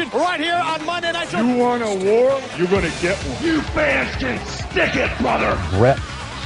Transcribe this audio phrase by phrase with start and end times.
[0.00, 1.40] action right here on Monday Night Show.
[1.40, 2.40] You want a war?
[2.56, 3.44] You're gonna get one.
[3.44, 5.58] You fans can stick it, brother.
[5.70, 5.98] Bret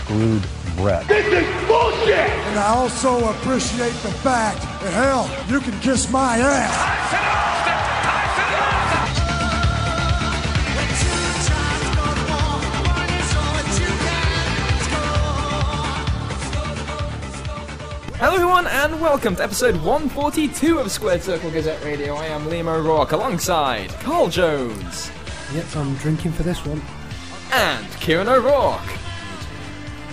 [0.03, 0.47] screwed
[0.77, 1.07] Bret.
[1.07, 2.19] This is bullshit.
[2.19, 7.44] And I also appreciate the fact that, hell, you can kiss my ass.
[18.19, 22.15] Hello, everyone, and welcome to episode 142 of Squared Circle Gazette Radio.
[22.15, 25.11] I am Liam O'Rourke alongside Carl Jones
[25.53, 26.81] Yep, I'm drinking for this one.
[27.53, 28.81] and Kieran O'Rourke.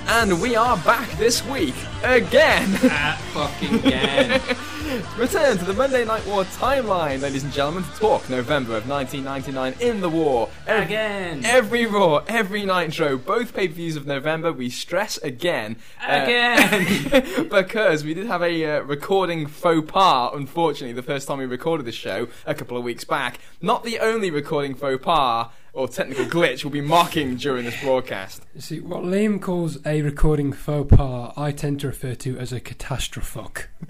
[0.07, 2.73] And we are back this week again.
[2.83, 4.41] At fucking again.
[5.17, 9.75] Return to the Monday Night War timeline, ladies and gentlemen, to talk November of 1999
[9.79, 10.49] in the war.
[10.67, 11.45] Ev- Again.
[11.45, 15.77] Every Raw, every Nitro, both pay per views of November, we stress again.
[16.05, 17.47] uh, Again.
[17.49, 21.85] because we did have a uh, recording faux pas, unfortunately, the first time we recorded
[21.85, 23.39] the show a couple of weeks back.
[23.61, 28.43] Not the only recording faux pas or technical glitch we'll be marking during this broadcast.
[28.53, 32.51] You see, what Liam calls a recording faux pas, I tend to refer to as
[32.51, 33.65] a catastrophe.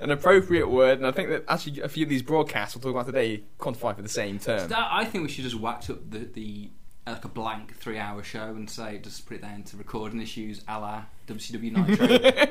[0.00, 2.92] An appropriate word, and I think that actually a few of these broadcasts we'll talk
[2.92, 4.68] about today quantify for the same term.
[4.68, 6.70] That- I think we should just whack up the, the
[7.06, 10.62] uh, like a blank three-hour show and say just put it down to recording issues
[10.68, 12.06] a la WCW Nitro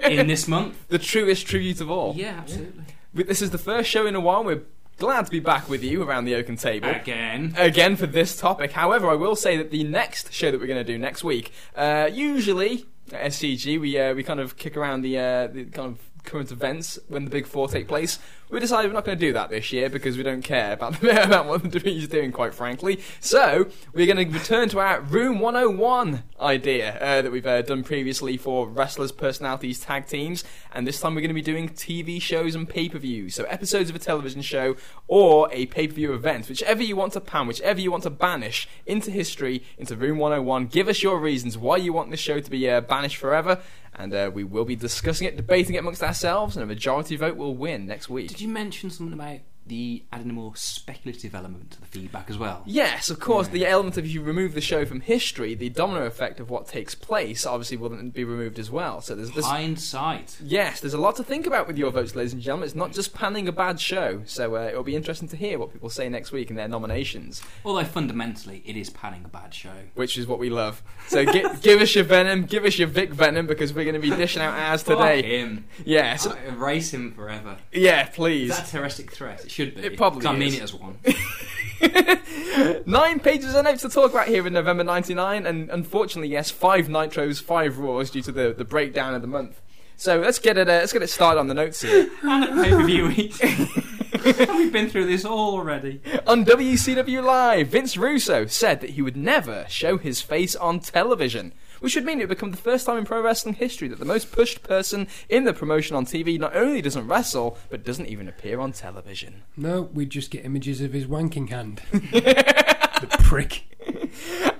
[0.10, 0.88] in this month.
[0.90, 2.14] The truest tribute of all.
[2.16, 2.84] Yeah, absolutely.
[3.14, 4.44] But This is the first show in a while.
[4.44, 4.64] We're
[5.00, 6.90] glad to be back with you around the oaken table.
[6.90, 7.56] Again.
[7.58, 8.74] again for this topic.
[8.74, 11.52] However, I will say that the next show that we're going to do next week,
[11.76, 15.94] uh, usually at SCG, we uh, we kind of kick around the uh, the kind
[15.94, 18.20] of current events when the big four take place.
[18.50, 21.04] We decided we're not going to do that this year because we don't care about
[21.04, 23.00] about what the is doing, quite frankly.
[23.20, 27.84] So we're going to return to our Room 101 idea uh, that we've uh, done
[27.84, 32.20] previously for wrestlers, personalities, tag teams, and this time we're going to be doing TV
[32.20, 33.36] shows and pay per views.
[33.36, 34.76] So episodes of a television show
[35.08, 38.10] or a pay per view event, whichever you want to pan, whichever you want to
[38.10, 40.68] banish into history, into Room 101.
[40.68, 43.62] Give us your reasons why you want this show to be uh, banished forever,
[44.00, 47.36] and uh, we will be discussing it, debating it amongst ourselves, and a majority vote
[47.36, 48.30] will win next week.
[48.30, 49.40] Did you mention something about
[49.70, 52.64] the adding a more speculative element to the feedback as well?
[52.66, 53.48] Yes, of course.
[53.48, 56.68] The element of if you remove the show from history, the domino effect of what
[56.68, 59.02] takes place obviously will be removed as well.
[59.02, 59.46] So there's this.
[59.46, 60.38] Hindsight.
[60.44, 62.66] Yes, there's a lot to think about with your votes, ladies and gentlemen.
[62.68, 64.22] It's not just panning a bad show.
[64.26, 67.42] So uh, it'll be interesting to hear what people say next week in their nominations,
[67.64, 69.70] Although fundamentally it is panning a bad show.
[69.96, 70.82] which is what we love.
[71.08, 74.02] So gi- give us your venom, give us your Vic venom, because we're going to
[74.02, 75.22] be dishing out ours today.
[75.22, 75.66] Fuck him.
[75.86, 77.58] Yeah, so, erase him forever.
[77.72, 78.50] yeah, please.
[78.50, 79.50] that a terroristic threat?
[79.60, 79.88] It should be.
[79.88, 81.00] It probably I mean it as one.
[82.86, 86.88] Nine pages of notes to talk about here in November 99, and unfortunately, yes, five
[86.88, 89.62] Nitros, five Raws due to the, the breakdown of the month.
[89.96, 90.70] So let's get it.
[90.70, 92.10] Uh, let's get it started on the notes here.
[92.24, 93.36] and a pay-per-view week.
[94.24, 96.02] We've been through this all already.
[96.26, 101.54] on WCW Live, Vince Russo said that he would never show his face on television,
[101.80, 104.06] which would mean it would become the first time in pro wrestling history that the
[104.06, 108.28] most pushed person in the promotion on TV not only doesn't wrestle but doesn't even
[108.28, 109.44] appear on television.
[109.58, 111.82] No, we'd just get images of his wanking hand.
[111.92, 113.64] the prick.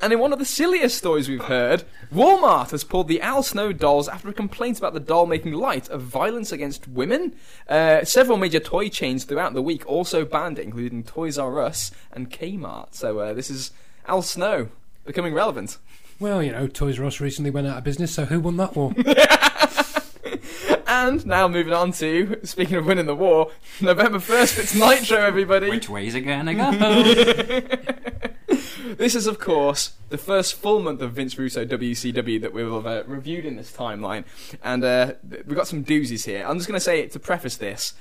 [0.02, 3.74] And in one of the silliest stories we've heard, Walmart has pulled the Al Snow
[3.74, 7.36] dolls after a complaint about the doll making light of violence against women.
[7.68, 11.92] Uh, several major toy chains throughout the week also banned it, including Toys R Us
[12.12, 12.94] and Kmart.
[12.94, 13.72] So uh, this is
[14.08, 14.70] Al Snow
[15.06, 15.78] becoming relevant.
[16.20, 18.76] Well, you know, Toys R Us recently went out of business, so who won that
[18.76, 18.94] war?
[20.92, 25.70] And now moving on to, speaking of winning the war, November 1st, it's Nitro, everybody.
[25.70, 27.62] Which way's it gonna go?
[28.98, 33.04] This is, of course, the first full month of Vince Russo WCW that we've uh,
[33.06, 34.26] reviewed in this timeline.
[34.64, 36.46] And uh, we've got some doozies here.
[36.46, 37.94] I'm just going to say, to preface this,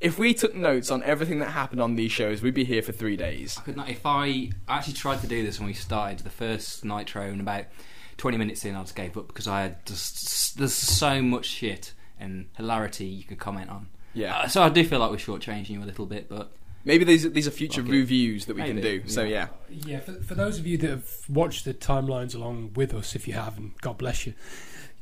[0.00, 2.92] if we took notes on everything that happened on these shows, we'd be here for
[2.92, 3.58] three days.
[3.64, 7.22] Could not, if I actually tried to do this when we started the first Nitro,
[7.22, 7.64] and about
[8.16, 11.92] 20 minutes in, I just gave up because I had just there's so much shit
[12.18, 13.88] and hilarity you could comment on.
[14.12, 14.36] Yeah.
[14.38, 16.52] Uh, so I do feel like we're shortchanging you a little bit, but
[16.86, 17.90] Maybe these, these are future Okay.
[17.90, 19.08] reviews that we can Maybe, do.
[19.08, 19.48] So, yeah.
[19.70, 23.26] yeah, for, for those of you that have watched the timelines along with us, if
[23.26, 24.34] you haven't, God bless you.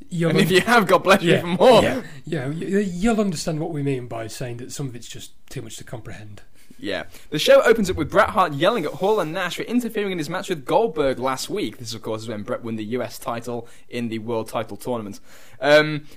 [0.09, 1.81] You'll And if you have, God bless you even more.
[1.83, 5.31] yeah, yeah, you- you'll understand what we mean by saying that some of it's just
[5.49, 6.41] too much to comprehend.
[6.79, 7.03] Yeah.
[7.29, 10.17] The show opens up with Bret Hart yelling at Hall and Nash for interfering in
[10.17, 11.77] his match with Goldberg last week.
[11.77, 15.19] This, of course, is when Bret won the US title in the World title tournament.
[15.61, 16.07] Um,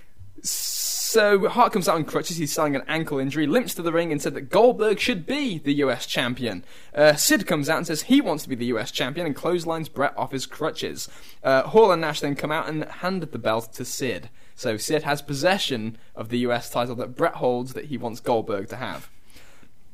[0.42, 2.36] so Hart comes out on crutches.
[2.36, 5.58] He's selling an ankle injury, limps to the ring, and said that Goldberg should be
[5.58, 6.64] the US champion.
[6.94, 9.88] Uh, Sid comes out and says he wants to be the US champion and clotheslines
[9.88, 11.08] Bret off his crutches.
[11.42, 14.30] Uh, Hall and Nash then come out and handed the belt to Sid.
[14.54, 18.68] So Sid has possession of the US title that Bret holds that he wants Goldberg
[18.68, 19.10] to have.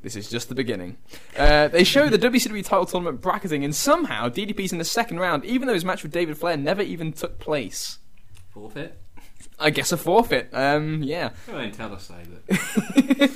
[0.02, 0.98] This is just the beginning.
[1.36, 5.44] Uh, they show the WCW title tournament bracketing, and somehow DDP's in the second round,
[5.44, 7.98] even though his match with David Flair never even took place.
[8.50, 9.01] Forfeit.
[9.58, 10.48] I guess a forfeit.
[10.52, 11.30] Um, yeah.
[11.48, 12.10] I won't tell us
[12.46, 12.56] but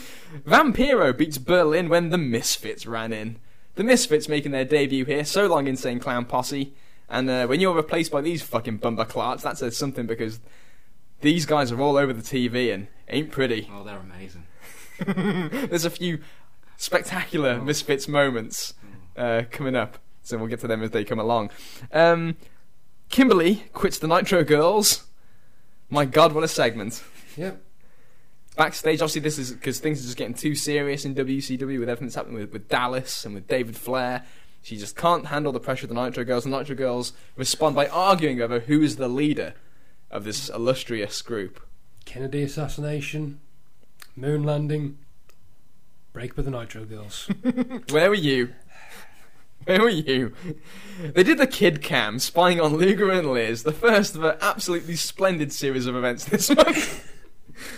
[0.47, 3.39] Vampiro beats Berlyn when the Misfits ran in.
[3.75, 5.25] The Misfits making their debut here.
[5.25, 6.75] So long, Insane Clown Posse.
[7.09, 10.41] And uh, when you're replaced by these fucking bumper clarts, that says something because
[11.21, 13.69] these guys are all over the TV and ain't pretty.
[13.73, 14.47] oh, they're amazing.
[15.69, 16.21] There's a few
[16.77, 18.75] spectacular Misfits moments
[19.17, 21.51] uh, coming up, so we'll get to them as they come along.
[21.93, 22.37] Um,
[23.09, 25.05] Kimberly quits the Nitro Girls.
[25.91, 27.03] My God, what a segment!
[27.37, 27.63] Yep.
[28.57, 32.07] Backstage, obviously, this is because things are just getting too serious in WCW with everything
[32.07, 34.25] that's happening with, with Dallas and with David Flair.
[34.63, 36.45] She just can't handle the pressure of the Nitro Girls.
[36.45, 39.55] The Nitro Girls respond by arguing over who is the leader
[40.11, 41.61] of this illustrious group.
[42.05, 43.41] Kennedy assassination,
[44.17, 44.99] moon landing,
[46.13, 47.29] break with the Nitro Girls.
[47.91, 48.55] Where were you?
[49.67, 50.33] Where were you?
[51.15, 54.95] They did the kid cam spying on Luger and Liz, the first of an absolutely
[54.95, 57.13] splendid series of events this month.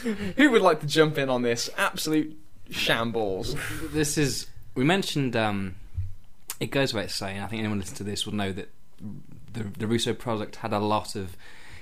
[0.36, 2.38] Who would like to jump in on this absolute
[2.70, 3.56] shambles?
[3.90, 4.46] This is.
[4.74, 5.34] We mentioned.
[5.34, 5.76] Um,
[6.60, 7.40] it goes without saying.
[7.40, 8.70] I think anyone listening to this will know that
[9.54, 11.36] the the Russo product had a lot of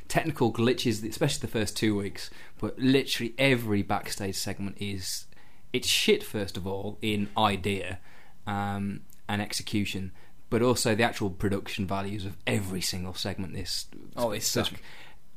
[0.06, 2.30] technical glitches, especially the first two weeks.
[2.60, 5.26] But literally every backstage segment is
[5.72, 6.22] it's shit.
[6.22, 7.98] First of all, in idea
[8.46, 10.12] um, and execution,
[10.50, 13.54] but also the actual production values of every single segment.
[13.54, 13.86] This
[14.16, 14.70] Oh, they suck.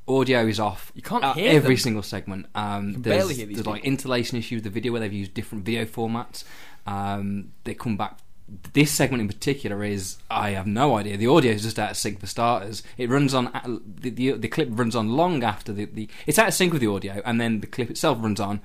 [0.07, 0.91] audio is off.
[0.95, 1.81] You can't hear every them.
[1.81, 2.47] single segment.
[2.55, 5.65] Um, there's barely hear these there's like interlacing issues the video where they've used different
[5.65, 6.43] video formats.
[6.87, 8.17] Um, they come back.
[8.73, 11.17] This segment in particular is I have no idea.
[11.17, 12.81] The audio is just out of sync for starters.
[12.97, 13.51] It runs on
[14.01, 16.81] the the, the clip runs on long after the, the it's out of sync with
[16.81, 18.61] the audio, and then the clip itself runs on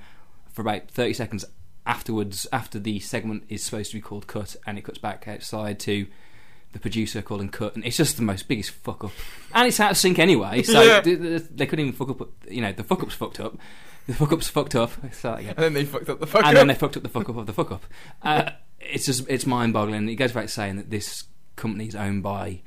[0.51, 1.45] for about thirty seconds
[1.85, 2.47] afterwards.
[2.51, 6.07] After the segment is supposed to be called cut, and it cuts back outside to
[6.73, 9.11] the producer calling cut, and it's just the most biggest fuck up.
[9.53, 11.01] And it's out of sync anyway, so Yeah.
[11.01, 12.29] th- th- they couldn't even fuck up.
[12.49, 13.57] You know, the fuck up's fucked up.
[14.07, 14.91] The fuck up's fucked up.
[15.13, 16.49] Start again And then they fucked up the fuck and up.
[16.49, 17.85] And then they fucked up the fuck up of the fuck up.
[18.21, 20.07] Uh, it's just it's mind boggling.
[20.09, 21.23] It goes back to saying that this
[21.55, 22.61] company is owned by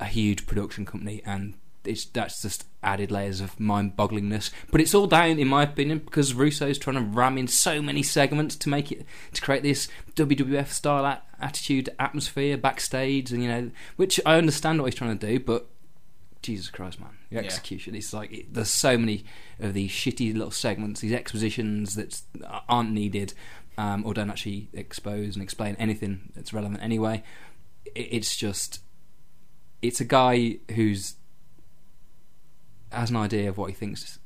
[0.00, 1.54] a huge production company, and
[1.84, 4.50] it's that's just added layers of mind bogglingness.
[4.70, 8.02] But it's all down, in my opinion, because Russo's trying to ram in so many
[8.02, 13.48] segments to make it to create this WWF style a- attitude atmosphere backstage, and you
[13.48, 15.68] know, which I understand what he's trying to do, but.
[16.42, 17.10] Jesus Christ, man!
[17.30, 17.42] The Yeah.
[17.42, 17.94] execution.
[17.94, 19.24] It's like it, there's so many
[19.60, 22.20] of these shitty little segments, these expositions that
[22.68, 23.32] aren't needed
[23.78, 27.22] um, or don't actually expose and explain anything that's relevant anyway.
[27.94, 28.80] It, it's just
[29.82, 31.14] it's a guy who's
[32.92, 34.18] has an idea of what he thinks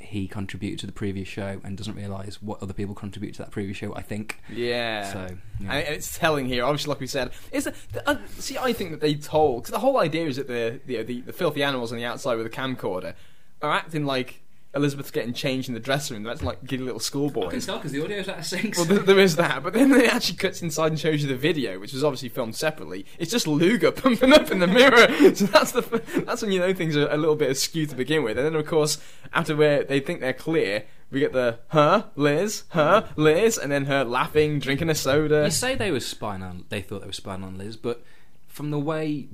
[0.00, 3.50] he contributed to the previous show and doesn't realise what other people contribute to that
[3.50, 3.94] previous show.
[3.96, 5.12] I think Yeah.
[5.12, 5.26] so.
[5.60, 5.72] Yeah.
[5.74, 7.30] And it's telling here, obviously, like we said.
[7.52, 10.36] Is that, the, uh, see, I think that they told because the whole idea is
[10.36, 13.14] that the, the the the filthy animals on the outside with the camcorder
[13.60, 14.40] are acting like
[14.78, 16.22] Elizabeth's getting changed in the dressing room.
[16.22, 17.66] That's like giddy little schoolboys.
[17.66, 18.76] because the audio's out of sync.
[18.76, 21.36] Well, there, there is that, but then it actually cuts inside and shows you the
[21.36, 23.04] video, which was obviously filmed separately.
[23.18, 26.72] It's just Luger pumping up in the mirror, so that's the that's when you know
[26.72, 28.38] things are a little bit askew to begin with.
[28.38, 28.98] And then, of course,
[29.32, 33.86] after where they think they're clear, we get the huh, Liz, huh, Liz, and then
[33.86, 35.44] her laughing, drinking a soda.
[35.44, 36.64] You say they were spying on.
[36.68, 38.04] They thought they were spying on Liz, but
[38.46, 39.28] from the way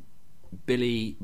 [0.66, 1.16] Billy,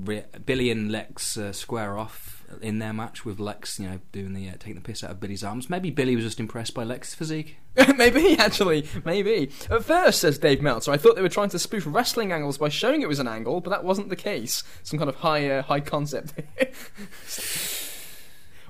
[0.44, 4.48] Billy and Lex uh, square off in their match with Lex, you know, doing the
[4.48, 7.14] uh, taking the piss out of Billy's arms, maybe Billy was just impressed by Lex's
[7.14, 7.56] physique.
[7.96, 9.50] maybe, actually, maybe.
[9.70, 12.68] At first, says Dave Meltzer, I thought they were trying to spoof wrestling angles by
[12.68, 14.64] showing it was an angle, but that wasn't the case.
[14.82, 16.34] Some kind of high, uh, high concept.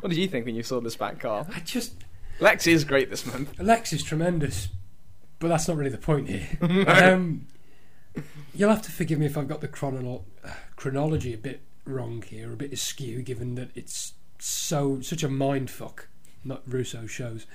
[0.00, 1.46] what did you think when you saw this back, Carl?
[1.54, 1.94] I just
[2.40, 3.58] Lex is great this month.
[3.60, 4.68] Alex is tremendous,
[5.38, 6.48] but that's not really the point here.
[6.86, 7.46] um,
[8.54, 12.22] you'll have to forgive me if I've got the chronolo- uh, chronology a bit wrong
[12.22, 16.08] here, a bit askew, given that it's so such a mind fuck.
[16.44, 17.46] Not Russo shows.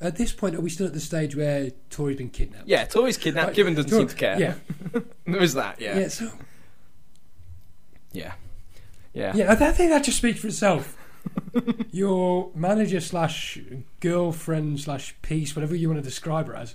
[0.00, 2.68] At this point, are we still at the stage where Tori's been kidnapped?
[2.68, 3.48] Yeah, Tori's kidnapped.
[3.48, 4.40] Right, Given doesn't Tori- seem to care.
[4.40, 4.54] Yeah,
[5.26, 5.80] there is that.
[5.80, 6.08] Yeah, yeah.
[6.08, 6.30] So
[8.12, 8.32] yeah,
[9.12, 9.32] yeah.
[9.34, 10.96] yeah, I think that just speaks for itself.
[11.90, 13.58] Your manager slash
[14.00, 16.74] girlfriend slash piece, whatever you want to describe her as,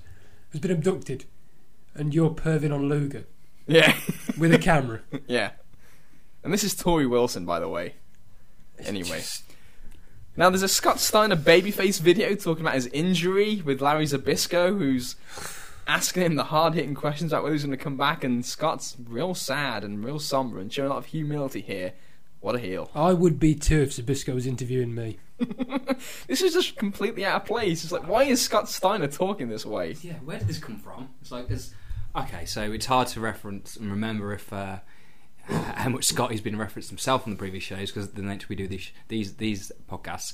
[0.51, 1.25] has been abducted,
[1.93, 3.25] and you're perving on Luger
[3.67, 3.95] yeah.
[4.37, 5.01] with a camera.
[5.27, 5.51] Yeah.
[6.43, 7.95] And this is Tori Wilson, by the way.
[8.79, 9.21] Anyway.
[10.37, 15.15] Now, there's a Scott Steiner babyface video talking about his injury with Larry Zbyszko, who's
[15.85, 18.95] asking him the hard hitting questions about whether he's going to come back, and Scott's
[19.05, 21.93] real sad and real somber and showing a lot of humility here.
[22.39, 22.89] What a heel.
[22.95, 25.17] I would be too if Zbyszko was interviewing me.
[26.27, 27.83] this is just completely out of place.
[27.83, 29.97] It's like, why is Scott Steiner talking this way?
[30.01, 31.09] Yeah, where did this come from?
[31.21, 31.73] It's like, it's,
[32.15, 34.77] okay, so it's hard to reference and remember if uh,
[35.75, 38.67] how much Scotty's been referenced himself on the previous shows because the nature we do
[38.67, 40.33] these these these podcasts.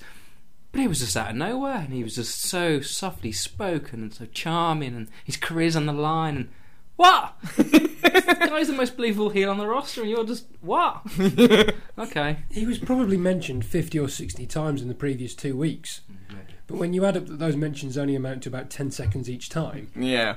[0.71, 4.13] But he was just out of nowhere, and he was just so softly spoken and
[4.13, 6.35] so charming, and his career's on the line.
[6.35, 6.49] And
[6.97, 7.35] what?
[7.55, 11.01] the guy's the most believable heel on the roster, and you're just what?
[11.97, 16.01] okay, He was probably mentioned 50 or 60 times in the previous two weeks.
[16.11, 19.29] Mm, but when you add up that those mentions only amount to about 10 seconds
[19.29, 20.35] each time, Yeah.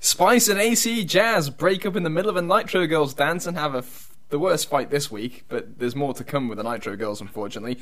[0.00, 3.56] Spice and AC Jazz break up in the middle of a Nitro Girls dance and
[3.56, 6.64] have a f- the worst fight this week, but there's more to come with the
[6.64, 7.78] Nitro Girls, unfortunately.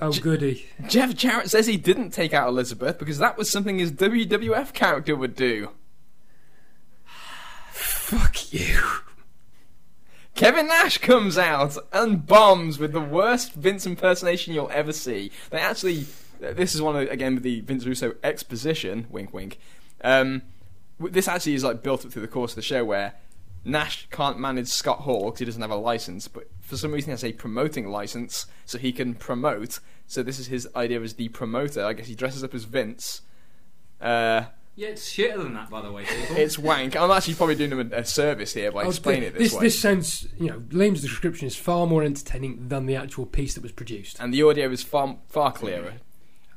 [0.00, 0.66] oh goody.
[0.88, 5.14] Jeff Jarrett says he didn't take out Elizabeth because that was something his WWF character
[5.14, 5.70] would do.
[7.70, 8.80] Fuck you.
[10.34, 15.30] Kevin Nash comes out and bombs with the worst Vince impersonation you'll ever see.
[15.50, 16.06] They actually,
[16.40, 19.60] this is one of, again with the Vince Russo exposition, wink wink.
[20.02, 20.42] Um,
[21.00, 23.14] this actually is like built up through the course of the show where
[23.64, 27.08] Nash can't manage Scott Hall because he doesn't have a license, but for some reason
[27.08, 29.80] he has a promoting license so he can promote.
[30.06, 31.84] So this is his idea as the promoter.
[31.84, 33.22] I guess he dresses up as Vince.
[34.00, 34.44] Uh,
[34.76, 36.04] yeah, it's shitter than that, by the way.
[36.04, 36.36] People.
[36.36, 36.96] it's wank.
[36.96, 39.50] I'm actually probably doing him a, a service here by Oh, explaining th- it this,
[39.52, 39.64] this way.
[39.66, 43.62] this sounds, you know, Liam's description is far more entertaining than the actual piece that
[43.62, 44.18] was produced.
[44.20, 45.94] and the audio is far far clearer.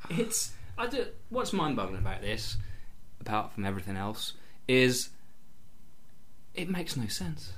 [0.09, 1.05] It's I do.
[1.29, 2.57] What's mind-boggling about this,
[3.27, 4.33] apart from everything else,
[4.67, 5.09] is
[6.53, 7.53] it makes no sense.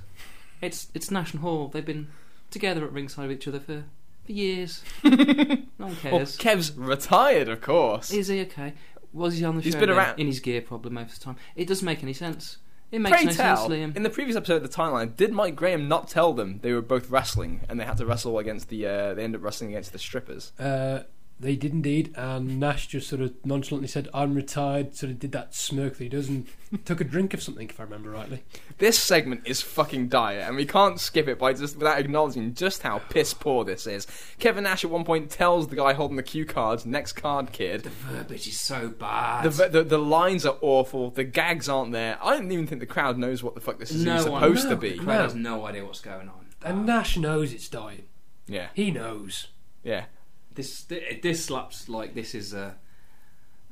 [0.60, 1.68] It's it's Nash and Hall.
[1.68, 2.08] They've been
[2.50, 3.84] together at ringside with each other for
[4.26, 4.82] for years.
[5.04, 6.36] no one Well, cares.
[6.36, 8.12] Kev's retired, of course.
[8.12, 8.74] Is he okay?
[9.12, 9.78] Was he on the He's show?
[9.78, 9.98] He's been then?
[10.06, 11.36] around- in his gear, problem most of the time.
[11.56, 12.58] It doesn't make any sense.
[12.92, 13.96] It makes Pray no tell, sense, Liam.
[13.96, 16.82] in the previous episode of the timeline, did Mike Graham not tell them they were
[16.82, 18.84] both wrestling and they had to wrestle against the?
[18.86, 20.50] Uh, they ended up wrestling against the strippers.
[20.58, 21.04] Uh,
[21.40, 25.32] they did indeed, and Nash just sort of nonchalantly said, I'm retired, sort of did
[25.32, 26.46] that smirk that he does, and
[26.84, 28.42] took a drink of something, if I remember rightly.
[28.76, 32.82] This segment is fucking dire, and we can't skip it by just without acknowledging just
[32.82, 34.06] how piss poor this is.
[34.38, 37.84] Kevin Nash at one point tells the guy holding the cue cards, "Next card, kid."
[37.84, 39.50] The verbiage is so bad.
[39.50, 41.10] The, the the lines are awful.
[41.10, 42.18] The gags aren't there.
[42.22, 44.42] I don't even think the crowd knows what the fuck this is no even one,
[44.42, 44.90] supposed no, to be.
[44.98, 46.46] The crowd has no idea what's going on.
[46.62, 46.94] And ah.
[46.94, 48.04] Nash knows it's dying.
[48.46, 49.48] Yeah, He knows.
[49.82, 50.04] yeah.
[50.54, 50.84] This
[51.22, 52.76] this slaps like this is a.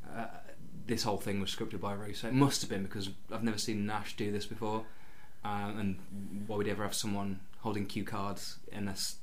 [0.09, 0.27] Uh,
[0.87, 2.29] this whole thing was scripted by Russo.
[2.29, 4.87] It must have been because I've never seen Nash do this before.
[5.45, 9.17] Um, and why would he ever have someone holding cue cards unless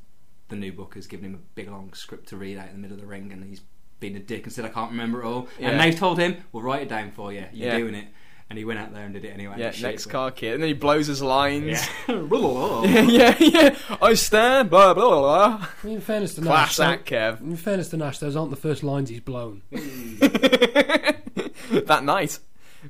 [0.50, 2.78] the new book has given him a big long script to read out in the
[2.78, 3.62] middle of the ring and he's
[4.00, 5.48] been a dick and said I can't remember it all.
[5.60, 5.70] Yeah.
[5.72, 7.46] And they've told him, "We'll write it down for you.
[7.52, 7.78] You're Yeah.
[7.80, 8.08] doing it."
[8.48, 9.56] And he went out there and did it anyway.
[9.58, 10.54] Yeah, next but- card, kid.
[10.54, 11.82] And then he blows his lines.
[12.08, 13.02] Yeah.
[13.08, 13.76] yeah, yeah.
[14.02, 15.20] I stand, blah, blah, blah,
[15.58, 15.68] blah.
[15.84, 17.42] I mean, in fairness to Class Nash, act, Kev.
[17.42, 19.64] in fairness to Nash, those aren't the first lines he's blown.
[21.72, 22.40] that night.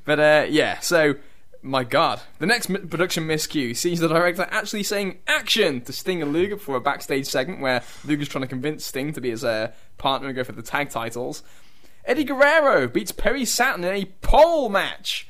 [0.04, 1.16] But, uh, yeah, so,
[1.62, 2.20] my god.
[2.40, 6.58] The next m- production miscue sees the director actually saying action to Sting and Luger
[6.58, 10.28] for a backstage segment where Luger's trying to convince Sting to be his uh, partner
[10.28, 11.44] and go for the tag titles.
[12.06, 15.28] Eddie Guerrero beats Perry Saturn in a pole match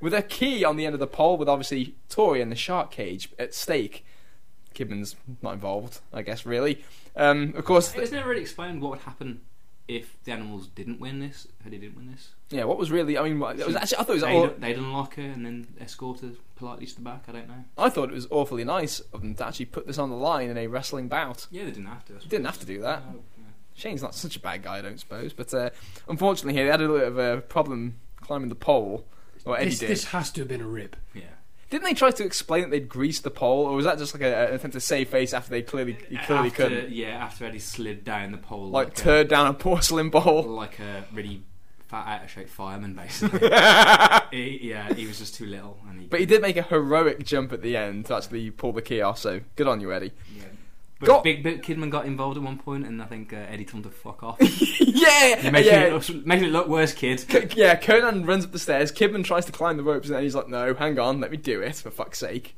[0.00, 2.90] with a key on the end of the pole with obviously Tori and the shark
[2.90, 4.04] cage at stake.
[4.74, 6.84] Kidman's not involved, I guess, really.
[7.14, 9.40] Um, of course, It's never really explained what would happen
[9.88, 11.46] if the animals didn't win this.
[11.60, 14.02] If they didn't win this, yeah, what was really, I mean, it was actually, I
[14.02, 17.00] thought it was they'd, all, they'd unlock her and then escort her politely to the
[17.00, 17.24] back.
[17.28, 17.64] I don't know.
[17.78, 20.50] I thought it was awfully nice of them to actually put this on the line
[20.50, 21.46] in a wrestling bout.
[21.50, 22.14] Yeah, they didn't have to.
[22.28, 23.02] Didn't have to do that.
[23.06, 23.20] No.
[23.76, 25.32] Shane's not such a bad guy, I don't suppose.
[25.32, 25.70] But uh,
[26.08, 29.06] unfortunately, here they had a little bit of a problem climbing the pole.
[29.44, 29.88] Or Eddie This, did.
[29.90, 30.96] this has to have been a rib.
[31.14, 31.22] Yeah.
[31.70, 34.22] Didn't they try to explain that they'd greased the pole, or was that just like
[34.22, 36.90] a, an attempt to save face after they clearly he clearly after, couldn't?
[36.92, 40.42] Yeah, after Eddie slid down the pole Like like, turd down a porcelain bowl.
[40.44, 41.42] like a really
[41.88, 43.40] fat, out of shape fireman, basically.
[44.30, 46.06] he, yeah, he was just too little, and he.
[46.06, 49.00] But he did make a heroic jump at the end to actually pull the key
[49.00, 49.18] off.
[49.18, 50.12] So good on you, Eddie.
[50.36, 50.44] yeah.
[50.98, 53.66] But Got- Big Bit Kidman got involved at one point, and I think uh, Eddie
[53.66, 54.38] told him to fuck off.
[54.80, 55.80] yeah, You're making, yeah.
[55.84, 57.22] it look, making it look worse, kid.
[57.28, 58.90] K- yeah, Konnan runs up the stairs.
[58.92, 61.36] Kidman tries to climb the ropes, and then he's like, "No, hang on, let me
[61.36, 62.56] do it for fuck's sake."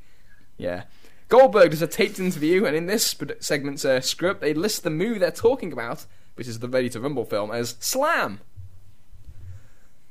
[0.57, 0.85] Yeah.
[1.29, 5.19] Goldberg does a taped interview, and in this segment's uh, script, they list the move
[5.21, 8.41] they're talking about, which is the Ready to Rumble film, as Slam.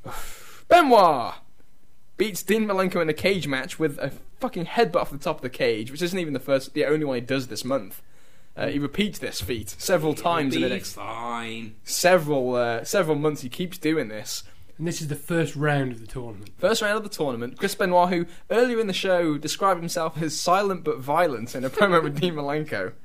[0.67, 1.33] Benoit
[2.17, 5.41] beats Dean Malenko in a cage match with a fucking headbutt off the top of
[5.41, 8.01] the cage, which isn't even the first, the only one he does this month.
[8.57, 11.75] Uh, he repeats this feat several times in the next fine.
[11.83, 13.41] several uh, several months.
[13.41, 14.43] He keeps doing this.
[14.77, 16.51] And this is the first round of the tournament.
[16.57, 20.39] First round of the tournament, Chris Benoit, who earlier in the show described himself as
[20.39, 22.93] silent but violent in a promo with Dean Malenko.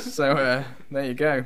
[0.00, 1.44] So uh, there you go.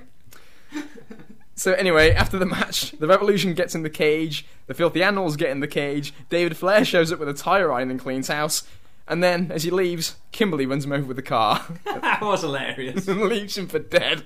[1.57, 5.51] So anyway, after the match, the Revolution gets in the cage, the Filthy Animals get
[5.51, 8.63] in the cage, David Flair shows up with a tire iron and cleans house,
[9.09, 13.09] and then, as he leaves, Kimberly runs him over with the car that was hilarious.
[13.09, 14.25] and leaves him for dead.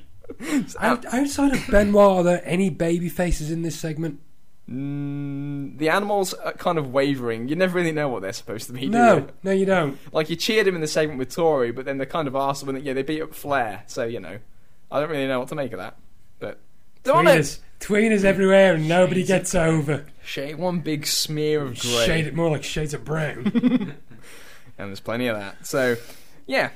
[0.80, 4.20] Out, outside of Benoit, are there any baby faces in this segment?
[4.70, 7.48] Mm, the animals are kind of wavering.
[7.48, 9.28] You never really know what they're supposed to be do No, you?
[9.42, 9.98] no, you don't.
[10.12, 12.64] Like you cheered him in the segment with Tori, but then they're kind of arsed
[12.64, 13.82] when yeah they beat up Flair.
[13.88, 14.38] So you know,
[14.90, 15.96] I don't really know what to make of that.
[16.38, 16.58] But
[17.02, 17.30] they're on it.
[17.40, 20.06] Tweeners, tweeners everywhere, and nobody gets over.
[20.24, 23.94] Shade one big smear of grey, Shade it more like shades of brown.
[24.78, 25.66] And there's plenty of that.
[25.66, 25.96] So
[26.46, 26.70] yeah.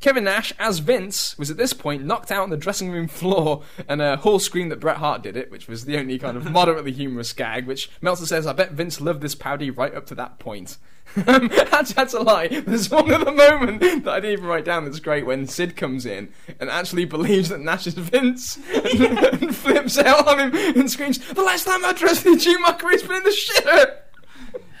[0.00, 3.62] Kevin Nash, as Vince, was at this point knocked out on the dressing room floor,
[3.88, 6.50] and uh, Hall screamed that Bret Hart did it, which was the only kind of
[6.50, 7.68] moderately humorous gag.
[7.68, 10.76] Which Meltzer says, "I bet Vince loved this parody right up to that point."
[11.14, 12.48] That's, that's a lie.
[12.48, 16.06] There's one other moment that I didn't even write down that's great when Sid comes
[16.06, 20.90] in and actually believes that Nash is Vince and, and flips out on him and
[20.90, 23.98] screams, The last time I dressed the Jew Mockery's been in the shitter!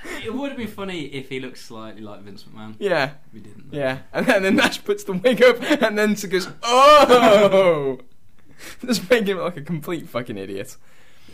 [0.24, 2.74] it would have been funny if he looked slightly like Vince McMahon.
[2.78, 3.68] Yeah, We didn't.
[3.72, 3.98] yeah.
[4.12, 7.98] And then, then Nash puts the wig up and then Sid goes, Oh!
[8.86, 10.76] Just making him look like a complete fucking idiot.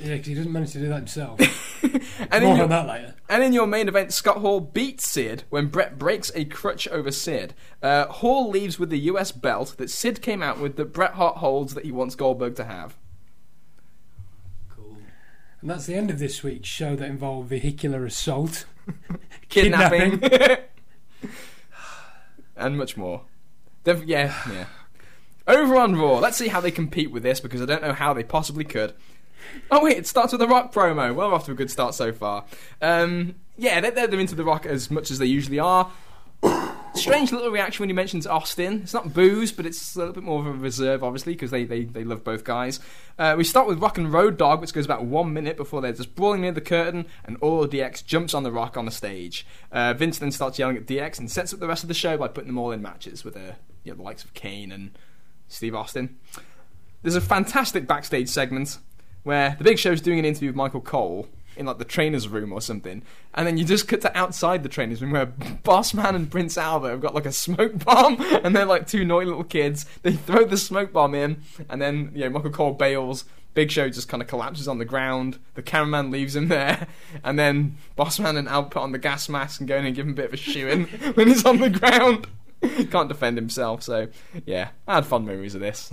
[0.00, 1.40] yeah, because he doesn't manage to do that himself.
[2.30, 3.14] And in, More your, on that later.
[3.28, 7.12] and in your main event, Scott Hall beats Sid when Bret breaks a crutch over
[7.12, 7.54] Sid.
[7.80, 11.36] Uh, Hall leaves with the US belt that Sid came out with that Bret Hart
[11.36, 12.96] holds that he wants Goldberg to have.
[15.60, 18.64] And that's the end of this week's show that involved vehicular assault,
[19.48, 20.22] Kidnapping.
[22.56, 23.22] and much more.
[23.84, 24.66] Def- yeah, yeah.
[25.46, 28.12] Over on Raw, let's see how they compete with this because I don't know how
[28.12, 28.94] they possibly could.
[29.70, 31.14] Oh wait, it starts with a Rock promo.
[31.14, 32.44] Well, we're off to a good start so far.
[32.82, 35.90] Um, yeah, they're, they're into the Rock as much as they usually are.
[36.98, 38.80] Strange little reaction when he mentions Austin.
[38.82, 41.64] It's not boos, but it's a little bit more of a reserve, obviously, because they,
[41.64, 42.80] they, they love both guys.
[43.18, 45.92] Uh, we start with Rock and Road Dog, which goes about one minute before they're
[45.92, 49.46] just brawling near the curtain, and of DX jumps on the Rock on the stage.
[49.72, 52.16] Uh, Vince then starts yelling at DX and sets up the rest of the show
[52.16, 53.52] by putting them all in matches with uh,
[53.84, 54.96] you know, the likes of Kane and
[55.48, 56.18] Steve Austin.
[57.02, 58.78] There's a fantastic backstage segment
[59.22, 62.52] where the Big Show's doing an interview with Michael Cole in like the trainer's room
[62.52, 63.02] or something,
[63.34, 65.26] and then you just cut to outside the trainer's room where
[65.64, 69.04] Boss Man and Prince Albert have got like a smoke bomb, and they're like two
[69.04, 69.84] naughty little kids.
[70.02, 73.24] They throw the smoke bomb in, and then you know Michael Cole bails.
[73.54, 75.38] Big Show just kind of collapses on the ground.
[75.54, 76.86] The cameraman leaves him there,
[77.24, 79.96] and then Boss Man and Albert put on the gas mask and go in and
[79.96, 82.28] give him a bit of a shoeing when he's on the ground.
[82.90, 84.08] Can't defend himself, so
[84.46, 85.92] yeah, I had fun memories of this.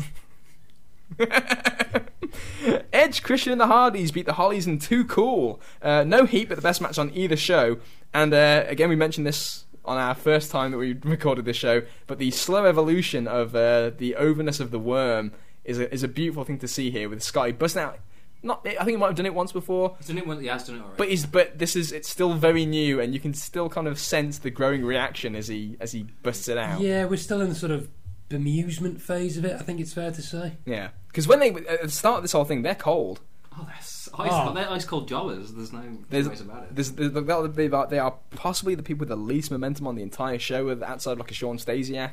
[2.91, 5.61] Edge, Christian, and the Hardys beat the Hollys in Too Cool.
[5.81, 7.77] Uh, no heat, but the best match on either show.
[8.13, 11.83] And uh, again, we mentioned this on our first time that we recorded this show,
[12.07, 15.31] but the slow evolution of uh, the overness of the worm
[15.63, 17.99] is a, is a beautiful thing to see here with Scotty busting out.
[18.43, 20.39] Not, I think he might have done it once before, He's done it once.
[20.41, 20.97] He has done it already.
[20.97, 23.97] but he's but this is it's still very new, and you can still kind of
[23.97, 26.79] sense the growing reaction as he as he busts it out.
[26.79, 27.89] Yeah, we're still in the sort of
[28.29, 29.53] bemusement phase of it.
[29.53, 30.53] I think it's fair to say.
[30.65, 33.21] Yeah, because when they at the start of this whole thing, they're cold.
[33.57, 34.53] oh, that's ice, Oh.
[34.53, 35.53] they're ice cold jobbers.
[35.53, 36.75] There's no There's, ways about it.
[36.75, 39.87] there's, there's, that would be about, they are possibly the people with the least momentum
[39.87, 42.11] on the entire show, with outside like a Shawn Stasiak.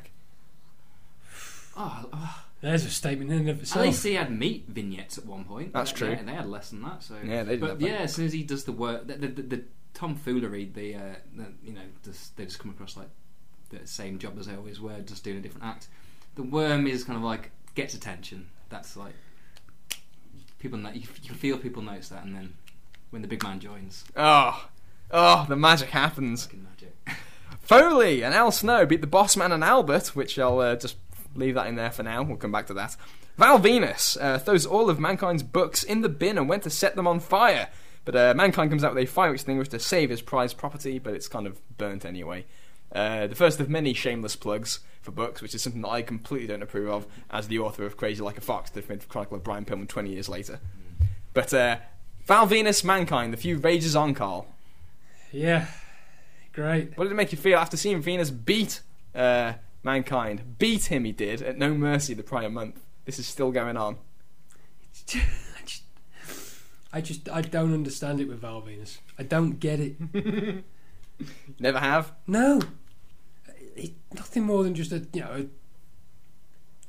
[1.75, 3.85] Oh, oh, There's a statement in and of at itself.
[3.85, 5.73] least he had meat vignettes at one point.
[5.73, 6.15] That's They- true.
[6.15, 7.03] They, they had less than that.
[7.03, 7.85] So Yeah, they did But that.
[7.85, 10.99] yeah, as soon as he does the work, the, the, the, the tomfoolery, the, uh,
[11.35, 13.09] the you know, just, they just come across like
[13.69, 15.87] the same job as they always were, just doing a different act.
[16.35, 18.47] The worm is kind of like gets attention.
[18.69, 19.13] That's like
[20.59, 20.77] people.
[20.79, 22.53] No- you, you feel people notice that, and then
[23.11, 24.67] when the big man joins, Oh,
[25.11, 26.45] oh, the magic happens.
[26.45, 26.95] fucking magic.
[27.61, 30.97] Foley and Al Snow beat the Boss Man and Albert, which I'll uh, just
[31.35, 32.23] leave that in there for now.
[32.23, 32.95] We'll come back to that.
[33.37, 36.95] Val Venis uh, throws all of Mankind's books in the bin and went to set
[36.95, 37.69] them on fire.
[38.05, 41.13] But uh, Mankind comes out with a fire extinguisher to save his prized property, but
[41.13, 42.45] it's kind of burnt anyway.
[42.93, 46.47] Uh, the first of many shameless plugs for books, which is something that I completely
[46.47, 49.43] don't approve of as the author of Crazy Like a Fox, the definitive chronicle of
[49.43, 50.59] Brian Pillman 20 years later.
[51.33, 51.77] But uh,
[52.25, 54.47] Val Venis, Mankind, the few rages on, Carl.
[55.31, 55.65] Yeah,
[56.53, 56.95] great.
[56.95, 58.81] What did it make you feel after seeing Venis beat
[59.15, 60.57] uh, Mankind?
[60.59, 62.79] Beat him, he did, at No Mercy the prior month.
[63.05, 63.97] This is still going on.
[65.09, 65.15] I
[65.65, 65.83] just,
[66.93, 68.99] I just, I don't understand it with Val Venis.
[69.17, 69.95] I don't get it.
[71.59, 72.13] Never have?
[72.27, 72.61] No,
[73.75, 75.47] He's nothing more than just a you know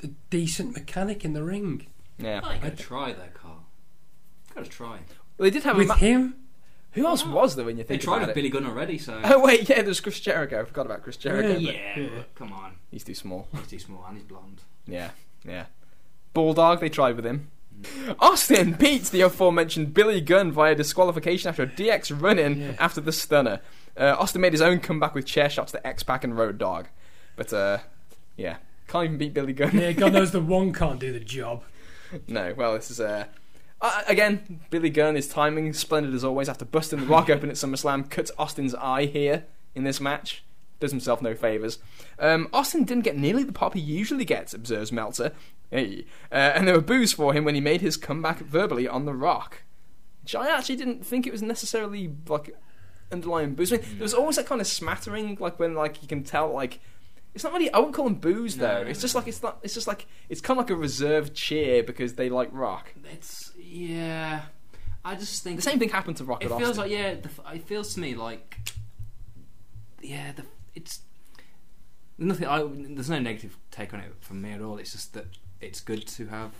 [0.03, 1.87] a, a decent mechanic in the ring.
[2.19, 2.41] Yeah.
[2.45, 3.65] Oh, you gotta try there, Carl.
[4.55, 4.99] Gotta try.
[5.37, 6.37] Well, they did have a With ma- him,
[6.93, 8.35] Who else was there when you think They tried about with it?
[8.37, 10.61] Billy Gunn already, so Oh, wait, yeah, there's Chris Jericho.
[10.61, 11.55] I forgot about Chris Jericho.
[11.55, 12.09] but yeah, Yeah.
[12.17, 13.49] but come on, He's too small.
[13.53, 14.61] he's too small and he's blonde.
[14.87, 15.11] Yeah,
[15.45, 15.67] yeah.
[16.35, 17.51] Bulldog, they tried with him.
[17.81, 18.15] Mm.
[18.21, 22.73] Austin beats the aforementioned Billy Gunn via disqualification after a DX run in Yeah.
[22.79, 23.61] after the stunner.
[23.97, 26.89] Uh, Austin made his own comeback with chair shots to X Pac and Road Dog.
[27.37, 27.79] But, uh,
[28.37, 28.57] yeah,
[28.89, 29.79] can't even beat Billy Gunn.
[29.79, 31.63] Yeah, God knows the one can't do the job.
[32.29, 33.27] No, well, this is uh,
[33.81, 35.15] uh, again Billy Gunn.
[35.15, 36.49] His timing splendid as always.
[36.49, 40.45] After busting the Rock open at SummerSlam, cuts Austin's eye here in this match.
[40.81, 41.79] Does himself no favors.
[42.19, 45.33] Um, Austin didn't get nearly the pop he usually gets, observes Meltzer.
[45.71, 46.05] Hey.
[46.31, 49.15] Uh, and there were boos for him when he made his comeback verbally on the
[49.15, 49.63] Rock.
[50.23, 52.55] Which I actually didn't think it was necessarily like
[53.13, 53.73] underlying boos.
[53.73, 56.53] I mean, there was always that kind of smattering, like when like you can tell
[56.53, 56.81] like.
[57.35, 57.69] It's not really.
[57.73, 58.85] I wouldn't call them boos though.
[58.85, 58.89] No.
[58.89, 59.59] It's just like it's not.
[59.63, 62.95] It's just like it's kind of like a reserved cheer because they like rock.
[63.13, 64.43] It's yeah.
[65.05, 66.77] I just think The same thing happened to Rock It feels Austin.
[66.79, 67.15] like yeah.
[67.15, 68.57] The, f- it feels to me like
[70.01, 70.33] yeah.
[70.33, 70.45] The,
[70.77, 71.01] it's
[72.17, 72.47] nothing.
[72.47, 74.79] I, there's no negative take on it from me at all.
[74.79, 75.27] It's just that
[75.61, 76.53] it's good to have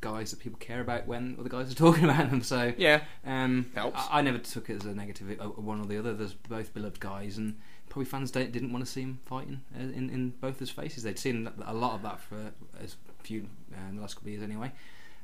[0.00, 2.42] guys that people care about when other guys are talking about them.
[2.42, 4.00] So yeah, um, Helps.
[4.10, 6.14] I, I never took it as a negative, uh, one or the other.
[6.14, 7.58] There's both beloved guys, and
[7.88, 11.02] probably fans don't, didn't want to see him fighting uh, in in both his faces.
[11.02, 14.32] They'd seen a lot of that for as few uh, in the last couple of
[14.32, 14.72] years anyway.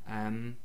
[0.09, 0.57] Um,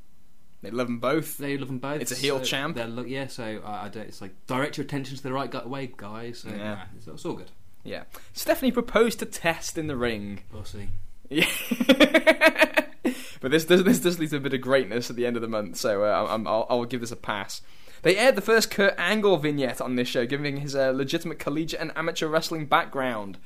[0.62, 1.38] they love them both.
[1.38, 2.00] they love them both.
[2.00, 2.76] It's a heel so champ.
[2.76, 4.06] they're Look, yeah, so I, I don't.
[4.06, 6.40] It's like direct your attention to the right way, guys.
[6.40, 6.56] So, Yeah.
[6.56, 7.50] yeah, it's, it's all good.
[7.84, 10.40] Yeah, Stephanie proposed to Test in the ring.
[10.52, 10.88] Pussy.
[11.28, 11.46] Yeah,
[13.40, 15.42] but this does this does lead to a bit of greatness at the end of
[15.42, 17.62] the month, so uh, I'll, I'll give this a pass.
[18.02, 21.80] They aired the first Kurt Angle vignette on this show, giving his uh, legitimate collegiate
[21.80, 23.38] and amateur wrestling background.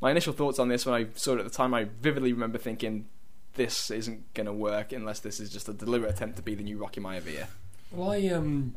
[0.00, 2.58] My initial thoughts on this when I saw it at the time, I vividly remember
[2.58, 3.06] thinking,
[3.54, 6.64] "This isn't going to work unless this is just a deliberate attempt to be the
[6.64, 7.46] new Rocky Maivia."
[7.90, 8.74] Well, I um,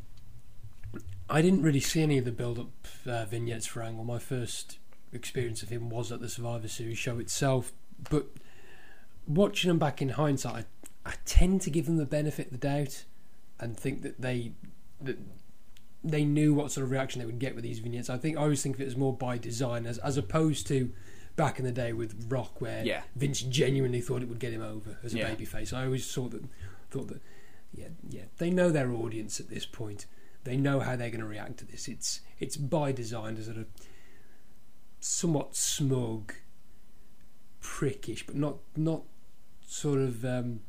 [1.29, 2.69] I didn't really see any of the build-up
[3.07, 4.03] uh, vignettes for Angle.
[4.03, 4.77] My first
[5.11, 7.71] experience of him was at the Survivor Series show itself,
[8.09, 8.27] but
[9.27, 10.65] watching them back in hindsight,
[11.05, 13.05] I, I tend to give them the benefit of the doubt
[13.59, 14.51] and think that they
[15.01, 15.17] that
[16.03, 18.09] they knew what sort of reaction they would get with these vignettes.
[18.09, 20.91] I think I always think of it as more by design, as as opposed to
[21.35, 23.03] back in the day with Rock, where Yeah.
[23.15, 25.33] Vince genuinely thought it would get him over as a Yeah.
[25.35, 25.73] babyface.
[25.73, 26.43] I always thought that
[26.91, 27.21] thought that
[27.73, 30.05] yeah, yeah, they know their audience at this point.
[30.45, 31.87] They know how they're going to react to this.
[31.87, 33.67] It's it's by design to sort of
[34.99, 36.33] somewhat smug,
[37.61, 39.03] prickish, but not not
[39.65, 40.61] sort of um,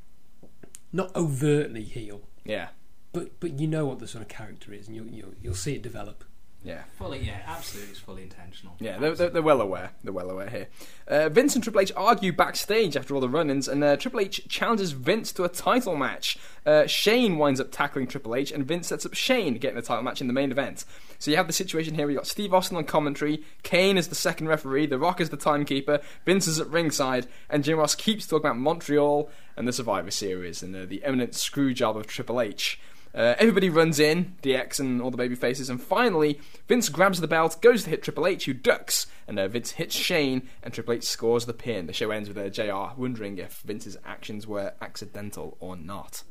[0.92, 2.22] not overtly heel.
[2.44, 2.68] Yeah,
[3.12, 5.74] But but you know what the sort of character is, and you'll you'll, you'll see
[5.74, 6.24] it develop.
[6.66, 6.82] Yeah.
[6.98, 8.74] Fully, yeah, absolutely, it's fully intentional.
[8.80, 9.92] Yeah, they're, they're, they're well aware.
[10.02, 10.66] They're well aware here.
[11.06, 14.46] Uh, Vince and Triple H argue backstage after all the run-ins, and uh, Triple H
[14.48, 16.36] challenges Vince to a title match.
[16.66, 20.02] Uh, Shane winds up tackling Triple H, and Vince sets up Shane getting a title
[20.02, 20.84] match in the main event.
[21.18, 22.06] So you have the situation here.
[22.06, 25.36] We got Steve Austin on commentary, Kane is the second referee, The Rock is the
[25.36, 30.10] timekeeper, Vince is at ringside, and Jim Ross keeps talking about Montreal and the Survivor
[30.10, 32.80] Series and uh, the eminent screw job of Triple H.
[33.16, 37.26] Uh, everybody runs in, DX and all the baby faces, and finally, Vince grabs the
[37.26, 40.92] belt, goes to hit Triple H, who ducks, and uh, Vince hits Shane, and Triple
[40.94, 41.86] H scores the pin.
[41.86, 46.24] The show ends with uh, JR wondering if Vince's actions were accidental or not.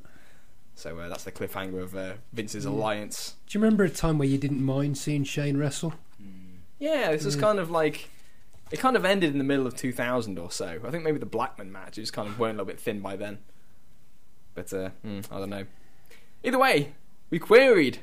[0.75, 3.33] So uh, that's the cliffhanger of uh, Vince's alliance.
[3.47, 5.95] Do you remember a time where you didn't mind seeing Shane wrestle?
[6.77, 7.41] Yeah, this is Yeah.
[7.41, 8.09] kind of like.
[8.71, 10.79] It kind of ended in the middle of 2000 or so.
[10.85, 13.15] I think maybe the Blackman match was kind of weren't a little bit thin by
[13.15, 13.37] then.
[14.55, 15.65] But, uh, hmm, I don't know.
[16.45, 16.93] Either way,
[17.29, 17.99] we queried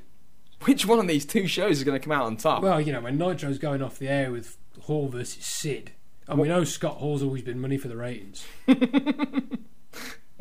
[0.65, 2.63] which one of these two shows is going to come out on top.
[2.63, 5.93] Well, you know when Nitro's going off the air with Hall versus Sid,
[6.27, 8.45] and we know Scott Hall's always been money for the ratings.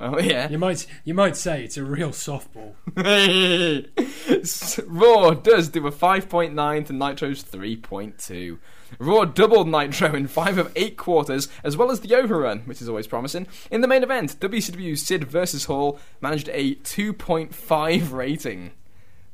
[0.01, 0.49] Well, yeah.
[0.49, 2.73] You might you might say it's a real softball.
[4.87, 8.57] Raw does do a 5.9 to Nitro's 3.2.
[8.99, 12.89] Raw doubled Nitro in 5 of 8 quarters, as well as the overrun, which is
[12.89, 13.47] always promising.
[13.69, 15.65] In the main event, WCW's Sid vs.
[15.65, 18.71] Hall managed a 2.5 rating.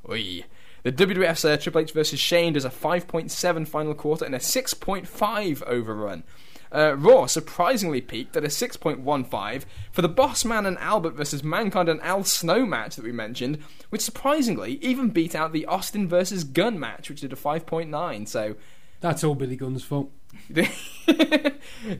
[0.09, 0.43] Oy.
[0.83, 2.19] The WWF's uh, Triple H vs.
[2.19, 6.23] Shane does a 5.7 final quarter and a 6.5 overrun.
[6.71, 11.89] Uh, Raw surprisingly peaked at a 6.15 for the Boss Man and Albert versus Mankind
[11.89, 16.43] and Al Snow match that we mentioned, which surprisingly even beat out the Austin versus
[16.43, 18.27] Gunn match, which did a 5.9.
[18.27, 18.55] So
[18.99, 20.11] That's all Billy Gunn's fault.
[20.49, 20.65] you're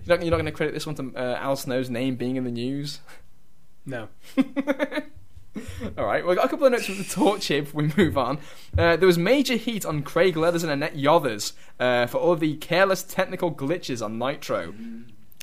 [0.06, 2.44] not, you're not going to credit this one to uh, Al Snow's name being in
[2.44, 3.00] the news.
[3.86, 4.10] No.
[5.98, 7.92] All right, well, I got a couple of notes from the torch here before we
[7.98, 8.38] move on.
[8.78, 12.40] Uh, there was major heat on Craig Leathers and Annette Yothers uh, for all of
[12.40, 14.74] the careless technical glitches on Nitro.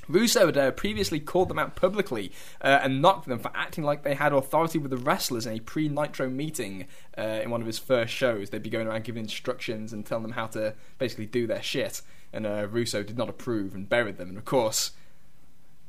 [0.09, 4.03] Russo had uh, previously called them out publicly uh, and knocked them for acting like
[4.03, 6.87] they had authority with the wrestlers in a pre Nitro meeting
[7.17, 8.51] uh, in one of his first shows.
[8.51, 12.03] They'd be going around giving instructions and telling them how to basically do their shit.
[12.33, 14.29] And uh, Russo did not approve and buried them.
[14.31, 14.93] And of course,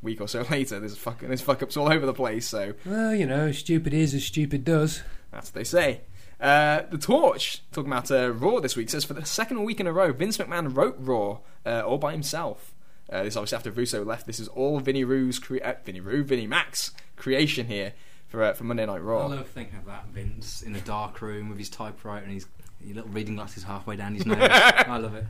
[0.02, 2.48] week or so later, there's fucking there's fuck ups all over the place.
[2.48, 5.02] So Well, you know, stupid is as stupid does.
[5.32, 6.02] that's what they say.
[6.40, 9.88] Uh, the Torch, talking about uh, Raw this week, says for the second week in
[9.88, 12.75] a row, Vince McMahon wrote Raw uh, all by himself.
[13.12, 14.26] Uh, this is obviously after Russo left.
[14.26, 17.94] This is all Vinny Roo's cre- uh, Vinny Roo, Vinny Max creation here
[18.28, 19.26] for uh, for Monday Night Raw.
[19.26, 22.48] I love thinking of that Vince in a dark room with his typewriter and his,
[22.84, 24.38] his little reading glasses halfway down his nose.
[24.42, 25.26] I love it.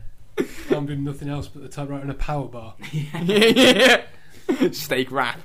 [0.68, 2.76] Can't be nothing else but the typewriter and a power bar.
[2.92, 3.20] yeah,
[4.50, 4.72] yeah.
[4.72, 5.40] Steak wrap.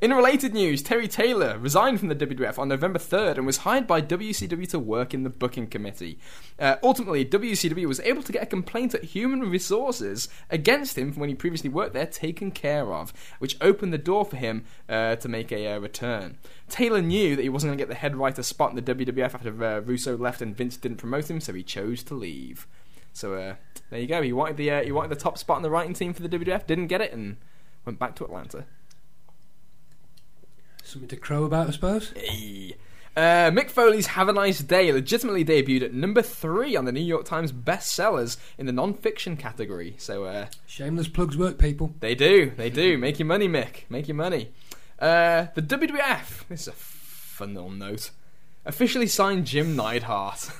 [0.00, 3.88] In related news, Terry Taylor resigned from the WWF on November 3rd and was hired
[3.88, 6.16] by WCW to work in the booking committee.
[6.60, 11.20] Uh, ultimately, WCW was able to get a complaint at Human Resources against him from
[11.20, 15.16] when he previously worked there taken care of, which opened the door for him uh,
[15.16, 16.38] to make a uh, return.
[16.68, 19.34] Taylor knew that he wasn't going to get the head writer spot in the WWF
[19.34, 22.68] after uh, Russo left and Vince didn't promote him, so he chose to leave.
[23.12, 23.54] So uh,
[23.90, 24.22] there you go.
[24.22, 26.28] He wanted the uh, he wanted the top spot in the writing team for the
[26.28, 27.38] WWF, didn't get it, and
[27.84, 28.66] went back to Atlanta.
[30.84, 32.12] Something to crow about, I suppose.
[32.16, 32.74] Hey.
[33.16, 37.00] Uh, Mick Foley's Have a Nice Day legitimately debuted at number three on the New
[37.02, 39.94] York Times bestsellers in the non-fiction category.
[39.98, 41.92] So uh, Shameless plugs work, people.
[42.00, 42.96] they do, they do.
[42.98, 43.82] Make your money, Mick.
[43.88, 44.50] Make your money.
[44.98, 46.46] Uh, the WWF.
[46.48, 48.10] This is a fun little note.
[48.66, 50.50] Officially signed Jim Neidhart,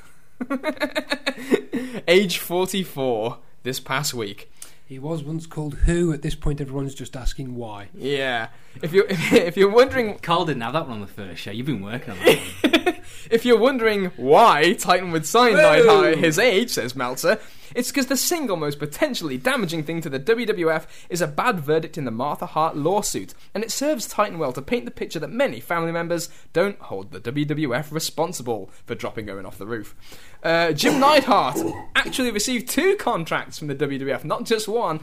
[2.09, 4.51] age 44, this past week.
[4.91, 6.13] He was once called Who.
[6.13, 7.91] At this point, everyone's just asking why.
[7.95, 8.49] Yeah.
[8.83, 11.53] If you're if you're wondering Carl didn't have that one on the first show.
[11.53, 12.39] You've been working on that
[12.75, 12.95] one.
[13.31, 17.39] If you're wondering why Titan would sign Neidhart at his age, says Meltzer,
[17.75, 21.97] it's because the single most potentially damaging thing to the WWF is a bad verdict
[21.97, 25.31] in the Martha Hart lawsuit, and it serves Titan well to paint the picture that
[25.31, 29.95] many family members don't hold the WWF responsible for dropping Owen off the roof.
[30.43, 31.59] Uh, Jim Neidhart
[31.95, 35.01] actually received two contracts from the WWF, not just one.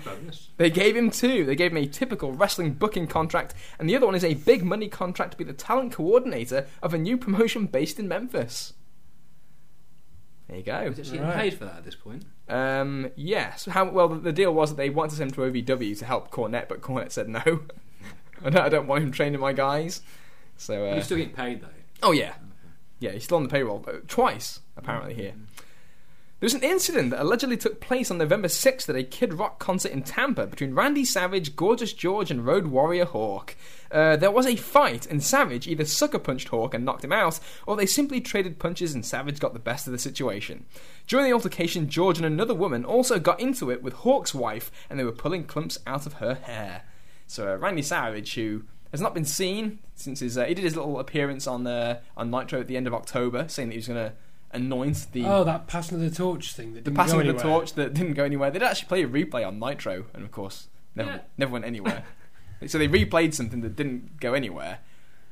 [0.57, 1.45] They gave him two.
[1.45, 4.63] They gave him a typical wrestling booking contract, and the other one is a big
[4.63, 8.73] money contract to be the talent coordinator of a new promotion based in Memphis.
[10.47, 10.79] There you go.
[10.79, 11.35] Is it getting Right.
[11.35, 12.23] paid for that at this point?
[12.47, 13.65] Um, yes.
[13.65, 16.05] How well the, the deal was that they wanted to send him to OVW to
[16.05, 17.41] help Cornette, but Cornette said no.
[18.43, 20.01] I, don't, I don't want him training my guys.
[20.55, 21.67] So uh, You're still getting paid though.
[22.01, 22.35] Oh yeah,
[22.99, 23.11] yeah.
[23.11, 25.33] He's still on the payroll uh, twice apparently here.
[26.39, 29.57] There was an incident that allegedly took place on November 6th at a Kid Rock
[29.57, 33.55] concert in Tampa between Randy Savage, Gorgeous George, and Road Warrior Hawk.
[33.91, 37.39] Uh, there was a fight, and Savage either sucker punched Hawk and knocked him out,
[37.65, 40.65] or they simply traded punches and Savage got the best of the situation.
[41.07, 44.99] During the altercation, George and another woman also got into it with Hawk's wife, and
[44.99, 46.83] they were pulling clumps out of her hair.
[47.25, 48.61] So uh, Randy Savage, who
[48.91, 52.29] has not been seen since his uh, he did his little appearance on uh, on
[52.29, 54.13] Nitro at the end of October, saying that he was going to
[54.57, 57.35] anoint the Oh, that passing of the torch thing that the didn't passing go of
[57.37, 58.51] the torch that didn't go anywhere.
[58.51, 61.19] They did actually play a replay on Nitro, and of course, never Yeah.
[61.37, 62.03] never went anywhere.
[62.67, 64.79] so they replayed something that didn't go anywhere.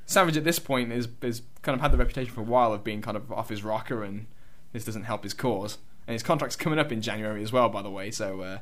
[0.06, 2.84] Savage at this point is is kind of had the reputation for a while of
[2.84, 4.28] being kind of off his rocker, and
[4.72, 5.78] this doesn't help his cause.
[6.08, 8.12] And his contract's coming up in January as well, by the way.
[8.12, 8.60] So uh,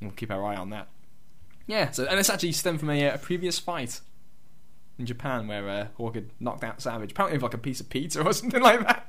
[0.00, 0.86] we'll keep our eye on that.
[1.66, 1.90] Yeah.
[1.90, 4.00] So and it's actually stemmed from a, uh, a previous fight
[4.98, 7.88] in Japan where uh, Hawk had knocked out Savage, apparently with like a piece of
[7.88, 9.06] pizza or something like that.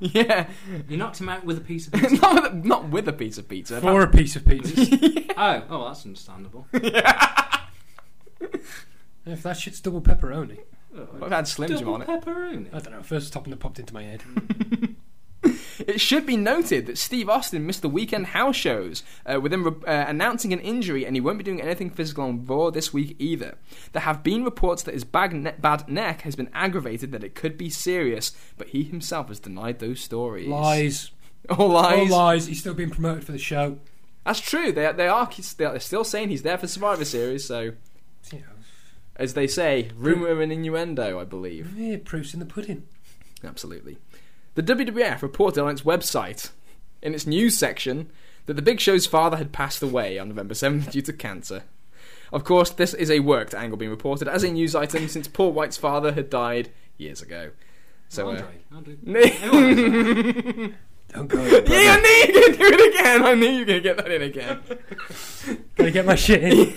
[0.00, 0.48] yeah.
[0.88, 2.16] You knocked him out with a piece of pizza.
[2.16, 3.80] not, with a, not with a piece of pizza.
[3.80, 4.74] For a piece of pizza.
[5.36, 6.66] oh, oh, that's understandable.
[6.72, 6.92] if
[9.42, 10.58] that shit's double pepperoni.
[11.22, 12.24] I've had Slim Jim on Double it.
[12.24, 12.68] pepperoni.
[12.72, 13.02] I don't know.
[13.02, 14.22] First topping that popped into my head.
[15.86, 19.64] It should be noted that Steve Austin missed the weekend house shows, uh, with him
[19.64, 22.92] re- uh, announcing an injury, and he won't be doing anything physical on Raw this
[22.92, 23.56] week either.
[23.92, 27.34] There have been reports that his bag ne- bad neck has been aggravated, that it
[27.34, 30.48] could be serious, but he himself has denied those stories.
[30.48, 31.10] Lies.
[31.50, 32.10] All lies.
[32.10, 32.46] All lies.
[32.46, 33.78] He's still being promoted for the show.
[34.24, 34.72] That's true.
[34.72, 37.46] They they are they're still saying he's there for Survivor Series.
[37.46, 37.72] So,
[39.16, 41.76] as they say, rumor and innuendo, I believe.
[41.78, 42.86] yeah, proof's in the pudding.
[43.42, 43.98] Absolutely.
[44.58, 46.50] The WWF reported on its website,
[47.00, 48.10] in its news section,
[48.46, 51.62] that the Big Show's father had passed away on November 7th due to cancer.
[52.32, 55.52] Of course, this is a worked angle being reported as a news item since Paul
[55.52, 57.52] White's father had died years ago.
[58.08, 58.42] So, uh,
[58.72, 59.30] Andre, Andre.
[59.36, 60.68] yeah,
[61.10, 61.40] Don't go.
[61.40, 63.22] Yeah, I knew you were going to do it again.
[63.22, 64.60] I knew you were going to get that in again.
[65.76, 66.74] Gotta get my shit in.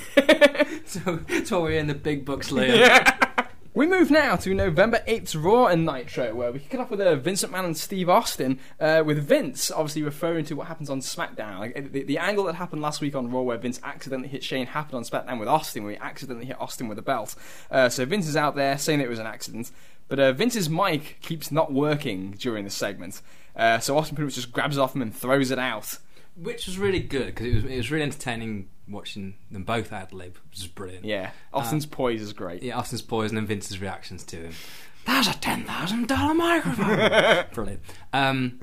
[0.85, 3.27] so that's why we're in the big bucks, Liam.
[3.73, 6.99] We move now to November 8th's Raw and Nitro, where we kick it off with
[6.99, 10.99] uh, Vince McMahon and Steve Austin, uh, with Vince obviously referring to what happens on
[10.99, 11.59] SmackDown.
[11.59, 14.65] Like, the, the angle that happened last week on Raw, where Vince accidentally hit Shane,
[14.65, 17.33] happened on SmackDown with Austin, where he accidentally hit Austin with a belt.
[17.71, 19.71] Uh, so Vince is out there saying it was an accident,
[20.09, 23.21] but uh, Vince's mic keeps not working during the segment.
[23.55, 25.97] Uh, so Austin pretty much just grabs it off him and throws it out.
[26.35, 30.13] Which was really good because it was, it was really entertaining watching them both ad
[30.13, 31.05] lib was brilliant.
[31.05, 32.63] Yeah, Austin's poise is great.
[32.63, 34.53] Yeah, Austin's poise and Vince's reactions to him.
[35.05, 37.45] That's a ten thousand dollar microphone.
[37.53, 37.81] Brilliant.
[38.13, 38.59] Um,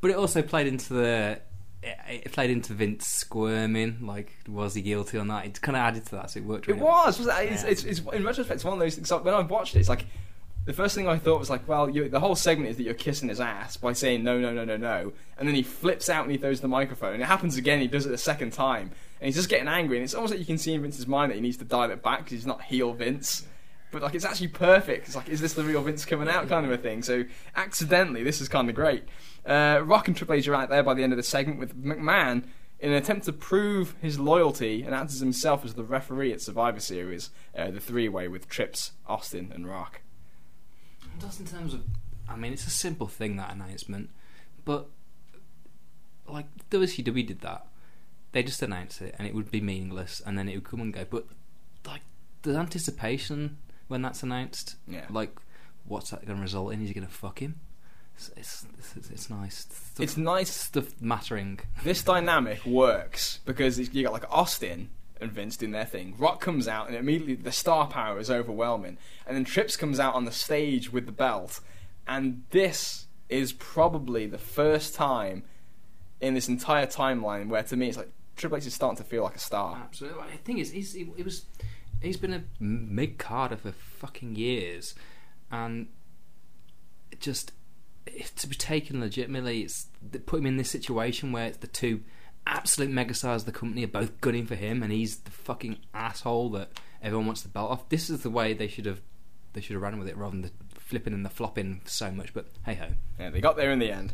[0.00, 1.40] but it also played into the
[1.82, 3.98] it, it played into Vince squirming.
[4.02, 5.46] Like, was he guilty or not?
[5.46, 6.68] It kind of added to that, so it worked.
[6.68, 7.18] It Really was.
[7.18, 7.52] was it?
[7.52, 9.10] It's, it's, it's, in retrospect, it's one of those things.
[9.10, 10.06] like, When I watched it, it's like
[10.64, 12.94] the first thing I thought was like, well, you, the whole segment is that you're
[12.94, 16.24] kissing his ass by saying no, no, no, no, no, and then he flips out
[16.24, 17.14] and he throws the microphone.
[17.14, 17.80] And it happens again.
[17.80, 19.96] He does it the second time, and he's just getting angry.
[19.96, 21.90] And it's almost like you can see in Vince's mind that he needs to dial
[21.90, 23.46] it back because he's not heel Vince.
[23.92, 25.06] But like, it's actually perfect.
[25.06, 27.02] It's like, is this the real Vince coming out kind of a thing?
[27.02, 27.24] So
[27.54, 29.04] accidentally, this is kind of great.
[29.44, 31.76] Uh, Rock and Triple H are out there by the end of the segment with
[31.76, 32.44] McMahon
[32.78, 36.80] in an attempt to prove his loyalty and as himself as the referee at Survivor
[36.80, 40.02] Series, uh, the three-way with Trips, Austin, and Rock.
[41.18, 41.84] Just in terms of,
[42.28, 44.10] I mean, it's a simple thing that announcement,
[44.64, 44.88] but
[46.28, 47.66] like WCW did that.
[48.36, 50.92] They just announce it, and it would be meaningless, and then it would come and
[50.92, 51.06] go.
[51.08, 51.24] But
[51.86, 52.02] like
[52.42, 53.56] the anticipation
[53.88, 55.06] when that's announced, Yeah.
[55.08, 55.30] like
[55.86, 56.82] what's that going to result in?
[56.82, 57.60] Is he going to fuck him?
[58.14, 59.60] It's it's, it's, it's nice.
[59.60, 60.50] Stuff, It's nice.
[60.50, 61.60] stuff mattering.
[61.82, 66.14] This dynamic works because you got like Austin and Vince doing their thing.
[66.18, 70.12] Rock comes out and immediately the star power is overwhelming, and then Trips comes out
[70.14, 71.60] on the stage with the belt,
[72.06, 75.42] and this is probably the first time
[76.20, 79.22] in this entire timeline where to me it's like Triple H is starting to feel
[79.22, 79.76] like a star.
[79.84, 80.24] Absolutely.
[80.32, 81.46] The thing is, he's, it, it was
[82.02, 84.94] he's been a mid carder for fucking years,
[85.50, 85.88] and
[87.18, 87.52] just
[88.36, 89.86] to be taken legitimately, it's
[90.26, 92.02] put him in this situation where it's the two
[92.46, 96.50] absolute megastars of the company are both gunning for him, and he's the fucking asshole
[96.50, 97.88] that everyone wants the belt off.
[97.88, 99.00] This is the way they should have
[99.52, 102.34] they should have run with it rather than the flipping and the flopping so much.
[102.34, 102.88] But hey ho.
[103.18, 104.12] Yeah, they got there in the end.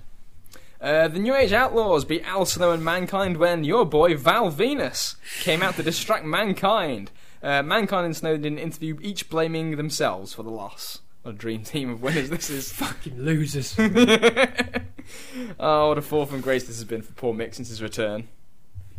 [0.82, 5.14] Uh, the New Age Outlaws beat Al Snow and Mankind when your boy Val Venis
[5.40, 7.12] came out to distract Mankind.
[7.40, 10.98] Uh, Mankind and Snow did an interview, each blaming themselves for the loss.
[11.22, 12.72] What a dream team of winners this is.
[12.74, 13.76] Fucking losers.
[15.60, 18.26] oh, what a fall from grace this has been for poor Mick since his return.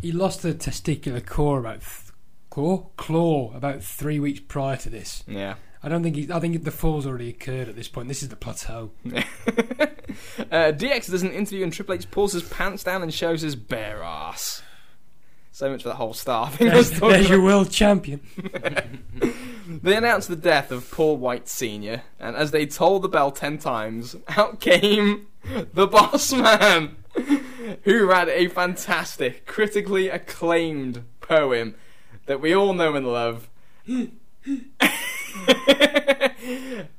[0.02, 2.14] he lost the testicular core about th-
[2.50, 5.26] core claw about three weeks prior to this.
[5.28, 5.56] Yeah.
[5.84, 8.08] I don't think he, I think the fall's already occurred at this point.
[8.08, 8.92] This is the plateau.
[9.06, 9.12] uh,
[10.72, 14.02] DX does an interview and Triple H pulls his pants down and shows his bare
[14.02, 14.64] ass.
[15.52, 16.16] So much for that whole.
[16.28, 18.22] I There's, there's your world champion.
[19.66, 23.58] They announced the death of Paul White Sr., and as they tolled the bell ten
[23.58, 25.28] times, out came
[25.74, 26.98] the boss man,
[27.84, 31.76] who read a fantastic, critically acclaimed poem
[32.26, 33.50] that we all know and love.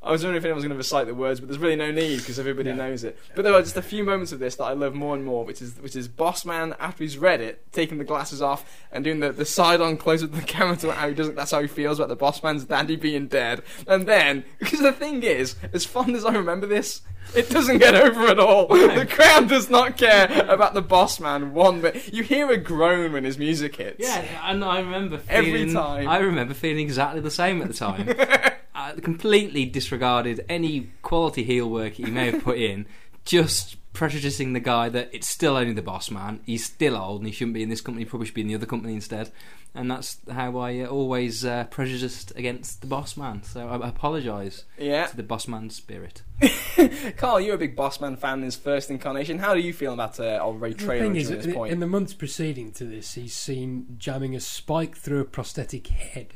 [0.02, 1.90] I was wondering if anyone was going to recite the words, but there's really no
[1.90, 2.76] need because everybody No.
[2.76, 3.18] knows it.
[3.34, 5.44] But there are just a few moments of this that I love more and more,
[5.44, 9.04] which is which is Boss Man after he's read it, taking the glasses off and
[9.04, 11.34] doing the, the side on close up to the camera to how he doesn't.
[11.34, 13.62] That's how he feels about the Boss Man's daddy being dead.
[13.86, 17.02] And then because the thing is, as fond as I remember this.
[17.34, 18.66] It doesn't get over at all.
[18.68, 22.12] The crowd does not care about the boss man one bit.
[22.12, 23.96] You hear a groan when his music hits.
[23.98, 26.06] Yeah, and I remember Every time.
[26.06, 28.06] I remember feeling exactly the same at the time.
[28.74, 32.86] I completely disregarded any quality heel work he may have put in,
[33.24, 36.40] just prejudicing the guy that it's still only the boss man.
[36.44, 38.04] He's still old and he shouldn't be in this company.
[38.04, 39.30] He probably should be in the other company instead.
[39.76, 43.42] And that's how I uh, always uh, prejudiced against the boss man.
[43.44, 45.06] So I apologise Yeah.
[45.06, 46.22] to the boss man spirit.
[47.16, 49.38] Carl, you're a big boss man fan in his first incarnation.
[49.38, 51.72] How do you feel about uh, old Ray The Traylor thing is, at this point?
[51.72, 56.34] in the months preceding to this, he's seen jamming a spike through a prosthetic head,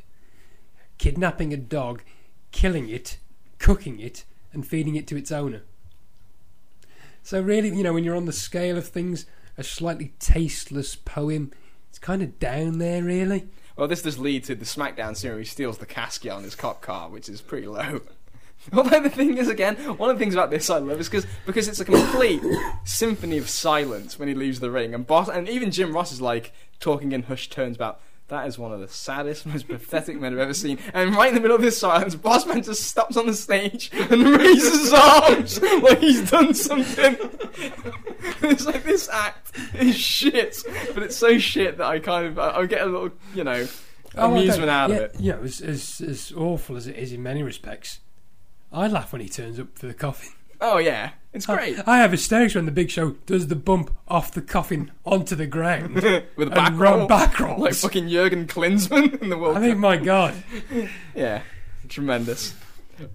[0.98, 2.02] kidnapping a dog,
[2.52, 3.18] killing it,
[3.58, 5.62] cooking it, and feeding it to its owner.
[7.22, 11.52] So really, you know, when you're on the scale of things, a slightly tasteless poem,
[11.90, 13.48] it's kind of down there, really.
[13.76, 16.54] Well, this does lead to the SmackDown scene where he steals the casket on his
[16.54, 18.00] cop car, which is pretty low.
[18.72, 21.26] Although the thing is, again, one of the things about this I love is because
[21.46, 22.42] because it's a complete
[22.84, 26.20] symphony of silence when he leaves the ring, and boss, and even Jim Ross is
[26.20, 30.32] like talking in hushed tones about that is one of the saddest, most pathetic men
[30.34, 30.78] I've ever seen.
[30.92, 34.22] And right in the middle of this silence, Bossman just stops on the stage and
[34.22, 37.16] raises his arms like he's done something.
[38.42, 40.62] it's like this act is shit,
[40.94, 43.66] but it's so shit that I kind of I, I get a little, you know,
[44.16, 45.20] Oh, amusement out yeah, of it.
[45.20, 48.00] Know, as, as, as awful as it is in many respects,
[48.72, 50.30] I laugh when he turns up for the coffin.
[50.60, 51.78] Oh yeah, it's great.
[51.86, 55.34] I, I have hysterics when the Big Show does the bump off the coffin onto
[55.36, 55.94] the ground.
[56.36, 57.60] With a back and run roll, back rolls.
[57.60, 59.78] like fucking Jurgen Klinsmann in the World I mean, Cup.
[59.78, 60.34] my God.
[61.14, 61.42] Yeah,
[61.88, 62.54] tremendous.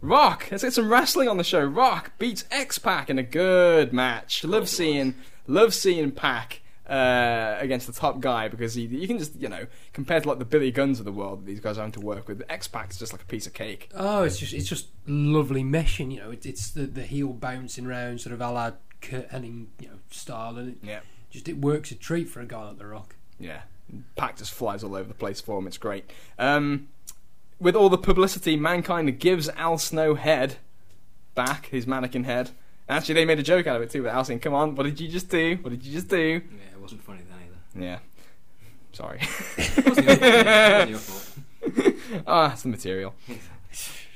[0.01, 1.63] Rock, let's get some wrestling on the show.
[1.63, 4.43] Rock beats X Pac in a good match.
[4.45, 5.15] Love seeing,
[5.47, 9.67] love seeing Pac uh, against the top guy because he, you can just, you know,
[9.93, 12.01] compared to like the Billy Gunns of the world that these guys are having to
[12.01, 13.89] work with, X Pac's just like a piece of cake.
[13.95, 16.11] Oh, it's just it's just lovely meshing.
[16.11, 18.71] You know, it, it's the the heel bouncing around, sort of a la
[19.01, 20.99] Curt Hennig, you know, style, and it Yeah.
[21.31, 23.15] just it works a treat for a guy like The Rock.
[23.39, 23.61] Yeah,
[24.15, 25.67] Pac just flies all over the place for him.
[25.67, 26.09] It's great.
[26.39, 26.87] Um,
[27.59, 30.55] with all the publicity, Mankind gives Al Snow head
[31.35, 32.51] back, his mannequin head.
[32.89, 34.83] Actually, they made a joke out of it too with Al saying, Come on, what
[34.83, 35.57] did you just do?
[35.61, 36.41] What did you just do?
[36.43, 37.85] Yeah, wasn't funny then either.
[37.85, 37.99] Yeah.
[38.91, 39.19] Sorry.
[39.57, 40.27] It wasn't your fault.
[40.27, 41.29] It wasn't your fault.
[42.27, 43.15] Ah, it's the material.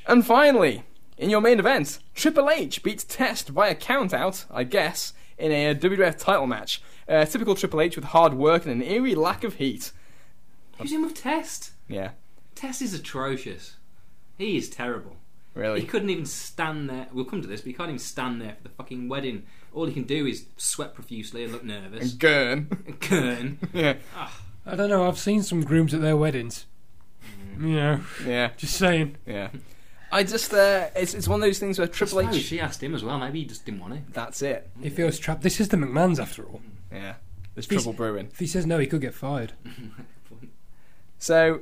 [0.06, 0.84] and finally,
[1.18, 5.74] in your main event, Triple H beats Test by a countout, I guess, in a
[5.74, 6.82] WWF title match.
[7.08, 9.92] Uh, typical Triple H with hard work and an eerie lack of heat.
[10.78, 11.72] Who's in with Test?
[11.88, 12.12] Yeah,
[12.54, 13.78] Test is atrocious.
[14.38, 15.16] He is terrible.
[15.56, 15.80] really.
[15.82, 17.08] He couldn't even stand there.
[17.14, 19.44] We'll come to this, but he can't even stand there for the fucking wedding.
[19.78, 22.12] All he can do is sweat profusely and look nervous.
[22.14, 22.68] And Gurn.
[22.88, 23.60] And Kern.
[23.74, 23.94] yeah,
[24.66, 25.08] I don't know.
[25.08, 26.66] I've seen some grooms at their weddings.
[27.60, 29.18] You know, yeah, just saying.
[29.26, 29.50] yeah.
[30.12, 32.44] I just, uh, it's, it's one of those things where Triple Triple H.
[32.44, 33.20] She asked him as well.
[33.20, 34.02] Maybe he just didn't want it.
[34.14, 34.70] That's it.
[34.82, 35.42] He feels trapped.
[35.44, 36.62] This is the McMahon's after all.
[36.92, 37.16] Yeah.
[37.54, 38.30] There's He's- trouble brewing.
[38.32, 39.54] If he says no, he could get fired.
[41.20, 41.62] So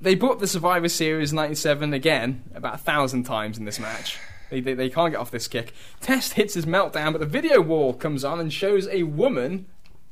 [0.00, 4.18] they brought the Survivor Series '97 again about a thousand times in this match.
[4.54, 5.72] They, they, they can't get off this kick.
[6.00, 9.66] Test hits his meltdown, but the video wall comes on and shows a woman,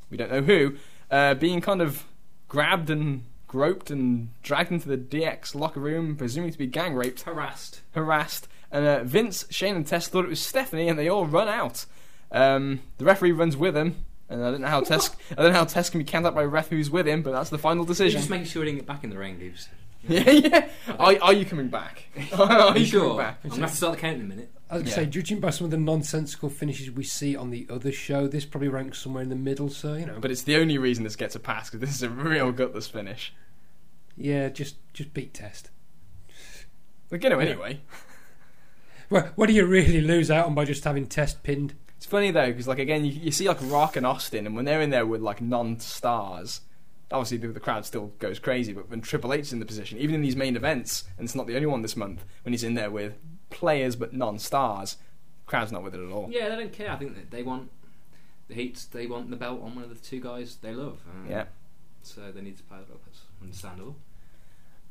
[0.09, 0.75] we don't know who,
[1.09, 2.03] uh, being kind of
[2.47, 7.21] grabbed and groped and dragged into the DX locker room, presuming to be gang raped,
[7.21, 7.81] Harassed.
[7.93, 8.47] harassed.
[8.71, 11.85] And uh, Vince, Shane, and Test thought it was Stephanie, and they all run out.
[12.31, 13.95] Um, the referee runs with him.
[14.29, 15.15] And I don't know how Test.
[15.31, 17.21] I don't know how Test can be counted out by a ref who's with him,
[17.21, 18.19] but that's the final He's decision.
[18.21, 19.67] just making sure he didn't get back in the ring, dudes.
[20.07, 20.67] Yeah, yeah.
[20.99, 22.03] Are, are you coming back?
[22.37, 23.09] are Are you you sure?
[23.11, 24.51] coming I'm going to have to start the count in a minute.
[24.69, 24.95] I was Yeah.
[24.95, 28.43] say, judging by some of the nonsensical finishes we see on the other show, this
[28.45, 29.69] probably ranks somewhere in the middle.
[29.69, 32.03] So you know, But it's the only reason this gets a pass because this is
[32.03, 33.33] a real gutless finish.
[34.17, 35.69] yeah, just just beat test.
[37.09, 37.81] We're going to anyway.
[39.09, 41.75] Well, what do you really lose out on by just having test pinned?
[41.97, 44.65] It's funny though because like again you, you see like Rock and Austin and when
[44.65, 46.61] they're in there with like non-stars,
[47.13, 48.73] obviously the, the crowd still goes crazy.
[48.73, 51.35] But when Triple H is in the position, even in these main events, and it's
[51.35, 53.13] not the only one this month, when he's in there with
[53.49, 54.97] players but non-stars,
[55.45, 56.27] crowd's not with it at all.
[56.31, 56.91] Yeah, they don't care.
[56.91, 57.69] I think that they want
[58.47, 58.85] the heat.
[58.91, 60.99] They want the belt on one of the two guys they love.
[61.09, 61.45] Um, Yeah.
[62.01, 62.99] So they need to pay it up.
[63.07, 63.95] It's understandable.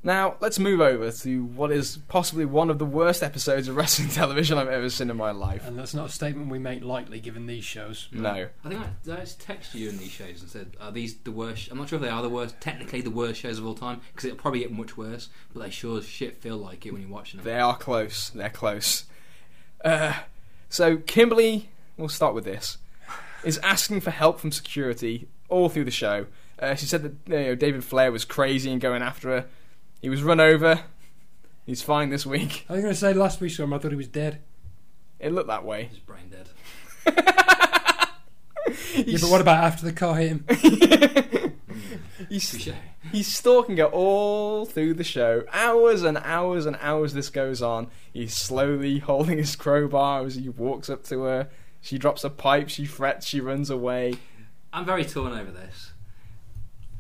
[0.05, 4.09] Now let's move over to what is possibly one of the worst episodes of wrestling
[4.11, 5.67] television I've ever seen in my life.
[5.67, 8.09] And that's not a statement we make lightly, given these shows.
[8.11, 8.49] No.
[8.65, 11.31] I think I, I just texted you in these shows and said, "Are these the
[11.31, 13.75] worst?" I'm not sure if they are the worst, technically the worst shows of all
[13.75, 15.29] time, because it'll probably get much worse.
[15.53, 17.45] But they sure as shit feel like it when you're watching them.
[17.45, 18.31] They are close.
[18.31, 19.05] They're close.
[19.85, 20.15] Uh,
[20.69, 22.79] so Kimberly, we'll start with this,
[23.45, 26.27] is asking for help from security all through the show.
[26.59, 29.47] Uh, she said that you know, David Flair was crazy and going after her.
[30.03, 30.81] He was run over.
[31.65, 32.67] He's fine this week.
[32.69, 34.41] I was going to say last we saw him, I thought he was dead.
[35.19, 35.89] It looked that way.
[35.91, 36.49] He's brain dead.
[38.95, 40.45] Yeah, but what about after the car hit him?
[42.29, 42.71] He's,
[43.11, 45.45] he's stalking her all through the show.
[45.53, 47.89] Hours and hours and hours this goes on.
[48.13, 51.51] He's slowly holding his crowbar as he walks up to her.
[51.81, 54.15] She drops a pipe, she frets, she runs away.
[54.73, 55.93] I'm very torn over this.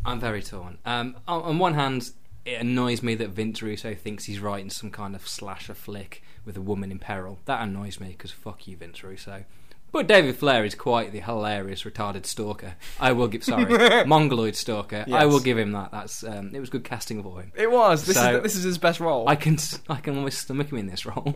[0.05, 0.79] I'm very torn.
[0.85, 2.11] Um, on, on one hand,
[2.45, 6.57] it annoys me that Vince Russo thinks he's writing some kind of slasher flick with
[6.57, 7.39] a woman in peril.
[7.45, 9.45] That annoys me because fuck you, Vince Russo.
[9.93, 12.77] But David Flair is quite the hilarious retarded stalker.
[12.99, 15.05] I will give sorry, mongoloid stalker.
[15.13, 15.91] I will give him that.
[15.93, 17.53] That's um, it was good casting for him.
[17.55, 18.07] It was.
[18.07, 19.29] This So- is this is his best role.
[19.29, 21.35] I can s- I can almost stomach him in this role.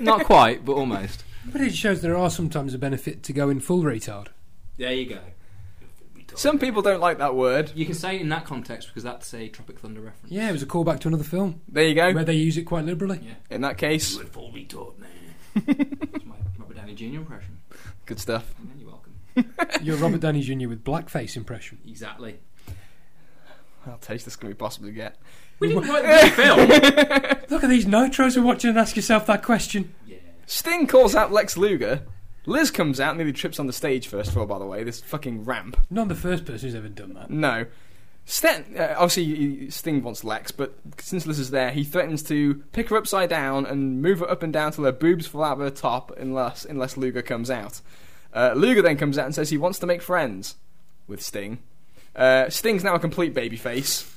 [0.00, 1.22] Not quite, but almost.
[1.44, 4.28] But it shows there are sometimes a benefit to going full retard.
[4.78, 5.20] There you go.
[6.36, 7.72] Some people don't like that word.
[7.74, 10.30] You can say it in that context because that's a Tropic Thunder reference.
[10.32, 12.12] Yeah, it was a callback to another film There you go.
[12.12, 13.20] where they use it quite liberally.
[13.22, 13.34] Yeah.
[13.50, 15.08] In that case, full retard, man.
[15.54, 17.04] That's my Robert Downey Jr.
[17.16, 17.58] impression.
[18.04, 18.54] good stuff.
[18.62, 19.14] Yeah, you're welcome.
[19.84, 20.68] You're Robert Downey Jr.
[20.68, 21.78] with blackface impression.
[21.86, 22.38] Exactly.
[23.84, 25.16] How taste this can we possibly get?
[25.58, 26.58] We didn't write the film.
[27.50, 29.94] Look at these nitros we're watching and ask yourself that question.
[30.06, 30.16] yeah.
[30.46, 32.02] Sting calls out Lex Luger.
[32.46, 34.84] Liz comes out nearly trips on the stage first of all, by the way.
[34.84, 35.78] This fucking ramp.
[35.90, 37.30] Not the first person who's ever done that.
[37.30, 37.66] No.
[38.28, 42.88] Sten, uh, obviously, Sting wants Lex, but since Liz is there, he threatens to pick
[42.88, 45.58] her upside down and move her up and down till her boobs fall out of
[45.60, 47.80] her top unless, unless Luger comes out.
[48.34, 50.56] Uh, Luger then comes out and says he wants to make friends
[51.06, 51.60] with Sting.
[52.16, 54.12] Uh, Sting's now a complete babyface.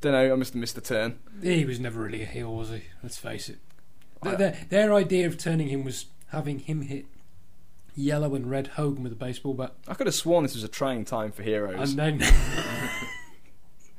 [0.00, 1.18] Don't know, I must have missed a turn.
[1.42, 2.84] He was never really a heel, was he?
[3.02, 3.58] Let's face it.
[4.22, 7.06] Their, their, their idea of turning him was having him hit
[7.94, 10.68] yellow and red Hogan with a baseball bat, I could have sworn this was a
[10.68, 11.90] trying time for heroes.
[11.96, 12.22] and then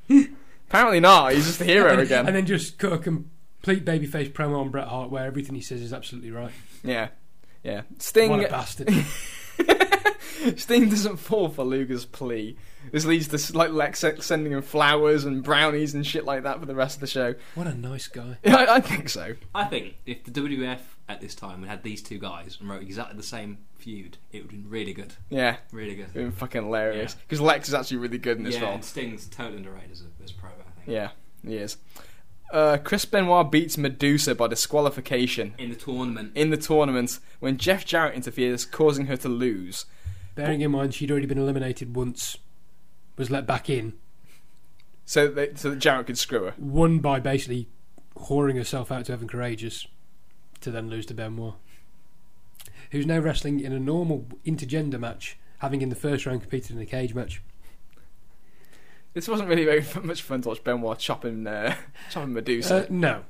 [0.69, 1.33] Apparently not.
[1.33, 2.27] He's just a hero and, again.
[2.27, 5.81] and then just cut a complete babyface promo on Bret Hart where everything he says
[5.81, 6.51] is absolutely right.
[6.83, 7.09] yeah,
[7.63, 7.83] yeah.
[7.99, 8.29] Sting.
[8.31, 8.89] What a bastard!
[10.57, 12.57] Sting doesn't fall for Luger's plea.
[12.91, 16.65] This leads to like Lex sending him flowers and brownies and shit like that for
[16.65, 17.35] the rest of the show.
[17.55, 18.37] what a nice guy.
[18.43, 19.35] Yeah, I, I think so.
[19.55, 20.79] I think if the WWF
[21.09, 24.51] at this time had these two guys and wrote exactly the same feud, it would
[24.51, 25.13] have been really good.
[25.29, 26.05] Yeah, Really good.
[26.05, 28.73] it's been fucking hilarious because Lex is actually really good in this yeah, role.
[28.73, 30.87] and Sting's totally underrated as a, as a pro, I think.
[30.87, 31.09] Yeah,
[31.45, 31.77] he is.
[32.51, 36.31] Uh, Chris Benoit beats Medusa by disqualification In the tournament.
[36.35, 39.85] in the tournament when Jeff Jarrett interferes, causing her to lose.
[40.35, 42.37] Bearing in mind she'd already been eliminated once,
[43.17, 43.93] was let back in,
[45.05, 46.53] So that, so that Jarrett could screw her.
[46.57, 47.67] won by basically
[48.17, 49.87] whoring herself out to Evan Karagias,
[50.61, 51.55] to then lose to Benoit,
[52.91, 56.81] who's now wrestling in a normal intergender match, having in the first round competed in
[56.81, 57.41] a cage match.
[59.13, 61.75] This wasn't really very much fun to watch Benoit chopping, uh,
[62.11, 62.83] chopping Medusa.
[62.83, 63.23] Uh, no,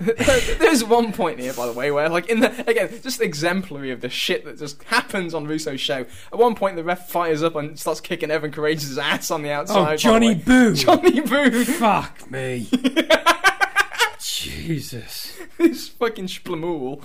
[0.58, 4.00] There's one point here, by the way, where like in the again, just exemplary of
[4.00, 6.06] the shit that just happens on Russo's show.
[6.32, 9.50] At one point, the ref fires up and starts kicking Evan Karagias' ass on the
[9.50, 9.94] oh, outside.
[9.94, 10.36] oh Johnny.
[10.36, 12.68] Boo, Johnny Boo, fuck me,
[14.20, 15.36] Jesus.
[15.58, 17.02] this fucking splamool.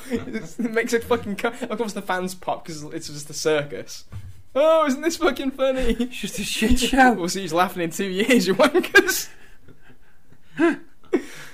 [0.60, 1.38] It makes it fucking.
[1.38, 4.06] Co- of course, the fans pop because it's just a circus.
[4.54, 5.98] Oh, isn't this fucking funny?
[6.00, 7.14] It's just a shit show.
[7.18, 9.30] We'll see who's laughing in two years, you wankers.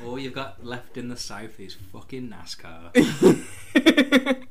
[0.05, 2.91] All you've got left in the south is fucking NASCAR.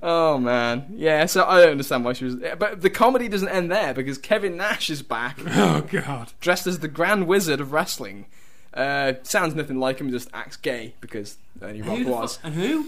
[0.00, 1.26] Oh man, yeah.
[1.26, 4.56] So I don't understand why she was, but the comedy doesn't end there because Kevin
[4.56, 6.32] Nash is back, Oh god.
[6.40, 8.26] dressed as the Grand Wizard of Wrestling.
[8.72, 12.36] Uh, sounds nothing like him, just acts gay because only Rock Who was.
[12.36, 12.86] fu- and who?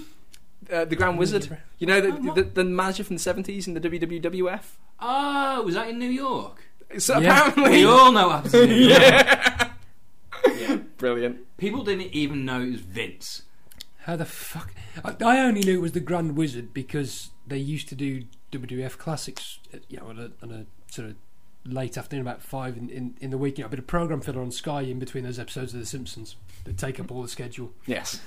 [0.72, 3.74] Uh, the Grand Wizard, you know, the, Oh, the, the manager from the seventies in
[3.74, 4.62] the WWF.
[5.01, 6.62] Oh, was that in New York?
[6.99, 7.49] So Yeah.
[7.49, 9.01] apparently, We all know what happens in New York.
[9.03, 9.70] yeah,
[10.47, 10.76] Yeah.
[10.99, 11.57] brilliant.
[11.57, 13.42] People didn't even know it was Vince.
[14.01, 14.72] How the fuck?
[15.05, 18.99] I, I only knew it was the Grand Wizard because they used to do WWF
[18.99, 21.16] classics, uh, you know, on a, on a sort of
[21.64, 23.57] late afternoon, about five in, in, in the week.
[23.59, 25.86] You know, a bit of program filler on Sky in between those episodes of The
[25.86, 27.72] Simpsons that take up all the schedule.
[27.86, 28.20] Yes,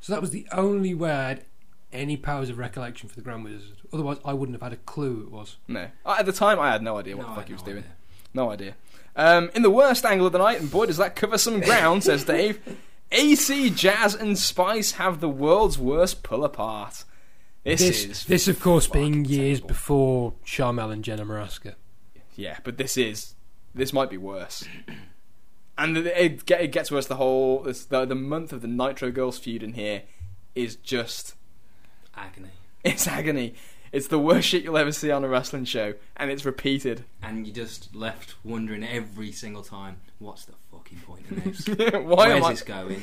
[0.00, 1.44] So that was the only way I had
[1.92, 3.76] any powers of recollection for the Grand Wizard.
[3.92, 5.56] Otherwise, I wouldn't have had a clue who it was.
[5.68, 5.88] no.
[6.06, 7.66] At the time, I had no idea what No, the I fuck he was no
[7.66, 7.78] doing.
[7.80, 7.92] idea.
[8.32, 8.74] No idea.
[9.14, 12.04] Um, in the worst angle of the night, and boy, does that cover some ground,
[12.04, 12.60] says Dave.
[13.10, 17.04] AC, Jazz, and Spice have the world's worst pull apart.
[17.64, 18.24] This, This, is.
[18.24, 19.68] this of course, being fucking years terrible.
[19.68, 21.74] before Sharmell and Jenna Morasca.
[22.34, 23.34] Yeah, but this is.
[23.74, 24.64] This might be worse.
[25.78, 27.06] And it, it, gets worse.
[27.06, 27.62] The whole.
[27.62, 30.02] The, the month of the Nitro Girls feud in here
[30.54, 31.34] is just.
[32.16, 32.48] Agony.
[32.84, 33.54] It's agony.
[33.92, 37.04] It's the worst shit you'll ever see on a wrestling show, and it's repeated.
[37.22, 41.66] And you're just left wondering every single time, what's the fucking point in this?
[41.92, 42.50] Why Where's am I?
[42.52, 43.02] this going?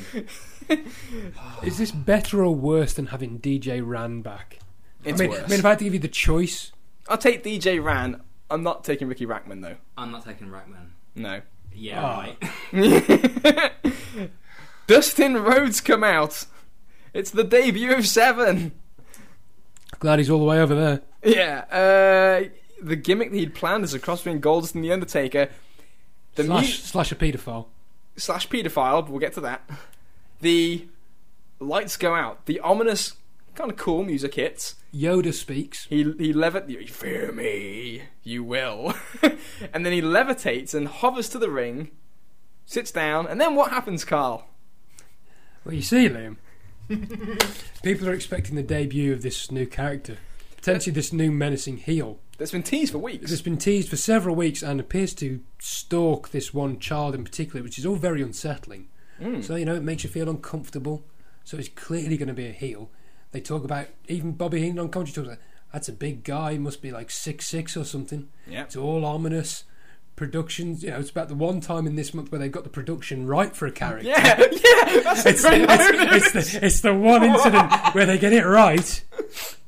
[1.62, 4.58] Is this better or worse than having DJ Ran back?
[5.04, 5.44] It's I mean, worse.
[5.44, 6.72] I mean, if I had to give you the choice,
[7.08, 8.20] I'll take DJ Ran.
[8.50, 9.76] I'm not taking Riki Rachtman though.
[9.96, 10.88] I'm not taking Rackman.
[11.14, 11.40] No.
[11.72, 12.34] Yeah, Oh.
[12.72, 13.72] right.
[14.88, 16.46] Dustin Rhodes come out.
[17.14, 18.72] It's the debut of Seven.
[20.00, 21.00] Glad he's all the way over there.
[21.22, 21.64] Yeah.
[21.70, 22.48] Uh,
[22.82, 25.48] the gimmick that he'd planned is a cross between Goldust and the Undertaker.
[26.34, 27.66] The slash, mu- slash a paedophile.
[28.16, 29.08] slash paedophile.
[29.08, 29.68] We'll get to that.
[30.40, 30.88] The
[31.58, 32.46] lights go out.
[32.46, 33.14] The ominous,
[33.54, 34.76] kind of cool music hits.
[34.94, 35.84] Yoda speaks.
[35.86, 36.68] He he levit.
[36.68, 38.94] You fear me, you will.
[39.72, 41.90] and then he levitates and hovers to the ring,
[42.66, 44.48] sits down, and then what happens, Carl?
[45.64, 46.36] Well, you see, Liam.
[47.82, 50.18] People are expecting the debut of this new character,
[50.56, 52.18] potentially this new menacing heel.
[52.38, 53.30] That's been teased for weeks.
[53.30, 57.62] It's been teased for several weeks and appears to stalk this one child in particular,
[57.62, 58.88] which is all very unsettling.
[59.20, 59.44] Mm.
[59.44, 61.04] So you know, it makes you feel uncomfortable.
[61.44, 62.90] So it's clearly going to be a heel.
[63.32, 66.82] They talk about even Bobby Heenan on commentary talks about that's a big guy, must
[66.82, 68.28] be like six six or something.
[68.46, 68.62] Yeah.
[68.64, 69.64] It's all ominous.
[70.20, 72.68] Productions, you know, it's about the one time in this month where they've got the
[72.68, 74.06] production right for a character.
[74.06, 78.34] Yeah, yeah, that's It's, great it's, it's the, it's the one incident where they get
[78.34, 79.02] it right.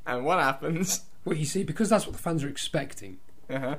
[0.06, 1.00] And what happens?
[1.24, 3.16] Well, you see, because that's what the fans are expecting,
[3.48, 3.76] Uh-huh.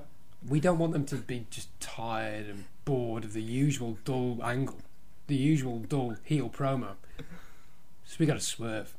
[0.50, 4.78] we don't want them to be just tired and bored of the usual dull angle,
[5.28, 6.94] the usual dull heel promo.
[8.06, 8.96] So we got to swerve.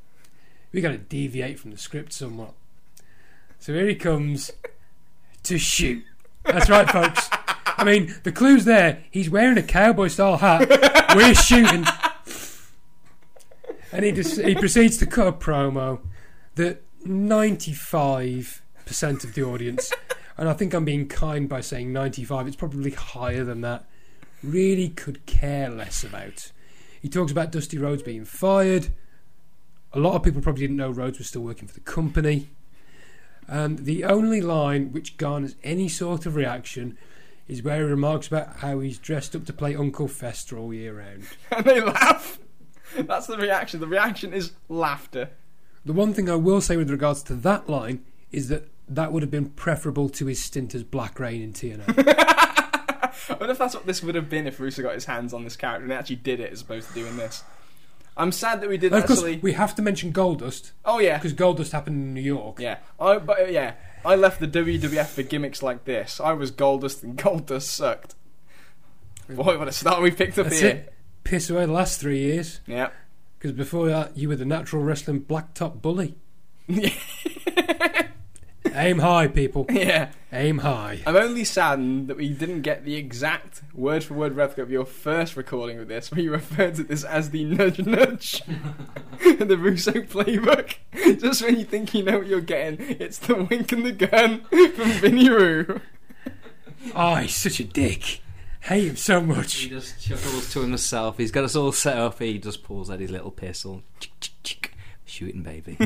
[0.70, 2.52] We got to deviate from the script somewhat.
[3.58, 4.52] So here he comes
[5.42, 6.04] to shoot.
[6.44, 7.28] That's right, folks.
[7.66, 9.04] I mean, the clue's there.
[9.10, 10.68] He's wearing a cowboy style hat.
[11.16, 11.84] We're shooting.
[13.92, 16.00] And he, just, he proceeds to cut a promo
[16.56, 18.60] that 95%
[19.24, 19.92] of the audience,
[20.36, 23.84] and I think I'm being kind by saying 95, it's probably higher than that,
[24.42, 26.50] really could care less about.
[27.00, 28.88] He talks about Dusty Rhodes being fired.
[29.92, 32.48] A lot of people probably didn't know Rhodes was still working for the company.
[33.46, 36.96] And the only line which garners any sort of reaction
[37.48, 40.98] is where he remarks about how he's dressed up to play Uncle Fester all year
[40.98, 41.24] round.
[41.50, 42.38] and they laugh.
[42.96, 43.80] That's the reaction.
[43.80, 45.30] The reaction is laughter.
[45.84, 49.22] The one thing I will say with regards to that line is that that would
[49.22, 51.84] have been preferable to his stint as Black Reign in TNA.
[53.28, 55.44] I wonder if that's what this would have been if Russo got his hands on
[55.44, 57.42] this character and actually did it as opposed to doing this.
[58.16, 59.38] I'm sad that we didn't And of course, actually.
[59.38, 62.60] we have to mention Goldust Oh yeah, because Goldust happened in New York.
[62.60, 62.78] yeah.
[62.98, 63.74] Oh, but uh, yeah,
[64.04, 66.20] I left the WWF for gimmicks like this.
[66.20, 68.14] I was Goldust and Goldust sucked.
[69.28, 70.70] Boy, what a start we picked up That's here.
[70.70, 70.92] it.
[71.24, 72.90] Piss away the last three years Yeah.
[73.38, 76.16] because before that you were the natural wrestling blacktop bully.
[78.74, 79.66] Aim high, people.
[79.74, 80.10] Yeah.
[80.32, 81.00] Aim high.
[81.06, 84.84] I'm only saddened that we didn't get the exact word for word replica of your
[84.84, 88.42] first recording of this, where you referred to this as the nudge nudge,
[89.38, 90.74] the Russo playbook.
[91.20, 94.40] Just when you think you know what you're getting, it's the wink and the gun
[94.40, 95.80] from Vinny Roo.
[96.94, 98.20] Oh, he's such a dick.
[98.62, 99.54] Hate him so much.
[99.56, 99.82] He much.
[99.84, 101.18] just chuckles to himself.
[101.18, 102.18] He's got us all set up.
[102.18, 103.82] He just pulls out his little pistol.
[104.00, 104.74] Chick, chick, chick.
[105.04, 105.76] Shooting, baby.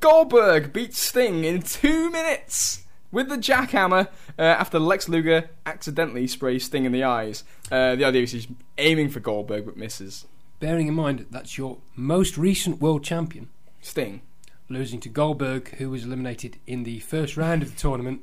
[0.00, 4.08] Goldberg beats Sting in two minutes with the jackhammer
[4.38, 7.44] uh, after Lex Luger accidentally sprays Sting in the eyes.
[7.70, 10.26] Uh, the idea is he's aiming for Goldberg but misses.
[10.60, 13.48] Bearing in mind that's your most recent world champion,
[13.80, 14.22] Sting.
[14.68, 18.22] losing to Goldberg, who was eliminated in the first round of the tournament.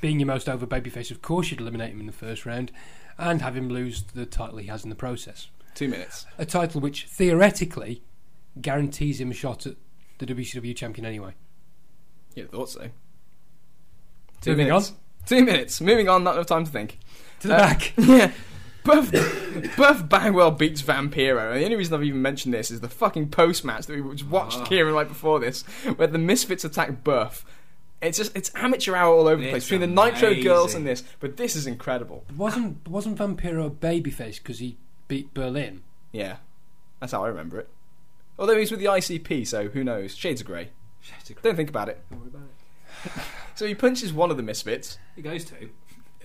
[0.00, 2.70] Being your most over babyface, of course, you'd eliminate him in the first round
[3.18, 5.48] and have him lose the title he has in the process.
[5.74, 6.26] Two minutes.
[6.38, 8.02] A title which theoretically
[8.60, 9.76] guarantees him a shot at
[10.18, 11.34] the WCW champion anyway.
[12.34, 12.90] Yeah, thought so.
[14.40, 14.92] Two Moving minutes.
[15.26, 15.80] Two minutes.
[15.80, 16.98] Moving on, not enough time to think.
[17.40, 17.92] To the Uh, back.
[17.98, 18.30] yeah.
[18.84, 19.10] Buff,
[19.78, 21.52] Buff Bagwell beats Vampiro.
[21.52, 24.14] And the only reason I've even mentioned this is the fucking post match that we
[24.14, 24.64] just watched Ah.
[24.66, 25.62] Kieran right before this,
[25.96, 27.46] where the Misfits attack Buff.
[28.02, 31.02] It's just it's amateur hour all over the place between the Nitro girls and this,
[31.20, 32.24] but this is incredible.
[32.36, 34.76] Wasn't wasn't Vampiro babyface because he
[35.08, 35.78] beat Berlyn?
[36.12, 36.36] Yeah,
[37.00, 37.68] that's how I remember it.
[38.38, 40.14] Although he's with the ICP, so who knows?
[40.14, 40.70] Shades of grey.
[41.42, 42.02] Don't think about it.
[42.10, 43.24] Don't worry about it.
[43.56, 44.98] So he punches one of the Misfits.
[45.14, 45.70] He goes to.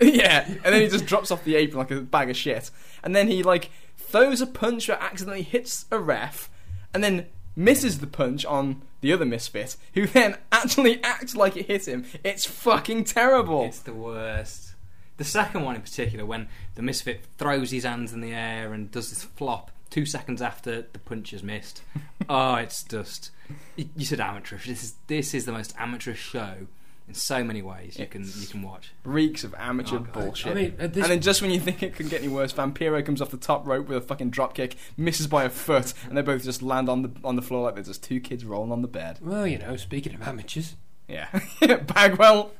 [0.00, 2.72] yeah, and then he just drops off the apron like a bag of shit.
[3.04, 6.50] And then he like throws a punch that accidentally hits a ref,
[6.92, 11.66] and then misses the punch on the other misfit, who then actually acts like it
[11.66, 12.04] hit him.
[12.24, 13.66] It's fucking terrible.
[13.66, 14.74] It's the worst.
[15.16, 18.90] The second one in particular, when the misfit throws his hands in the air and
[18.90, 21.82] does this flop two seconds after the punch is missed.
[22.28, 23.30] oh, it's just.
[23.76, 24.66] You, you said amateurish.
[24.66, 26.66] This is this is the most amateurish show
[27.08, 28.92] in so many ways you can you can watch.
[29.04, 30.52] Reeks of amateur Oh, bullshit.
[30.52, 33.20] I mean, and then just when you think it couldn't get any worse, Vampiro comes
[33.20, 36.22] off the top rope with a fucking drop kick, misses by a foot, and they
[36.22, 38.82] both just land on the on the floor like they're just two kids rolling on
[38.82, 39.18] the bed.
[39.20, 40.76] well, you know, speaking of amateurs,
[41.08, 41.26] Yeah,
[41.60, 42.52] Bagwell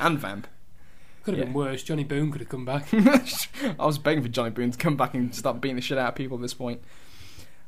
[0.00, 0.48] and Vamp.
[1.24, 1.44] Could have Yeah.
[1.46, 1.82] been worse.
[1.82, 2.86] Johnny Boone could have come back.
[2.94, 6.10] I was begging for Johnny Boone to come back and start beating the shit out
[6.10, 6.82] of people at this point.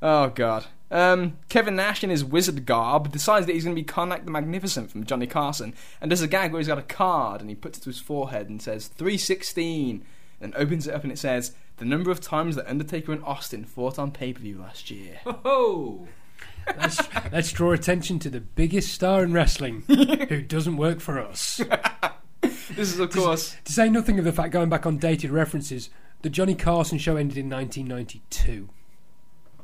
[0.03, 0.67] Oh god.
[0.91, 4.31] Um, Kevin Nash in his wizard garb decides that he's going to be Carnac the
[4.31, 7.57] Magnificent from Johnny Carson, and does a gag where he's got a card and he
[7.57, 10.05] puts it to his forehead and says 316,
[10.41, 13.65] and opens it up and it says the number of times that Undertaker and Austin
[13.65, 15.19] fought on pay per view last year.
[15.45, 16.07] Oh,
[16.77, 17.01] let's,
[17.33, 19.83] let's draw attention to the biggest star in wrestling
[20.29, 21.61] who doesn't work for us.
[22.77, 25.91] This is of course To say nothing of the fact, going back on dated references,
[26.23, 28.69] the Johnny Carson show ended in 1992.
[29.59, 29.63] I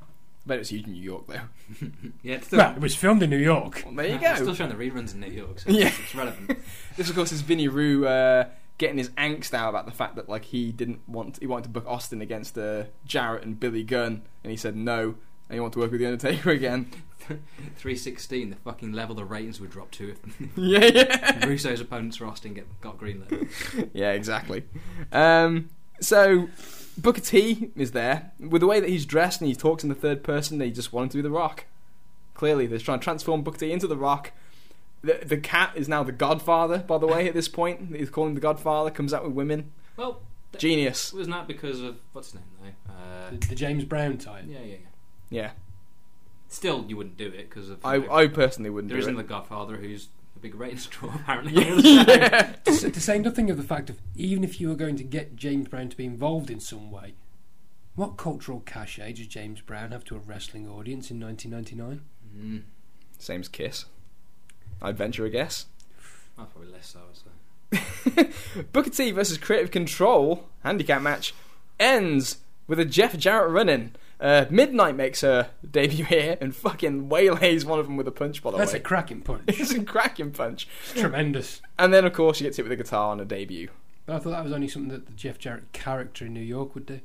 [0.49, 1.41] bet it was huge in New York though.
[2.23, 2.35] yeah.
[2.37, 3.83] It's still, Well, it was filmed in New York.
[3.85, 5.87] Well, there you it's still showing the reruns in New York, so Yeah.
[5.87, 6.59] it's, it's relevant.
[6.97, 8.49] This of course is Vinny Rue uh,
[8.79, 11.69] getting his angst out about the fact that like he didn't want he wanted to
[11.71, 15.15] book Austin against uh, Jarrett and Billy Gunn, and he said no,
[15.53, 16.87] and he wanted to work with the Undertaker again.
[17.29, 20.19] 316, the fucking level the ratings would drop to if
[20.57, 23.91] yeah, yeah, Russo's opponents for Austin get, got greenlit.
[23.93, 24.65] yeah, exactly.
[25.13, 25.69] Um,
[26.01, 26.49] so
[26.99, 29.95] Booker T is there with the way that he's dressed and he talks in the
[29.95, 30.59] third person.
[30.59, 31.65] They just want him to be the Rock.
[32.35, 34.33] Clearly, they're trying to transform Booker T into the Rock.
[35.03, 37.29] The, the cat is now the Godfather, by the way.
[37.29, 38.91] At this point, he's calling him the Godfather.
[38.91, 39.71] Comes out with women.
[39.97, 40.23] Well,
[40.59, 41.13] Genius.
[41.13, 42.45] wasn't that because of what's his name
[42.87, 42.93] though?
[42.93, 44.45] Uh, The, the James Brown type.
[44.49, 44.77] yeah, yeah, yeah.
[45.33, 45.51] Yeah,
[46.53, 47.85] Still, you wouldn't do it because of.
[47.85, 49.17] I, know, I personally wouldn't there do isn't it.
[49.17, 51.55] the Godfather who's a big ratings draw apparently.
[51.55, 52.53] yeah.
[52.65, 55.03] to, say, to say nothing of the fact of even if you were going to
[55.05, 57.15] get James Brown to be involved in some way,
[57.95, 62.03] what cultural cachet does James Brown have to a wrestling audience in 1999?
[62.39, 62.63] Mm.
[63.19, 63.87] Same as Kiss.
[64.83, 65.67] I'd venture a guess.
[66.39, 67.01] Oh, probably less so.
[67.73, 68.63] I'd say.
[68.73, 71.35] Booker T versus Creative Control handicap match
[71.79, 73.95] ends with a Jeff Jarrett run in.
[74.23, 78.41] Uh, Midnight makes her debut here and fucking waylays one of them with a punch,
[78.41, 78.79] by the That's way.
[78.79, 79.43] a cracking punch.
[79.49, 80.69] it's a cracking punch.
[80.95, 81.61] Tremendous.
[81.77, 83.69] And then, of course, she gets hit with a guitar on a debut.
[84.07, 86.75] But I thought that was only something that the Jeff Jarrett character in New York
[86.77, 87.01] would do.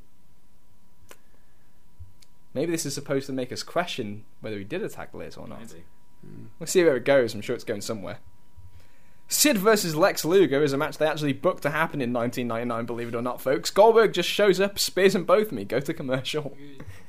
[2.53, 5.59] Maybe this is supposed to make us question whether he did attack Liz or not.
[5.59, 5.85] Maybe.
[6.59, 7.33] We'll see where it goes.
[7.33, 8.19] I'm sure it's going somewhere.
[9.27, 13.09] Sid versus Lex Luger is a match they actually booked to happen in 1999, believe
[13.09, 13.69] it or not, folks.
[13.69, 16.55] Goldberg just shows up, spears them both me, go to commercial.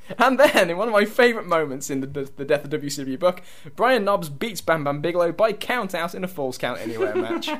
[0.17, 3.19] And then, in one of my favourite moments in the, the, the Death of WCW
[3.19, 3.41] book,
[3.75, 7.49] Brian Knobbs beats Bam Bam Bigelow by count out in a Falls Count Anywhere match.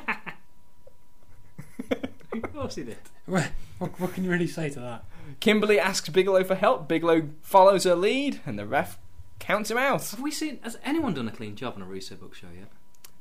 [2.32, 2.98] Of course he did.
[3.26, 5.04] What, what, what can you really say to that?
[5.40, 8.98] Kimberly asks Bigelow for help, Bigelow follows her lead, and the ref
[9.40, 10.08] counts him out.
[10.10, 10.60] Have we seen?
[10.62, 12.68] Has anyone done a clean job on a Russo book show yet?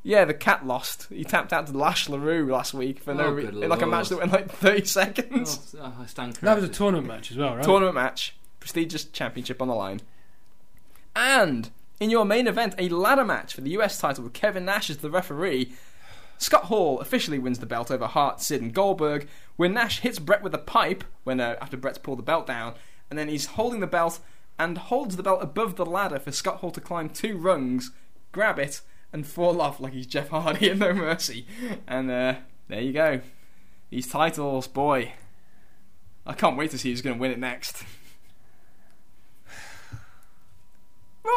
[0.04, 1.08] Yeah, the cat lost.
[1.10, 3.60] He tapped out to Lash LaRue last week for no Oh, reason.
[3.60, 5.76] good Like a match that went like 30 seconds.
[5.78, 7.64] Oh, oh I stand That was a tournament match as well, right?
[7.64, 10.02] Tournament match, prestigious championship on the line.
[11.16, 14.90] And in your main event, a ladder match for the US title with Kevin Nash
[14.90, 15.74] as the referee.
[16.38, 19.28] Scott Hall officially wins the belt over Hart, Sid, and Goldberg.
[19.58, 22.76] When Nash hits Bret with a pipe, when uh, after Bret's pulled the belt down,
[23.10, 24.20] and then he's holding the belt
[24.58, 27.92] and holds the belt above the ladder for Scott Hall to climb two rungs,
[28.32, 28.82] grab it,
[29.12, 31.46] and fall off like he's Jeff Hardy at No Mercy.
[31.88, 32.36] And uh,
[32.70, 33.22] there you go.
[33.90, 35.14] These titles, boy.
[36.26, 37.84] I can't wait to see who's going to win it next.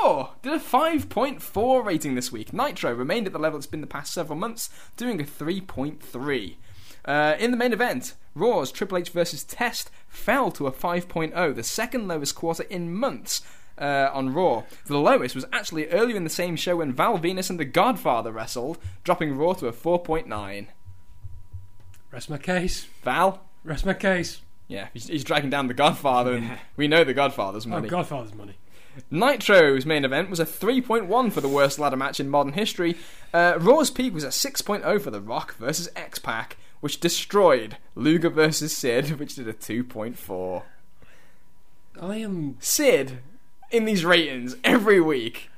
[0.00, 2.52] Raw did a 5.4 rating this week.
[2.52, 6.56] Nitro remained at the level it's been the past several months, doing a 3.3.
[7.04, 11.62] Uh, in the main event, Raw's Triple H versus Test fell to a 5.0, the
[11.62, 13.42] second lowest quarter in months
[13.78, 14.62] uh, on Raw.
[14.86, 18.32] The lowest was actually earlier in the same show when Val Venis and The Godfather
[18.32, 20.66] wrestled, dropping Raw to a 4.9.
[22.10, 22.86] Rest my case.
[23.02, 23.42] Val?
[23.64, 24.42] Rest my case.
[24.68, 27.88] Yeah, he's, he's dragging down The Godfather, and we know The Godfather's money.
[27.88, 28.54] Oh, Godfather's money.
[29.10, 32.96] Nitro's main event was a 3.1 for the worst ladder match in modern history.
[33.32, 38.30] Uh, Raw's peak was a 6.0 for The Rock versus X Pac, which destroyed Luger
[38.30, 40.62] versus Sid, which did a 2.4.
[42.00, 43.18] I am Sid,
[43.72, 45.50] in these ratings every week,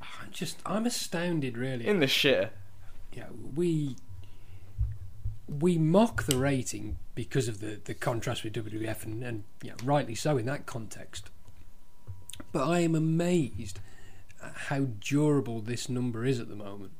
[0.00, 1.86] I'm just I'm astounded really.
[1.86, 2.52] in the shit.
[3.12, 3.96] yeah, we
[5.48, 10.14] we mock the rating because of the, the contrast with WWF and, and yeah, rightly
[10.14, 11.30] so in that context.
[12.52, 13.80] But I am amazed
[14.42, 16.92] at how durable this number is at the moment.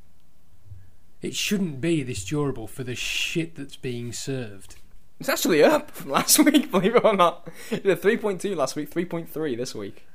[1.20, 4.76] It shouldn't be this durable for the shit that's being served.
[5.20, 7.48] It's actually up from last week, believe it or not.
[7.70, 10.06] A 3.2 last week, 3.3 this week.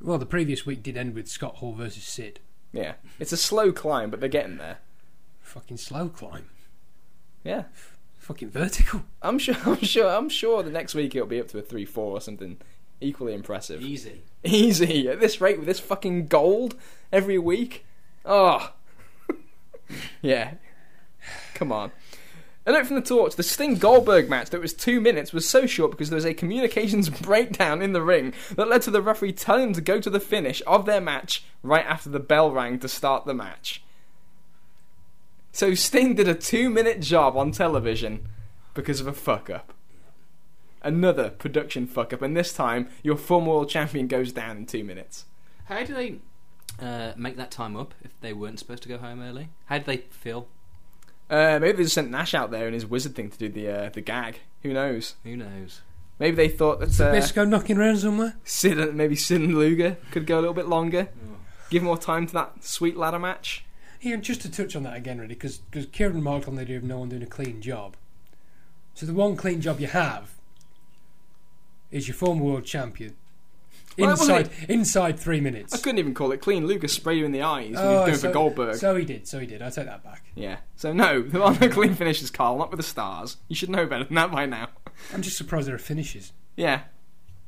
[0.00, 2.40] Well, the previous week did end with Scott Hall versus Sid.
[2.72, 4.78] Yeah, it's a slow climb, but they're getting there.
[5.40, 6.48] Fucking slow climb.
[7.42, 7.64] Yeah,
[8.18, 9.04] Fucking vertical.
[9.22, 9.56] I'm sure.
[9.64, 10.08] I'm sure.
[10.08, 12.58] I'm sure the next week it'll be up to a three-four or something
[13.00, 13.82] equally impressive.
[13.82, 14.22] Easy.
[14.44, 16.76] Easy at this rate with this fucking gold
[17.12, 17.84] every week.
[18.24, 18.72] Oh,
[20.22, 20.54] yeah.
[21.54, 21.92] Come on.
[22.66, 25.66] A note from the torch: the Sting Goldberg match that was two minutes was so
[25.66, 29.32] short because there was a communications breakdown in the ring that led to the referee
[29.32, 32.78] telling them to go to the finish of their match right after the bell rang
[32.80, 33.82] to start the match.
[35.50, 38.28] So Sting did a two-minute job on television
[38.74, 39.72] because of a fuck up.
[40.82, 44.84] Another production fuck up, and this time your former world champion goes down in two
[44.84, 45.24] minutes.
[45.64, 46.16] How do they
[46.80, 49.48] uh, make that time up if they weren't supposed to go home early?
[49.66, 50.48] How do they feel?
[51.28, 53.68] Uh, maybe they just sent Nash out there and his wizard thing to do the
[53.68, 54.40] uh, the gag.
[54.62, 55.16] Who knows?
[55.24, 55.82] Who knows?
[56.18, 58.36] Maybe they thought that uh, go knocking around somewhere.
[58.44, 61.08] Sid, and- maybe Sid and Luger could go a little bit longer,
[61.70, 63.64] give more time to that sweet ladder match.
[64.00, 65.60] Yeah, and just to touch on that again, really, because
[65.92, 67.96] Kieran remarked on the idea of no one doing a clean job.
[68.94, 70.34] So the one clean job you have
[71.90, 73.16] is your former world champion.
[73.98, 75.74] Well, Inside, inside three minutes.
[75.74, 76.66] I couldn't even call it clean.
[76.68, 78.76] Luger sprayed you in the eyes when he Oh, was going so, for Goldberg.
[78.76, 79.26] So he did.
[79.26, 79.60] So he did.
[79.60, 80.24] I take that back.
[80.36, 80.58] yeah.
[80.76, 82.58] So no, there are no clean finishes, Carl.
[82.58, 83.38] Not with the stars.
[83.48, 84.68] You should know better than that by now.
[85.12, 86.32] I'm just surprised there are finishes.
[86.56, 86.82] Yeah.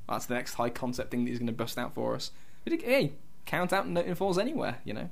[0.08, 2.32] That's the next high concept thing that he's going to bust out for us.
[2.64, 3.12] But hey,
[3.46, 5.08] count out and falls anywhere, you know.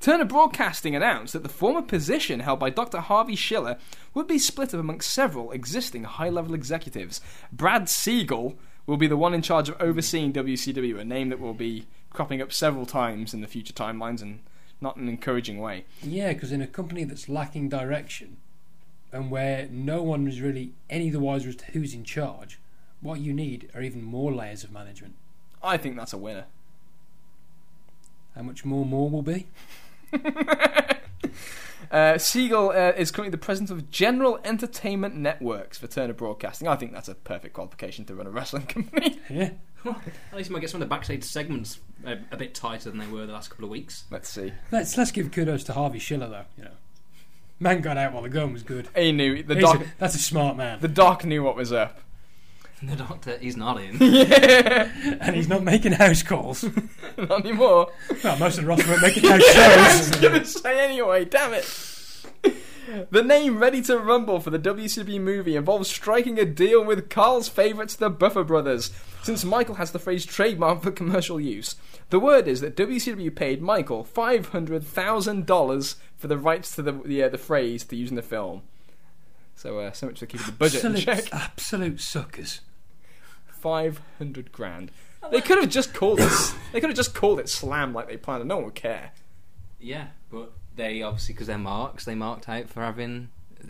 [0.00, 3.00] Turner Broadcasting announced that the former position held by Dr.
[3.00, 3.76] Harvey Schiller
[4.14, 7.20] would be split up amongst several existing high level executives.
[7.52, 11.52] Brad Siegel will be the one in charge of overseeing WCW, a name that will
[11.52, 14.40] be cropping up several times in the future timelines and
[14.80, 15.84] not in an encouraging way.
[16.02, 18.38] Yeah, because in a company that's lacking direction
[19.12, 22.58] and where no one is really any the wiser as to who's in charge,
[23.02, 25.14] what you need are even more layers of management.
[25.62, 26.46] I think that's a winner.
[28.34, 29.46] How much more more will be?
[31.90, 36.68] Uh, Siegel uh, is currently the president of General Entertainment Networks for Turner Broadcasting.
[36.68, 39.18] I think that's a perfect qualification to run a wrestling company.
[39.28, 39.50] Yeah.
[39.84, 43.00] At least you might get some of the backstage segments a, a bit tighter than
[43.00, 44.04] they were the last couple of weeks.
[44.08, 44.52] Let's see.
[44.70, 46.44] Let's let's give kudos to Harvey Schiller though.
[46.56, 46.70] You know,
[47.58, 48.86] man got out while the gun was good.
[48.94, 49.80] He knew the He's doc.
[49.80, 51.98] a- that's a smart man, The doc knew what was up.
[52.82, 53.96] The doctor, he's not in.
[54.00, 54.90] yeah.
[55.20, 56.64] and he's not making house calls.
[57.18, 57.92] Not anymore.
[58.24, 60.20] well, most of the roster weren't making house I was shows.
[60.20, 61.26] gonna say anyway.
[61.26, 61.66] Damn it.
[63.10, 67.48] The name Ready to Rumble for the WCW movie involves striking a deal with Carl's
[67.48, 68.90] favourites, the Buffer Brothers,
[69.22, 71.76] since Michael has the phrase trademark for commercial use.
[72.08, 77.28] The word is that WCW paid Michael $500,000 for the rights to the the, uh,
[77.28, 78.62] the phrase to use in the film.
[79.54, 81.34] So, uh, so much for keeping the budget in Absolute, check.
[81.34, 82.60] absolute suckers.
[83.60, 84.90] 500 grand.
[85.30, 86.32] They could have just called it.
[86.72, 89.10] They could have just called it Slam like they planned, and no one would care.
[89.80, 93.28] yeah, but they obviously, because they're marks, they marked out for having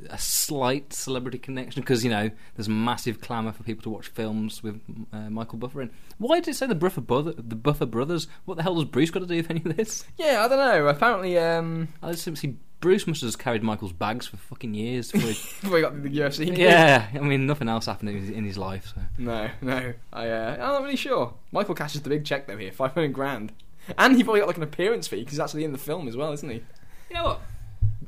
[0.09, 1.81] a slight celebrity connection.
[1.83, 4.81] Because, you know, there's massive clamour for people to watch films with
[5.13, 5.91] uh, Michael Buffer in.
[6.19, 8.29] Why did it say the Buffer, brother, the Buffer brothers?
[8.45, 10.05] What the hell does Bruce got to do with any of this?
[10.19, 10.87] Yeah, I don't know.
[10.87, 15.13] Apparently, um, I just see Bruce must have just carried Michael's bags for fucking years.
[15.13, 16.57] Before he- got the UFC.
[16.57, 18.93] yeah, I mean, nothing else happened in his, in his life.
[18.95, 19.03] So.
[19.19, 19.93] No, no.
[20.13, 21.35] I, uh, I'm not really sure.
[21.53, 23.53] Michael cashes the big check though here, 500 grand.
[23.99, 26.17] And he probably got like an appearance fee because he's actually in the film as
[26.17, 26.63] well, isn't he?
[27.11, 27.41] You know what?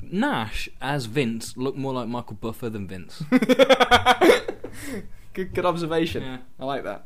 [0.01, 3.23] Nash as Vince looked more like Michael Buffer than Vince.
[5.33, 6.21] Good, good observation.
[6.21, 6.37] Yeah.
[6.59, 7.05] I like that.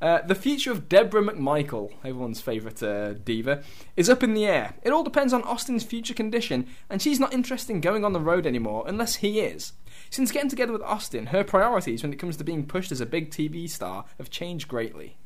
[0.00, 3.62] Uh, the future of Debra McMichael, everyone's favourite uh, diva,
[3.96, 4.74] is up in the air.
[4.82, 8.20] It all depends on Austin's future condition, and she's not interested in going on the
[8.20, 9.74] road anymore unless he is.
[10.08, 13.06] Since getting together with Austin, her priorities when it comes to being pushed as a
[13.06, 15.16] big TV star have changed greatly.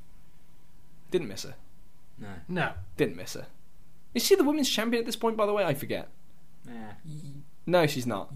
[1.10, 1.54] Didn't miss her.
[2.18, 2.28] No.
[2.48, 3.46] No, Didn't miss her.
[4.12, 5.64] Is she the women's champion at this point, by the way?
[5.64, 6.08] I forget.
[6.66, 6.92] Yeah.
[7.66, 8.32] No, she's not.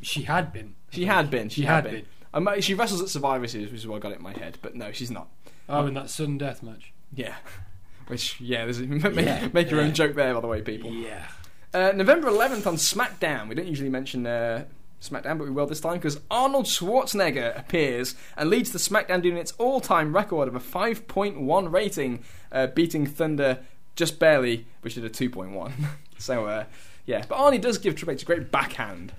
[0.00, 0.74] she had been.
[0.90, 1.48] She had been.
[1.48, 1.94] She, She had, had been.
[1.94, 2.06] been.
[2.48, 4.58] Um, she wrestles at Survivor Series, which is what I got it in my head.
[4.62, 5.28] But no, she's not.
[5.68, 6.92] Oh, in that sudden death match.
[7.14, 7.34] Yeah.
[8.08, 9.86] Which, yeah, there's make, Yeah, make your yeah.
[9.86, 10.90] own joke there, by the way, people.
[10.90, 11.26] Yeah.
[11.72, 13.48] Uh, November 11th on SmackDown.
[13.48, 14.64] We don't usually mention uh,
[15.00, 19.36] SmackDown, but we will this time because Arnold Schwarzenegger appears and leads the SmackDown doing
[19.38, 23.60] its all-time record of a 5.1 rating, uh, beating Thunder
[23.96, 25.72] just barely, which did a 2.1.
[26.18, 26.64] so, uh,
[27.06, 27.24] yeah.
[27.28, 29.12] But Arnie does give Triple H a great backhand.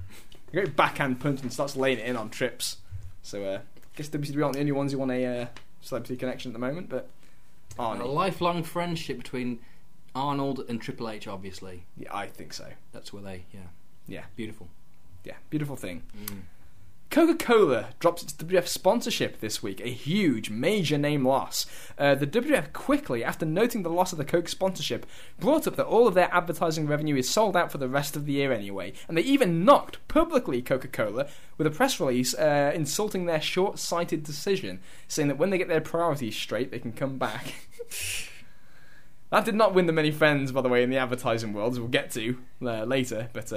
[0.50, 2.78] A great backhand punch and starts laying it in on trips.
[3.24, 5.46] So, uh, I guess WCW aren't the only ones who want a uh,
[5.84, 7.10] celebrity connection at the moment, but
[8.02, 9.60] A lifelong friendship between
[10.16, 11.86] Arnold and Triple H, obviously.
[11.98, 12.68] Yeah, I think so.
[12.92, 13.62] That's where they, yeah.
[14.08, 14.24] Yeah.
[14.36, 14.68] Beautiful.
[15.24, 16.04] Yeah, beautiful thing.
[16.26, 16.42] Mm.
[17.14, 21.68] Coca Cola drops its WWF sponsorship this week, a huge, major name loss.
[21.95, 25.05] Uh, the WWF quickly, after noting the loss of the Coke sponsorship,
[25.39, 28.26] brought up that all of their advertising revenue is sold out for the rest of
[28.26, 32.72] the year anyway, and they even knocked publicly Coca Cola with a press release uh,
[32.74, 36.93] insulting their short sighted decision, saying that when they get their priorities straight, they can
[36.93, 37.53] come back.
[39.30, 41.80] that did not win them many friends, by the way, in the advertising world, as
[41.80, 43.53] we'll get to uh, later, but.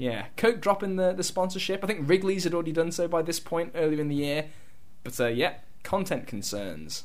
[0.00, 1.84] Uh, yeah, Coke dropping the, the sponsorship.
[1.84, 4.46] I think Wrigley's had already done so by this point earlier in the year.
[5.04, 7.04] But uh, yeah, content concerns.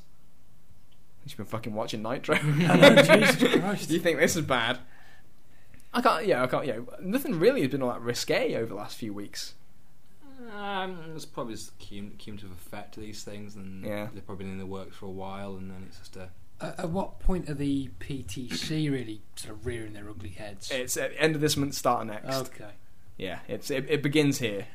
[1.26, 2.36] You've been fucking watching Nitro.
[2.44, 4.80] Oh, Do you think this is bad?
[5.94, 6.26] I can't.
[6.26, 6.66] Yeah, I can't.
[6.66, 9.56] Yeah, nothing really has been all that risque over the last few weeks.
[10.56, 14.10] Um, there's probably just cum- cumulative effect to these things, and Yeah.
[14.14, 16.30] they've probably been in the works for a while, and then it's just a.
[16.62, 20.70] At, at what point are the PTC really sort of rearing their ugly heads?
[20.72, 22.36] It's at the end of this month, start of next.
[22.50, 22.72] okay.
[23.18, 24.68] Yeah, it's it, it begins here.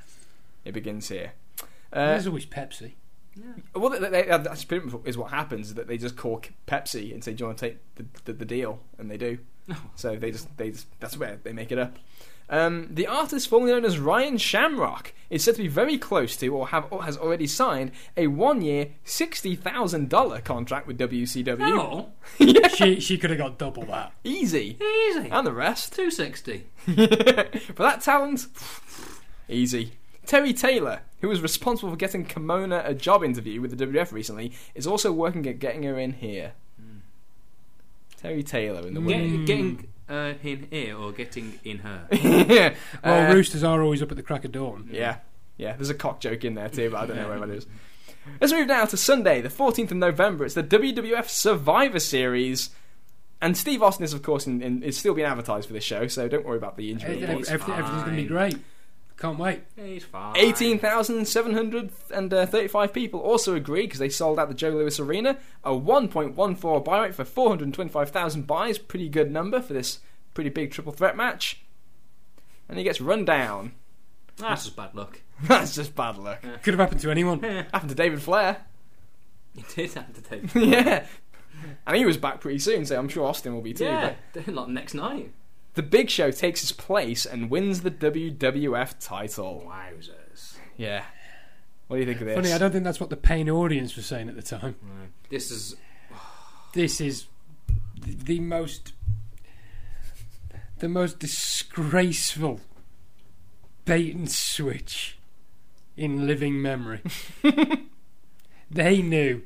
[0.65, 1.33] It begins here.
[1.93, 2.93] Uh, There's always Pepsi.
[3.75, 5.69] Well, they, they, that's pretty much is what happens.
[5.69, 8.33] Is that they just call Pepsi and say, "Do you want to take the, the,
[8.33, 9.39] the deal?" And they do.
[9.95, 11.97] So they just they just, that's where they make it up.
[12.53, 16.49] Um, the artist formerly known as Ryan Shamrock is said to be very close to,
[16.49, 22.07] or have or has already signed, a one-year, sixty thousand dollar contract with WCW.
[22.75, 24.13] she she could have got double that.
[24.25, 25.29] Easy, Easy.
[25.31, 25.93] and the rest.
[25.95, 26.67] 260.
[27.75, 28.47] For that talent,
[29.49, 29.93] easy.
[30.27, 34.53] Terry Taylor, who was responsible for getting Kimona a job interview with the WWF recently,
[34.75, 36.53] is also working at getting her in here.
[38.17, 39.29] Terry Taylor in the way.
[39.29, 42.07] Get, getting uh, in here or getting in her.
[42.13, 42.75] yeah.
[43.05, 44.89] Well, Uh, roosters are always up at the crack of dawn.
[44.93, 45.19] yeah,
[45.57, 45.75] yeah.
[45.77, 47.67] There's a cock joke in there too, but I don't know where that is.
[48.41, 50.45] Let's move now to Sunday, the 14th of November.
[50.45, 52.71] It's the WWF Survivor Series.
[53.43, 56.07] And Steve Austin is, of course, in, in, is still being advertised for this show,
[56.09, 57.23] so don't worry about the injury.
[57.23, 58.57] Everything- everything's going to be great.
[59.21, 59.63] Can't wait.
[59.77, 60.35] He's fine.
[60.37, 65.37] 18,735 uh, people also agreed because they sold out the Joe Louis Arena.
[65.63, 68.79] A 1.14 buy rate for 425,000 buys.
[68.79, 69.99] Pretty good number for this
[70.33, 71.61] pretty big triple threat match.
[72.67, 73.73] And he gets run down.
[74.39, 75.21] That's just bad luck.
[75.43, 76.41] That's just bad luck.
[76.63, 77.41] Could have happened to anyone.
[77.43, 78.65] Happened to David Flair.
[79.55, 80.55] It did have to take.
[80.75, 81.05] yeah.
[81.87, 83.85] And he was back pretty soon, so I'm sure Austin will be too.
[83.85, 85.31] yeah, but- like next night.
[85.75, 89.65] The Big Show takes his place and wins the WWF title.
[89.69, 90.57] Wowzers.
[90.77, 91.05] Yeah.
[91.87, 92.37] What do you think of this?
[92.37, 94.77] Funny, I don't think that's what the paying audience was saying at the time.
[95.29, 95.77] This is
[96.73, 97.27] This is
[98.01, 98.93] the, the most
[100.79, 102.61] the most disgraceful
[103.85, 105.19] bait and switch
[105.97, 107.03] in living memory.
[108.71, 109.43] they knew.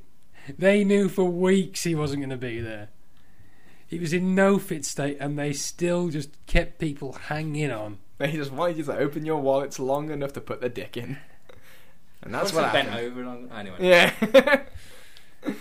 [0.59, 2.91] They knew for weeks he wasn't going to be there.
[3.95, 7.99] He was in no fit state, and they still just kept people hanging on.
[8.19, 11.19] They just wanted you to open your wallets long enough to put the dick in.
[12.21, 13.07] And that's what bent happened.
[13.13, 13.23] over.
[13.23, 14.63] and- Anyway, Yeah.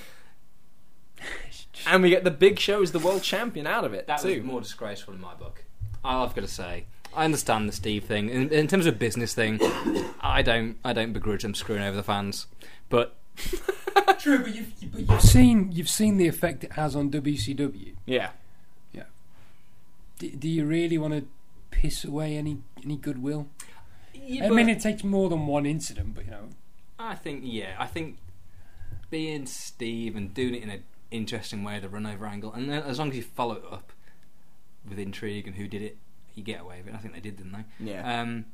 [1.86, 4.38] and we get the Big Show as the world champion out of it that too.
[4.38, 5.64] was more disgraceful in my book.
[6.04, 8.30] I've got to say, I understand the Steve thing.
[8.30, 9.60] In, in terms of business thing,
[10.22, 12.48] I don't, I don't begrudge them screwing over the fans.
[12.90, 13.16] But
[14.24, 17.94] True, but you've, but you've seen you've seen the effect it has on WCW.
[18.06, 18.30] yeah.
[20.20, 21.26] Do, do you really want to
[21.72, 23.48] piss away any any goodwill?
[24.14, 26.50] Yeah, I mean, it takes more than one incident, but you know,
[26.98, 28.18] I think yeah, I think
[29.10, 33.00] being Steve and doing it in an interesting way, the run over angle, and as
[33.00, 33.92] long as you follow it up
[34.88, 35.98] with intrigue and who did it,
[36.36, 36.98] you get away with it.
[36.98, 37.92] I think they did, didn't they?
[37.92, 38.22] Yeah.
[38.22, 38.46] Um,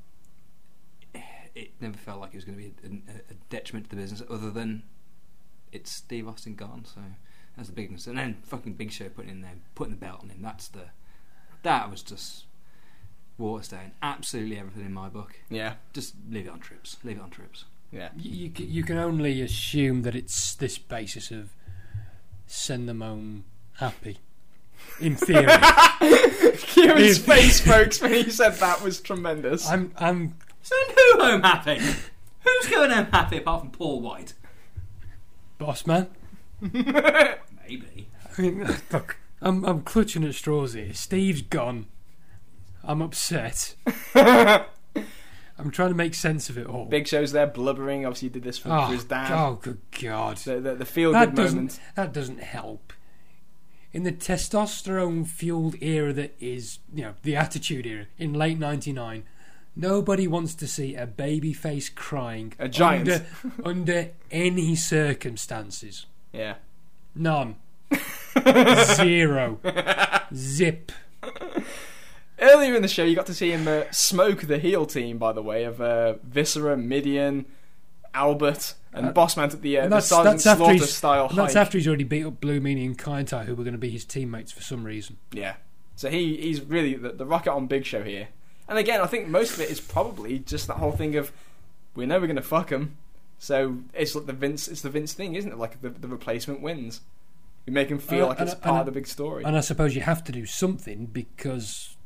[1.53, 4.23] it never felt like it was going to be a, a detriment to the business,
[4.29, 4.83] other than
[5.71, 6.85] it's Steve Austin gone.
[6.85, 7.01] So
[7.55, 8.07] that's the bigness.
[8.07, 10.41] And then fucking Big Show putting in there, putting the belt on him.
[10.41, 10.85] That's the
[11.63, 12.45] that was just
[13.37, 13.91] water stain.
[14.01, 15.39] Absolutely everything in my book.
[15.49, 15.73] yeah.
[15.93, 16.97] Just leave it on trips.
[17.03, 17.65] Leave it on trips.
[17.91, 18.09] Yeah.
[18.17, 21.49] you, you you can only assume that it's this basis of
[22.45, 23.45] send them home
[23.77, 24.19] happy.
[25.01, 25.45] In theory,
[26.57, 29.67] Kieran's If- face, folks, when he said that was tremendous.
[29.69, 31.79] I'm I'm Send who home happy?
[32.43, 34.33] Who's going home happy apart from Paul White?
[35.59, 36.07] Boss man.
[36.61, 38.07] Maybe.
[38.37, 40.93] I mean, look, I'm I'm clutching at straws here.
[40.93, 41.85] Steve's gone.
[42.83, 43.75] I'm upset.
[44.15, 46.85] I'm trying to make sense of it all.
[46.85, 48.05] Big Show's there blubbering.
[48.05, 49.31] Obviously, he did this for, for oh, his ah, dad.
[49.31, 50.37] oh, good God.
[50.37, 51.79] The, the, the feel good moment.
[51.95, 52.93] that doesn't help.
[53.91, 59.23] In the testosterone fueled era that is, you know, the attitude era in late '99,
[59.75, 63.09] nobody wants to see a baby face crying A giant.
[63.09, 63.25] under,
[63.65, 66.05] under any circumstances.
[66.33, 66.55] Yeah.
[67.15, 67.55] None.
[68.95, 69.59] Zero.
[70.33, 70.91] Zip.
[72.41, 75.33] Earlier in the show, you got to see him uh, smoke the heel team, by
[75.33, 77.45] the way, of uh, Viscera, Mideon,
[78.13, 81.27] Albert, and Bossman at the, uh, And the that's, Sergeant that's after Slaughter he's style
[81.27, 81.61] that's hike.
[81.61, 84.05] after he's already beat up Blue Meanie and Kaientai, who were going to be his
[84.05, 85.17] teammates for some reason.
[85.33, 85.55] Yeah.
[85.97, 88.29] So he he's really the, the rocket on Big Show here.
[88.69, 91.31] And again, I think most of it is probably just that whole thing of
[91.95, 92.97] we know we're going to fuck him,
[93.39, 95.57] so it's like the Vince it's the Vince thing, isn't it?
[95.57, 97.01] Like the, the replacement wins.
[97.65, 99.43] We make him feel Uh, like it's and- part of the big story.
[99.43, 101.97] And I suppose you have to do something because,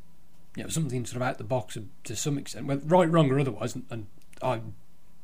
[0.56, 3.40] you know, something sort of out the box to some extent, well, right, wrong, or
[3.40, 3.76] otherwise.
[3.76, 4.08] And, and
[4.42, 4.76] I'm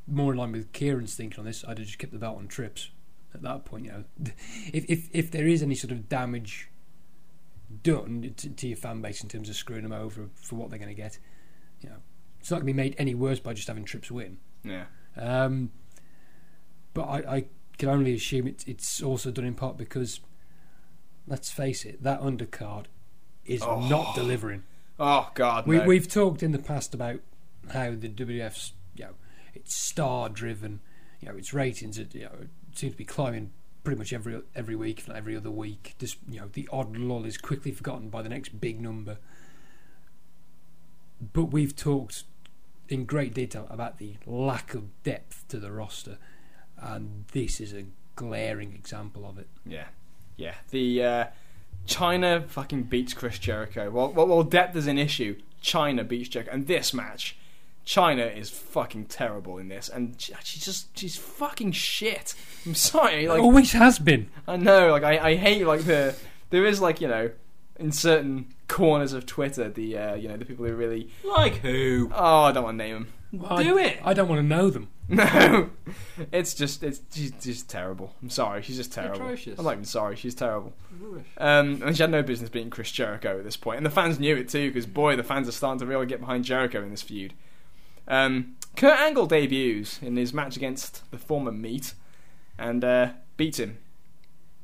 [0.07, 1.63] more in line with Kieran's thinking on this.
[1.67, 2.89] I'd have just kept the belt on trips
[3.33, 3.85] at that point.
[3.85, 4.03] You know,
[4.73, 6.69] if if if there is any sort of damage
[7.83, 10.79] done to, to your fan base in terms of screwing them over for what they're
[10.79, 11.19] going to get,
[11.81, 11.95] you know,
[12.39, 14.37] it's not going to be made any worse by just having trips win.
[14.63, 14.85] yeah.
[15.17, 15.71] Um,
[16.93, 17.45] but I, I
[17.77, 20.19] can only assume it, it's also done in part because,
[21.27, 22.85] let's face it, that undercard
[23.45, 23.87] is Oh.
[23.87, 24.63] not delivering.
[24.99, 25.85] Oh God, We, no.
[25.85, 27.19] We've talked in the past about
[27.71, 29.11] how the WF's you know,
[29.53, 30.81] it's star driven.
[31.21, 32.31] You know, its ratings, are, you know,
[32.73, 33.51] seem to be climbing
[33.83, 35.95] pretty much every every week, if not every other week.
[35.99, 39.17] Just you know, the odd lull is quickly forgotten by the next big number.
[41.33, 42.23] But we've talked
[42.87, 46.17] in great detail about the lack of depth to the roster,
[46.77, 49.47] and this is a glaring example of it.
[49.65, 49.87] Yeah,
[50.37, 50.55] yeah.
[50.71, 51.25] The uh,
[51.87, 53.89] Chyna fucking beats Chris Jericho.
[53.89, 55.37] Well, well, well, depth is an issue.
[55.63, 57.37] Chyna beats Jericho, and this match,
[57.85, 62.33] Chyna is fucking terrible in this, and she, she's just she's fucking shit.
[62.65, 64.29] I'm sorry, like Always has been.
[64.47, 66.15] I know, like I, I hate like the
[66.49, 67.31] there is like you know
[67.77, 72.09] in certain corners of Twitter the uh, you know the people who really Like who?
[72.15, 73.13] oh I don't want to name them.
[73.47, 73.99] I, Do it.
[74.03, 74.87] I don't want to know them.
[75.07, 75.69] No,
[76.31, 78.15] it's just it's she's just terrible.
[78.21, 79.17] I'm sorry, she's just terrible.
[79.17, 79.57] Atrocious.
[79.59, 80.73] I'm not even sorry, she's terrible.
[81.37, 84.19] Um, and she had no business beating Chris Jericho at this point, and the fans
[84.19, 86.91] knew it too because boy, the fans are starting to really get behind Jericho in
[86.91, 87.33] this feud.
[88.07, 91.93] Um, Kurt Angle debuts in his match against the former Meat
[92.57, 93.77] and uh, beats him.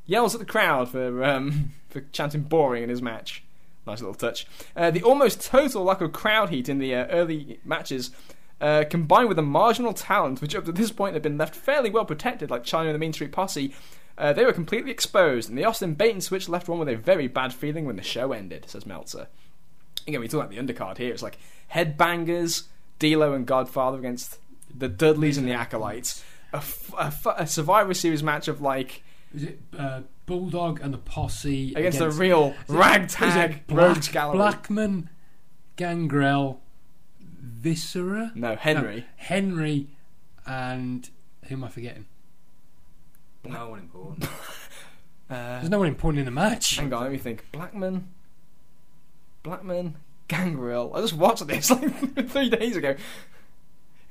[0.06, 3.44] Yells at the crowd for um, for chanting boring in his match.
[3.86, 4.48] Nice little touch.
[4.76, 8.12] Uh, the almost total lack of crowd heat in the uh, early matches,
[8.60, 11.90] uh, combined with the marginal talent, which up to this point had been left fairly
[11.90, 13.74] well protected, like Chyna and the Mean Street Posse,
[14.18, 16.96] uh, they were completely exposed, and the Austin bait and switch left one with a
[16.96, 19.28] very bad feeling when the show ended, says Meltzer.
[20.08, 21.12] Again, we talk about the undercard here.
[21.12, 21.38] It's like
[21.74, 22.64] headbangers,
[23.00, 24.40] D'Lo and Godfather against
[24.74, 26.24] the Dudleys and the Acolytes.
[26.54, 30.94] A, f- a f- a Survivor Series match of like Is it uh, Bulldog and
[30.94, 34.38] the Posse against, the real ragtag is it Black, rogues gallery.
[34.38, 35.10] Blackman,
[35.76, 36.62] Gangrel,
[37.20, 38.32] Viscera?
[38.36, 38.98] No, Henry.
[38.98, 39.88] No, Henry,
[40.46, 41.10] and
[41.48, 42.06] who am I forgetting?
[43.44, 44.28] No one important.
[45.28, 46.76] Uh, There's no one important in the match.
[46.76, 47.46] hang on, let me think.
[47.52, 48.10] Blackman,
[49.42, 49.96] Blackman,
[50.28, 50.96] Gangrel.
[50.96, 52.96] I just watched this like three days ago.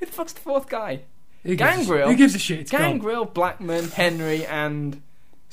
[0.01, 1.03] Who the fuck's the fourth guy?
[1.45, 2.09] Who gives Gangrel.
[2.09, 2.59] Who gives a shit?
[2.59, 2.81] It's gone.
[2.81, 5.03] Gangrel, Blackman, Henry, and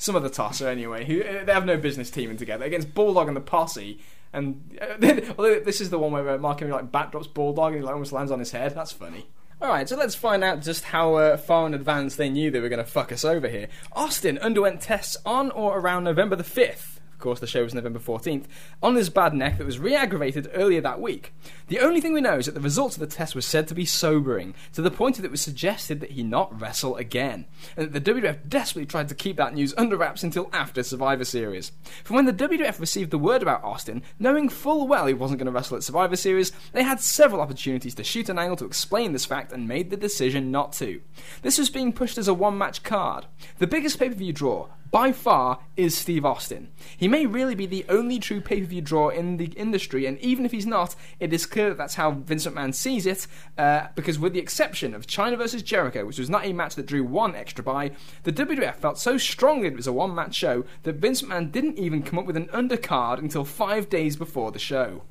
[0.02, 1.04] some other tosser anyway.
[1.04, 4.00] Who uh, they have no business teaming together against Bulldog and the Posse.
[4.32, 7.84] And uh, this is the one where uh, Mark Henry like backdrops Bulldog and he
[7.84, 8.74] like, almost lands on his head.
[8.74, 9.26] That's funny.
[9.60, 12.58] All right, so let's find out just how uh, far in advance they knew they
[12.58, 13.68] were going to fuck us over here.
[13.92, 17.00] Austin underwent tests on or around November the fifth.
[17.22, 18.46] Course, the show was November 14th,
[18.82, 21.32] on his bad neck that was re aggravated earlier that week.
[21.68, 23.74] The only thing we know is that the results of the test were said to
[23.74, 27.46] be sobering, to the point that it was suggested that he not wrestle again,
[27.76, 31.24] and that the WWF desperately tried to keep that news under wraps until after Survivor
[31.24, 31.70] Series.
[32.02, 35.46] From when the WWF received the word about Austin, knowing full well he wasn't going
[35.46, 39.12] to wrestle at Survivor Series, they had several opportunities to shoot an angle to explain
[39.12, 41.00] this fact and made the decision not to.
[41.42, 43.26] This was being pushed as a one match card.
[43.58, 46.68] The biggest pay per view draw, by far, is Steve Austin.
[46.96, 50.18] He may really be the only true pay per view draw in the industry, and
[50.20, 53.26] even if he's not, it is clear that that's how Vincent McMahon sees it,
[53.58, 56.86] uh, because with the exception of Chyna versus Jericho, which was not a match that
[56.86, 57.90] drew one extra buy,
[58.22, 61.78] the WWF felt so strongly it was a one match show that Vincent McMahon didn't
[61.78, 65.02] even come up with an undercard until five days before the show.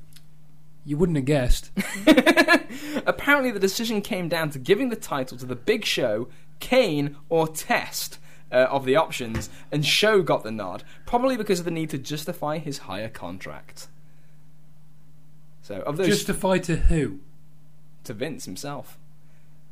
[0.84, 1.70] You wouldn't have guessed.
[3.06, 6.30] Apparently, the decision came down to giving the title to the Big Show,
[6.60, 8.18] Kane, or Test.
[8.52, 11.98] Uh, of the options, and Show got the nod, probably because of the need to
[11.98, 13.88] justify his higher contract.
[15.62, 17.20] So, of those, Justify to who?
[18.04, 18.98] to Vince himself.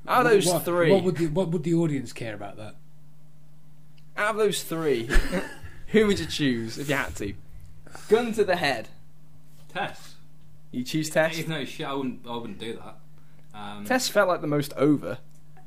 [0.08, 2.76] Out of those what, three, What would the what would the audience care about that?
[4.16, 5.10] out of those three,
[5.88, 7.34] who would you choose if you had to?
[8.08, 8.90] Gun to the head.
[9.74, 10.12] Test.
[10.72, 11.48] You choose Test.
[11.48, 11.86] No shit.
[11.86, 12.26] I wouldn't.
[12.28, 12.98] I wouldn't do that.
[13.58, 15.18] Um, Test felt like the most over.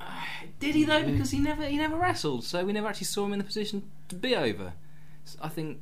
[0.60, 1.02] Did he though?
[1.04, 3.82] Because he never he never wrestled, so we never actually saw him in the position
[4.08, 4.74] to be over.
[5.24, 5.80] So I think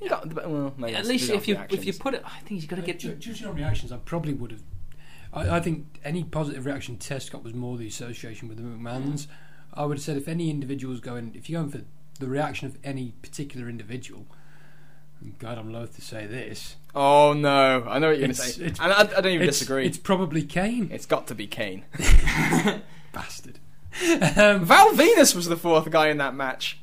[0.00, 2.60] You got- well, maybe at least if you off if you put it, I think
[2.62, 2.98] you've got to uh, get.
[3.00, 4.62] Ju- Judging on reactions, I probably would have.
[5.32, 9.26] I, I think any positive reaction Test got was more the association with the McMahons.
[9.26, 9.28] Mm.
[9.74, 11.82] I would have said if any individual's going, if you're going for
[12.18, 14.28] the reaction of any particular individual, and
[15.38, 16.76] God, I'm loath to say this.
[16.94, 19.58] Oh no, I know what you're going to say, and I, I don't even It's,
[19.58, 19.86] disagree.
[19.86, 20.88] it's probably Kane.
[20.92, 21.84] it's got to be Kane.
[23.12, 23.58] Bastard.
[24.36, 26.78] um, Val Venis was the fourth guy in that match.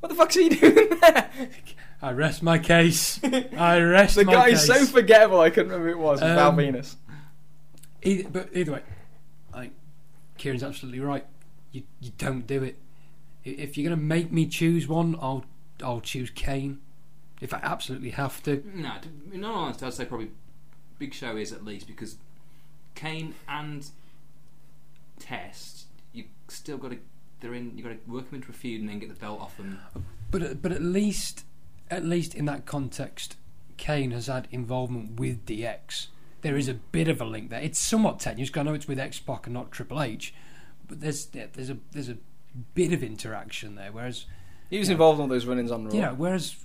[0.00, 1.30] What the fuck's he doing there?
[2.00, 3.18] I rest my case.
[3.24, 5.40] I rest The my guy's so forgettable.
[5.40, 6.20] I couldn't remember who it was.
[6.20, 6.96] Was Val Um, Venis.
[8.02, 8.82] Either, but either way,
[9.52, 9.72] I think
[10.36, 11.26] Kieran's absolutely right.
[11.72, 12.76] You you don't do it.
[13.44, 15.44] If you're going to make me choose one, I'll
[15.82, 16.78] I'll choose Kane.
[17.40, 18.62] If I absolutely have to.
[18.74, 20.30] No, to- in all honesty, I'd say probably
[20.98, 22.16] Big Show is at least because
[22.94, 23.88] Kane and
[25.18, 26.98] Test, you still got to.
[27.40, 27.76] They're in.
[27.76, 29.78] You got to work them into a feud and then get the belt off them.
[30.30, 31.44] But uh, but at least
[31.90, 33.36] at least in that context,
[33.76, 36.08] Kane has had involvement with DX.
[36.42, 37.60] There is a bit of a link there.
[37.60, 38.50] It's somewhat tenuous.
[38.50, 40.32] 'cause I know it's with X Pac and not Triple H,
[40.86, 42.16] but there's there's a there's a
[42.74, 43.90] bit of interaction there.
[43.92, 44.26] Whereas
[44.70, 44.92] He was yeah.
[44.92, 45.92] involved in all those run-ins on Raw.
[45.94, 46.56] you know, whereas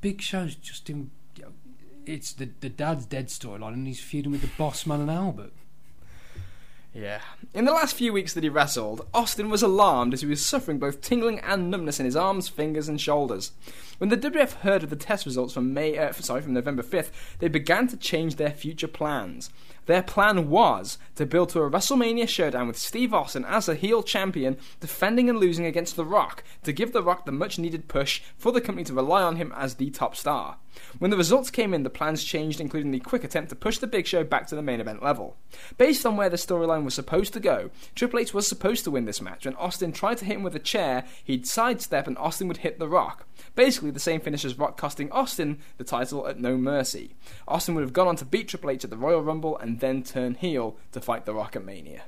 [0.00, 1.10] Big Show's just in.
[2.04, 5.52] It's the the dad's dead storyline, and he's feuding with the boss man and Albert.
[6.94, 7.20] Yeah.
[7.54, 10.78] In the last few weeks that he wrestled, Austin was alarmed as he was suffering
[10.78, 13.52] both tingling and numbness in his arms, fingers, and shoulders.
[13.96, 17.10] When the WF heard of the test results from May, uh, sorry, from November 5th,
[17.38, 19.48] they began to change their future plans.
[19.86, 24.02] Their plan was to build to a WrestleMania showdown with Steve Austin as a heel
[24.02, 28.22] champion, defending and losing against The Rock, to give The Rock the much needed push
[28.36, 30.58] for the company to rely on him as the top star.
[30.98, 33.86] When the results came in, the plans changed, including the quick attempt to push the
[33.88, 35.36] Big Show back to the main event level.
[35.76, 39.04] Based on where the storyline was supposed to go, Triple H was supposed to win
[39.04, 39.44] this match.
[39.44, 42.78] When Austin tried to hit him with a chair, he'd sidestep and Austin would hit
[42.78, 43.26] The Rock.
[43.56, 47.14] Basically, the same finish as Rock costing Austin the title at No Mercy.
[47.48, 49.80] Austin would have gone on to beat Triple H at the Royal Rumble and and
[49.80, 52.02] then turn heel to fight The Rock at Mania.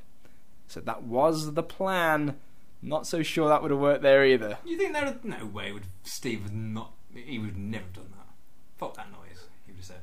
[0.69, 2.37] So that was the plan.
[2.83, 4.59] Not so sure that would have worked there either.
[4.67, 5.07] You think there?
[5.07, 6.93] would- No way would Steve would not.
[7.15, 8.14] He would never have done that.
[8.79, 9.45] Fuck that noise.
[9.67, 10.01] He would have said.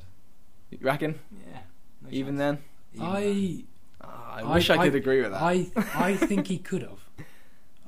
[0.70, 1.18] You reckon?
[1.50, 1.60] Yeah.
[2.02, 2.38] no Even chance.
[2.38, 2.58] then?
[2.94, 3.64] Even I
[4.04, 5.40] Ah, I wish I, could agree with that.
[5.42, 7.06] I I think he could have.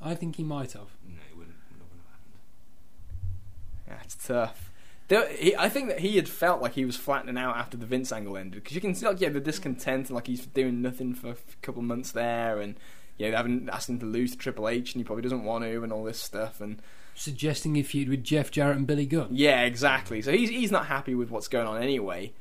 [0.01, 0.87] I think he might have.
[1.03, 1.15] then.
[1.17, 1.55] No, it wouldn't.
[1.69, 2.37] It wouldn't have happened.
[3.87, 4.71] Yeah, it's tough.
[5.07, 7.85] There, he, I think that he had felt like he was flattening out after the
[7.85, 10.81] Vince angle ended because you can see like yeah the discontent and like he's doing
[10.81, 12.75] nothing for a couple of months there and
[13.17, 15.63] yeah they haven't asked him to lose to Triple H and he probably doesn't want
[15.63, 16.81] to and all this stuff and
[17.17, 19.29] Suggesting a feud with Jeff Jarrett and Billy Gunn.
[19.31, 20.21] yeah exactly.
[20.21, 22.33] So he's he's not happy with what's going on anyway.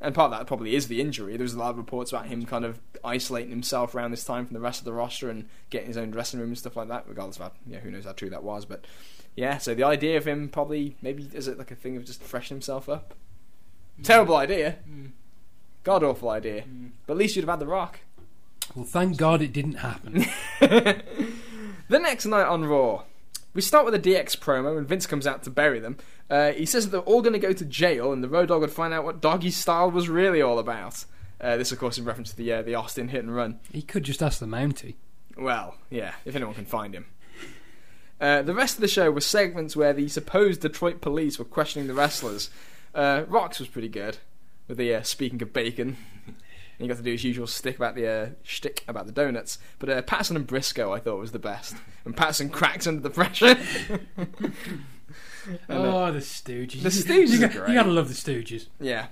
[0.00, 1.36] And part of that probably is the injury.
[1.36, 4.54] There's a lot of reports about him kind of isolating himself around this time from
[4.54, 7.04] the rest of the roster and getting his own dressing room and stuff like that
[7.06, 8.64] regardless of how, yeah who knows how true that was.
[8.64, 8.86] But
[9.36, 12.22] yeah so the idea of him probably maybe is it like a thing of just
[12.22, 13.14] freshening himself up?
[14.00, 14.04] Mm.
[14.04, 14.76] Terrible idea.
[14.90, 15.10] Mm.
[15.84, 16.62] God awful idea.
[16.62, 16.90] Mm.
[17.06, 18.00] But at least you'd have had the rock.
[18.74, 20.24] Well, thank God it didn't happen.
[21.88, 23.02] The next night on Raw,
[23.54, 25.96] we start with a DX promo and Vince comes out to bury them.
[26.30, 28.60] Uh, he says that they're all going to go to jail and the Road Dog
[28.60, 31.04] would find out what Doggy Style was really all about.
[31.40, 33.58] Uh, this, of course, in reference to the uh, the Austin hit and run.
[33.72, 34.94] he could just ask the Mountie.
[35.36, 37.06] Well, yeah, if anyone can find him.
[38.20, 41.88] Uh, the rest of the show was segments where the supposed Detroit police were questioning
[41.88, 42.50] the wrestlers.
[42.94, 44.18] Uh, Rox was pretty good
[44.68, 45.96] with the uh, speaking of bacon.
[46.82, 49.58] And he got to do his usual stick about the uh, shtick about the donuts.
[49.78, 51.76] But uh, Patterson and Briscoe, I thought was the best.
[52.04, 53.54] And Patterson cracks under the pressure.
[55.68, 56.82] oh, the Stooges.
[56.82, 58.66] The Stooges You, got- you gotta love the Stooges.
[58.80, 59.06] yeah,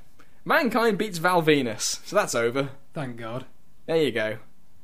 [0.45, 2.71] Mankind beats Val Venis, so that's over.
[2.95, 3.47] Thank God.
[3.87, 4.39] There you go.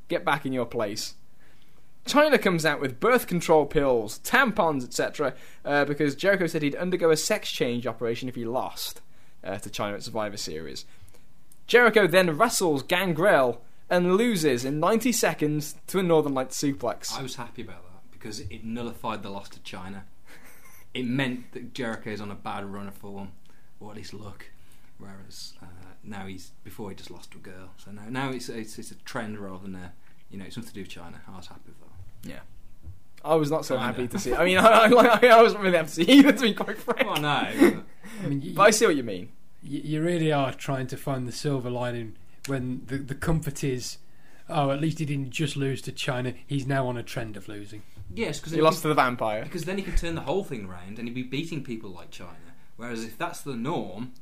[0.08, 1.14] Get back in your place.
[2.06, 5.34] Chyna comes out with birth control pills, tampons, etc.,
[5.64, 9.00] uh, because Jericho said he'd undergo a sex change operation if he lost
[9.42, 10.84] uh, to Chyna at Survivor Series.
[11.66, 13.60] Jericho then wrestles Gangrel
[13.90, 17.16] and loses in 90 seconds to a Northern Light suplex.
[17.16, 20.02] I was happy about that because it nullified the loss to Chyna.
[20.94, 23.32] It meant that Jericho is on a bad run of form,
[23.80, 24.47] or at least look.
[24.98, 25.66] Whereas uh,
[26.02, 27.70] now he's before he just lost to a girl.
[27.76, 29.93] So now now it's it's, it's a trend rather than a
[30.30, 31.20] you know it's something to do with Chyna.
[31.30, 32.30] I was happy with that.
[32.30, 32.40] Yeah.
[33.24, 33.86] I was not so Kinda.
[33.93, 34.34] happy to see.
[34.34, 37.05] I mean, I, I, I wasn't really happy to see either, to be quite frank.
[37.05, 37.82] Well, no, I
[38.26, 39.30] mean, you, But I see what you mean.
[39.66, 42.16] You, you really are trying to find the silver lining
[42.47, 43.98] when the, the comfort is,
[44.48, 46.34] oh, at least he didn't just lose to Chyna.
[46.47, 47.82] He's now on a trend of losing.
[48.14, 49.43] yes, because He lost to the vampire.
[49.44, 52.10] because then he can turn the whole thing around and he'd be beating people like
[52.10, 52.52] Chyna.
[52.76, 54.12] Whereas if that's the norm,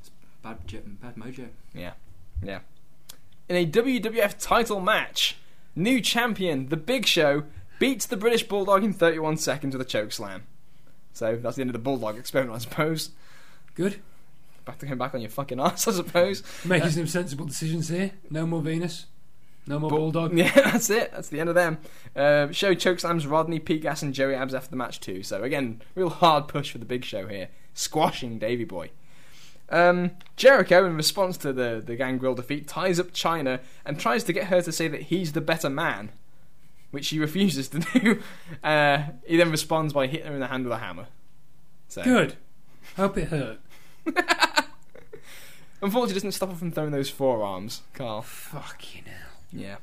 [0.00, 0.10] it's
[0.42, 1.48] bad jo- bad mojo.
[1.74, 1.92] Yeah,
[2.42, 2.60] yeah.
[3.48, 5.36] In a WWF title match,
[5.74, 7.44] new champion, The Big Show,
[7.80, 10.42] beats the British Bulldog in 31 seconds with a choke slam.
[11.14, 13.10] So that's the end of the Bulldog experiment, I suppose.
[13.74, 14.00] Good.
[14.64, 16.42] Back to going back on your fucking ass, I suppose.
[16.64, 18.12] Making some sensible decisions here.
[18.30, 19.04] No more Venis.
[19.66, 20.32] No more Bulldog.
[20.36, 21.12] Yeah, that's it.
[21.12, 21.78] That's the end of them.
[22.16, 25.22] Uh, show chokeslams Rodney, Pete Gas, and Joey Abs after the match too.
[25.22, 28.90] So again, real hard push for the Big Show here, squashing Davy Boy.
[29.68, 34.32] Um, Jericho, in response to the the Gangrel defeat, ties up Chyna and tries to
[34.32, 36.10] get her to say that he's the better man,
[36.90, 38.20] which she refuses to do.
[38.64, 41.06] Uh, he then responds by hitting her in the hand with a hammer.
[41.86, 42.36] So, Good.
[42.96, 43.60] Hope it hurt.
[45.82, 48.22] Unfortunately, it doesn't stop her from throwing those forearms, Carl.
[48.22, 49.40] Fucking hell.
[49.52, 49.76] Yeah.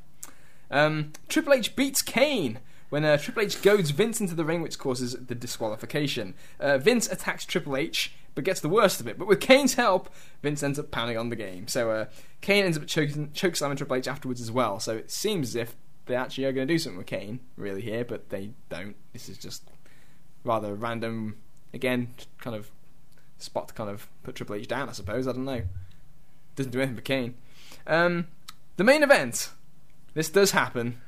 [0.69, 4.77] Um, Triple H beats Kane when uh, Triple H goads Vince into the ring, which
[4.77, 6.35] causes the disqualification.
[6.60, 9.18] Uh, Vince attacks Triple H, but gets the worst of it.
[9.18, 10.14] But with Kane's help,
[10.44, 11.68] Vince ends up pounding on the game.
[11.68, 12.06] So uh,
[12.41, 14.80] Kane ends up choking, chokeslamming Triple H afterwards as well.
[14.80, 15.76] So it seems as if
[16.06, 18.95] they actually are going to do something with Kane, really, here, but they don't.
[19.14, 19.64] This is just
[20.44, 21.38] rather random,
[21.73, 22.72] again, kind of
[23.39, 25.27] spot to kind of put Triple H down, I suppose.
[25.27, 25.61] I don't know.
[26.55, 27.35] Doesn't do anything for Kane.
[27.85, 28.27] Um,
[28.77, 29.51] the main event.
[30.14, 30.99] This does happen.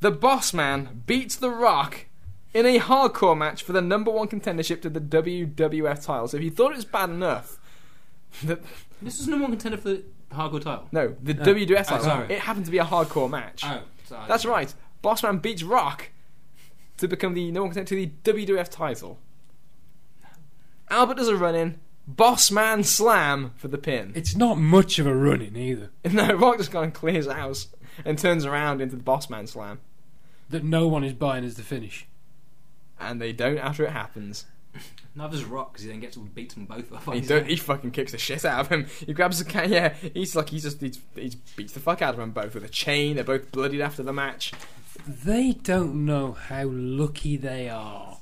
[0.00, 2.06] The Boss Man beats The Rock
[2.52, 6.28] in a hardcore match for the number one contendership to the WWF title.
[6.28, 7.58] So if you thought it was bad enough,
[8.44, 8.60] that
[9.00, 10.88] This is number one contender for the hardcore title.
[10.92, 12.32] no, the WWF Oh, title, sorry.
[12.34, 13.62] it happened to be a hardcore match.
[13.64, 14.28] Oh, sorry.
[14.28, 14.72] That's right.
[15.00, 16.10] Boss Man beats Rock
[16.98, 17.96] to become the number one contender to
[18.34, 19.18] the WWF title.
[20.90, 21.78] Albert does a run in.
[22.06, 24.12] Boss Man slam for the pin.
[24.14, 25.90] It's not much of a running either.
[26.12, 27.68] No, Rock just kind of clears house
[28.04, 29.80] and turns around into the Boss Man slam.
[30.50, 32.06] That no one is buying as the finish.
[33.00, 34.46] And they don't after it happens.
[35.16, 37.14] Now there's Rock because he then gets to beat them both up.
[37.14, 38.86] He, don't, he fucking kicks the shit out of him.
[39.06, 39.70] He grabs the can.
[39.70, 42.64] Yeah, he's like he's just he he's beats the fuck out of them both with
[42.64, 43.14] a chain.
[43.14, 44.52] They're both bloodied after the match.
[45.06, 48.18] They don't know how lucky they are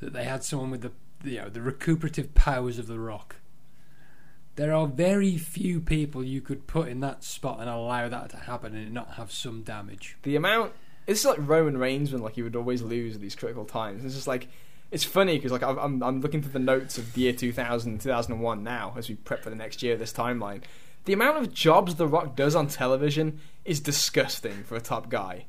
[0.00, 0.92] that they had someone with the
[1.24, 3.36] you know the recuperative powers of the Rock.
[4.56, 8.36] There are very few people you could put in that spot and allow that to
[8.36, 10.16] happen and not have some damage.
[10.22, 10.72] The amount
[11.06, 14.04] it's like Roman Reigns when like he would always lose at these critical times.
[14.04, 14.48] It's just like
[14.90, 18.62] it's funny because like I'm I'm looking through the notes of the year 2000 2001
[18.62, 20.62] now as we prep for the next year of this timeline.
[21.06, 25.46] The amount of jobs The Rock does on television is disgusting for a top guy.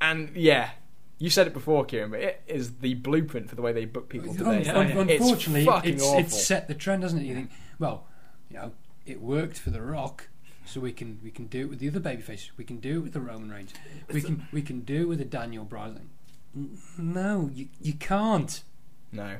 [0.00, 0.70] And yeah,
[1.18, 4.08] you said it before, Kieran, but it is the blueprint for the way they book
[4.08, 4.68] people today.
[4.68, 6.18] Un- un- It's unfortunately, fucking it's, awful.
[6.20, 7.24] it's set the trend, doesn't it?
[7.24, 8.06] You think, well,
[8.50, 8.72] you know,
[9.06, 10.28] it worked for The Rock,
[10.66, 12.50] so we can we can do it with the other babyface.
[12.56, 13.72] We can do it with the Roman Reigns.
[14.12, 16.10] We can we can do it with the Daniel Bryan.
[16.98, 18.62] No, you you can't.
[19.12, 19.36] No.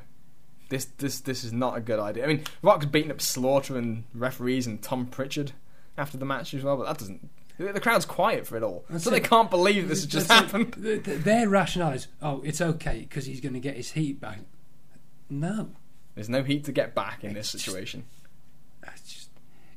[0.69, 2.23] This this this is not a good idea.
[2.25, 5.53] I mean, Rock's beating up Slaughter and referees and Tom Pritchard
[5.97, 7.29] after the match as well, but that doesn't.
[7.57, 10.51] The crowd's quiet for it all, That's so they can't believe this has just That's
[10.51, 10.73] happened.
[10.81, 14.39] Th- Their rationale is, oh, it's okay because he's going to get his heat back.
[15.29, 15.71] No,
[16.15, 18.05] There's no heat to get back in this situation.
[18.83, 19.29] It's just,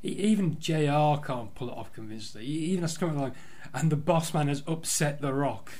[0.04, 2.46] e- even JR can't pull it off convincingly.
[2.46, 3.32] He even has to come along,
[3.72, 5.72] and the boss man has upset The Rock.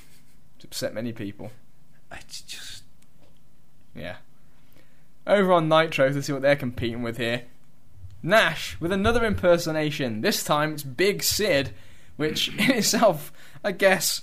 [0.57, 1.53] It's upset many people.
[2.11, 2.83] It's just
[3.95, 4.17] Yeah.
[5.27, 7.43] Over on Nitro to see what they're competing with here.
[8.23, 10.21] Nash with another impersonation.
[10.23, 11.73] This time it's Big Sid,
[12.21, 13.33] which in itself,
[13.65, 14.23] I guess,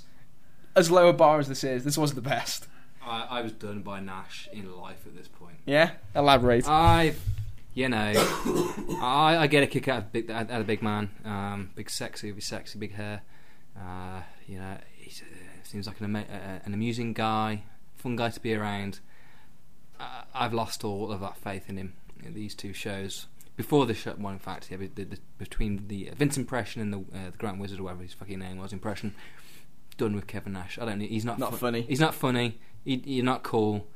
[0.75, 2.67] as low a bar as this is, this was the best.
[3.03, 5.57] I, I was done by Nash in life at this point.
[5.65, 5.91] Yeah?
[6.15, 6.67] Elaborate.
[6.69, 7.15] I,
[7.73, 8.13] you know,
[9.01, 11.89] I, I get a kick out of big, out of a big man, um, big
[11.89, 13.23] sexy his sexy big hair.
[13.75, 15.11] Uh, you know, he
[15.63, 17.63] seems like an, ama- uh, an amusing guy,
[17.95, 18.99] fun guy to be around.
[19.99, 21.93] Uh, I've lost all of that faith in him
[22.23, 23.25] in these two shows.
[23.57, 26.99] Before the show, one, in fact, yeah, the, the, between the Vince impression and the
[26.99, 29.13] uh, the Grand Wizard, or whatever his fucking name was, impression,
[29.97, 30.77] done with Kevin Nash.
[30.79, 30.99] I don't.
[31.01, 31.81] He's not Not fu- funny.
[31.81, 32.59] He's not funny.
[32.85, 33.87] He, you're not cool.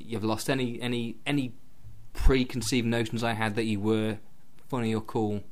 [0.00, 1.52] You've lost any any any
[2.12, 4.18] preconceived notions I had that you were
[4.68, 5.42] funny or cool.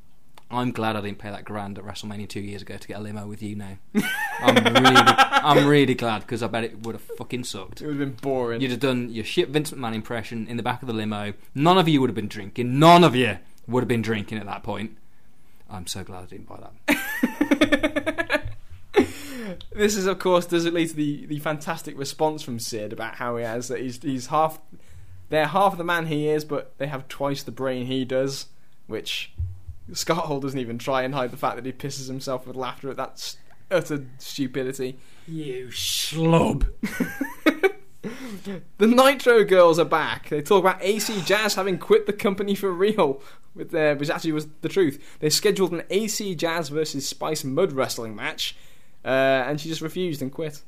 [0.51, 3.01] I'm glad I didn't pay that grand at WrestleMania two years ago to get a
[3.01, 3.79] limo with you now.
[4.41, 7.81] I'm really, I'm really glad because I bet it would have fucking sucked.
[7.81, 8.61] It would have been boring.
[8.61, 11.33] You'd have done your shit Vince McMahon impression in the back of the limo.
[11.55, 12.79] None of you would have been drinking.
[12.79, 14.97] None of you would have been drinking at that point.
[15.71, 18.43] I'm so glad I didn't buy that.
[19.73, 23.15] this is, of course, does it lead to the, the fantastic response from Sid about
[23.17, 24.59] how he has that he's he's half
[25.33, 28.47] they're half the man he is, but they have twice the brain he does,
[28.87, 29.33] which
[29.95, 32.91] Scott Hall doesn't even try and hide the fact that he pisses himself with laughter
[32.91, 33.39] at that s-
[33.71, 34.99] utter stupidity.
[35.27, 36.69] you schlub.
[38.79, 40.29] The Nitro girls are back.
[40.29, 43.23] They talk about AC Jazz having quit the company for real,
[43.55, 45.19] with their, which actually was the truth.
[45.21, 48.57] They scheduled an AC Jazz versus Spice Mud wrestling match,
[49.05, 50.63] uh, and she just refused and quit.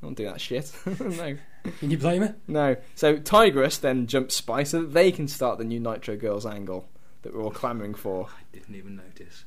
[0.00, 0.72] Don't do that shit.
[1.00, 1.36] no,
[1.80, 2.34] Can you blame her?
[2.48, 2.76] no.
[2.94, 6.88] So Tigress then jumps Spice so that they can start the new Nitro girls angle
[7.22, 8.26] that we're all clamouring for.
[8.26, 9.44] I didn't even notice.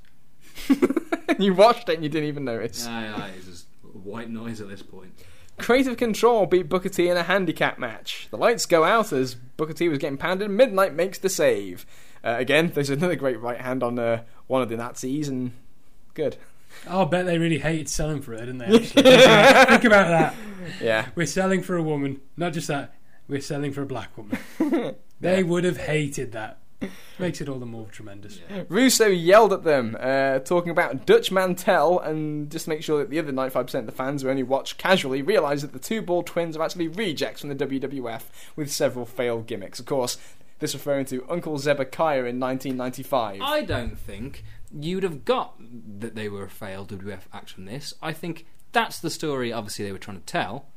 [1.39, 2.85] you watched it and you didn't even notice.
[2.85, 3.65] Nah, nah, it's just
[4.03, 5.13] white noise at this point.
[5.57, 8.27] Creative Control beat Booker T in a handicap match.
[8.29, 10.49] The lights go out as Booker T was getting pounded.
[10.49, 11.85] Midnight makes the save.
[12.23, 15.51] Uh, again, there's another great right hand on uh, one of the Nazis, and
[16.13, 16.37] good.
[16.87, 18.65] Oh, I bet they really hated selling for her, didn't they?
[18.65, 19.03] Actually?
[19.03, 20.35] think, about, think about that.
[20.81, 21.07] Yeah.
[21.15, 22.21] We're selling for a woman.
[22.35, 22.93] Not just that,
[23.27, 24.37] we're selling for a black woman.
[25.19, 26.59] They would have hated that.
[27.19, 28.39] Makes it all the more tremendous.
[28.69, 33.09] Russo yelled at them, uh, talking about Dutch Mantell, and just to make sure that
[33.09, 36.21] the other 95% of the fans who only watch casually realise that the two ball
[36.23, 38.23] twins are actually rejects from the WWF
[38.55, 39.79] with several failed gimmicks.
[39.79, 40.17] Of course,
[40.59, 43.41] this referring to Uncle Zebekiah in 1995.
[43.41, 45.55] I don't think you'd have got
[45.99, 47.93] that they were a failed WWF act from this.
[48.01, 50.67] I think that's the story, obviously, they were trying to tell.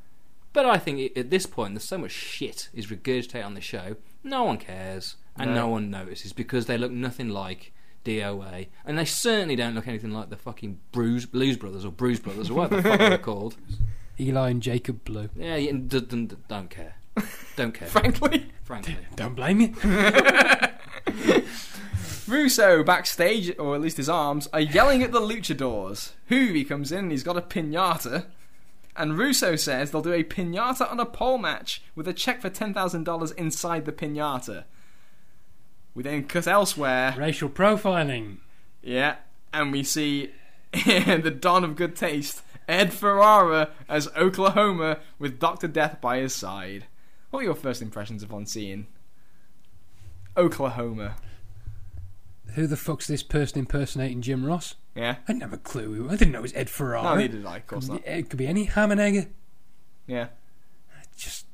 [0.53, 3.97] But I think at this point, there's so much shit is regurgitated on the show,
[4.25, 5.63] no one cares and No.
[5.63, 7.73] no, one notices because they look nothing like
[8.05, 12.21] DOA, and they certainly don't look anything like the fucking Bruise Blues Brothers or Bruise
[12.21, 13.57] Brothers or whatever the fuck they're called.
[14.19, 15.29] Eli and Jacob Blu.
[15.37, 16.95] Yeah, you d- d- d- don't care,
[17.57, 18.51] don't care, Frankly.
[18.65, 18.97] frankly.
[19.17, 19.75] Don't blame you.
[22.27, 26.13] Russo backstage, or at least his arms, are yelling at the luchadors.
[26.31, 28.27] Juvi comes in and he's got a pinata.
[28.97, 32.51] And Russo says they'll do a pinata on a pole match with a check for
[32.51, 34.65] $10,000 inside the pinata.
[36.01, 37.15] We then cut elsewhere.
[37.19, 38.39] Racial profiling.
[38.83, 39.17] Yeah,
[39.53, 40.31] and we see
[40.73, 45.69] the Don of Good Taste, Ed Ferrara as Oklahoma with Dr.
[45.69, 46.87] Death by his side.
[47.29, 48.87] What were your first impressions upon seeing
[50.39, 51.17] Oklahoma?
[52.55, 54.77] Who the fuck's this person impersonating Jim Ross?
[54.95, 55.17] Yeah?
[55.29, 56.09] I didn't have a clue.
[56.09, 57.03] I didn't know it was Ed Ferrara.
[57.03, 58.07] No, neither did I, of course not.
[58.07, 59.29] It could be any ham and egg.
[60.07, 60.29] Yeah.
[61.15, 61.45] Just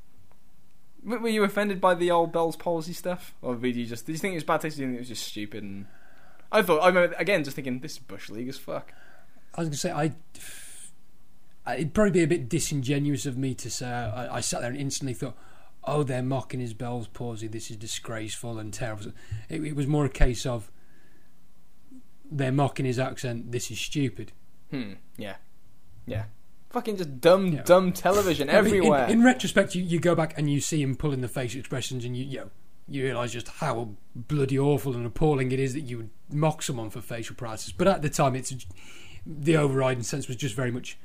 [1.07, 4.19] Were you offended by the old Bell's palsy stuff, or did you just did you
[4.19, 4.77] think it was bad taste?
[4.77, 5.63] Or did you think it was just stupid?
[5.63, 5.87] And
[6.51, 8.93] I thought I remember again just thinking this is bush league as fuck.
[9.55, 10.13] I was going to say I.
[11.75, 14.79] It'd probably be a bit disingenuous of me to say I, I sat there and
[14.79, 15.37] instantly thought,
[15.85, 17.47] "Oh, they're mocking his Bell's palsy.
[17.47, 19.13] This is disgraceful and terrible."
[19.49, 20.73] It, it was more a case of
[22.29, 23.53] they're mocking his accent.
[23.53, 24.33] This is stupid.
[24.71, 24.95] Hmm.
[25.17, 25.37] Yeah.
[26.07, 26.25] Yeah.
[26.71, 27.63] Fucking just dumb, Yeah.
[27.63, 29.07] dumb television I mean, in- everywhere.
[29.09, 32.17] In, retrospect, you, you go back and you see him pulling the facial expressions, and
[32.17, 32.51] you you, know,
[32.89, 36.91] you realise just how bloody awful and appalling it is that you would mock someone
[36.91, 37.73] for facial paralysis.
[37.73, 38.55] But at the time, it's
[39.27, 40.99] the overriding sense was just very much,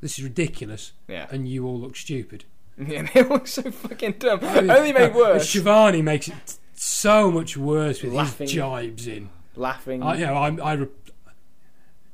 [0.00, 1.26] this is ridiculous, Yeah.
[1.30, 2.44] and you all look stupid.
[2.78, 4.40] yeah, they look so fucking dumb.
[4.42, 5.48] I mean, Only made worse.
[5.48, 8.46] Schiavone makes it so much worse with Laughing.
[8.46, 9.30] his jibes in.
[9.56, 10.02] Laughing.
[10.04, 10.86] I, you know, I'm, I re-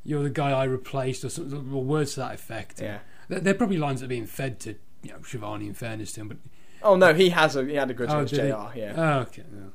[0.05, 2.81] you're the guy I replaced, or something, or words to that effect.
[2.81, 2.98] Yeah.
[3.28, 5.66] They're, they're probably lines that are being fed to you know Schiavone.
[5.66, 6.36] In fairness to him, but
[6.82, 8.51] Oh no, he has a he had a grudge Oh, against did he?
[8.51, 8.78] JR.
[8.78, 8.94] Yeah.
[8.97, 9.44] Oh, okay.
[9.51, 9.72] no.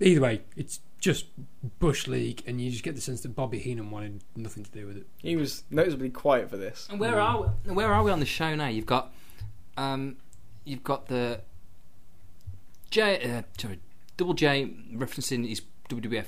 [0.00, 1.26] Either way, it's just
[1.78, 4.86] Bush League, and you just get the sense that Bobby Heenan wanted nothing to do
[4.86, 5.06] with it.
[5.18, 6.86] He was noticeably quiet for this.
[6.90, 8.66] And where are we, where are we on the show now?
[8.68, 9.12] You've got
[9.76, 10.16] um,
[10.64, 11.40] you've got the
[12.90, 13.80] J uh, sorry,
[14.16, 16.26] Double J referencing his WWF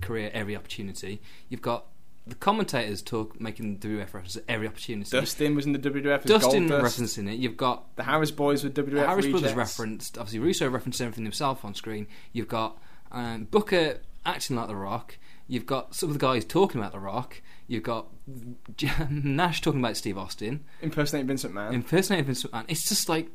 [0.00, 1.20] career every opportunity.
[1.48, 1.86] You've got
[2.26, 5.10] the commentators talk making WWF references at every opportunity.
[5.10, 6.22] Dustin was in the WWF.
[6.24, 6.82] Dustin Goldust.
[6.82, 7.38] referencing it.
[7.38, 8.90] You've got The Harris boys with WWF.
[8.92, 10.18] the Harris Brothers referenced.
[10.18, 12.06] Obviously, Russo referenced everything himself on screen.
[12.32, 12.80] You've got
[13.10, 15.18] um, Booker acting like The Rock.
[15.48, 17.42] You've got some of the guys talking about The Rock.
[17.66, 18.06] You've got
[19.10, 20.64] Nash talking about Steve Austin.
[20.80, 21.72] impersonating Vincent McMahon.
[21.72, 22.64] Impersonating Vincent McMahon.
[22.68, 23.28] It's just like,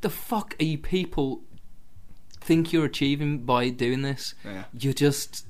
[0.00, 1.42] the fuck are you people
[2.40, 4.34] think you're achieving by doing this?
[4.44, 4.64] Yeah.
[4.78, 5.46] You're just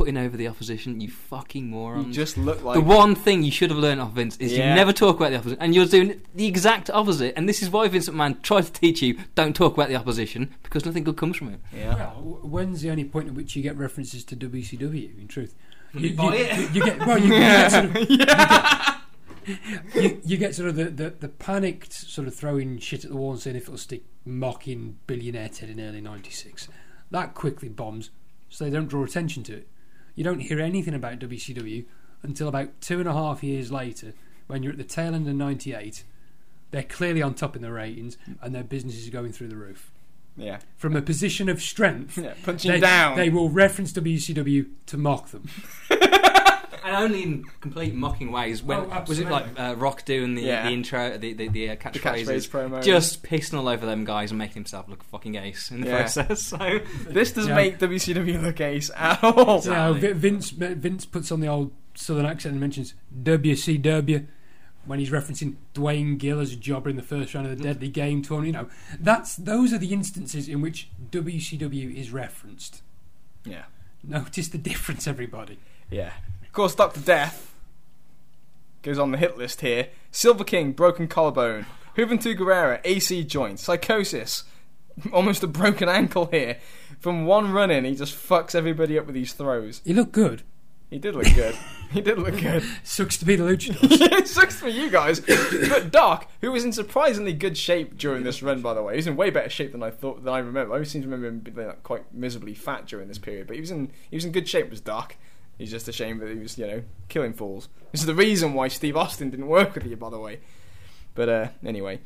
[0.00, 1.00] putting over the opposition.
[1.00, 2.06] You fucking morons.
[2.06, 4.70] You just look like the one thing you should have learned off Vince is Yeah.
[4.70, 7.34] you never talk about the opposition, and you're doing the exact opposite.
[7.36, 10.54] And this is why Vince McMahon tried to teach you don't talk about the opposition
[10.62, 11.60] because nothing good comes from it.
[11.76, 11.94] Yeah.
[11.96, 15.20] Well, when's the only point at which you get references to WCW?
[15.20, 15.54] In truth,
[15.92, 16.58] you, buy you- it.
[16.58, 18.10] you- you get well, you, you get sort of,
[19.46, 23.10] you, you, you get sort of the, the, the panicked sort of throwing shit at
[23.10, 26.68] the wall and saying if it'll stick, mocking billionaire Ted in early '96.
[27.10, 28.10] That quickly bombs,
[28.48, 29.68] so they don't draw attention to it.
[30.20, 31.86] You don't hear anything about WCW
[32.22, 34.12] until about two and a half years later,
[34.48, 36.04] when you're at the tail end of '98.
[36.72, 39.90] They're clearly on top in the ratings, and their business is going through the roof
[40.36, 40.58] Yeah.
[40.76, 42.18] from a position of strength.
[42.18, 43.16] Yeah, punching they, down.
[43.16, 45.48] They will reference WCW to mock them.
[46.84, 48.62] And only in complete mocking ways.
[48.62, 50.64] When Oh, was it like uh, Rock doing the, Yeah.
[50.66, 52.82] the intro, the the, the uh, catchphrases, catchphrase promo.
[52.82, 55.88] just pissing all over them guys and making himself look a fucking ace in the
[55.88, 55.96] Yeah.
[56.00, 56.42] process.
[56.42, 57.54] So This doesn't Yeah.
[57.56, 59.62] make WCW look ace at all.
[59.62, 64.26] You know, Vi- Vince Vince puts on the old southern accent and mentions WCW
[64.86, 67.88] when he's referencing Duane Gill as a jobber in the first round of the Deadly
[67.88, 68.46] Game tournament.
[68.56, 72.82] You know, that's those are the instances in which WCW is referenced.
[73.44, 73.64] Yeah.
[74.02, 75.58] Notice the difference, everybody.
[75.90, 76.12] Yeah.
[76.50, 77.54] Of course, Doctor Death
[78.82, 79.86] goes on the hit list here.
[80.10, 81.66] Silver King, broken collarbone.
[81.96, 83.60] Juventud Guerrera, AC joint.
[83.60, 84.42] Psychosis,
[85.12, 86.58] almost a broken ankle here.
[86.98, 89.80] From one run in, he just fucks everybody up with these throws.
[89.84, 90.42] He looked good.
[90.90, 91.56] He did look good.
[91.92, 92.64] he did look good.
[92.82, 94.00] Sucks to be the luchadors.
[94.18, 95.20] it sucks for you guys.
[95.20, 98.96] But Doc, who was in surprisingly good shape during this run, by the way, he
[98.96, 100.72] was in way better shape than I thought than I remember.
[100.72, 103.54] I always seem to remember him being like, quite miserably fat during this period, but
[103.54, 104.68] he was in he was in good shape.
[104.68, 105.14] Was Doc?
[105.60, 107.68] He's just ashamed that he was you know killing fools.
[107.92, 110.40] This is the reason why Steve Austin didn't work with you, by the way.
[111.14, 112.00] But uh, anyway.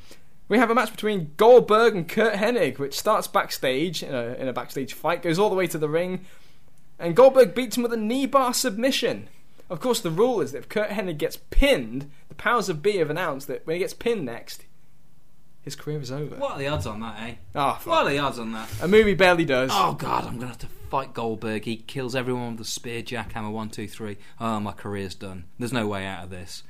[0.48, 4.46] We have a match between Goldberg and Curt Hennig, which starts backstage in a, in
[4.46, 6.26] a backstage fight, goes all the way to the ring,
[6.98, 9.28] and Goldberg beats him with a knee bar submission.
[9.70, 12.96] Of course, the rule is that if Curt Hennig gets pinned, the powers of B
[12.98, 14.66] have announced that when he gets pinned next,
[15.64, 16.36] his career is over.
[16.36, 17.34] what are the odds on that, eh?
[17.54, 18.68] Ah, What are the odds on that?
[18.82, 19.70] A movie barely does.
[19.72, 21.64] Oh god, I'm gonna have to fight Goldberg.
[21.64, 24.16] He kills everyone with a spear, jackhammer, one, two, three.
[24.40, 25.44] Oh, my career's done.
[25.58, 26.62] There's no way out of this.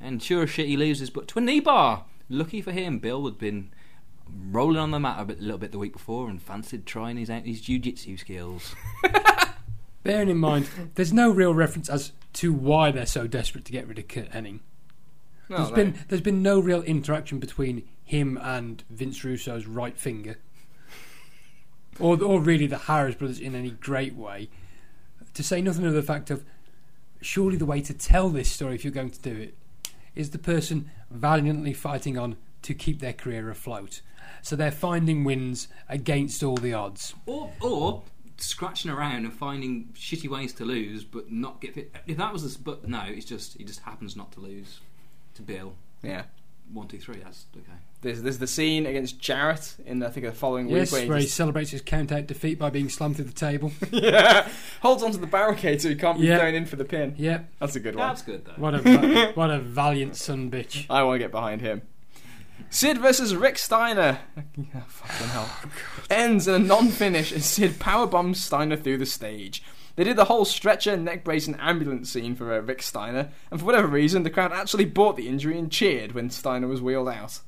[0.00, 2.04] And sure as shit, he loses, but to a knee bar.
[2.30, 3.70] Lucky for him, Bill had been
[4.50, 7.16] rolling on the mat a, bit, a little bit the week before and fancied trying
[7.16, 8.74] his his jiu-jitsu skills.
[10.04, 13.86] Bearing in mind, there's no real reference as to why they're so desperate to get
[13.88, 14.60] rid of Curt Hennig.
[15.48, 15.74] No, There's no.
[15.76, 20.38] been there's been no real interaction between him and Vince Russo's right finger,
[22.00, 24.48] or or really the Harris brothers in any great way.
[25.34, 26.42] To say nothing of the fact of,
[27.20, 29.54] surely the way to tell this story, if you're going to do it,
[30.14, 34.00] is the person valiantly fighting on to keep their career afloat.
[34.42, 37.14] So they're finding wins against all the odds.
[37.26, 38.02] Or, or
[38.38, 41.94] scratching around and finding shitty ways to lose, but not get fit.
[42.06, 44.80] If that was this, but no, it's just he just happens not to lose
[45.34, 45.74] to Bill.
[46.02, 46.22] Yeah.
[46.72, 47.20] one, two, three.
[47.22, 47.78] That's okay.
[48.00, 51.16] There's, there's the scene against Jarrett in I think the following Yes, week where where
[51.18, 53.72] he he just, celebrates his count out defeat by being slammed through the table.
[53.90, 54.48] yeah,
[54.82, 56.38] holds onto the barricade so he can't be Yeah.
[56.38, 57.14] thrown in for the pin.
[57.18, 57.50] yep.
[57.58, 58.06] That's a good one.
[58.08, 58.52] That's good though.
[58.56, 60.86] What a what a valiant son bitch.
[60.88, 61.82] I want to get behind him.
[62.70, 64.18] Sid versus Rick Steiner.
[64.56, 65.50] Yeah, fucking hell.
[66.10, 69.62] Ends in a non-finish as Sid powerbombs Steiner through the stage.
[69.96, 73.58] They did the whole stretcher, neck brace, and ambulance scene for uh, Rick Steiner, and
[73.58, 77.08] for whatever reason, the crowd actually bought the injury and cheered when Steiner was wheeled
[77.08, 77.40] out.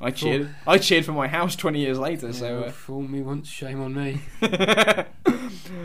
[0.00, 0.54] I cheered.
[0.66, 2.32] I cheered for my house 20 years later.
[2.32, 4.20] So Oh, uh, fool me once, shame on me.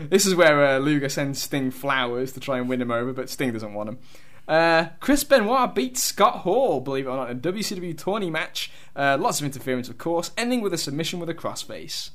[0.08, 3.28] this is where uh, Luger sends Sting flowers to try and win him over, but
[3.28, 3.98] Sting doesn't want him.
[4.46, 8.70] Uh, Chris Benoit beats Scott Hall, believe it or not, in a WCW tourney match.
[8.94, 12.10] Uh, lots of interference, of course, ending with a submission with a crossface.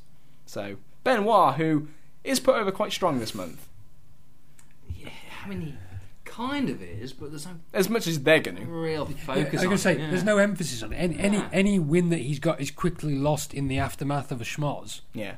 [0.46, 1.88] So Benoit, who
[2.24, 3.68] is put over quite strong this month,
[4.96, 5.10] Yeah,
[5.44, 5.76] I mean, he
[6.30, 8.66] kind of is, but there's no as much as they're going to.
[8.66, 9.52] real Yeah, I focus.
[9.54, 10.10] was on gonna say, it, yeah.
[10.10, 10.98] there's no emphasis on it.
[10.98, 11.50] Any, any Yeah.
[11.52, 15.02] any win that he's got is quickly lost in the aftermath of a schmoz.
[15.14, 15.36] Yeah,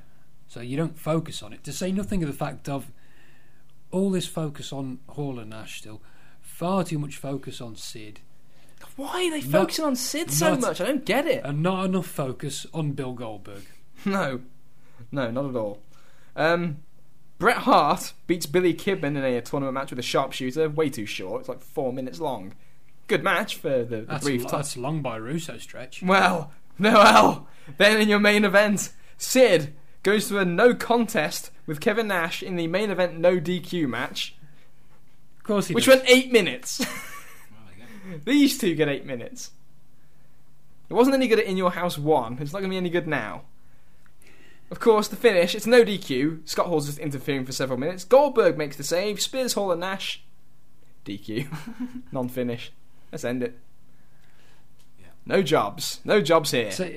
[0.47, 1.63] So you don't focus on it.
[1.63, 2.91] To say nothing of the fact of
[3.91, 6.01] all this focus on Hall and Nash still,
[6.41, 8.19] far too much focus on Sid,
[8.95, 10.81] why are they Not- focusing on Sid so not- much?
[10.81, 11.43] I don't get it.
[11.45, 13.63] and not enough focus on Bill Goldberg.
[14.05, 14.41] No,
[15.11, 15.79] no, not at all.
[16.35, 16.77] Um,
[17.41, 20.69] Bret Hart beats Billy Kidman in a tournament match with a sharpshooter.
[20.69, 21.39] Way too short.
[21.39, 22.53] It's like four minutes long.
[23.07, 24.51] Good match for the, the That's, brief time.
[24.59, 26.03] that's long by Russo stretch.
[26.03, 27.47] Well, Noel.
[27.79, 29.73] Then in your main event, Sid
[30.03, 34.35] goes to a no contest with Kevin Nash in the main event no DQ match,
[35.39, 35.95] Of course he which does.
[35.97, 36.85] went eight minutes.
[38.23, 39.49] These two get eight minutes.
[40.89, 42.37] It wasn't any good at In Your House 1.
[42.39, 43.45] It's not going to be any good now.
[44.71, 46.47] Of course, the finish, it's no DQ.
[46.47, 48.05] Scott Hall's just interfering for several minutes.
[48.05, 49.21] Goldberg makes the save.
[49.21, 50.23] Spears Hall and Nash.
[51.05, 51.47] DQ.
[52.13, 52.71] Non finish.
[53.11, 53.59] Let's end it.
[54.97, 55.07] Yeah.
[55.25, 55.99] No jobs.
[56.05, 56.71] No jobs here.
[56.71, 56.89] So,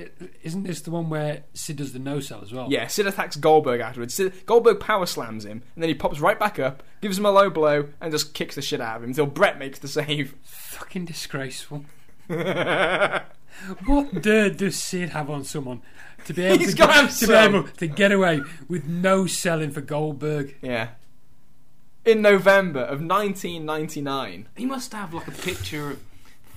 [0.45, 2.69] isn't this the one where Sid does the no sell as well?
[2.71, 4.15] Yeah, Sid attacks Goldberg afterwards.
[4.15, 7.33] Sid, Goldberg power slams him, and then he pops right back up, gives him a
[7.33, 10.37] low blow, and just kicks the shit out of him until Bret makes the save.
[10.45, 11.85] Fucking disgraceful.
[13.87, 15.83] What dirt does Sid have on someone
[16.27, 19.81] to be able, to, get, to, be able to get away with no selling for
[19.81, 20.57] Goldberg?
[20.63, 20.89] Yeah.
[22.05, 24.49] In November of 1999.
[24.57, 26.01] He must have like a picture of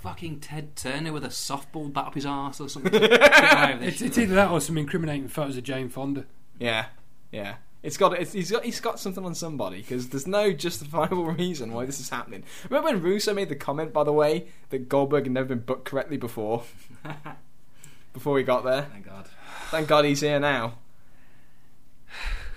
[0.01, 2.91] fucking Ted Turner with a softball bat up his arse or something.
[2.91, 6.25] Get away with this It's, it's either that or some incriminating photos of Jane Fonda.
[6.59, 6.87] Yeah,
[7.31, 7.55] yeah.
[7.83, 11.73] It's got it's, he's got he's got something on somebody because there's no justifiable reason
[11.73, 12.43] why this is happening.
[12.69, 15.85] Remember when Russo made the comment, by the way, that Goldberg had never been booked
[15.85, 16.63] correctly before,
[18.13, 18.83] before we got there.
[18.91, 19.29] Thank God.
[19.69, 20.75] Thank God he's here now.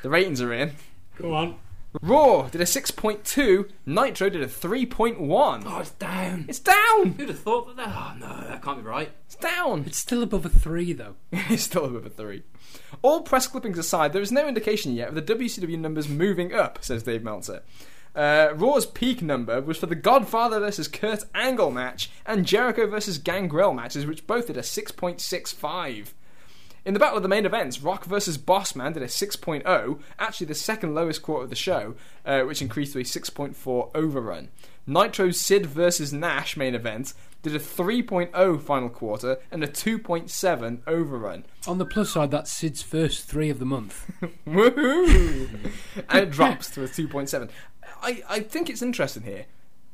[0.02, 0.72] The ratings are in.
[1.18, 1.56] Go on.
[2.02, 3.68] Raw did a 6.2.
[3.84, 5.62] Nitro did a 3.1.
[5.66, 6.46] Oh, it's down.
[6.48, 7.14] It's down.
[7.18, 7.76] Who'd have thought that?
[7.76, 9.10] that- Oh no, that can't be right.
[9.26, 9.84] It's down.
[9.86, 11.16] It's still above a three, though.
[11.32, 12.44] It's still above a three.
[13.02, 16.78] All press clippings aside, there is no indication yet of the WCW numbers moving up,
[16.84, 17.62] says Dave Meltzer.
[18.14, 23.18] Uh, Raw's peak number was for the Godfather versus Kurt Angle match and Jericho versus
[23.18, 26.12] Gangrel matches, which both did a 6.65.
[26.84, 30.54] In the battle of the main events, Rock versus Bossman did a 6.0, actually the
[30.54, 31.94] second lowest quarter of the show,
[32.24, 34.48] uh, which increased to a 6.4 overrun.
[34.86, 37.12] Nitro's Sid versus Nash main event
[37.42, 41.44] did a 3.0 final quarter and a 2.7 overrun.
[41.66, 44.10] On the plus side, that's Sid's first three of the month.
[44.46, 45.72] Woohoo!
[46.08, 47.50] and it drops to a 2.7.
[48.02, 49.46] I, I think it's interesting here.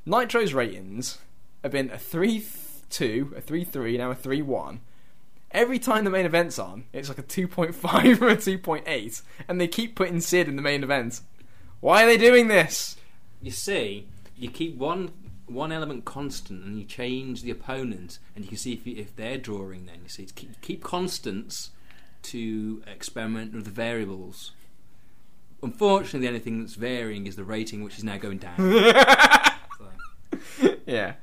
[0.04, 1.18] Nitro's ratings
[1.62, 2.44] have been a 3
[2.88, 4.80] 2, a 3 3, now a 3 1.
[5.50, 7.74] Every time the main event's on, it's like a 2.5
[8.22, 11.20] or a 2.8, and they keep putting Sid in the main event.
[11.80, 12.96] Why are they doing this?
[13.40, 14.06] You see,
[14.36, 15.12] you keep one
[15.46, 19.14] one element constant and you change the opponent, and you can see if you, if
[19.14, 19.86] they're drawing.
[19.86, 21.70] Then you see, keep, keep constants
[22.24, 24.52] to experiment with the variables.
[25.62, 28.56] Unfortunately, the only thing that's varying is the rating, which is now going down.
[30.58, 31.14] So, Yeah.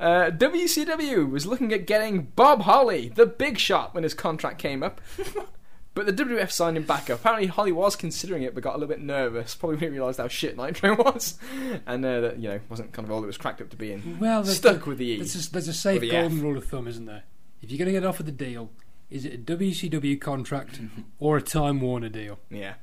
[0.00, 4.82] Uh, WCW was looking at getting Bob Holly, the big shot, when his contract came
[4.82, 5.00] up.
[5.94, 7.20] but the WWF signed him back up.
[7.20, 9.54] Apparently, Holly was considering it, but got a little bit nervous.
[9.54, 11.38] Probably didn't realise how shit Nitro was.
[11.86, 13.92] And uh, that, you know, wasn't kind of all it was cracked up to be.
[13.92, 15.16] And Well, there's stuck the- with the E.
[15.18, 16.42] There's a, there's a safe the golden F.
[16.44, 17.24] rule of thumb, isn't there?
[17.62, 18.70] If you're going to get offered the deal,
[19.10, 20.80] is it a WCW contract
[21.18, 22.38] or a Time Warner deal?
[22.50, 22.74] Yeah.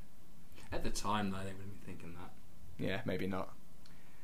[0.72, 2.32] at the time, though, they would have been thinking that.
[2.84, 3.50] Yeah, maybe not.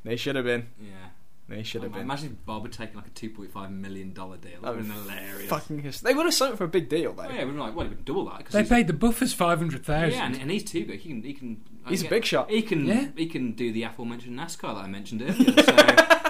[0.03, 0.68] They should have been.
[0.81, 1.10] Yeah.
[1.49, 2.02] They should have been.
[2.02, 4.52] Imagine if Bob had taken like a two point five million dollar deal.
[4.64, 5.49] Oh, that That would would have been hilarious.
[5.49, 7.24] Fucking his- They would have signed for a big deal, though.
[7.24, 8.44] Oh, yeah, we'd like, well, he would double that.
[8.45, 10.11] 'cause They he's- paid the Buffers five hundred thousand.
[10.11, 10.99] Yeah, and, and he's too good.
[10.99, 11.24] He can.
[11.24, 11.61] He can.
[11.86, 12.49] Oh, he's a yeah, big shot.
[12.52, 12.86] He can.
[12.86, 13.07] Yeah.
[13.15, 15.36] He can do the aforementioned NASCAR that I mentioned earlier.
[15.64, 15.72] So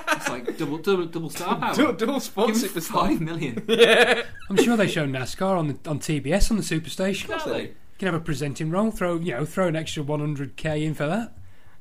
[0.07, 1.73] That's like double double double star power.
[1.73, 3.07] Dual, dual sports Give him superstar.
[3.07, 3.65] five million.
[4.49, 7.23] I'm sure they show NASCAR on the, on TBS on the Superstation.
[7.26, 7.61] Exactly.
[7.64, 8.91] You can have a presenting role.
[8.91, 11.34] Throw you know throw an extra 100k in for that.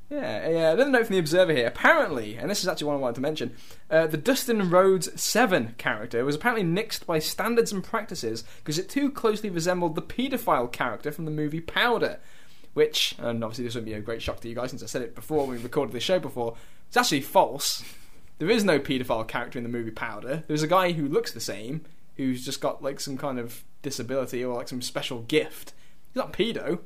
[0.09, 0.73] Yeah, yeah.
[0.73, 1.67] Another note from the Observer here.
[1.67, 3.57] Apparently, and this is actually one I wanted to mention,
[3.91, 8.89] uh, the Dustin Rhodes Seven character was apparently nixed by standards and practices because it
[8.89, 12.21] too closely resembled the paedophile character from the movie Powder,
[12.75, 15.03] which, and obviously this wouldn't be a great shock to you guys since I said
[15.03, 16.55] it before when we recorded the show before.
[16.87, 17.83] It's actually false.
[18.39, 20.45] There is no paedophile character in the movie Powder.
[20.47, 21.81] There's a guy who looks the same,
[22.17, 25.73] who's just got like some kind of disability or like some special gift.
[26.09, 26.79] He's not pedo.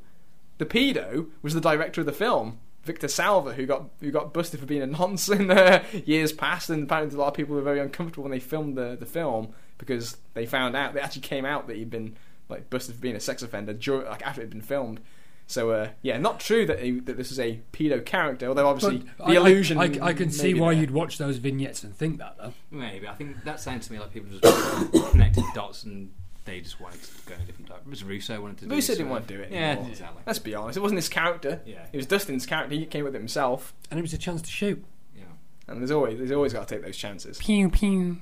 [0.57, 4.59] The pedo was the director of the film, Victor Salva, who got who got busted
[4.61, 7.63] for being a nonce in uh, years past, and apparently a lot of people were
[7.63, 11.45] very uncomfortable when they filmed the, the film because they found out they actually came
[11.45, 12.17] out that he'd been
[12.49, 15.01] like busted for being a sex offender during, like after it had been filmed.
[15.47, 19.05] So uh, yeah, not true that he, that this is a pedo character, although obviously
[19.19, 19.79] But the I- I- illusion.
[19.79, 20.81] I, I can see why there.
[20.83, 22.53] you'd watch those vignettes and think that though.
[22.71, 23.09] Maybe.
[23.09, 26.13] I think that sounds to me like people just connected dots and
[26.51, 27.87] they just wanted to go in a different direction.
[27.87, 29.89] It was Russo wanted to do Russo this didn't want to do it Yeah, anymore.
[29.91, 30.23] exactly.
[30.27, 31.61] Let's be honest, it wasn't his character.
[31.65, 31.87] Yeah.
[31.93, 32.75] It was Dustin's character.
[32.75, 34.85] He came with it himself, And it was a chance to shoot.
[35.17, 35.25] Yeah.
[35.69, 37.39] and there's always there's always got to take those chances.
[37.39, 38.19] Pew pew.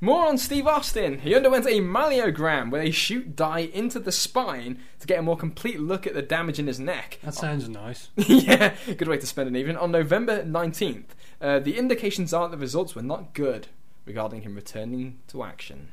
[0.00, 1.20] More on Steve Austin.
[1.20, 5.36] He underwent a myelogram where they shoot dye into the spine to get a more
[5.36, 7.18] complete look at the damage in his neck.
[7.22, 8.10] That sounds nice.
[8.16, 9.78] yeah, good way to spend an evening.
[9.78, 11.04] On November 19th,
[11.40, 13.68] uh, the indications are that the results were not good
[14.04, 15.88] regarding him returning to action.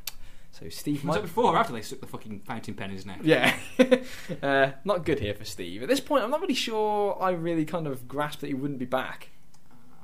[0.62, 1.22] So Steve Was it might.
[1.24, 3.20] before or after they stuck the fucking fountain pen in his neck?
[3.24, 3.56] Yeah,
[4.44, 5.82] uh, not good here for Steve.
[5.82, 8.80] At this point, I'm not really sure I really kind of grasped that he wouldn't
[8.80, 9.30] be back.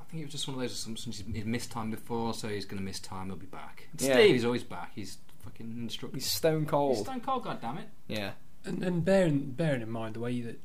[0.00, 1.18] I think it was just one of those assumptions.
[1.18, 3.26] He's he'd missed time before, so he's going to miss time.
[3.26, 3.88] He'll be back.
[3.98, 4.14] Yeah.
[4.14, 4.92] Steve is always back.
[4.94, 6.16] He's fucking indestructible.
[6.18, 6.98] He's stone He's cold.
[6.98, 7.44] stone cold.
[7.44, 7.88] God damn it.
[8.08, 8.32] Yeah.
[8.64, 10.60] And, and bearing bearing in mind the way that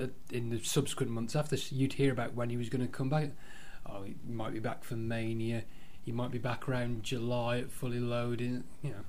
[0.00, 3.08] uh, in the subsequent months after you'd hear about when he was going to come
[3.08, 3.30] back.
[3.84, 5.64] Oh, he might be back for Mania.
[6.08, 8.64] He might be back around July at fully loaded.
[8.80, 9.04] You know,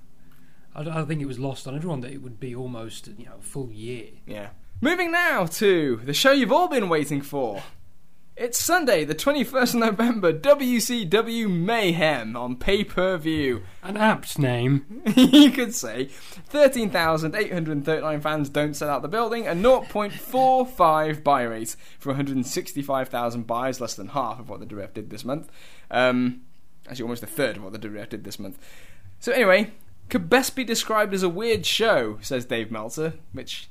[0.75, 3.35] I, I think it was lost on everyone that it would be almost you know
[3.39, 4.07] a full year.
[4.27, 4.49] Yeah.
[4.81, 7.63] Moving now to the show you've all been waiting for.
[8.35, 13.63] It's Sunday, the 21st of November, WCW Mayhem on pay per view.
[13.81, 15.01] An apt name.
[15.15, 16.09] you could say
[16.49, 23.93] 13,839 fans don't sell out the building, a 0.45 buy rate for 165,000 buys, less
[23.93, 25.49] than half of what the WF did this month.
[25.89, 26.41] Um,
[26.89, 28.57] actually, almost a third of what the WF did this month.
[29.19, 29.71] So, anyway,
[30.09, 33.69] could best be described as a weird show, says Dave Meltzer, which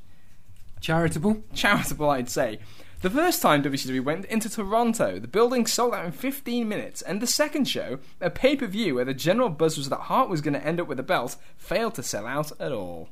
[0.81, 1.43] Charitable.
[1.55, 2.61] charitable, I'd say.
[3.01, 7.23] The first time WCW went into Toronto, the building sold out in 15 minutes, and
[7.23, 10.41] the second show, a pay per view where the general buzz was that Hart was
[10.41, 13.09] going to end up with a belt, failed to sell out at all.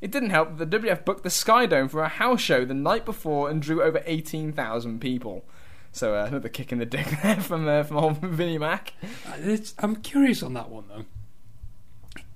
[0.00, 2.74] It didn't help that the WF booked the Sky Dome for a house show the
[2.74, 5.44] night before and drew over 18,000 people.
[5.98, 8.92] So uh, another kick in the dick there from uh, from old Vinnie Mac.
[9.26, 11.04] Uh, It's, I'm curious on that one though.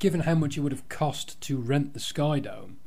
[0.00, 2.78] Given how much it would have cost to rent the Sky Dome,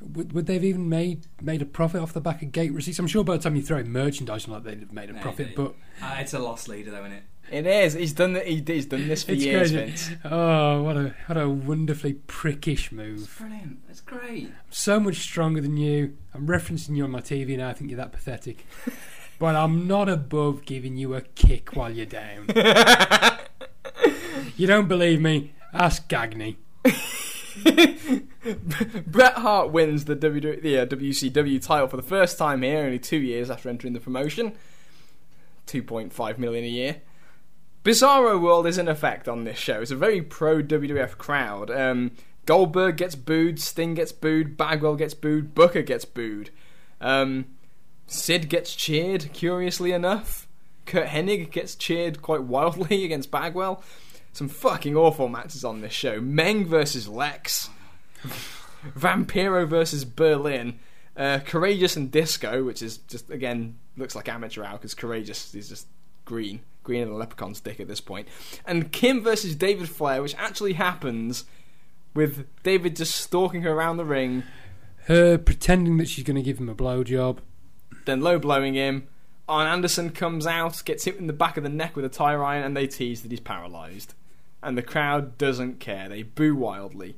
[0.00, 2.98] would, would they've even made made a profit off the back of gate receipts?
[2.98, 5.14] I'm sure by the time you throw in merchandise on that, they'd have made a
[5.14, 5.54] profit.
[5.54, 7.22] But Uh, it's a loss leader, though, isn't it?
[7.50, 7.94] It is.
[7.94, 8.34] He's done.
[8.34, 9.76] The, he, he's done this for it's years, crazy.
[9.76, 10.10] Vince.
[10.24, 13.34] Oh, what a what a wonderfully prickish move!
[13.38, 13.86] Brilliant.
[13.86, 14.52] That's great.
[14.70, 16.16] So much stronger than you.
[16.32, 17.68] I'm referencing you on my TV now.
[17.68, 18.66] I think you're that pathetic.
[19.40, 22.44] But I'm not above giving you a kick while you're down.
[24.58, 25.54] you don't believe me?
[25.72, 26.56] Ask Gagney.
[29.06, 32.98] Bret Hart wins the, w, the uh, WCW title for the first time here, only
[32.98, 34.52] two years after entering the promotion.
[35.66, 36.96] 2.5 million a year.
[37.82, 39.80] Bizarro World is in effect on this show.
[39.80, 41.70] It's a very pro WWF crowd.
[41.70, 42.12] Um,
[42.44, 46.50] Goldberg gets booed, Sting gets booed, Bagwell gets booed, Booker gets booed.
[47.00, 47.46] Um,
[48.06, 50.46] Sid gets cheered, curiously enough.
[50.84, 53.82] Curt Hennig gets cheered quite wildly against Bagwell.
[54.32, 56.20] Some fucking awful matches on this show.
[56.20, 57.70] Meng versus Lex.
[58.98, 60.74] Vampiro versus Berlyn.
[61.16, 65.68] Uh, Courageous and Disco, which is just, again, looks like amateur hour because Courageous is
[65.68, 65.86] just
[66.24, 66.60] green.
[66.82, 68.28] Green and a leprechaun stick at this point.
[68.66, 71.44] And Kim versus David Flair, which actually happens
[72.14, 74.42] with David just stalking her around the ring,
[75.04, 77.38] Her pretending that she's going to give him a blowjob.
[78.04, 79.08] then low blowing him.
[79.48, 82.42] Arn Anderson comes out, gets hit in the back of the neck with a tire
[82.44, 84.14] iron, and they tease that he's paralysed.
[84.62, 87.16] And the crowd doesn't care; they boo wildly.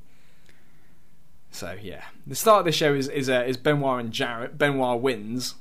[1.51, 4.57] So yeah, the start of the show is is, uh, is Benoit and Jarrett.
[4.57, 5.57] Benoit wins,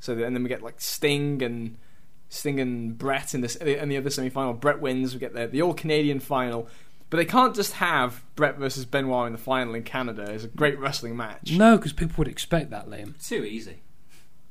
[0.00, 1.78] so that, and then we get like Sting and
[2.32, 4.54] Sting and Bret in this in the other semi final.
[4.54, 5.12] Bret wins.
[5.12, 6.66] We get the the all Canadian final.
[7.10, 10.22] But they can't just have Bret versus Benoit in the final in Canada.
[10.32, 11.52] It's a great wrestling match.
[11.52, 13.22] No, because people would expect that, Liam.
[13.22, 13.82] Too easy.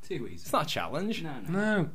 [0.07, 0.43] Too easy.
[0.43, 1.23] It's not a challenge.
[1.23, 1.59] No, no.
[1.59, 1.89] No.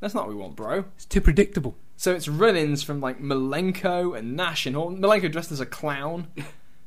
[0.00, 0.86] That's not what we want, bro.
[0.96, 1.76] It's too predictable.
[1.96, 4.90] So it's run-ins from like Malenko and Nash and Hall.
[4.90, 6.26] Malenko dressed as a clown.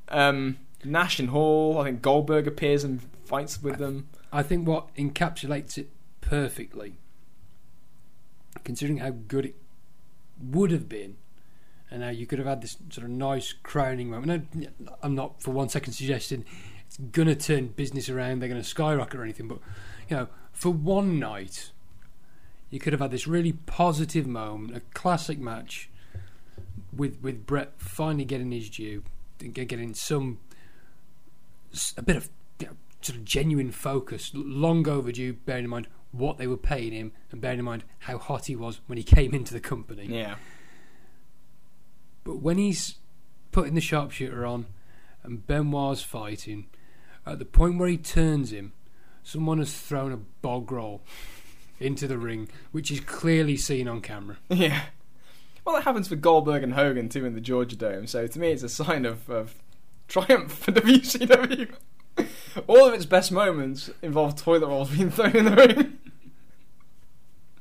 [0.09, 1.79] Um, Nash and Hall.
[1.79, 4.09] I think Goldberg appears and fights with them.
[4.31, 5.89] I think what encapsulates it
[6.21, 6.97] perfectly,
[8.63, 9.55] considering how good it
[10.41, 11.17] would have been,
[11.91, 14.47] and how you could have had this sort of nice crowning moment.
[14.53, 14.69] No,
[15.01, 16.45] I'm not for one second suggesting
[16.85, 19.59] it's going to turn business around, they're going to skyrocket or anything, but
[20.09, 21.71] you know, for one night,
[22.69, 25.89] you could have had this really positive moment, a classic match
[26.95, 29.03] with with Bret finally getting his due,
[29.37, 30.39] getting some
[31.97, 35.33] a bit of you know, sort of genuine focus, long overdue.
[35.33, 38.55] Bearing in mind what they were paying him, and bearing in mind how hot he
[38.55, 40.05] was when he came into the company.
[40.05, 40.35] Yeah.
[42.23, 42.95] But when he's
[43.51, 44.67] putting the sharpshooter on
[45.23, 46.67] and Benoit's fighting,
[47.25, 48.73] at the point where he turns him,
[49.23, 51.01] someone has thrown a bog roll
[51.79, 54.37] into the ring, which is clearly seen on camera.
[54.49, 54.83] Yeah.
[55.65, 58.05] Well, that happens for Goldberg and Hogan too in the Georgia Dome.
[58.05, 59.55] So to me, it's a sign of, of
[60.09, 61.73] triumph for WCW.
[62.67, 65.97] All of its best moments involve toilet rolls being thrown in the ring.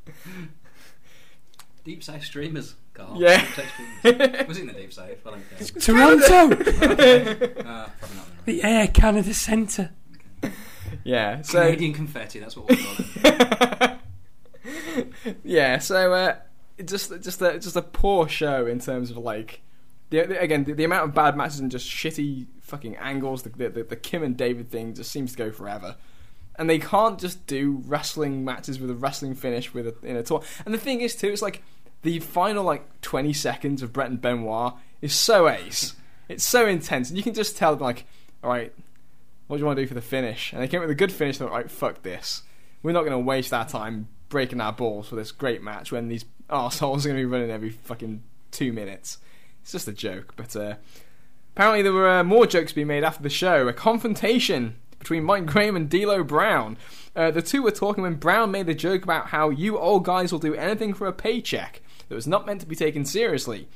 [1.85, 2.75] Deep South streamers.
[2.95, 3.17] Carl.
[3.21, 3.41] Yeah.
[3.41, 3.67] Deep South
[4.01, 4.49] streamers.
[4.49, 5.09] Was it in the Deep South?
[5.27, 5.67] I don't care.
[5.81, 6.55] Toronto,
[7.65, 8.29] Uh, probably not.
[8.45, 9.91] the Air Canada Centre.
[11.05, 11.43] Yeah.
[11.43, 12.39] So Canadian confetti.
[12.39, 13.99] That's what we'll call it.
[15.45, 15.79] yeah.
[15.79, 16.37] So uh,
[16.85, 19.63] just just a just a poor show in terms of like.
[20.11, 23.49] The, the- again, the, the amount of bad matches and just shitty fucking angles, the,
[23.49, 25.97] the, the, the Kim and David thing just seems to go forever.
[26.57, 30.23] And they can't just do wrestling matches with a wrestling finish with a, in a
[30.23, 30.43] tour.
[30.65, 31.63] And the thing is too, it's like
[32.03, 35.95] the final like twenty seconds of Bret and Benoit is so ace.
[36.29, 38.07] It's so intense, and you can just tell them like,
[38.43, 38.73] all right,
[39.47, 40.53] what do you want to do for the finish?
[40.53, 41.39] And they came up with a good finish.
[41.39, 42.43] They're like, fuck this.
[42.83, 46.09] We're not going to waste our time breaking our balls for this great match when
[46.09, 49.19] these arseholes are going to be running every fucking two minutes.
[49.63, 50.77] It's just a joke, but uh,
[51.55, 53.69] apparently there were uh, more jokes being made after the show.
[53.69, 56.79] A confrontation between Mike Graham and D'Lo Brown.
[57.15, 60.33] Uh, the two were talking when Brown made the joke about how you old guys
[60.33, 63.69] will do anything for a paycheck that was not meant to be taken seriously.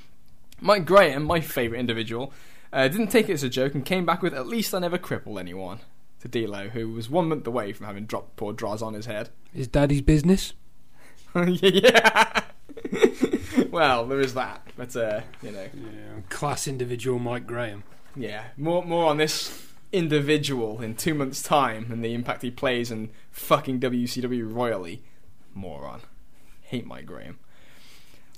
[0.61, 2.32] Mike Graham, my favourite individual,
[2.73, 4.98] uh, didn't take it as a joke and came back with "At least I never
[4.98, 5.81] cripple anyone."
[6.20, 9.28] To D'Lo, who was one month away from having dropped poor Droz on his head.
[9.55, 10.55] Is Daddy's business?
[11.35, 12.43] yeah.
[13.70, 17.85] well, there is that, but uh, you know, Yeah, class individual Mike Graham.
[18.16, 18.44] yeah.
[18.57, 23.10] More more on this individual in two months' time and the impact he plays in
[23.30, 25.02] fucking WCW royally.
[25.54, 26.00] Moron.
[26.62, 27.38] Hate Mike Graham.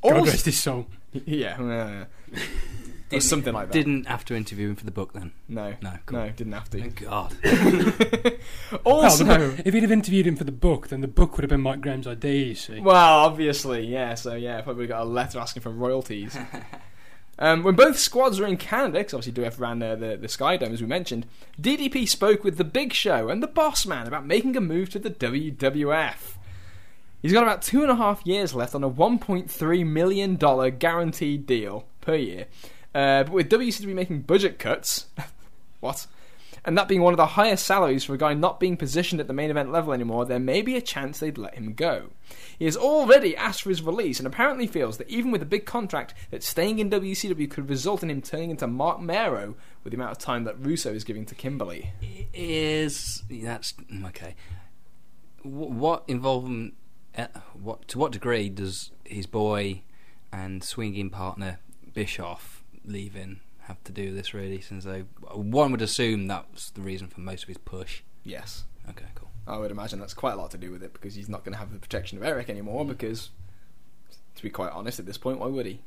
[0.03, 0.87] God Also- rest his soul.
[1.25, 2.05] yeah, uh,
[3.11, 3.73] or something like that.
[3.73, 5.33] Didn't have to interview him for the book then.
[5.49, 6.19] no, No, cool.
[6.19, 6.79] no, didn't have to.
[6.79, 7.35] Thank God.
[8.85, 11.45] also, Well, book- if he'd have interviewed him for the book, then the book would
[11.45, 12.47] have been Mike Graham's idea.
[12.49, 12.81] You see.
[12.81, 14.15] Well, obviously, yeah.
[14.15, 16.37] So yeah, probably got a letter asking for royalties.
[17.39, 20.57] um, when both squads were in Canada, 'cause obviously WF ran uh, the the Sky
[20.57, 21.27] Dome as we mentioned,
[21.61, 24.99] DDP spoke with the Big Show and the Boss Man about making a move to
[24.99, 26.37] the WWF.
[27.23, 31.47] He's got about two and a half years left on a 1.3 million dollar guaranteed
[31.47, 32.47] deal per year,
[32.95, 35.07] uh, but with WCW making budget cuts,
[35.81, 36.07] what?
[36.65, 39.27] And that being one of the highest salaries for a guy not being positioned at
[39.27, 42.11] the main event level anymore, there may be a chance they'd let him go.
[42.59, 45.65] He has already asked for his release and apparently feels that even with a big
[45.65, 49.55] contract, that staying in WCW could result in him turning into Marc Mero
[49.85, 51.93] with the amount of time that Russo is giving to Kimberly.
[52.35, 53.75] is that's
[54.07, 54.35] okay.
[55.43, 56.75] What involvement?
[57.17, 59.83] uh, What to what degree does his boy
[60.33, 61.61] and swinging partner
[61.95, 64.35] Bischoff leaving have to do with this?
[64.35, 65.01] Really, since they
[65.33, 68.03] one would assume that's the reason for most of his push.
[68.25, 68.65] Yes.
[68.91, 69.07] Okay.
[69.49, 71.53] I would imagine that's quite a lot to do with it because he's not going
[71.53, 72.91] to have the protection of Eric anymore hmm.
[72.91, 73.31] because,
[74.37, 75.81] to be quite honest at this point, why would he?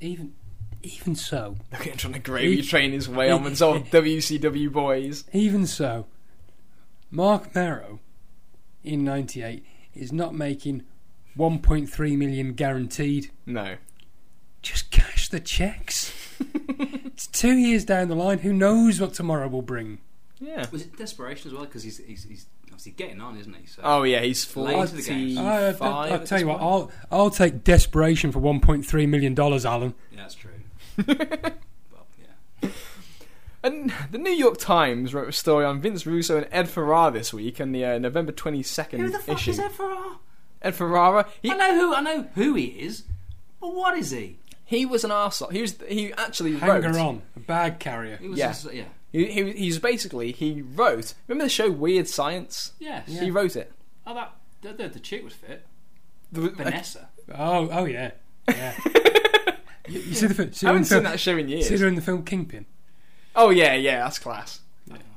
[0.00, 0.34] Even,
[0.82, 4.72] even so, Look at him trying to gravy train his way on onwards old WCW
[4.72, 5.24] boys.
[5.32, 6.06] even so,
[7.10, 8.00] Marc Mero
[8.82, 9.64] in '98
[9.94, 10.84] is not making
[11.36, 13.30] 1.3 million guaranteed.
[13.46, 13.76] No.
[14.62, 16.12] Just cash the checks.
[16.68, 18.38] it's two years down the line.
[18.38, 19.98] Who knows what tomorrow will bring?
[20.38, 20.66] Yeah.
[20.70, 21.64] Was it desperation as well?
[21.64, 22.46] Because he's, he's he's
[22.80, 23.66] obviously getting on, isn't he?
[23.66, 25.36] So Oh yeah, he's Late to the game.
[25.36, 25.82] forty-five.
[25.82, 26.60] I, I, I'll tell you what.
[26.60, 29.94] I'll I'll take desperation for 1.3 million dollars, Alan.
[30.10, 30.50] yeah, that's true.
[31.06, 32.06] well,
[32.62, 32.70] yeah.
[33.62, 37.32] And the New York Times wrote a story on Vince Russo and Ed Ferrara this
[37.34, 39.06] week in the uh, November twenty second issue.
[39.06, 39.50] Who the fuck issue.
[39.50, 40.16] is Ed Ferrara?
[40.62, 43.04] Ed Ferrara, he I know who I know who he is,
[43.60, 44.36] but what is he?
[44.64, 45.50] he was an arsehole.
[45.52, 46.96] He was he actually Hanger wrote.
[46.96, 48.16] on, a bag carrier.
[48.18, 48.48] He was Yeah.
[48.48, 48.84] just- yeah.
[49.12, 51.14] He, he he's basically he wrote.
[51.26, 52.72] Remember the show Weird Science?
[52.78, 53.08] Yes.
[53.08, 53.72] He wrote it.
[54.06, 54.32] Oh, that
[54.62, 55.66] the, the, the chick was fit.
[56.32, 57.08] There was- Vanessa.
[57.36, 58.12] Oh, oh yeah,
[58.48, 58.74] yeah.
[59.88, 60.52] you, you see the film?
[60.52, 61.68] See I her in haven't the seen film, that show in years.
[61.68, 62.66] see her in the film Kingpin.
[63.34, 64.60] Oh yeah, yeah, that's class.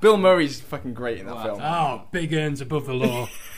[0.02, 1.44] Bill Murray's fucking great in that Wow.
[1.44, 1.62] film.
[1.62, 3.28] Oh, Big Ern's above the law.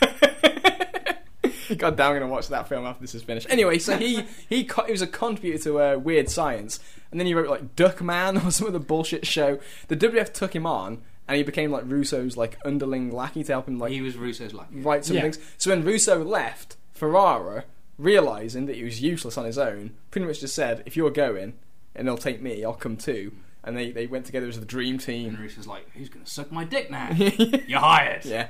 [1.78, 3.46] God damn, I'm gonna watch that film after this is finished.
[3.50, 6.80] Anyway, so he he, co- he was a contributor to uh, Weird Science,
[7.10, 9.58] and then he wrote like Duckman or some other bullshit show.
[9.88, 13.68] The WF took him on, and he became like Russo's like underling lackey to help
[13.68, 14.80] him like He was Russo's lucky.
[14.80, 15.22] write some Yeah.
[15.22, 15.38] things.
[15.58, 17.64] So when Russo left, Ferrara,
[17.98, 21.54] realizing that he was useless on his own, pretty much just said, "If you're going,
[21.94, 23.32] and they'll take me, I'll come too."
[23.64, 25.28] And they, they went together as the dream team.
[25.30, 25.46] And team.
[25.46, 27.10] Russo's like, "Who's gonna suck my dick now?
[27.12, 28.48] You're hired." Yeah.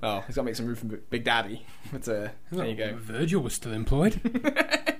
[0.00, 1.66] Well, he's got to make some room for Big Daddy.
[1.92, 2.96] But uh, there you go.
[2.96, 4.20] Virgil was still employed.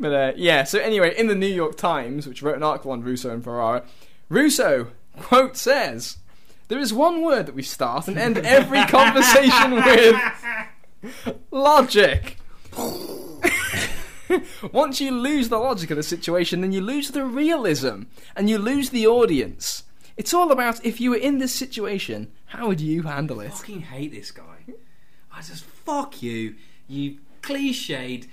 [0.00, 3.02] But uh, yeah, so anyway, in the New York Times, which wrote an article on
[3.02, 3.84] Russo and Ferrara,
[4.28, 4.88] Russo,
[5.18, 6.18] quote, says,
[6.68, 10.16] There is one word that we start and end every conversation with
[11.50, 12.36] logic.
[14.72, 18.02] Once you lose the logic of the situation, then you lose the realism
[18.36, 19.84] and you lose the audience.
[20.16, 23.46] It's all about if you were in this situation, how would you handle it?
[23.46, 24.64] I fucking hate this guy.
[25.32, 26.56] I just fuck you,
[26.88, 28.26] you cliched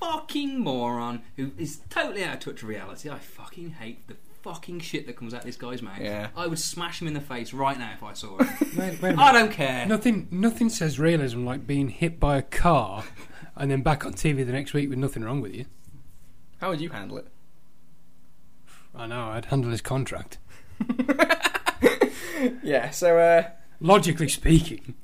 [0.00, 3.08] fucking moron who is totally out of touch with reality.
[3.08, 5.98] I fucking hate the fucking shit that comes out of this guy's mouth.
[6.00, 6.28] Yeah.
[6.36, 8.48] I would smash him in the face right now if I saw him.
[8.76, 9.32] wait, wait a I minute.
[9.32, 9.86] don't care.
[9.86, 13.04] Nothing, nothing says realism like being hit by a car
[13.56, 15.64] and then back on TV the next week with nothing wrong with you.
[16.60, 17.26] How would you handle it?
[18.94, 20.38] I know, I'd handle his contract.
[22.62, 23.50] Yeah, so uh,
[23.80, 24.94] Logically speaking,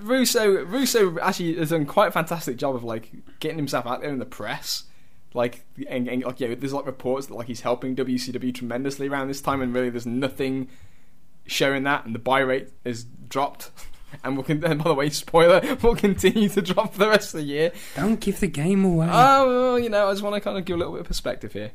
[0.00, 3.10] Russo Russo actually has done quite a fantastic job of like
[3.40, 4.84] getting himself out there in the press.
[5.34, 9.28] Like, and, and, like yeah, there's like reports that like he's helping WCW tremendously around
[9.28, 10.68] this time, and really there's nothing
[11.46, 13.70] showing that, and the buy rate is dropped.
[14.24, 17.34] And we'll con- and by the way, spoiler, we'll continue to drop for the rest
[17.34, 17.72] of the year.
[17.94, 19.06] don't give the game away.
[19.10, 21.06] Oh, well, you know, I just want to kind of give a little bit of
[21.06, 21.72] perspective here.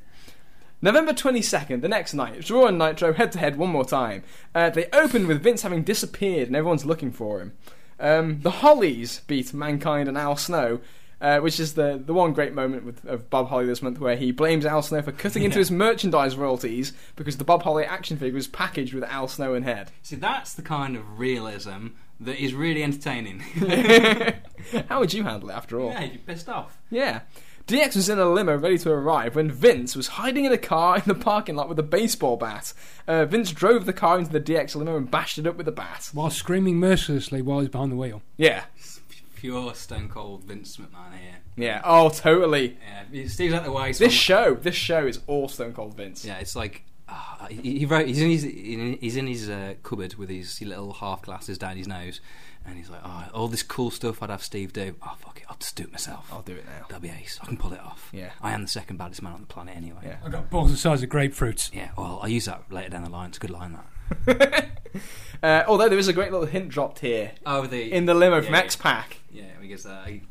[0.84, 4.22] November 22nd, the next night, it's Raw and Nitro head to head one more time.
[4.54, 7.54] Uh, they opened with Vince having disappeared and everyone's looking for him.
[8.02, 10.82] Um, the Hollys beat Mankind and Al Snow,
[11.22, 14.18] uh, which is the, the one great moment with, of Bob Holly this month where
[14.18, 18.18] he blames Al Snow for cutting into his merchandise royalties because the Bob Holly action
[18.18, 19.90] figure was packaged with Al Snow and head.
[20.02, 23.40] See, that's the kind of realism that is really entertaining.
[24.90, 25.92] How would you handle it after all?
[25.92, 26.78] yeah, you're pissed off.
[26.90, 27.22] Yeah.
[27.68, 30.98] DX was in a limo ready to arrive when Vince was hiding in a car
[30.98, 32.74] in the parking lot with a baseball bat.
[33.08, 35.72] Uh, Vince drove the car into the DX limo and bashed it up with a
[35.72, 36.10] bat.
[36.12, 38.22] While screaming mercilessly while he's behind the wheel.
[38.36, 38.66] Yeah.
[39.38, 41.38] Pure Stone Cold Vince McMahon here.
[41.56, 41.82] Yeah.
[41.86, 42.78] Oh, totally.
[43.12, 43.94] Yeah, Steve's out the way.
[43.94, 46.26] This show, this show is all Stone Cold Vince.
[46.26, 48.08] Yeah, it's like ah, he, he wrote.
[48.08, 51.78] He's in his in, he's in his uh, cupboard with his little half glasses down
[51.78, 52.22] his nose,
[52.66, 54.96] and he's like, "Oh, all this cool stuff I'd have Steve do.
[55.02, 56.28] Oh fuck it, I'll just do it myself.
[56.32, 56.86] I'll do it now.
[56.90, 57.40] That'll be ace.
[57.42, 58.10] I can pull it off.
[58.14, 58.32] Yeah.
[58.42, 60.00] I am the second baddest man on the planet anyway.
[60.06, 60.18] Yeah.
[60.24, 61.74] I've got balls the size of grapefruits.
[61.74, 63.30] Yeah, well, I'll use that later down the line.
[63.30, 63.78] It's a good line,
[64.28, 64.70] that.
[65.42, 68.36] Uh, although there is a great little hint dropped here Oh, the in the limo
[68.38, 68.60] yeah, from yeah.
[68.60, 69.18] X Pac.
[69.32, 70.22] Yeah, because uh, he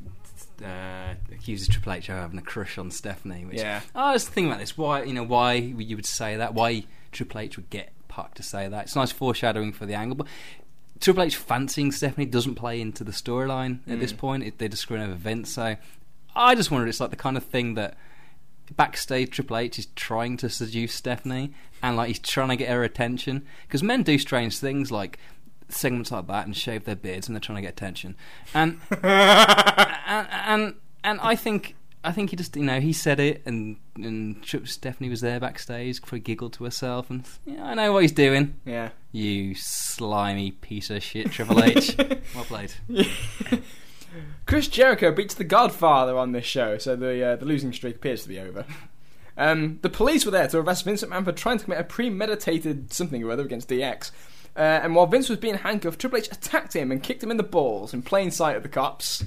[0.64, 3.44] uh, accuses Triple H of having a crush on Stephanie.
[3.44, 3.80] Which, Yeah.
[3.94, 4.78] Oh, I was thinking about this.
[4.78, 6.54] Why, you know, why you would say that?
[6.54, 8.84] Why Triple H would get Pac to say that?
[8.84, 10.28] It's nice foreshadowing for the angle, but
[11.02, 14.18] Triple H fancying Stephanie doesn't play into the storyline at this mm.
[14.18, 14.44] point.
[14.44, 15.50] It, they're just screwing over Vince.
[15.50, 15.76] So
[16.36, 17.96] I just wondered, it's like the kind of thing that
[18.76, 21.52] backstage Triple H is trying to seduce Stephanie
[21.82, 25.18] and like he's trying to get her attention because men do strange things like
[25.68, 28.14] segments like that and shave their beards and they're trying to get attention
[28.54, 30.74] and and, and
[31.04, 31.74] and I think
[32.04, 36.00] I think he just you know he said it and and Stephanie was there backstage
[36.02, 38.90] for a giggle to herself and yeah I know what he's doing Yeah.
[39.12, 41.96] you slimy piece of shit Triple H
[42.34, 42.72] well played
[44.46, 48.22] Chris Jericho beats the Godfather on this show, so the uh, the losing streak appears
[48.24, 48.66] to be over.
[49.38, 52.92] Um, the police were there to arrest Vincent McMahon for trying to commit a premeditated
[52.92, 54.10] something or other against DX.
[54.54, 57.38] Uh, and while Vince was being handcuffed, Triple H attacked him and kicked him in
[57.38, 59.24] the balls in plain sight of the cops.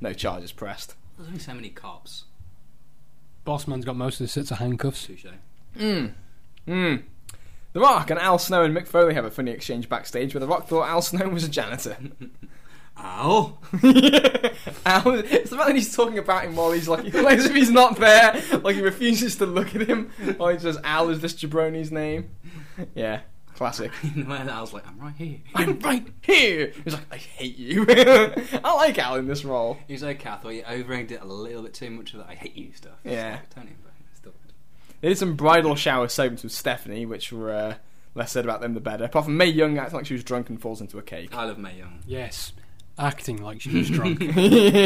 [0.00, 0.96] No charges pressed.
[1.20, 2.24] There's only so many cops
[3.46, 5.06] Bossman's got most of the sets of handcuffs.
[5.06, 5.26] touche
[5.78, 6.12] Mm.
[6.66, 7.02] Mm.
[7.72, 10.48] The Rock and Al Snow and Mick Foley have a funny exchange backstage where The
[10.48, 11.96] Rock thought Al Snow was a janitor.
[12.98, 13.56] ow
[14.84, 17.54] Al, it's the fact that he's talking about him while he's like, like as if
[17.54, 20.10] he's not there, like he refuses to look at him.
[20.36, 22.30] While he says Al is this jabroni's name.
[22.94, 23.20] Yeah,
[23.60, 23.92] classic.
[24.14, 26.72] when I was like I'm right here I'm right here.
[26.82, 27.84] He's like, I hate you.
[28.64, 29.76] I like Al in this role.
[29.86, 30.30] He's okay.
[30.30, 32.72] I thought you overegged it a little bit too much of that I hate you
[32.72, 32.94] stuff.
[33.04, 33.34] Yeah.
[33.34, 34.54] It's like, Tony, but it's still good.
[35.02, 37.74] They did some bridal shower segments with Stephanie, which were uh,
[38.14, 39.04] less said about them the better.
[39.04, 41.36] Apart from Mae Young acting like she was drunk and falls into a cake.
[41.36, 41.98] I love Mae Young.
[42.06, 42.54] Yes.
[42.98, 44.22] acting like she was drunk.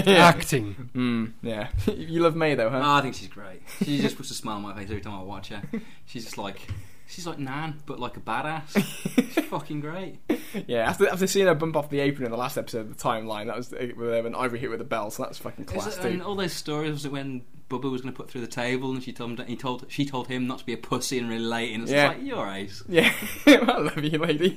[0.09, 0.90] Acting.
[0.96, 1.68] Mm, yeah.
[1.86, 2.82] you love Mae though, huh?
[2.84, 3.62] Oh, I think she's great.
[3.84, 5.62] She just puts a smile on my face every time I watch her.
[6.06, 6.60] She's just like,
[7.06, 8.82] she's like Nan, but like a badass.
[9.35, 10.18] She's fucking great.
[10.66, 10.89] yeah.
[10.89, 13.47] After after seeing her bump off the apron in the last episode of the timeline,
[13.47, 13.86] that was uh,
[14.22, 16.93] when Ivory hit with the bell, so that's fucking class it- and all those stories
[16.93, 19.47] was it when Bubba was going to put through the table and she told him
[19.47, 22.09] he told she told him not to be a pussy and relate, and It's Yeah.
[22.09, 22.82] like you're ace.
[22.89, 23.12] Yeah,
[23.47, 24.56] I love you, lady.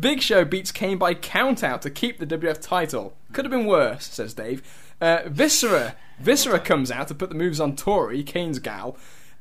[0.00, 3.14] Big Show beats Kane by countout to keep the WF title.
[3.32, 4.62] Could have been worse, says Dave.
[5.02, 8.96] Uh, Viscera, Viscera comes out to put the moves on Tori, Kane's gal,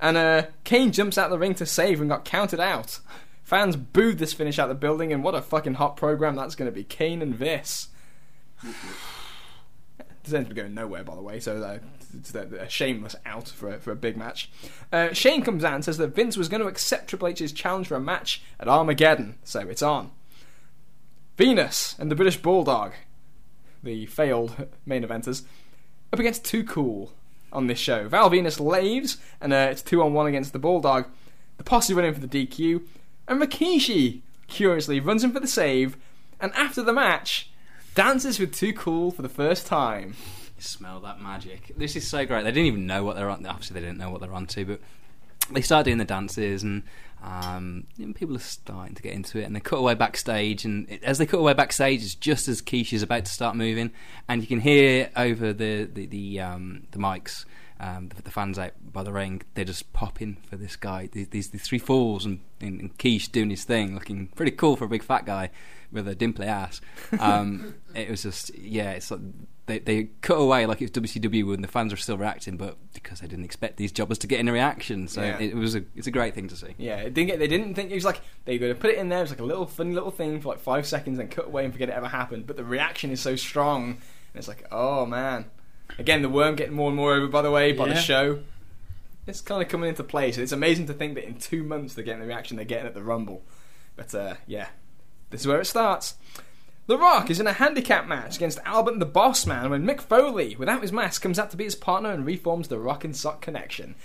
[0.06, 2.99] and uh, Kane jumps out the ring to save and got counted out.
[3.44, 6.69] Fans booed this finish out the building, and what a fucking hot program that's going
[6.69, 6.84] to be.
[6.84, 7.88] Kane and Vis.
[8.61, 11.80] This ends up going nowhere, by the way, so uh,
[12.15, 14.52] it's a, a shameless out for a, for a big match.
[14.94, 17.88] Uh, Shane comes out and says that Vince was going to accept Triple H's challenge
[17.88, 20.11] for a match at Armageddon, so it's on.
[21.36, 22.94] Venis and the British Bulldog,
[23.82, 25.45] the failed main eventers,
[26.14, 27.11] up against Too Cool
[27.56, 28.07] on this show.
[28.07, 31.06] Val Venis leaves, and uh, it's two on one against the Bulldog.
[31.57, 32.84] The posse run in for the DQ,
[33.27, 35.98] and Rikishi curiously runs in for the save,
[36.40, 37.49] and after the match,
[37.95, 40.15] dances with Too Cool for the first time.
[40.57, 41.72] You smell that magic.
[41.77, 42.44] This is so great.
[42.44, 43.45] They didn't even know what they're on.
[43.45, 44.82] Obviously, they didn't know what they're on to, but
[45.52, 46.84] they start doing the dances, and
[47.26, 49.45] um, people are starting to get into it.
[49.45, 53.02] And they cut away backstage, and as they cut away backstage, it's just as Keisha's
[53.02, 53.91] about to start moving,
[54.30, 57.45] and you can hear over the the the, um, the mics.
[57.77, 61.10] Um, the, the fans out by the ring, they're just popping for this guy.
[61.11, 64.77] These, these, these three fools, and, and, and Quiche doing his thing, looking pretty cool
[64.77, 65.49] for a big fat guy
[65.91, 66.80] with a dimply ass.
[67.19, 69.19] Um, it was just, yeah, it's like
[69.68, 72.78] they, they cut away like it was WCW and the fans were still reacting, but
[72.94, 75.38] because they didn't expect these jobbers to get any reaction, so Yeah.
[75.40, 76.76] it, it was a it's a great thing to see.
[76.78, 78.92] Yeah, it didn't get, they didn't think it was like they were going to put
[78.92, 79.20] it in there.
[79.20, 81.64] It was like a little funny little thing for like five seconds, and cut away
[81.66, 82.46] and forget it ever happened.
[82.48, 83.98] But the reaction is so strong, and
[84.36, 85.46] it's like, oh man.
[86.00, 87.28] Again, the worm getting more and more over.
[87.28, 88.40] By the way, by the show,
[89.28, 90.38] it's kind of coming into place.
[90.38, 92.94] It's amazing to think that in two months they're getting the reaction they're getting at
[92.96, 93.44] the Rumble.
[93.96, 94.68] But uh, yeah,
[95.30, 96.16] this is where it starts.
[96.88, 100.56] The Rock is in a handicap match against Albert the Boss Man when Mick Foley,
[100.56, 103.41] without his mask, comes out to be his partner and reforms the Rock and Sock
[103.41, 103.95] connection.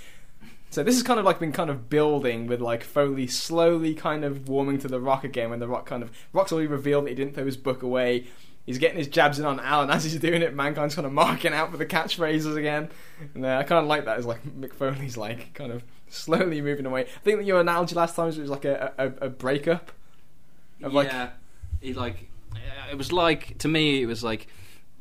[0.71, 4.25] So this has kind of like been kind of building with like Foley slowly kind
[4.25, 7.11] of warming to the Rock again when the Rock kind of Rock's already revealed that
[7.11, 8.27] he didn't throw his book away.
[8.65, 11.13] He's getting his jabs in on Al, and as he's doing it, Mankind's kind of
[11.13, 12.89] marking out for the catchphrases again.
[13.35, 16.63] And uh, I kind of like that as like Mick Foley's like kind of slowly
[16.63, 17.03] moving away.
[17.03, 19.93] I think that your analogy last time was was like a, a, a breakup.
[20.83, 21.31] Of like, yeah,
[21.81, 22.31] he like
[22.91, 24.49] it was like to me it was like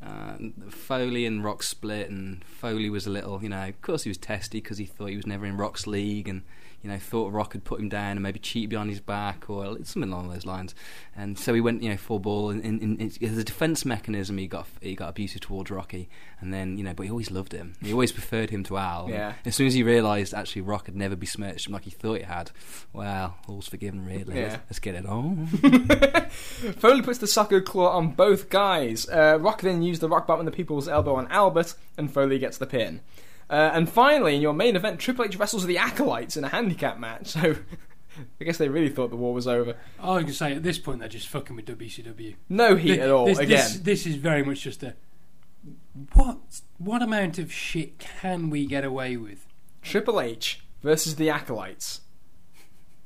[0.01, 0.37] uh,
[0.69, 4.17] Foley and Rock split, and Foley was a little, you know, of course he was
[4.17, 6.43] testy because he thought he was never in Rock's league, and
[6.81, 9.77] you know thought Rock had put him down and maybe cheated behind his back or
[9.83, 10.75] something along those lines,
[11.15, 14.37] and so he went, you know, full ball, and, and, and as a defense mechanism,
[14.37, 17.53] he got he got abusive towards Rocky, and then you know, but he always loved
[17.53, 19.09] him, he always preferred him to Al.
[19.09, 19.33] Yeah.
[19.45, 22.23] As soon as he realised actually Rock had never besmirched him like he thought he
[22.23, 22.51] had,
[22.93, 24.35] well, all's forgiven really.
[24.35, 24.41] Yeah.
[24.41, 25.47] Let's, let's get it on.
[26.77, 29.07] Foley puts the Socko claw on both guys.
[29.09, 32.39] Uh, Rock then used the rock bottom and the people's elbow on Albert, and Foley
[32.39, 33.01] gets the pin.
[33.49, 36.99] Uh, and finally, in your main event, Triple H wrestles the Acolytes in a handicap
[36.99, 37.27] match.
[37.27, 37.55] So
[38.41, 39.75] I guess they really thought the war was over.
[39.99, 42.35] I can say, at this point, they're just fucking with WCW.
[42.47, 43.25] No heat at all.
[43.25, 44.95] This, again, this, this is very much just a.
[46.13, 46.37] What
[46.77, 49.45] what amount of shit can we get away with?
[49.81, 52.01] Triple H versus the Acolytes.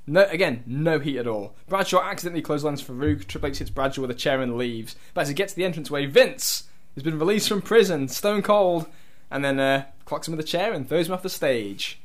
[0.05, 1.55] No, again, no heat at all.
[1.67, 3.25] Bradshaw accidentally clotheslines Farouk.
[3.25, 4.95] Triple H hits Bradshaw with a chair and leaves.
[5.13, 6.65] But as he gets to the entranceway, Vince
[6.95, 8.87] has been released from prison, stone cold,
[9.33, 11.99] and then uh, clocks him with a chair and throws him off the stage.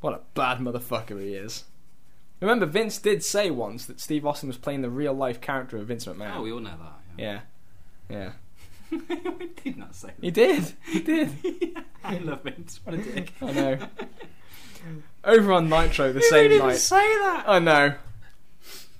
[0.00, 1.64] What a bad motherfucker he is.
[2.40, 5.86] Remember, Vince did say once that Steve Austin was playing the real life character of
[5.88, 6.36] Vince McMahon.
[6.36, 7.00] oh, we all know that.
[7.16, 7.40] yeah,
[8.08, 8.32] yeah,
[8.92, 10.22] we did not say that.
[10.24, 10.72] he did.
[10.86, 11.32] He did.
[12.04, 12.80] I love Vince.
[12.84, 13.32] What a dick.
[13.42, 13.78] I know.
[15.24, 16.76] Over on Nitro the same even night.
[16.76, 17.44] say that.
[17.48, 17.94] I know.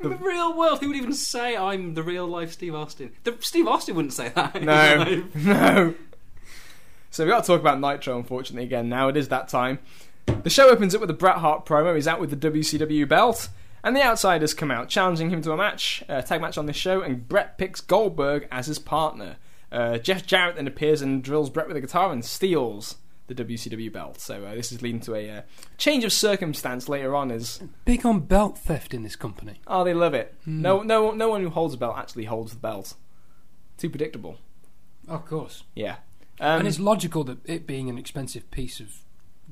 [0.00, 3.12] In the real world, who would even say I'm the real life Steve Austin?
[3.24, 4.62] The, Steve Austin wouldn't say that.
[4.62, 5.94] No, no.
[7.18, 8.88] So we got to talk about Nitro, unfortunately, again.
[8.88, 9.80] Now it is that time.
[10.44, 11.96] The show opens up with a Bret Hart promo.
[11.96, 13.48] He's out with the WCW belt,
[13.82, 16.76] and the Outsiders come out, challenging him to a match, a tag match on this
[16.76, 19.34] show, and Bret picks Goldberg as his partner.
[19.72, 23.92] Uh, Jeff Jarrett then appears and drills Bret with a guitar and steals the WCW
[23.92, 24.20] belt.
[24.20, 25.42] So uh, this is leading to a uh,
[25.76, 27.32] change of circumstance later on.
[27.32, 29.60] Is Big on belt theft in this company.
[29.66, 30.36] oh, they love it.
[30.46, 32.94] No, no, no one who holds a belt actually holds the belt.
[33.76, 34.38] Too predictable.
[35.08, 35.64] Of course.
[35.74, 35.96] Yeah.
[36.40, 38.92] Um, and it's logical that it being an expensive piece of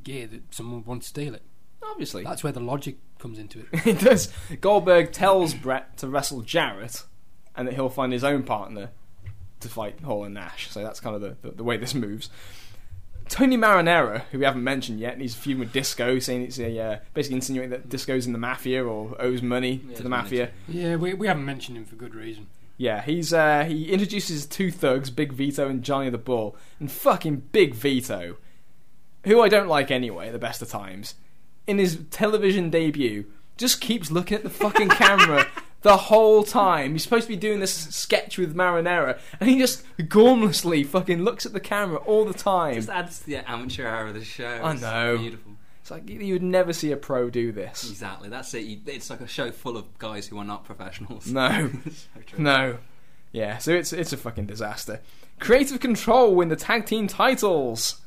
[0.03, 1.43] gear that someone would want to steal it.
[1.83, 3.81] obviously That's where the logic comes into it.
[3.81, 4.33] He does.
[4.61, 7.03] Goldberg tells Bret to wrestle Jarrett,
[7.57, 8.91] and that he'll find his own partner
[9.61, 10.71] to fight Hall and Nash.
[10.71, 12.29] So that's kind of the, the, the way this moves.
[13.29, 16.79] Tony Marinara, who we haven't mentioned yet, and he's feuding with Disco, saying it's a
[16.79, 20.51] uh, basically insinuating that Disco's in the mafia or owes money Yeah, to the mafia.
[20.69, 22.47] Yeah, we, we haven't mentioned him for good reason.
[22.79, 27.45] Yeah, he's uh, he introduces two thugs, Big Vito and Johnny the Bull, and fucking
[27.53, 28.37] Big Vito,
[29.25, 31.15] who I don't like anyway, at the best of times,
[31.67, 33.25] in his television debut,
[33.57, 35.47] just keeps looking at the fucking camera
[35.83, 36.93] the whole time.
[36.93, 41.47] He's supposed to be doing this sketch with Marinara, and he just gormlessly fucking looks
[41.47, 42.75] at the camera all the time.
[42.75, 44.61] Just adds to the amateur hour of the show.
[44.63, 45.17] I It's know.
[45.17, 45.53] Beautiful.
[45.87, 47.89] It's like you would never see a pro do this.
[47.89, 48.29] Exactly.
[48.29, 48.81] That's it.
[48.87, 51.29] It's like a show full of guys who are not professionals.
[51.29, 51.71] No.
[52.29, 52.43] So.
[52.43, 52.79] No.
[53.31, 55.01] Yeah, so it's it's a fucking disaster.
[55.39, 58.01] Creative Control win the tag team titles.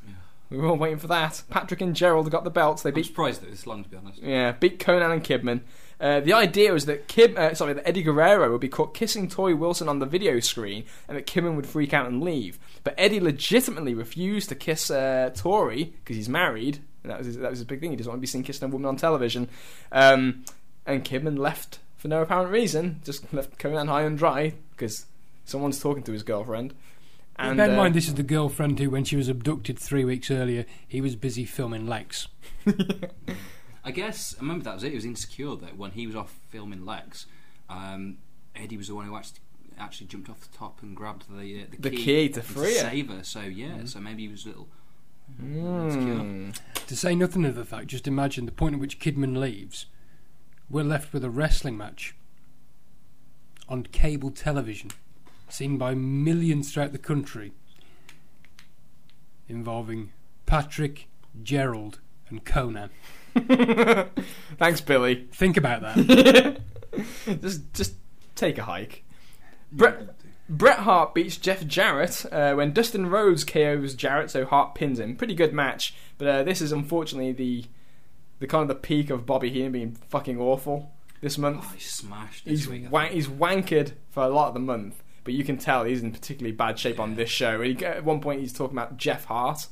[0.50, 1.42] We were all waiting for that.
[1.50, 2.82] Patrick and Gerald got the belts.
[2.82, 4.22] They I'm beat surprised that it was long, to be honest.
[4.22, 5.62] yeah beat Konnan and Kidman.
[6.02, 9.30] Uh, the idea was that Kib, uh, sorry, that Eddie Guerrero would be caught kissing
[9.30, 12.60] Torrie Wilson on the video screen, and that Kidman would freak out and leave.
[12.84, 16.80] But Eddie legitimately refused to kiss uh, Torrie because he's married.
[17.04, 17.92] And that was his, that was his big thing.
[17.92, 19.48] He doesn't want to be seen kissing a woman on television.
[19.92, 20.44] Um,
[20.86, 23.02] and Kidman left for no apparent reason.
[23.04, 25.06] Just left Konnan high and dry because
[25.46, 26.74] someone's talking to his girlfriend.
[27.38, 30.04] And Bear in uh, mind, this is the girlfriend who, when she was abducted three
[30.04, 32.28] weeks earlier, he was busy filming Lex.
[33.84, 34.92] I guess I remember that was it.
[34.92, 37.28] It was insecure that when he was off filming Lex,
[37.70, 38.18] um,
[38.56, 39.40] Eddie was the one who actually
[39.80, 42.90] actually jumped off the top and grabbed the uh, the, The key to free her.
[42.90, 43.24] save her.
[43.24, 44.68] So yeah, so maybe he was a little
[45.38, 46.52] Hmm.
[46.88, 49.86] To say nothing of the fact, just imagine the point at which Kidman leaves,
[50.70, 52.16] we're left with a wrestling match
[53.68, 54.92] on cable television,
[55.48, 57.52] seen by millions throughout the country,
[59.48, 60.12] involving
[60.46, 61.08] Patrick,
[61.44, 62.00] Gerald,
[62.30, 62.90] and Konnan.
[64.58, 65.28] Thanks, Billy.
[65.32, 66.62] Think about that.
[67.42, 67.94] just just
[68.36, 69.04] take a hike.
[69.72, 70.10] Bret,
[70.50, 75.16] Bret Hart beats Jeff Jarrett uh, when Dustin Rhodes KOs Jarrett, so Hart pins him.
[75.16, 77.66] Pretty good match, but uh, this is unfortunately the
[78.40, 81.66] the kind of the peak of Bobby Heenan being fucking awful this month.
[81.68, 82.90] Oh, he smashed he's week.
[82.90, 83.12] Think.
[83.12, 86.56] he's wankered for a lot of the month, but you can tell he's in particularly
[86.56, 87.62] bad shape on this show.
[87.62, 89.68] He, at one point, he's talking about Jeff Hart.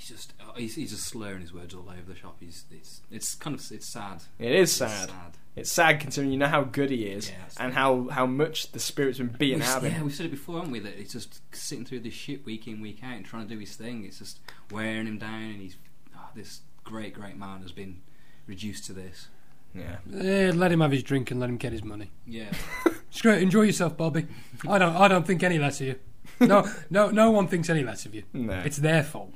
[0.00, 2.36] He's just oh, he's, he's just slurring his words all over the shop.
[2.40, 4.22] He's it's it's kind of it's sad.
[4.38, 5.10] It is It's sad.
[5.10, 5.36] sad.
[5.56, 8.72] It's sad considering you know how good he is Yeah, it's- and how, how much
[8.72, 9.92] the spirit's been beating We've- out of him.
[9.92, 10.78] yeah, we've said it before, haven't we?
[10.78, 13.60] That he's just sitting through this shit week in, week out, and trying to do
[13.60, 14.04] his thing.
[14.04, 14.38] It's just
[14.70, 15.76] wearing him down, and he's
[16.16, 18.00] oh, this great, great man has been
[18.46, 19.28] reduced to this.
[19.74, 19.96] Yeah.
[20.18, 22.10] Eh, let him have his drink and let him get his money.
[22.26, 22.52] Yeah,
[23.10, 24.26] Screw it, enjoy yourself, Bobby.
[24.66, 25.96] I don't, I don't think any less of you.
[26.40, 28.22] No, no, no one thinks any less of you.
[28.32, 28.54] No.
[28.64, 29.34] It's their fault.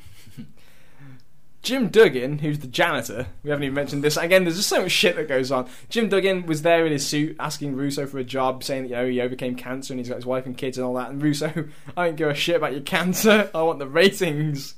[1.65, 4.19] Jim Duggan, who's the janitor, we haven't even mentioned this.
[4.19, 5.67] Again, there's just so much shit that goes on.
[5.89, 8.95] Jim Duggan was there in his suit asking Russo for a job, saying that you
[8.97, 11.11] know he overcame cancer and he's got his wife and kids and all that.
[11.11, 11.51] And Russo,
[11.97, 13.51] I don't give a shit about your cancer.
[13.55, 14.75] I want the ratings.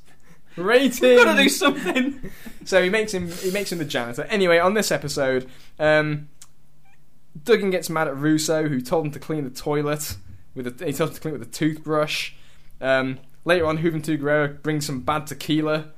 [0.56, 1.00] Ratings.
[1.00, 2.30] gotta do something.
[2.64, 4.22] so he makes him he makes him the janitor.
[4.30, 5.50] Anyway, on this episode,
[5.80, 6.28] um,
[7.42, 10.16] Duggan gets mad at Russo, who told him to clean the toilet
[10.54, 12.32] with a, he told him to clean it with a toothbrush.
[12.80, 15.92] Um, later on, Juventud Guerrero brings some bad tequila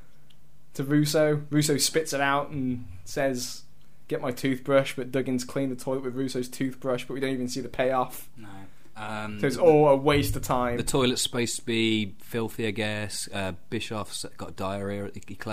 [0.78, 1.42] to Russo.
[1.50, 3.62] Russo spits it out and says,
[4.08, 7.48] "Get my toothbrush." But Duggan's cleaned the toilet with Russo's toothbrush, but we don't even
[7.48, 8.28] see the payoff.
[8.36, 8.48] no.
[8.96, 10.76] Um, So it's all a waste of time.
[10.76, 13.28] the toilet's supposed to be filthy, I guess.
[13.32, 15.08] Uh, Bischoff's got diarrhea.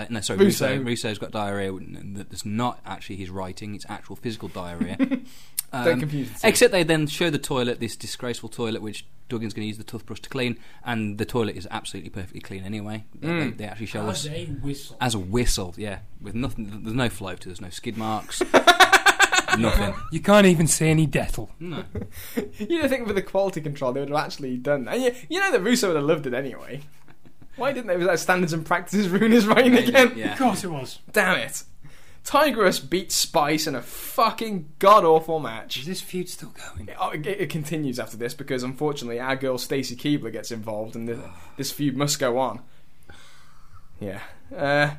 [0.09, 0.69] No, sorry, Russo.
[0.77, 0.83] Russo.
[0.83, 1.71] Russo's got diarrhea.
[1.81, 4.97] That's not actually his writing; it's actual physical diarrhea.
[5.83, 6.47] don't Um, confuse the.
[6.47, 9.83] Except they then show the toilet, this disgraceful toilet, which Duggan's going to use the
[9.83, 13.05] toothbrush to clean, and the toilet is absolutely perfectly clean anyway.
[13.19, 13.39] They- Mm.
[13.39, 14.97] They, they actually show us a whistle.
[15.01, 16.81] as a whistle, yeah, with nothing.
[16.83, 18.41] There's no floater, there's no skid marks,
[19.57, 19.93] nothing.
[20.11, 21.49] You can't even see any Dettol.
[21.59, 21.83] No,
[22.59, 24.95] You don't think with the quality control they would have actually done that?
[24.95, 26.81] And you, you know that Russo would have loved it anyway.
[27.55, 27.95] Why didn't they?
[27.97, 30.11] Was that standards and practices ruin his writing again?
[30.15, 30.33] yeah.
[30.33, 30.99] Of course it was.
[31.13, 31.63] Damn it!
[32.25, 35.77] Tygress beats Spice in a fucking god awful match.
[35.77, 36.89] Is this feud still going?
[36.99, 41.07] Oh, It, it continues after this because unfortunately our girl Stacy Keibler gets involved and
[41.07, 42.61] the, this feud must go on.
[43.99, 44.21] Yeah.
[44.55, 44.95] Uh,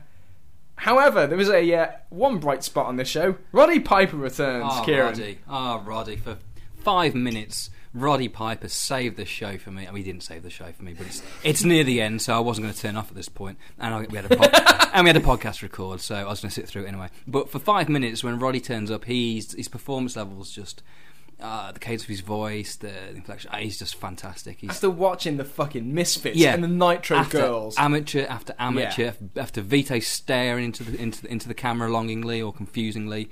[0.76, 3.36] however, there was a uh, one bright spot on this show.
[3.50, 4.64] Roddy Piper returns.
[4.68, 5.06] Oh, Kieran.
[5.08, 5.38] Roddy.
[5.48, 6.16] Oh, Roddy.
[6.16, 6.38] For
[6.78, 9.86] five minutes, Roddy Piper saved the show for me.
[9.86, 12.20] I mean, he didn't save the show for me, but it's, it's near the end,
[12.22, 13.58] so I wasn't going to turn off at this point.
[13.78, 14.50] And I, we had a pod,
[14.94, 17.08] and we had a podcast record, so I was going to sit through it anyway.
[17.26, 20.82] But for five minutes, when Roddy turns up, he's his performance levels just.
[21.38, 24.56] Uh, the cadence of his voice, the inflection, uh, he's just fantastic.
[24.58, 26.54] He's After watching the fucking Misfits Yeah.
[26.54, 27.76] and the Nitro after Girls.
[27.76, 32.54] amateur after amateur, after Vito staring into the into the, into the camera longingly or
[32.54, 33.28] confusingly,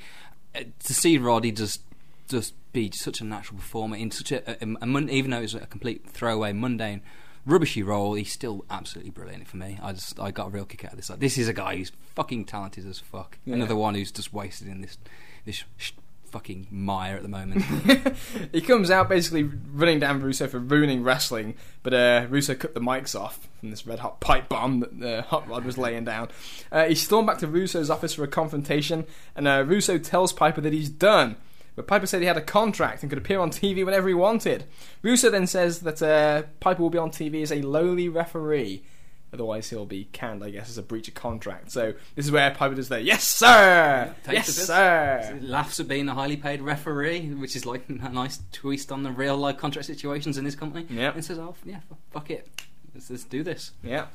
[0.55, 1.81] uh, to see Roddy just
[2.29, 5.55] just be such a natural performer in such a, a, a mun- even though it's
[5.55, 7.01] a complete throwaway, mundane
[7.47, 9.79] rubbishy role, he's still absolutely brilliant for me.
[9.83, 11.11] I just I got a real kick out of this.
[11.11, 13.39] Like, this is a guy who's fucking talented as fuck.
[13.45, 13.55] Yeah.
[13.55, 14.99] Another one who's just wasted in this
[15.45, 15.93] this sh-
[16.27, 17.63] fucking mire at the moment.
[18.53, 22.81] he comes out basically running down Russo for ruining wrestling, but uh, Russo cut the
[22.81, 26.29] mics off from this red hot pipe bomb that uh, Hot Rod was laying down.
[26.73, 29.07] Uh, he stormed back to Russo's office for a confrontation,
[29.37, 31.37] and uh, Russo tells Piper that he's done.
[31.77, 34.65] But Piper said he had a contract and could appear on TV whenever he wanted.
[35.03, 38.85] Russo then says that uh, Piper will be on TV as a lowly referee.
[39.33, 41.73] Otherwise, he'll be canned, I guess, as a breach of contract.
[41.73, 45.37] So this is where Piper does the yes, sir, yes, sir.
[45.43, 49.11] Laughs at being a highly paid referee, which is like a nice twist on the
[49.11, 50.87] real life contract situations in this company.
[50.89, 51.17] Yep.
[51.17, 51.81] And says, "Oh yeah,
[52.13, 52.49] fuck it,
[52.95, 54.07] let's, let's do this." Yeah.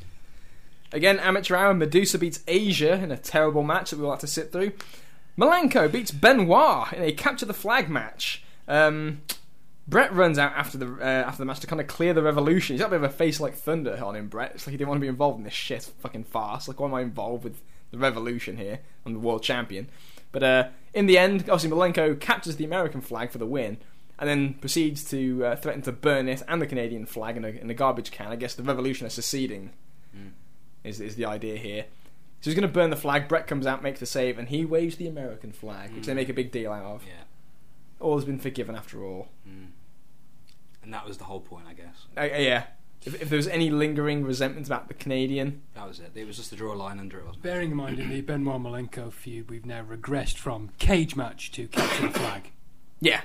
[0.94, 1.74] Again, amateur hour.
[1.74, 4.72] Medusa beats Asia in a terrible match that we'll have to sit through.
[5.40, 8.44] Malenko beats Benoit in a capture the flag match.
[8.68, 9.22] Um,
[9.88, 12.74] Bret runs out after the uh, after the match to kind of clear the revolution.
[12.74, 14.52] He's got a bit of a face like thunder on him, Bret.
[14.54, 16.68] It's like he didn't want to be involved in this shit fucking farce.
[16.68, 17.62] Like, why am I involved with
[17.92, 18.80] the revolution here?
[19.06, 19.88] I'm the world champion.
[20.32, 23.78] But uh, in the end, obviously Malenko captures the American flag for the win,
[24.20, 27.48] and then proceeds to uh, threaten to burn it and the Canadian flag in a,
[27.48, 28.28] in a garbage can.
[28.28, 29.72] I guess the revolution is seceding
[30.84, 31.86] is, is the idea here.
[32.42, 33.28] So he's going to burn the flag.
[33.28, 36.30] Bret comes out, makes the save, and he waves the American flag, which they make
[36.30, 37.04] a big deal out of.
[37.06, 37.24] Yeah,
[38.00, 39.28] All has been forgiven after all.
[40.84, 42.06] and that was the whole point, I guess.
[42.16, 42.64] Uh, uh, yeah.
[43.06, 46.12] If, if there was any lingering resentment about the Canadian, That was it.
[46.16, 47.48] It was just to draw a line under it, wasn't it?
[47.48, 51.68] Bearing in mind in the Benoit Malenko feud, we've now regressed from cage match to
[51.68, 52.52] capture the flag.
[53.00, 53.22] yeah,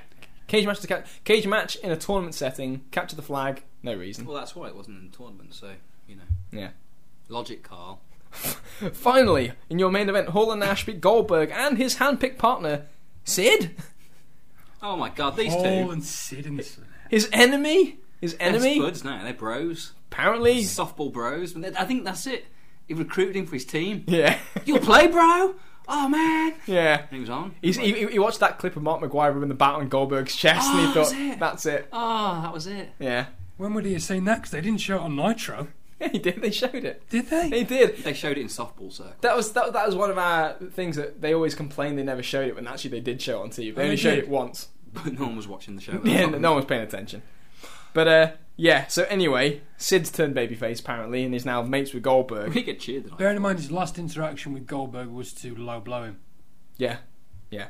[0.46, 4.26] cage match to ca- cage match in a tournament setting, capture the flag, no reason.
[4.26, 5.54] Well, that's why it wasn't in the tournament.
[5.54, 5.72] So
[6.08, 6.22] you know,
[6.52, 6.70] Yeah.
[7.28, 8.00] logic, Carl.
[8.92, 12.86] Finally, in your main event, Hall and Nash beat Goldberg and his hand-picked partner,
[13.24, 13.74] Sid,
[14.82, 15.90] Oh my god, these Hall two.
[15.90, 16.62] and Sid and
[17.10, 18.78] his enemy, his They're enemy.
[18.80, 19.22] buds now.
[19.24, 19.92] They're bros.
[20.12, 21.56] Apparently, Softball bros.
[21.56, 22.46] I think that's it.
[22.86, 24.04] He recruited him for his team.
[24.06, 25.54] yeah, You'll play, bro.
[25.88, 26.54] Oh man.
[26.66, 27.00] yeah.
[27.00, 27.54] And he was on.
[27.62, 30.68] He's, he, he watched that clip of Mark McGwire rubbing the bat on Goldberg's chest,
[30.70, 31.38] and he Oh, thought, that's it.
[31.40, 32.90] "That's it." Oh, that was it.
[32.98, 34.36] Yeah, When would he have seen that?
[34.36, 35.68] Because they didn't show it on Nitro,
[36.00, 36.40] yeah, he did.
[36.40, 37.08] They showed it.
[37.08, 37.50] did they?
[37.50, 37.98] They did.
[37.98, 39.14] They showed it in softball circle.
[39.20, 42.22] That was that, that was one of our things that they always complained they never
[42.22, 43.74] showed it when actually they did show it on TV.
[43.74, 44.68] They only they showed it once.
[44.92, 46.00] But no one was watching the show.
[46.04, 47.22] Yeah, no, no one was paying attention.
[47.92, 48.86] But uh, yeah.
[48.86, 52.54] So anyway, Sid's turned babyface apparently, and is now mates with Goldberg.
[52.54, 53.10] We get cheered.
[53.10, 53.18] Like.
[53.18, 56.20] Bearing in mind his last interaction with Goldberg was to low blow him.
[56.76, 56.98] Yeah,
[57.50, 57.68] yeah.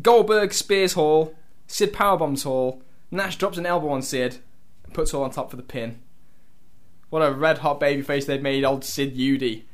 [0.00, 1.34] Goldberg spears Hall.
[1.66, 2.82] Sid powerbombs Hall.
[3.10, 4.38] Nash drops an elbow on Sid
[4.84, 6.00] and puts Hall on top for the pin.
[7.12, 9.64] What a red hot baby face they've made old Sid Eudy.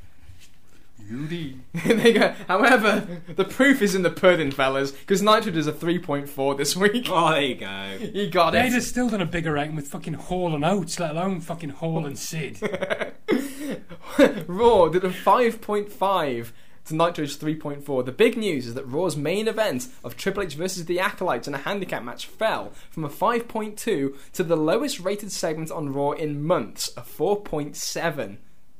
[1.08, 1.60] Eudy.
[1.86, 6.56] they go, however, the proof is in the pudding, fellas, because Nitro does a 3.4
[6.56, 7.06] this week.
[7.08, 7.98] Oh, there you go.
[8.12, 8.72] He got They'd it.
[8.72, 12.04] have still done a bigger rating with fucking Hall and Oates, let alone fucking Hall
[12.04, 12.58] and Sid.
[14.48, 16.50] Raw did a 5.5
[16.88, 18.04] to Nitro's 3.4.
[18.04, 21.54] The big news is that Raw's main event of Triple H versus the Acolytes in
[21.54, 23.76] a handicap match fell from a 5.2
[24.32, 28.38] to the lowest rated segment on Raw in months, a 4.7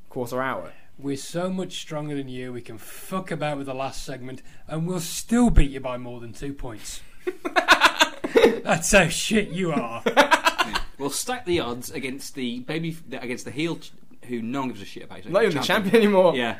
[0.09, 0.73] quarter hour.
[0.97, 4.85] We're so much stronger than you, we can fuck about with the last segment, and
[4.85, 7.01] we'll still beat you by more than two points.
[8.63, 10.03] That's how shit you are.
[10.97, 13.93] We'll stack the odds against the baby against the heel ch-
[14.25, 15.25] who no one gives a shit about.
[15.29, 16.35] Not even the champion anymore.
[16.35, 16.57] Yeah,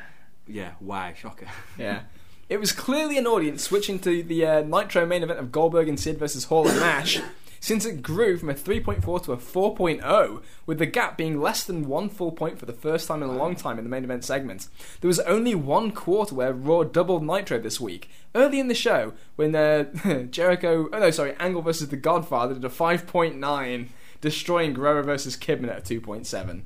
[0.50, 0.72] yeah.
[0.82, 1.48] Wow, shocker.
[1.78, 2.02] Yeah.
[2.50, 6.00] It was clearly an audience switching to the uh, Nitro main event of Goldberg and
[6.00, 7.22] Sid versus Hall and Nash,
[7.60, 11.88] since it grew from a 3.4 to a 4.0, with the gap being less than
[11.88, 14.24] one full point for the first time in a long time in the main event
[14.24, 14.68] segment.
[15.02, 18.10] There was only one quarter where Raw doubled Nitro this week.
[18.34, 19.84] Early in the show, when uh,
[20.32, 23.88] Jericho, oh no, sorry, Angle versus The Godfather did a 5.9,
[24.22, 26.62] destroying Guerrero versus Kidman at a 2.7.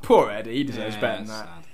[0.00, 1.46] Poor Eddie, he deserves Yeah, better than that.
[1.46, 1.64] sad.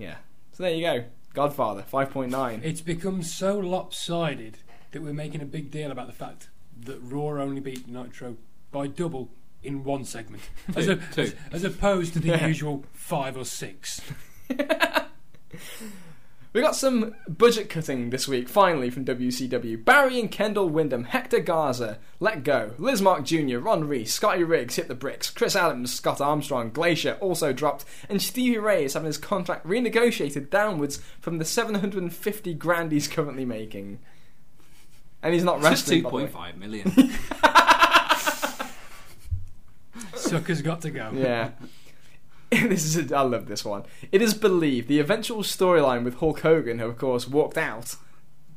[0.00, 0.16] Yeah.
[0.52, 1.04] So there you go.
[1.34, 2.64] Godfather, 5.9.
[2.64, 4.58] It's become so lopsided
[4.92, 6.48] that we're making a big deal about the fact
[6.84, 8.36] that Raw only beat Nitro
[8.72, 9.28] by double
[9.62, 10.42] in one segment,
[10.76, 11.22] as, a, Two.
[11.22, 12.46] as, as opposed to the Yeah.
[12.46, 14.00] usual five or six.
[16.52, 19.84] We got some budget cutting this week, finally, from WCW.
[19.84, 24.88] Barry and Kendall Windham, Hector Garza, Let Go, Lizmark Jr., Ron Reis, Scotty Riggs hit
[24.88, 29.16] the bricks, Chris Adams, Scott Armstrong, Glacier also dropped, and Stevie Ray is having his
[29.16, 34.00] contract renegotiated downwards from the 750 grand he's currently making.
[35.22, 35.98] And he's not It's just wrestling.
[36.00, 36.22] two by the way.
[36.22, 36.90] point five million.
[40.16, 41.10] Suckers got to go.
[41.14, 41.50] Yeah.
[42.68, 43.84] this is a, I love this one.
[44.10, 47.94] It is believed the eventual storyline with Hulk Hogan, who of course walked out,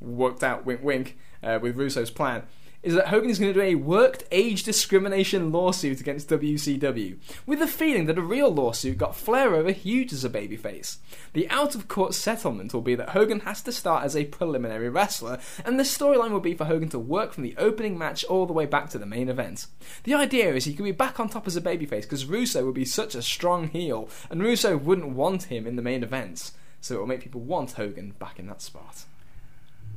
[0.02, 2.44] worked out, wink wink, uh, with Russo's plan,
[2.84, 7.60] is that Hogan is going to do a worked age discrimination lawsuit against WCW, with
[7.60, 10.97] the feeling that a real lawsuit got Flair over huge as a babyface.
[11.31, 14.89] The out of court settlement will be that Hogan has to start as a preliminary
[14.89, 18.45] wrestler, and the storyline will be for Hogan to work from the opening match all
[18.45, 19.68] the way back to the main event.
[20.03, 22.76] The idea is he could be back on top as a babyface because Russo would
[22.76, 26.51] be such a strong heel, and Russo wouldn't want him in the main events,
[26.81, 29.05] so it will make people want Hogan back in that spot.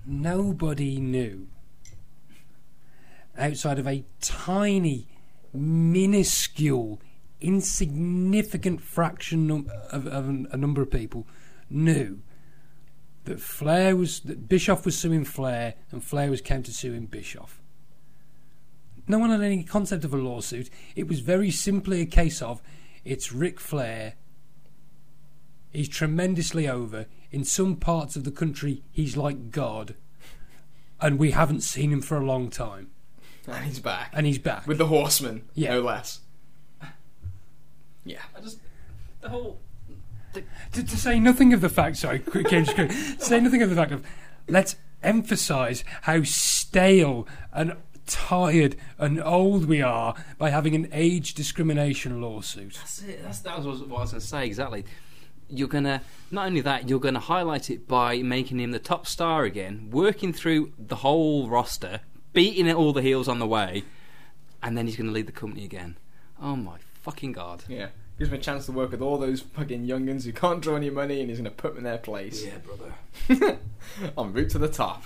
[0.06, 1.48] Nobody knew
[3.38, 5.08] outside of a tiny,
[5.52, 7.00] minuscule,
[7.40, 9.50] insignificant fraction
[9.90, 11.26] of, of a number of people
[11.68, 12.20] knew
[13.24, 17.60] that Flair was that Bischoff was suing Flair and Flair was counter suing Bischoff.
[19.08, 20.70] No one had any concept of a lawsuit.
[20.96, 22.62] It was very simply a case of
[23.04, 24.14] it's Ric Flair.
[25.70, 27.06] He's tremendously over.
[27.30, 29.94] In some parts of the country, he's like God.
[31.00, 32.90] And we haven't seen him for a long time.
[33.46, 34.10] And he's back.
[34.12, 34.66] And he's back.
[34.66, 35.74] with the Horsemen, Yeah.
[35.74, 36.20] no less.
[38.04, 38.22] Yeah.
[38.36, 38.58] I just
[39.20, 39.58] the whole
[40.34, 43.76] to, to say nothing of the fact, sorry, quick, James, quick, say nothing of the
[43.76, 44.04] fact of,
[44.48, 47.74] let's emphasise how stale and
[48.06, 52.74] tired and old we are by having an age discrimination lawsuit.
[52.74, 53.22] That's it.
[53.22, 54.84] That's, that was what I was going to say exactly.
[55.48, 56.02] You're gonna
[56.32, 60.32] not only that, you're gonna highlight it by making him the top star again, working
[60.32, 62.00] through the whole roster,
[62.36, 63.82] beating it all the heels on the way,
[64.62, 65.96] and then he's gonna lead the company again.
[66.40, 67.64] Oh my fucking god!
[67.66, 67.88] Yeah.
[68.18, 70.88] Gives him a chance to work with all those fucking youngins who can't draw any
[70.88, 72.42] money and he's going to put them in their place.
[72.42, 73.58] Yeah, brother.
[74.16, 75.04] en route to the top.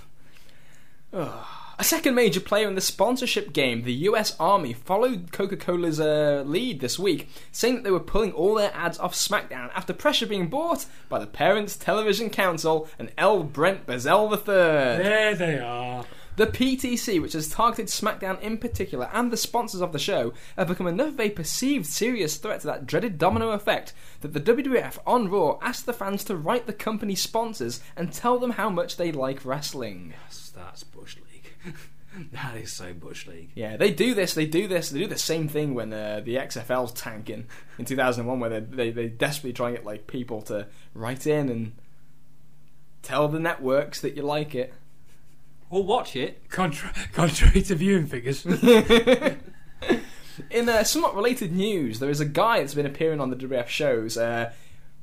[1.12, 1.44] Ugh.
[1.80, 6.44] A second major player in the sponsorship game, the US Army, followed Coca Cola's uh,
[6.46, 10.26] lead this week, saying that they were pulling all their ads off SmackDown after pressure
[10.26, 13.42] being brought by the Parents Television Council and L.
[13.42, 15.02] Brent Bozell III.
[15.02, 16.04] There they are.
[16.40, 20.68] The PTC, which has targeted SmackDown in particular and the sponsors of the show, have
[20.68, 23.92] become enough of a perceived serious threat to that dreaded domino effect
[24.22, 28.38] that the WWF on Raw asked the fans to write the company sponsors and tell
[28.38, 30.14] them how much they like wrestling.
[30.22, 31.74] That's, that's Bush League.
[32.32, 33.50] that is so Bush League.
[33.54, 36.36] Yeah, they do this, they do this, they do the same thing when uh, the
[36.36, 37.48] XFL's tanking
[37.78, 41.50] in 2001, where they, they, they desperately try and get like people to write in
[41.50, 41.72] and
[43.02, 44.72] tell the networks that you like it.
[45.70, 46.50] We'll watch it.
[46.50, 48.44] Contra- contrary to viewing figures.
[50.50, 53.68] In uh, somewhat related news, there is a guy that's been appearing on the WWF
[53.68, 54.52] shows, uh,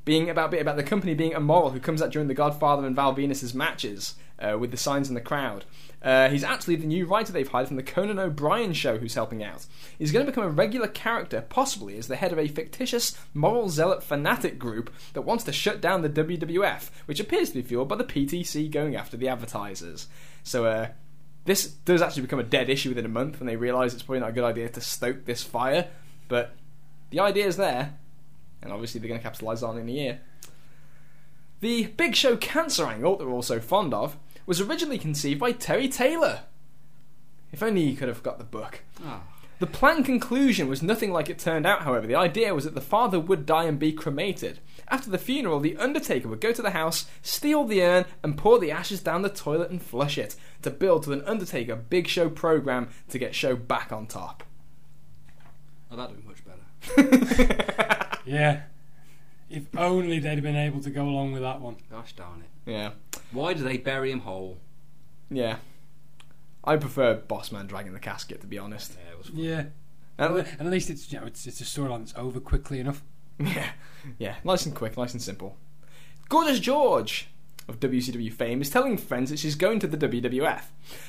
[0.04, 2.96] being about bit about the company being immoral, who comes out during the Godfather and
[2.96, 5.64] Val Venis's matches uh, with the signs in the crowd.
[6.00, 9.42] Uh, he's actually the new writer they've hired from the Conan O'Brien show, who's helping
[9.42, 9.66] out.
[9.98, 13.68] He's going to become a regular character, possibly as the head of a fictitious moral
[13.68, 17.88] zealot fanatic group that wants to shut down the WWF, which appears to be fueled
[17.88, 20.06] by the PTC going after the advertisers.
[20.48, 20.88] So, uh,
[21.44, 24.20] this does actually become a dead issue within a month and they realise it's probably
[24.20, 25.88] not a good idea to stoke this fire,
[26.28, 26.54] but
[27.10, 27.94] the idea is there,
[28.62, 30.20] and obviously they're going to capitalise on it in a year.
[31.60, 34.16] The Big Show cancer angle that we're all so fond of
[34.46, 36.40] was originally conceived by Terry Taylor.
[37.52, 38.80] If only he could have got the book.
[39.04, 39.22] Oh.
[39.58, 42.06] The planned conclusion was nothing like it turned out, however.
[42.06, 44.60] The idea was that the father would die and be cremated.
[44.90, 48.58] After the funeral, the Undertaker would go to the house, steal the urn, and pour
[48.58, 52.30] the ashes down the toilet and flush it, to build to an Undertaker Big Show
[52.30, 54.44] program to get Show back on top.
[55.90, 58.08] Oh, that'd be much better.
[58.26, 58.62] yeah.
[59.50, 61.76] If only they'd have been able to go along with that one.
[61.90, 62.70] Gosh darn it.
[62.70, 62.90] Yeah.
[63.32, 64.58] Why do they bury him whole?
[65.30, 65.56] Yeah.
[66.64, 68.92] I prefer Bossman dragging the casket, to be honest.
[69.02, 69.64] Yeah, it was Yeah.
[70.18, 73.02] And- And at least it's you know it's it's a storyline that's over quickly enough.
[73.44, 73.70] Yeah,
[74.18, 75.56] yeah, nice and quick, nice and simple.
[76.28, 77.28] Gorgeous George
[77.68, 80.62] of WCW fame is telling friends that she's going to the WWF.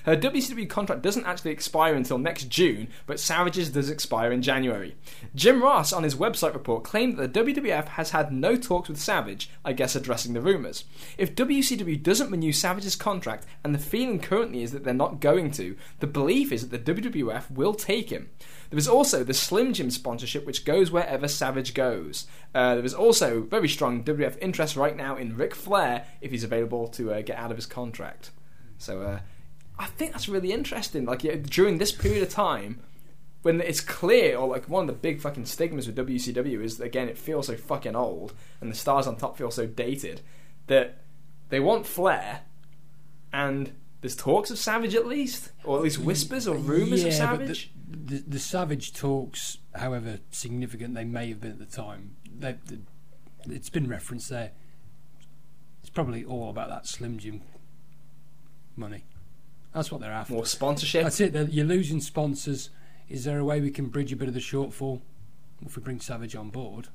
[0.04, 4.96] Her WCW contract doesn't actually expire until next June, but Savage's does expire in January.
[5.34, 9.00] Jim Ross, on his website report, claimed that the WWF has had no talks with
[9.00, 10.84] Savage, I guess addressing the rumours.
[11.18, 15.52] If WCW doesn't renew Savage's contract, and the feeling currently is that they're not going
[15.52, 18.30] to, the belief is that the WWF will take him.
[18.70, 22.28] There is also the Slim Jim sponsorship, which goes wherever Savage goes.
[22.54, 26.44] Uh, there is also very strong WWF interest right now in Ric Flair if he's
[26.44, 28.30] available to uh, get out of his contract.
[28.78, 29.20] So uh,
[29.80, 31.06] I think that's really interesting.
[31.06, 32.80] Like yeah, during this period of time,
[33.42, 36.86] when it's clear, or like one of the big fucking stigmas with WCW is that
[36.86, 40.22] again it feels so fucking old, and the stars on top feel so dated
[40.68, 41.00] that
[41.50, 42.42] they want Flair,
[43.34, 43.72] and
[44.02, 47.40] there's talks of Savage at least, or at least whispers or rumors of Yeah, but
[47.40, 47.72] Savage.
[47.92, 52.78] The, the, Savage talks, however significant they may have been at the time, they, they,
[53.48, 54.52] it's been referenced there.
[55.82, 57.42] It's probably all about that Slim Jim
[58.76, 59.06] money.
[59.74, 60.34] That's what they're after.
[60.34, 61.04] More sponsorship.
[61.04, 61.34] That's it.
[61.52, 62.70] You're losing sponsors.
[63.08, 65.02] Is there a way we can bridge a bit of the shortfall?
[65.66, 66.88] If we bring Savage on board,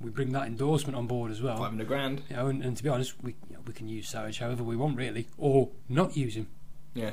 [0.00, 1.58] we bring that endorsement on board as well.
[1.58, 2.22] 500 grand.
[2.30, 4.62] You know, and, and to be honest, we you know, we can use Savage however
[4.62, 6.48] we want, really, or not use him.
[6.94, 7.12] Yeah.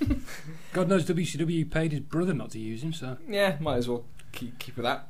[0.72, 4.04] God knows WCW paid his brother not to use him, so Yeah, might as well
[4.32, 5.08] keep, keep with that.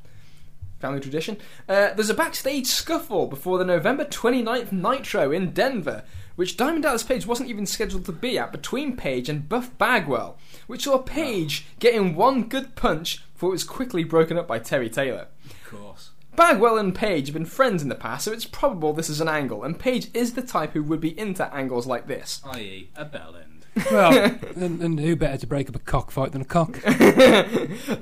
[0.80, 1.36] Family tradition.
[1.68, 6.02] Uh, there's a backstage scuffle before the November 29th Nitro in Denver,
[6.34, 10.36] which Diamond Dallas Page wasn't even scheduled to be at, between Page and Buff Bagwell,
[10.66, 14.90] which saw Page getting one good punch before it was quickly broken up by Terry
[14.90, 15.28] Taylor.
[15.48, 16.10] Of course.
[16.34, 19.28] Bagwell and Page have been friends in the past, so it's probable this is an
[19.28, 22.40] angle, and Page is the type who would be into angles like this.
[22.44, 23.51] I.e., a bell end.
[23.90, 26.78] Well, and, and who better to break up a cockfight than a cock?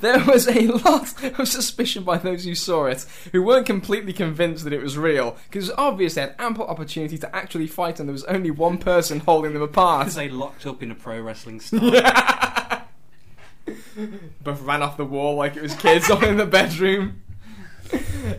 [0.00, 4.64] There was a lot of suspicion by those who saw it, who weren't completely convinced
[4.64, 8.12] that it was real, because obviously they had ample opportunity to actually fight, and there
[8.12, 10.06] was only one person holding them apart.
[10.06, 12.82] Because they locked up in a pro wrestling style.
[14.42, 17.22] Both ran off the wall like it was kids all in the bedroom.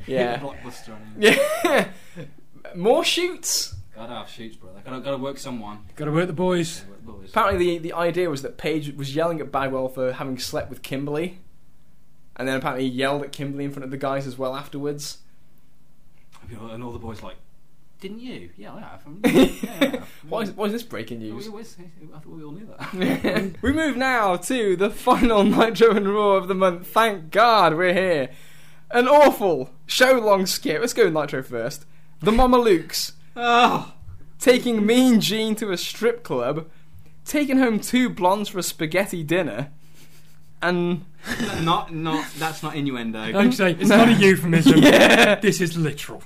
[0.07, 0.39] Yeah.
[0.39, 1.15] Blockbuster on.
[1.17, 1.87] Yeah.
[2.75, 3.75] More shoots.
[4.02, 4.82] Gotta have shoots, brother.
[4.84, 5.78] Gotta, gotta work someone.
[5.95, 6.84] Got to work the boys.
[6.90, 7.30] Work boys.
[7.30, 10.82] Apparently, the, the idea was that Page was yelling at Bagwell for having slept with
[10.82, 11.38] Kimberly,
[12.36, 15.19] and then apparently he yelled at Kimberly in front of the guys as well afterwards.
[16.49, 17.36] And all the boys like,
[17.99, 18.49] didn't you?
[18.57, 19.03] Yeah, I have.
[19.23, 20.10] Yeah, I have.
[20.28, 21.45] Why is, why is this breaking news?
[21.45, 23.56] we always- I thought we all knew that.
[23.61, 26.88] we move now to the final Nitro and Raw of the month.
[26.88, 28.30] Thank God we're here.
[28.90, 30.82] An awful show long skit.
[30.82, 31.86] Let's go with Nitro first.
[32.19, 33.93] The Mamalukes oh,
[34.39, 36.69] taking Mean Gene to a strip club,
[37.25, 39.69] taking home two blondes for a spaghetti dinner,
[40.61, 41.05] and
[41.61, 42.25] not, not.
[42.37, 43.19] That's not innuendo.
[43.19, 44.79] Like I um, say, it's not a euphemism.
[44.83, 45.35] Yeah.
[45.35, 46.23] This is literal.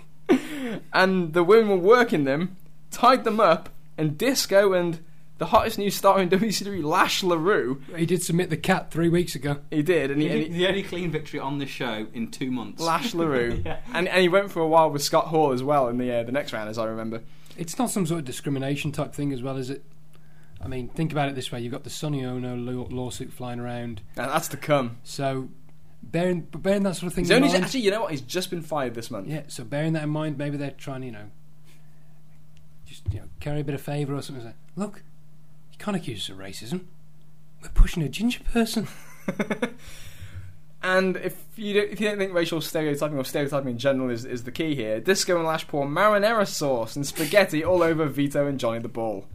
[0.94, 2.57] and the women were working them,
[2.91, 4.99] tied them up, and Disco and
[5.38, 9.36] the hottest new star in WCW, Lash LaRue, He did submit the cat three weeks
[9.36, 9.57] ago.
[9.70, 12.52] he did, and he, and he the only clean victory on the show in two
[12.52, 12.82] months.
[12.82, 13.80] Lash LaRue, Yeah.
[13.94, 16.24] and and he went for a while with Scott Hall as well in the uh,
[16.24, 17.22] the next round, as I remember.
[17.57, 19.84] It's not some sort of discrimination type thing as well, is it?
[20.62, 23.60] I mean, think about it this way: you've got the Sonny Onoo law- lawsuit flying
[23.60, 24.98] around, And that's to come.
[25.03, 25.49] so
[26.02, 27.64] bearing bearing that sort of thing He's in only mind.
[27.66, 28.12] actually, you know what?
[28.12, 29.28] He's just been fired this month.
[29.28, 31.30] Yeah, so bearing that in mind, maybe they're trying, you know,
[32.86, 34.44] just you know, carry a bit of favour or something.
[34.45, 35.03] Say, look,
[35.78, 36.86] you can't accuse us of racism.
[37.62, 38.88] We're pushing a ginger person.
[40.86, 44.24] And if you don't, if you don't think racial stereotyping or stereotyping in general is,
[44.24, 48.46] is the key here, Disco and Lash pour marinara sauce and spaghetti all over Vito
[48.46, 49.26] and Johnny the Bull.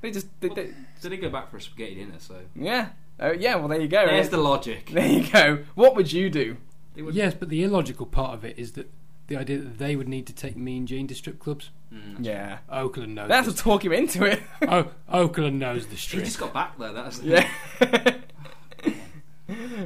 [0.00, 0.70] They just, they, they,
[1.02, 2.14] Did he go back for a spaghetti dinner?
[2.18, 2.90] So yeah,
[3.20, 3.56] uh, yeah.
[3.56, 4.06] Well, there you go.
[4.06, 4.90] there's the logic.
[4.92, 5.64] There you go.
[5.74, 6.56] What would you do?
[6.96, 8.88] Would- yes, but the illogical part of it is that
[9.28, 11.70] the idea that they would need to take Mean Gene to strip clubs.
[11.92, 12.24] Mm.
[12.24, 13.28] Yeah, Okerlund knows.
[13.28, 14.42] they have to talk him into it.
[14.62, 16.24] oh, Okerlund knows the strip.
[16.24, 16.50] He strip.
[16.50, 16.92] just got back there.
[16.92, 17.48] That's yeah.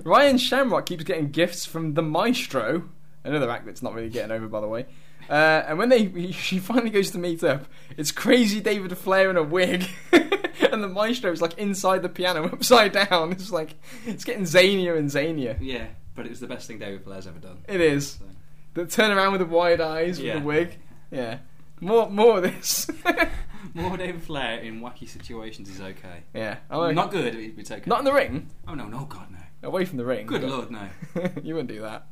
[0.04, 2.88] Ryan Shamrock keeps getting gifts from the Maestro,
[3.22, 4.86] another act that's not really getting over, by the way.
[5.30, 7.66] Uh, and when they she finally goes to meet up,
[7.96, 12.44] it's crazy David Flair in a wig, and the Maestro is like inside the piano,
[12.44, 13.32] upside down.
[13.32, 13.74] It's like
[14.06, 15.56] it's getting zanier and zanier.
[15.60, 17.58] Yeah, but it was the best thing David Flair's ever done.
[17.68, 18.12] It is.
[18.12, 18.24] So.
[18.74, 20.38] The turn around with the wide eyes with Yeah.
[20.38, 20.78] the wig.
[21.10, 21.38] Yeah.
[21.80, 22.88] More more of this.
[23.74, 26.24] More David Flair in wacky situations is okay.
[26.34, 26.58] yeah.
[26.70, 27.82] Like- Not good, it's okay.
[27.86, 28.50] Not in the ring.
[28.68, 29.38] Oh no, no, God, no.
[29.68, 30.26] Away from the ring.
[30.26, 30.88] Good lord, no.
[31.42, 32.06] you wouldn't do that.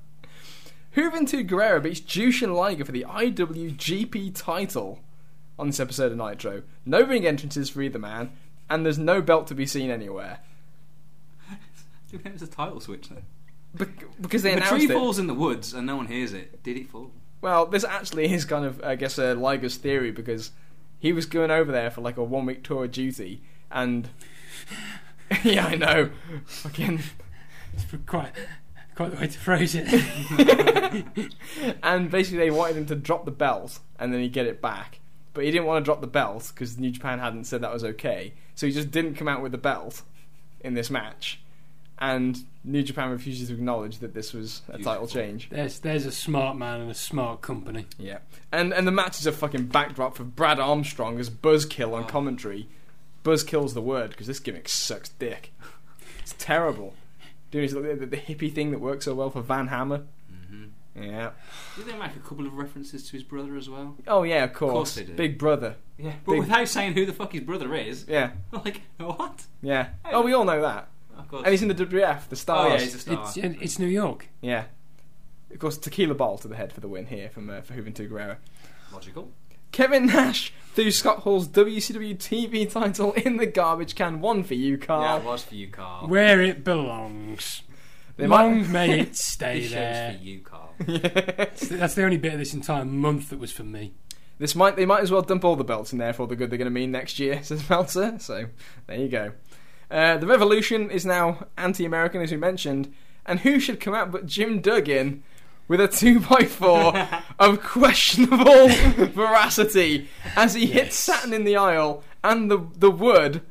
[0.96, 5.00] Juventud Guerrera beats Jushin Liger for the IWGP title
[5.58, 6.62] on this episode of Nitro.
[6.86, 8.30] No ring entrances for either man,
[8.68, 10.38] and there's no belt to be seen anywhere.
[12.12, 13.22] It was a title switch then.
[13.74, 13.88] Bec-
[14.20, 14.92] because they The announced tree it.
[14.98, 16.62] falls in the woods and no one hears it.
[16.62, 17.12] Did it fall?
[17.40, 20.51] Well, this actually is kind of, I guess, a Liger's theory because
[20.98, 24.09] he was going over there for like a one week tour of duty, and
[25.44, 26.10] yeah, I know,
[26.44, 27.01] fucking.
[27.72, 28.32] It's quite,
[28.97, 29.86] quite the way to phrase it.
[31.82, 34.98] and basically they wanted him to drop the belt and then he'd get it back.
[35.32, 37.84] But he didn't want to drop the belt because New Japan hadn't said that was
[37.84, 38.34] okay.
[38.56, 40.02] So he just didn't come out with the belt
[40.60, 41.40] in this match.
[42.02, 45.51] And New Japan refuses to acknowledge that this was a title change.
[45.51, 47.85] there's there's a smart man and a smart company.
[47.98, 48.18] Yeah.
[48.51, 52.06] And and the match is a fucking backdrop for Brad Armstrong as Buzzkill on Oh.
[52.06, 52.68] commentary.
[53.22, 55.52] Buzzkill's the word because this gimmick sucks dick.
[56.20, 56.94] It's terrible.
[57.51, 60.05] Doing his, the, the hippie thing that works so well for Van Hammer.
[60.32, 61.02] Mm-hmm.
[61.02, 61.31] Yeah.
[61.77, 63.97] Did they make a couple of references to his brother as well?
[64.06, 64.72] Oh yeah, of course.
[64.72, 65.12] course they do.
[65.14, 65.77] Big brother.
[65.98, 68.06] Yeah, but Big- without saying who the fuck his brother is.
[68.09, 68.31] Yeah.
[68.52, 69.44] Like what?
[69.60, 69.89] Yeah.
[70.10, 70.89] Oh, we all know that.
[71.20, 71.42] Of course.
[71.44, 72.72] And he's in the WF, the oh Stars.
[72.72, 73.24] yeah, he's a star.
[73.24, 74.28] It's it's New York.
[74.40, 74.64] Yeah.
[75.52, 78.09] Of course, Tequila Ball to the head for the win here from uh, for Juventud
[78.10, 78.36] Guerrera.
[78.92, 79.30] Logical.
[79.72, 84.20] Kevin Nash threw Scott Hall's WCW TV title in the garbage can.
[84.20, 85.02] One for you, Carl.
[85.02, 86.09] Yeah, it was for you, Carl.
[86.09, 87.62] Where it belongs.
[88.16, 90.10] They Long might- may it stay this there.
[90.12, 90.74] show's for you, Carl.
[91.78, 93.92] That's the only bit of this entire month that was for me.
[94.38, 96.51] This might they might as well dump all the belts in there for the good
[96.51, 98.18] they're going to mean next year, says Meltzer.
[98.18, 98.47] So
[98.86, 99.32] there you go.
[99.90, 102.92] Uh, the Revolution is now anti-American, as we mentioned,
[103.26, 105.22] and who should come out but Jim Duggan
[105.66, 106.92] with a two by four
[107.38, 108.68] of questionable
[109.08, 113.42] veracity as he hits Saturn in the aisle and the the wood,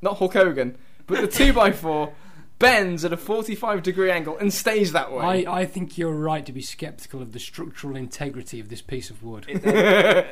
[0.00, 2.12] not Hulk Hogan, but the two by four
[2.58, 5.46] bends at a forty-five degree angle and stays that way.
[5.46, 9.10] I, I think you're right to be sceptical of the structural integrity of this piece
[9.10, 9.46] of wood.
[9.48, 10.26] It- the,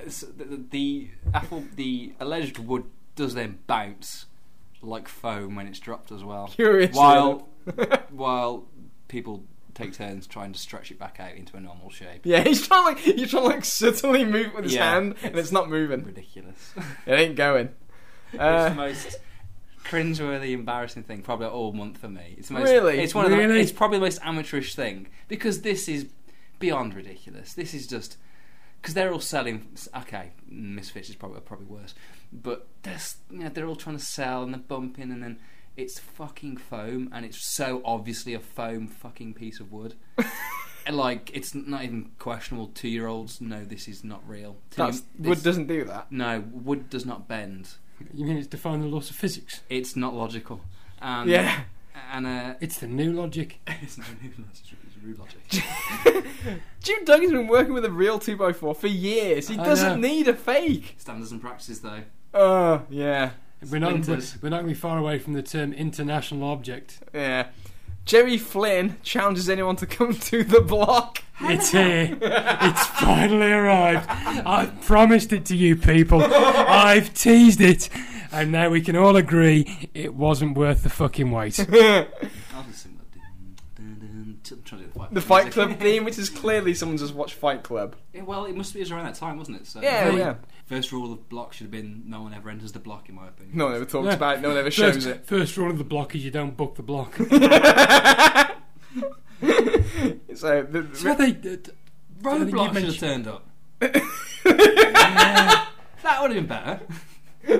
[0.44, 2.84] the, the apple, the alleged wood
[3.16, 4.26] does then bounce
[4.82, 6.48] like foam when it's dropped as well.
[6.54, 7.48] Curious, While
[8.10, 8.64] while
[9.08, 9.44] people
[9.74, 12.22] take turns trying to stretch it back out into a normal shape.
[12.24, 15.32] Yeah, he's trying like he's trying to like subtly move with his Yeah, hand, and
[15.32, 16.04] it's- not moving.
[16.04, 16.74] Ridiculous.
[17.06, 17.70] It ain't going.
[18.32, 19.18] it's Uh, the most
[19.84, 22.34] cringeworthy, embarrassing thing probably all month for me.
[22.38, 23.00] It's the most, Really?
[23.00, 23.60] It's one of the, Really?
[23.60, 26.06] It's probably the most amateurish thing because this is
[26.58, 27.54] beyond ridiculous.
[27.54, 28.16] This is just
[28.80, 29.68] because they're all selling.
[29.96, 31.94] Okay, Misfits is probably probably worse,
[32.32, 32.98] but they're
[33.30, 35.38] you know, they're all trying to sell and they're bumping and then.
[35.74, 39.94] It's fucking foam, and it's so obviously a foam fucking piece of wood.
[40.84, 42.66] And, like it's not even questionable.
[42.74, 44.56] Two year olds know this is not real.
[44.70, 46.10] Two- that's, this- wood doesn't do that.
[46.10, 47.70] No, wood does not bend.
[48.12, 49.60] You mean it's defying the laws of physics?
[49.70, 50.60] It's not logical.
[51.00, 51.60] And, Yeah.
[52.12, 53.60] And uh, It's the new logic.
[53.80, 54.76] it's not rude logic.
[54.84, 56.60] It's rude logic.
[56.82, 59.48] Jim Duggan's been working with a real two x four for years.
[59.48, 60.08] He I doesn't know.
[60.08, 60.96] need a fake.
[60.98, 62.02] Standards and practices, though.
[62.34, 63.30] Oh yeah,
[63.70, 64.38] We're not, we're, Splinters.
[64.42, 67.00] we're not going to be far away from the term international object.
[67.12, 67.48] yeah.
[68.04, 71.22] Jerry Flynn challenges anyone to come to the block.
[71.40, 72.18] It's here.
[72.20, 74.08] It's finally arrived.
[74.08, 76.20] I've promised it to you people.
[76.20, 77.88] I've teased it.
[78.32, 81.60] And now we can all agree it wasn't worth the fucking wait.
[81.60, 83.12] I'll just sing that.
[83.76, 85.52] Dun, dun, dun, t- I'm trying to do the fight, The Fight music.
[85.54, 87.94] Club theme, which is clearly someone just watched Fight Club.
[88.12, 89.66] Yeah, well, it must be it was around that time, wasn't it?
[89.68, 90.34] So, Yeah, yeah.
[90.66, 93.14] First rule of the block should have been no one ever enters the block, in
[93.16, 93.56] my opinion.
[93.58, 94.14] No one ever talks Yeah.
[94.14, 94.40] about it.
[94.40, 95.26] No one ever shows First, it.
[95.26, 97.18] first rule of the block is you don't book the block.
[100.34, 101.72] So the, so they, uh, I think you
[102.22, 103.48] Roadblock should have turned up.
[104.44, 105.66] Yeah,
[106.02, 106.80] that would have been better.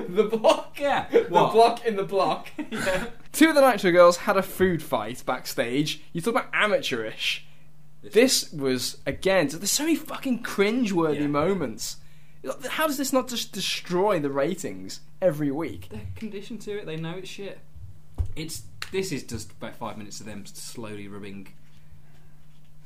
[0.09, 0.77] the block.
[0.79, 1.07] Yeah.
[1.09, 1.53] The What?
[1.53, 2.47] block in the block.
[3.31, 6.01] Two of the Nitro girls had a food fight backstage.
[6.13, 7.45] You talk about amateurish.
[8.01, 9.47] This was again.
[9.47, 11.27] There's so many fucking cringe-worthy Yeah.
[11.27, 11.97] moments.
[12.69, 15.87] How does this not just destroy the ratings every week?
[15.89, 16.85] They're conditioned to it.
[16.85, 17.59] They know it's shit.
[18.35, 21.47] It's this is just about five minutes of them slowly rubbing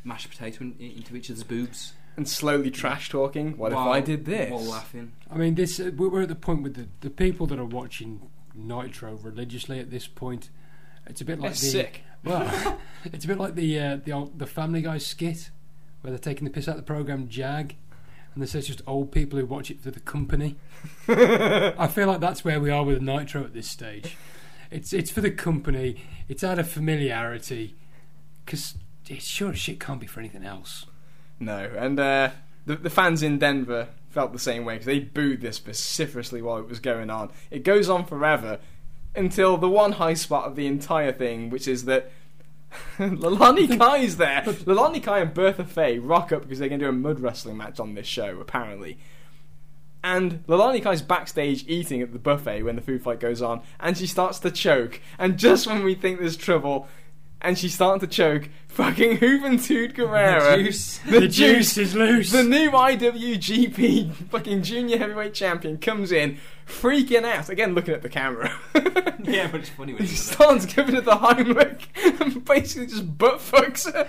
[0.04, 3.58] mashed potato in, into each other's boobs And slowly trash talking.
[3.58, 4.52] What while- if I did this?
[4.52, 5.12] while laughing.
[5.30, 7.66] I mean, this uh, we're we're at the point with the, the people that are
[7.66, 10.50] watching Nitro religiously at this point.
[11.08, 12.02] It's a bit like They're the sick.
[12.24, 15.50] well, it's a bit like the uh, the old, the Family Guy skit
[16.02, 17.76] where they're taking the piss out of the program Jag,
[18.38, 20.58] and they say it's just old people who watch it for the company.
[21.08, 24.16] I feel like that's where we are with Nitro at this stage.
[24.70, 26.04] It's it's for the company.
[26.30, 27.76] It's out of familiarity
[28.46, 28.76] because
[29.10, 30.86] it sure as shit can't be for anything else.
[31.40, 32.30] No, and uh,
[32.68, 36.58] the the fans in Denver felt the same way because they booed this vociferously while
[36.60, 37.32] it was going on.
[37.50, 38.60] It goes on forever
[39.16, 42.12] until the one high spot of the entire thing, which is that
[42.98, 44.42] Leilani Kai's there.
[44.42, 47.58] Leilani Kai and Bertha Faye rock up because they're going to do a mud wrestling
[47.58, 48.98] match on this show, apparently.
[50.04, 53.98] And Leilani Kai's backstage eating at the buffet when the food fight goes on, and
[53.98, 55.02] she starts to choke.
[55.18, 56.88] And just when we think there's trouble,
[57.42, 61.00] and she's starting to choke, fucking Juventud Guerrera, Juice.
[61.00, 62.32] the, juice is loose.
[62.32, 66.38] the new IWGP fucking junior heavyweight champion, comes in,
[66.68, 67.50] freaking out.
[67.50, 68.52] Again, looking at the camera.
[69.24, 70.18] yeah, but it's funny when He he it.
[70.18, 71.88] starts giving her the Heimlich
[72.22, 74.08] and basically just butt fucks her.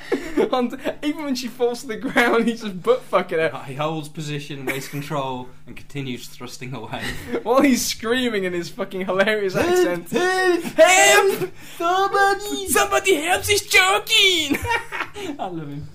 [0.55, 4.09] On even when she falls to the ground, he's just butt fucking her He holds
[4.09, 7.03] position, waist control, and continues thrusting away.
[7.43, 10.11] while he's screaming in his fucking hilarious accent.
[10.11, 11.51] Help!
[11.77, 12.69] Somebody!
[12.69, 13.45] Somebody help!
[13.45, 14.48] He's choking!
[15.39, 15.89] I love him.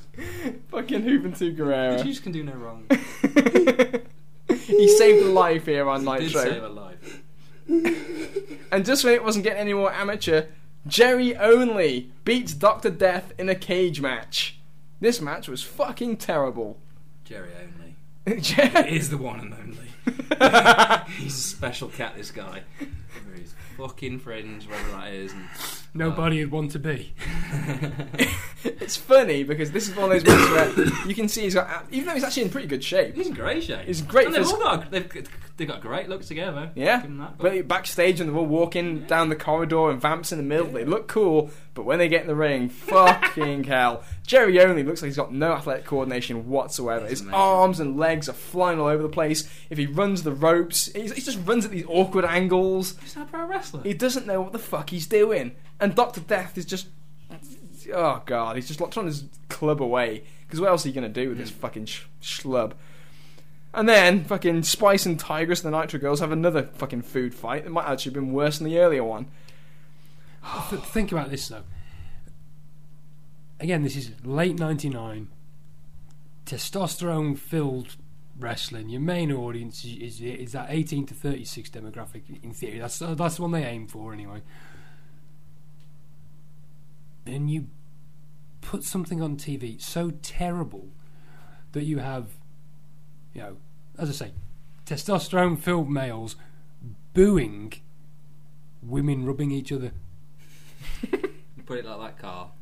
[0.69, 2.03] fucking Juventud Guerrera.
[2.03, 2.85] Juice can do no wrong.
[4.49, 6.17] he saved a life here on Nitro.
[6.19, 6.41] Did Nitro.
[6.43, 7.21] save a life.
[8.71, 10.45] And just when it wasn't getting any more amateur,
[10.87, 12.89] Jerry Only beats Dr.
[12.89, 14.59] Death in a cage match.
[14.99, 16.77] This match was fucking terrible.
[17.23, 17.49] Jerry
[18.25, 18.39] only.
[18.41, 21.05] Jer- Is the one and only.
[21.17, 22.63] He's a special cat, this guy.
[22.79, 25.31] With his fucking fringe, whatever that is.
[25.33, 25.47] And,
[25.93, 27.13] Nobody would want to be.
[28.65, 31.85] It's funny because this is one of those ones where you can see he's got,
[31.91, 33.13] even though he's actually in pretty good shape.
[33.13, 33.85] he's in great shape.
[33.85, 34.89] He's great And they've all got.
[34.89, 36.71] They've, they've got great looks together.
[36.75, 40.37] Yeah, that, but- but backstage and they're all walking down the corridor and Vamps in
[40.37, 40.67] the middle.
[40.67, 44.03] They look cool, but when they get in the ring, fucking hell.
[44.25, 47.05] Jerry Only looks like he's got no athletic coordination whatsoever.
[47.05, 47.33] His amazing.
[47.35, 49.49] arms and legs are flying all over the place.
[49.69, 52.95] If he runs the ropes, he's, he just runs at these awkward angles.
[53.01, 53.83] He's not a pro wrestler.
[53.83, 55.55] He doesn't know what the fuck he's doing.
[55.83, 56.87] And Doctor Death is just,
[57.93, 60.23] oh god, he's just like trying to club away.
[60.47, 61.57] Because what else are you gonna do with this hmm.
[61.57, 62.71] fucking sh- schlub?
[63.73, 67.65] And then fucking Spice and Tygress and the Nitro Girls have another fucking food fight.
[67.65, 69.25] It might actually have been worse than the earlier one.
[70.69, 71.63] Think about this though.
[73.59, 75.27] Again, this is late '99.
[76.45, 77.97] Testosterone-filled
[78.39, 78.87] wrestling.
[78.87, 82.41] Your main audience is, is, is that 18 to 36 demographic.
[82.41, 84.43] In theory, that's that's the one they aim for anyway.
[87.25, 87.67] And you
[88.61, 90.89] put something on TV so terrible
[91.71, 92.27] that you have,
[93.33, 93.57] you know,
[93.97, 94.31] as I say,
[94.85, 96.35] testosterone-filled males
[97.13, 97.73] booing
[98.81, 99.91] women rubbing each other.
[101.65, 102.53] Put it like that, Carl.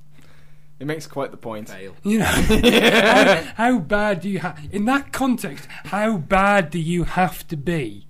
[0.80, 1.70] It makes quite the point.
[1.70, 1.96] Fail.
[2.04, 5.68] You know, how, how bad do you have in that context?
[5.86, 8.08] How bad do you have to be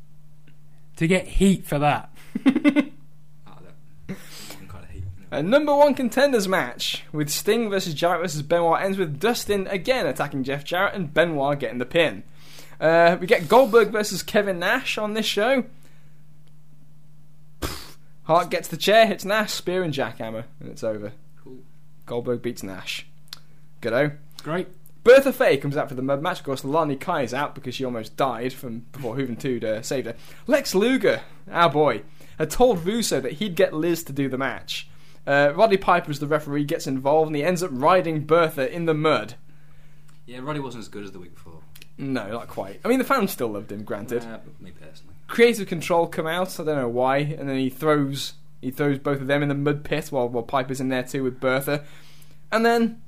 [0.98, 2.10] to get heat for that?
[3.48, 4.18] Oh, that-
[4.60, 5.04] I'm kind of heat.
[5.34, 10.06] A number one contenders match with Sting versus Jarrett versus Benoit ends with Dustin again
[10.06, 12.24] attacking Jeff Jarrett and Benoit getting the pin.
[12.82, 15.64] Uh, we get Goldberg versus Kevin Nash on this show.
[17.62, 21.14] Pff, Hart gets the chair, hits Nash, spear and jackhammer, and it's over.
[21.42, 21.60] Cool.
[22.06, 23.06] Goldberg beats Nash.
[23.82, 24.18] Goodo.
[24.44, 24.68] Great.
[25.06, 26.40] Bertha Faye comes out for the mud match.
[26.40, 30.08] Of course, Lani Kai is out because she almost died from before Juventud uh, saved
[30.08, 30.16] her.
[30.46, 32.02] Lex Luger, our boy,
[32.38, 34.90] had told Russo that he'd get Liz to do the match.
[35.26, 38.86] Uh, Roddy Piper, as the referee, gets involved and he ends up riding Bertha in
[38.86, 39.36] the mud.
[40.26, 41.60] Yeah, Roddy wasn't as good as the week before.
[41.98, 42.80] No, not quite.
[42.84, 44.24] I mean, the fans still loved him, granted.
[44.24, 45.16] Uh, me personally.
[45.28, 46.60] Creative Control come out.
[46.60, 49.56] I don't know why, and then he throws he throws both of them in the
[49.56, 51.84] mud pit while while Piper's in there too with Bertha,
[52.52, 53.02] and then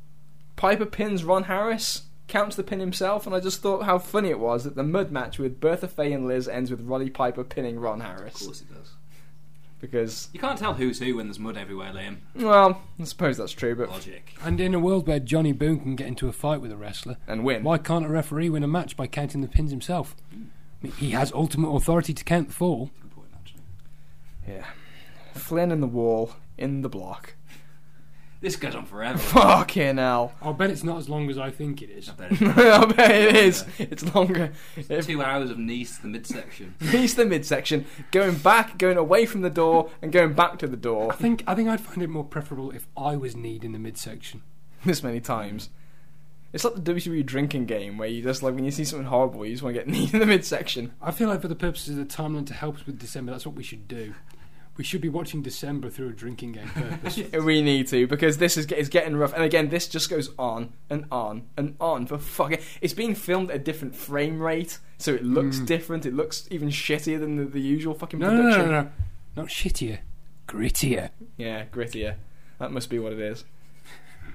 [0.56, 4.40] Piper pins Ron Harris, counts the pin himself, and I just thought how funny it
[4.40, 7.80] was that the mud match with Bertha Faye and Liz ends with Roddy Piper pinning
[7.80, 8.42] Ron Harris.
[8.42, 8.93] Of course it does.
[9.84, 12.20] Because You can't tell who's who when there's mud everywhere, Liam.
[12.36, 14.34] well, I suppose that's true, but Logic.
[14.42, 17.18] And in a world where Johnny Boone can get into a fight with a wrestler,
[17.28, 17.64] and win.
[17.64, 20.16] why can't a referee win a match by counting the pins himself?
[20.32, 20.36] I
[20.82, 22.92] mean, he has ultimate authority to count the fall.
[23.02, 23.62] Good point, actually.
[24.48, 24.66] Yeah,
[25.34, 27.36] Flynn in the wall in the block.
[28.44, 29.18] This goes on forever.
[29.20, 30.34] Fucking hell!
[30.42, 32.10] I'll bet it's not as long as I think it is.
[32.10, 33.66] I bet it's I bet it is.
[33.80, 34.52] It's longer.
[34.76, 36.76] If two hours of knees to the midsection.
[36.82, 40.76] He's the midsection, going back, going away from the door, and going back to the
[40.76, 43.72] door I think I think I'd find it more preferable if I was kneed in
[43.72, 44.42] the midsection.
[44.84, 45.70] this many times.
[46.52, 49.46] It's like the WWE drinking game where you just like when you see something horrible,
[49.46, 50.92] you just want to get kneed in the midsection.
[51.02, 53.46] I feel like for the purposes of the timeline to help us with December, that's
[53.46, 54.16] what we should do.
[54.76, 57.20] We should be watching December through a drinking game purpose.
[57.34, 60.74] We need to because this is is getting rough, and again, this just goes on
[60.90, 62.60] and on and on for fucking.
[62.82, 65.68] It's being filmed at a different frame rate, so it looks mm.
[65.68, 66.06] different.
[66.06, 68.66] It looks even shittier than the, the usual fucking no, no, production.
[68.66, 68.92] no, no, no.
[69.36, 70.00] Not shittier,
[70.48, 71.10] grittier.
[71.38, 72.16] Yeah, grittier.
[72.60, 73.46] That must be what it is.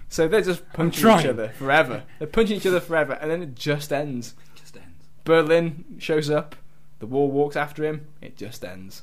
[0.08, 2.05] So they're just punching each other forever.
[2.18, 4.34] They're punching each other forever, and then it just ends.
[4.55, 5.08] Just ends.
[5.25, 6.57] Berlyn shows up.
[7.00, 8.07] The wall walks after him.
[8.20, 9.02] It just ends.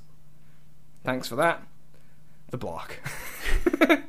[1.06, 1.62] Thanks for that.
[2.52, 3.00] The block.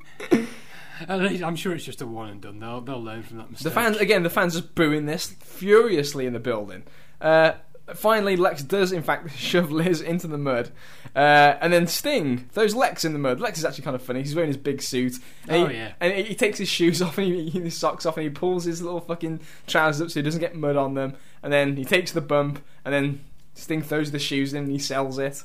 [1.08, 2.58] I'm sure it's just a one and done.
[2.58, 3.64] They'll they'll learn from that mistake.
[3.64, 4.22] The fans again.
[4.22, 6.84] The fans just booing this furiously in the building.
[7.20, 7.52] Uh,
[7.94, 10.70] finally, Lex does in fact shove Liz into the mud,
[11.14, 13.40] uh, and then Sting throws Lex in the mud.
[13.40, 14.20] Lex is actually kind of funny.
[14.22, 15.18] He's wearing his big suit.
[15.48, 15.92] And Oh, he, yeah.
[16.00, 18.64] And he, he takes his shoes off and he, his socks off and he pulls
[18.64, 21.14] his little fucking trousers up so he doesn't get mud on them.
[21.42, 24.78] And then he takes the bump and then Sting throws the shoes in and he
[24.78, 25.44] sells it.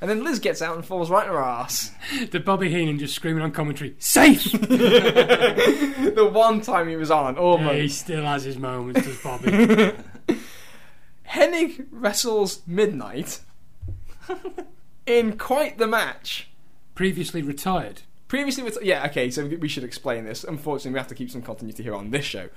[0.00, 1.92] And then Liz gets out and falls right in her ass.
[2.30, 4.44] The Bobby Heenan just screaming on commentary, safe.
[4.52, 7.80] the one time he was on, oh yeah, almost.
[7.80, 9.50] he still has his moments, does Bobby?
[11.28, 13.40] Hennig wrestles Midnight
[15.06, 16.48] in quite the match.
[16.94, 18.02] Previously retired.
[18.28, 18.84] Previously, retired.
[18.84, 20.44] yeah, okay, so we should explain this.
[20.44, 22.48] Unfortunately, we have to keep some continuity here on this show.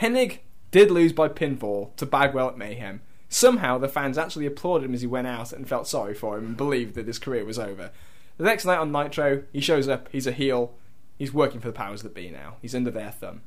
[0.00, 0.38] Hennig
[0.70, 3.02] did lose by pinfall to Bagwell at Mayhem.
[3.32, 6.44] Somehow, the fans actually applauded him as he went out and felt sorry for him
[6.44, 7.90] and believed that his career was over.
[8.36, 10.74] The next night on Nitro, he shows up, he's a heel,
[11.16, 12.56] he's working for the powers that be now.
[12.60, 13.40] He's under their thumb.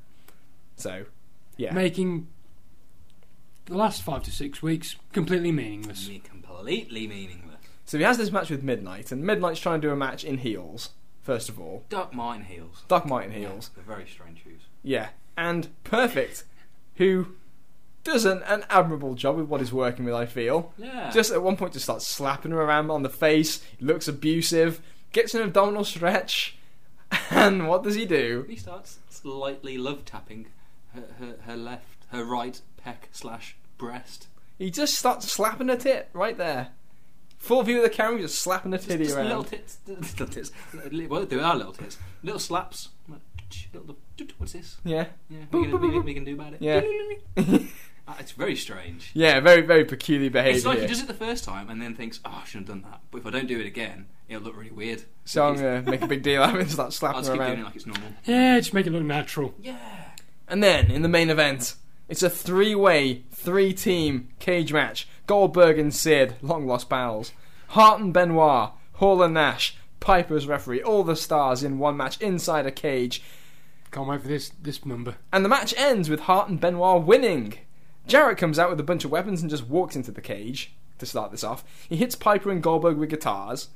[0.76, 1.06] So,
[1.56, 1.72] yeah.
[1.72, 2.28] Making
[3.66, 6.10] the last five to six weeks completely meaningless.
[6.10, 7.60] Me completely meaningless.
[7.86, 10.40] So he has this match with Midnight, and Midnight's trying to do a match in
[10.40, 10.90] heels.
[11.22, 12.82] First of all, Doc Martin heels.
[12.88, 13.70] Doc Martin heels.
[13.76, 14.62] They're very strange shoes.
[14.82, 16.44] Yeah, and Perfect,
[16.96, 17.36] who
[18.06, 20.14] does an, an admirable job with what he's working with.
[20.14, 20.72] I feel.
[20.78, 21.12] Yeah.
[21.12, 23.62] Just at one point, just starts slapping her around on the face.
[23.82, 24.82] Looks abusive.
[25.12, 26.58] Gets an abdominal stretch,
[27.30, 28.46] and what does he do?
[28.50, 30.48] He starts slightly love tapping
[30.94, 34.28] her, her, her left, her right peck slash breast.
[34.58, 36.70] He just starts slapping her tit right there.
[37.38, 39.26] Full view of the camera, just slapping Just, titty just around.
[39.28, 40.52] little tits, little tits.
[41.10, 41.98] Well, they are little tits.
[42.24, 42.90] Little slaps.
[44.38, 44.78] What's this?
[44.84, 46.62] Yeah, Yeah, we can, we, can, we can do about it.
[46.62, 46.82] yeah,
[48.08, 49.10] Uh, it's very strange.
[49.14, 49.40] yeah.
[49.40, 50.56] Very, very peculiar behaviour.
[50.58, 50.88] It's like he here.
[50.90, 53.20] does it the first time and then thinks, "Oh, I shouldn't have done that." But
[53.20, 55.04] if I don't do it again, it'll look really weird.
[55.26, 57.28] So I'm gonna make a big deal out of it and start I'll slapping just
[57.30, 57.50] her keep around.
[57.52, 58.10] doing it like it's normal.
[58.26, 59.56] Yeah, just make it look natural.
[59.60, 59.78] Yeah.
[60.48, 61.74] And then in the main event,
[62.08, 65.08] it's a three-way, three-team cage match.
[65.26, 67.32] Goldberg and Sid, long lost pals.
[67.70, 72.68] Hart and Benoit, Hall and Nash, Piper's referee, all the stars in one match inside
[72.68, 73.24] a cage.
[73.92, 75.16] Can't wait for this this number.
[75.34, 77.56] And the match ends with Hart and Benoit winning.
[78.08, 81.06] Jarrett comes out with a bunch of weapons and just walks into the cage to
[81.06, 81.64] start this off.
[81.90, 83.70] He hits Piper and Goldberg with guitars.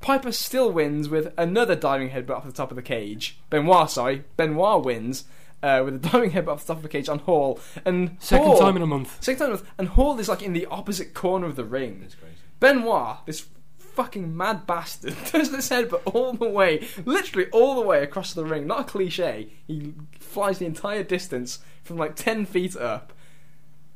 [0.00, 3.38] Piper still wins with another diving headbutt off the top of the cage.
[3.48, 5.24] Benoit, sorry, Benoit wins
[5.62, 7.58] uh, with a diving headbutt off the top of the cage on Hall.
[7.84, 9.22] And Second Hall, time in a month.
[9.22, 9.70] Second time in a month.
[9.78, 12.00] And Hall is like in the opposite corner of the ring.
[12.00, 12.34] That's crazy.
[12.60, 13.46] Benoit, this
[13.78, 18.44] fucking mad bastard, does this headbutt all the way, literally all the way across the
[18.44, 18.66] ring.
[18.66, 19.48] Not a cliche.
[19.66, 23.12] He flies the entire distance from like 10 feet up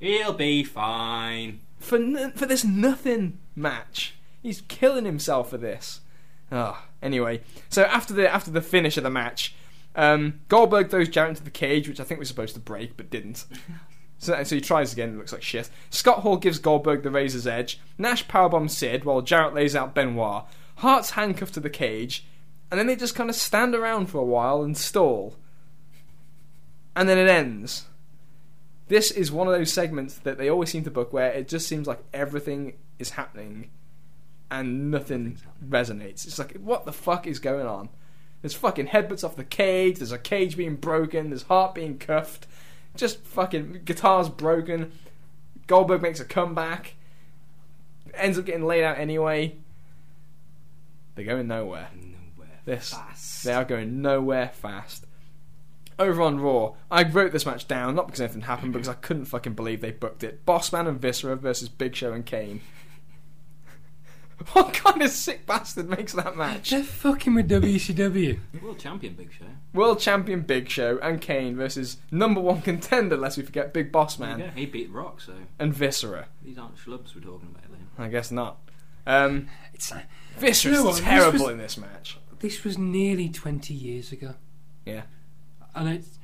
[0.01, 1.61] He'll be fine.
[1.79, 4.15] for, n- for this nothing match.
[4.43, 6.01] He's killing himself for this.
[6.51, 9.55] Oh, anyway, so after the after the finish of the match,
[9.95, 13.11] um, Goldberg throws Jarrett into the cage, which I think was supposed to break but
[13.11, 13.45] didn't.
[14.23, 15.15] So, so he tries again.
[15.15, 15.70] It looks like shit.
[15.89, 17.81] Scott Hall gives Goldberg the razor's edge.
[17.97, 20.45] Nash powerbombs Sid while Jarrett lays out Benoit.
[20.77, 22.27] Hart's handcuffed to the cage,
[22.70, 25.37] and then they just kind of stand around for a while and stall.
[26.95, 27.87] And then it ends.
[28.91, 31.69] This is one of those segments that they always seem to book where it just
[31.69, 33.70] seems like everything is happening
[34.51, 36.27] and nothing resonates.
[36.27, 37.89] It's like, what the fuck is going on?
[38.43, 42.49] There's fucking headbutts off the cage, there's a cage being broken, there's Hart being cuffed,
[42.97, 44.91] just fucking guitars broken.
[45.69, 46.97] Goldberg makes a comeback,
[48.12, 49.55] ends up getting laid out anyway.
[51.15, 51.91] They're going nowhere.
[51.94, 52.60] Nowhere.
[52.65, 53.44] This fast.
[53.44, 55.07] they are going nowhere fast.
[56.01, 58.95] Over on Raw, I wrote this match down not because anything happened, but because I
[58.99, 60.45] couldn't fucking believe they booked it.
[60.47, 62.62] Bossman and Viscera versus Big Show and Kane.
[64.53, 66.70] what kind of sick bastard makes that match?
[66.70, 68.39] They're fucking with WCW.
[68.62, 69.45] World champion Big Show.
[69.75, 74.17] World Champion Big Show and Kane versus number one contender, unless we forget Big Boss
[74.17, 74.53] There you Man go.
[74.55, 76.27] He beat Rock, so and Viscera.
[76.43, 77.70] these aren't schlubs we're talking about.
[77.70, 77.87] Then.
[77.99, 78.59] I guess not.
[79.07, 80.01] Um, It's, uh,
[80.39, 82.17] Viscera's You know what, this terrible was- in this match.
[82.41, 84.35] this was nearly 20 years ago.
[84.87, 85.03] Yeah.
[85.81, 86.18] And it's,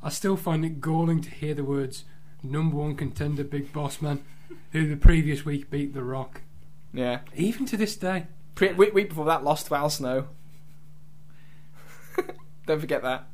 [0.00, 2.04] I still find it galling to hear the words
[2.40, 4.22] number one contender Big Boss Man,
[4.70, 6.42] who the previous week beat The Rock.
[6.94, 7.20] Yeah.
[7.34, 8.28] Even to this day.
[8.54, 10.28] Pre- week, week before that, lost to Al Snow.
[12.66, 13.26] Don't forget that.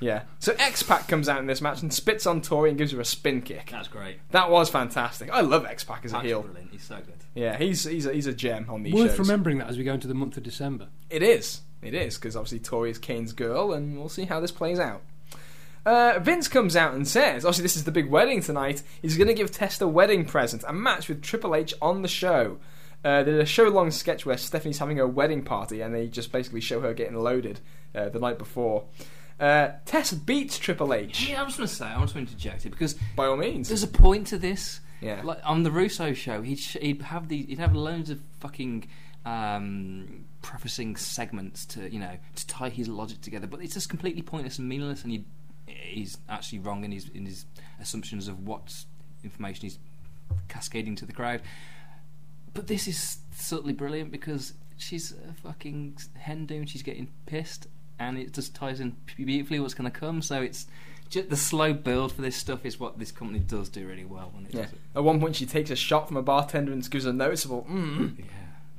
[0.00, 0.22] Yeah.
[0.40, 3.00] So X Pac comes out in this match and spits on Tori and gives her
[3.00, 3.68] a spin kick.
[3.70, 4.16] That's great.
[4.32, 5.30] That was fantastic.
[5.30, 6.42] I love X Pac as a That's heel.
[6.42, 6.70] brilliant.
[6.72, 7.14] He's so good.
[7.36, 9.18] Yeah, he's he's a, he's a gem on these Worth shows.
[9.20, 10.88] remembering that as we go into the month of December.
[11.08, 11.60] It is.
[11.82, 15.02] It is because obviously Tori is Kane's girl, and we'll see how this plays out.
[15.84, 18.82] Uh, Vince comes out and says, obviously this is the big wedding tonight.
[19.02, 22.08] He's going to give Test a wedding present, a match with Triple H on the
[22.08, 22.58] show.
[23.04, 26.60] Uh, there's a show-long sketch where Stephanie's having a wedding party, and they just basically
[26.60, 27.58] show her getting loaded
[27.96, 28.84] uh, the night before.
[29.40, 32.64] Uh, Test beats Triple H Yeah, I was going to say, I want to interject
[32.64, 33.66] it because by all means.
[33.66, 34.78] there's a point to this.
[35.00, 35.20] Yeah.
[35.24, 38.86] Like on the Russo show, he'd sh- he'd have these, he'd have loads of fucking
[39.24, 44.22] um, prefacing segments to you know to tie his logic together, but it's just completely
[44.22, 45.24] pointless and meaningless, and he,
[45.66, 47.46] he's actually wrong in his in his
[47.80, 48.84] assumptions of what
[49.24, 49.78] information he's
[50.48, 51.42] cascading to the crowd.
[52.54, 56.66] But this is subtly brilliant because she's a fucking hen doon.
[56.66, 57.66] She's getting pissed,
[57.98, 60.20] and it just ties in beautifully what's going to come.
[60.20, 60.66] So it's
[61.08, 64.30] just the slow build for this stuff is what this company does do really well.
[64.34, 64.62] When it yeah.
[64.62, 64.78] does it.
[64.96, 68.18] At one point, she takes a shot from a bartender and gives a noticeable, mm.
[68.18, 68.24] Yeah.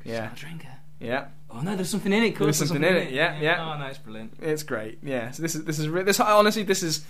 [0.03, 0.13] Yeah.
[0.13, 0.77] She's not a drinker.
[0.99, 1.25] Yeah.
[1.49, 2.35] Oh no, there's something in it.
[2.35, 2.47] Cool.
[2.47, 3.73] There's something in it, yeah, yeah.
[3.73, 4.33] Oh no, it's brilliant.
[4.41, 4.99] It's great.
[5.03, 5.31] Yeah.
[5.31, 7.05] So this is this is re- this honestly this is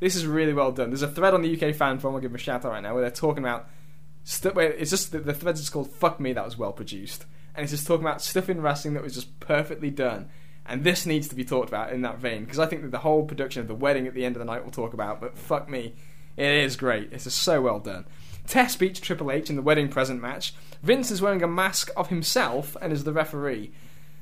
[0.00, 0.90] this is really well done.
[0.90, 2.14] There's a thread on the UK fan forum.
[2.14, 3.68] I'll give them a shout out right now where they're talking about
[4.24, 4.54] stuff.
[4.54, 7.64] Where it's just the, the thread is called "Fuck Me." That was well produced, and
[7.64, 10.28] it's just talking about stuff in wrestling that was just perfectly done.
[10.66, 12.98] And this needs to be talked about in that vein because I think that the
[12.98, 15.18] whole production of the wedding at the end of the night we'll talk about.
[15.20, 15.94] But fuck me,
[16.36, 17.10] it is great.
[17.10, 18.04] It's just so well done.
[18.48, 20.54] Test beats Triple H in the wedding present match.
[20.82, 23.70] Vince is wearing a mask of himself and is the referee.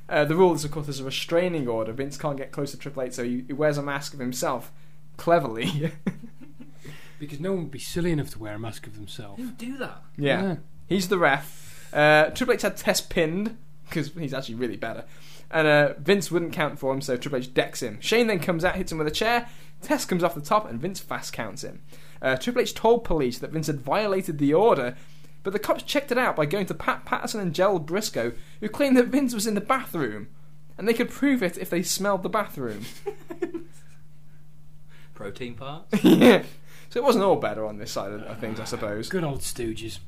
[0.08, 1.92] Uh, the rule is, of course, there's a restraining order.
[1.92, 4.72] Vince can't get close to Triple H, so he, he wears a mask of himself.
[5.16, 5.92] Cleverly.
[7.18, 9.40] Because no one would be silly enough to wear a mask of themselves.
[9.40, 10.02] Who do that.
[10.18, 10.42] yeah.
[10.42, 10.56] Yeah.
[10.86, 11.88] He's the ref.
[11.92, 13.56] Uh, Triple H had Test pinned,
[13.88, 15.05] because he's actually really better.
[15.50, 17.98] And uh, Vince wouldn't count for him, so Triple H decks him.
[18.00, 19.48] Shane then comes out, hits him with a chair.
[19.80, 21.80] Test comes off the top, and Vince fast counts him.
[22.20, 24.97] Uh, Triple H told police that Vince had violated the order,
[25.43, 28.69] but the cops checked it out by going to Pat Patterson and Gerald Brisco, who
[28.69, 30.28] claimed that Vince was in the bathroom,
[30.77, 32.85] and they could prove it if they smelled the bathroom.
[35.15, 36.03] Protein parts.
[36.05, 36.43] yeah.
[36.91, 39.09] So it wasn't all better on this side of of things, I suppose.
[39.09, 39.99] Good old Stooges.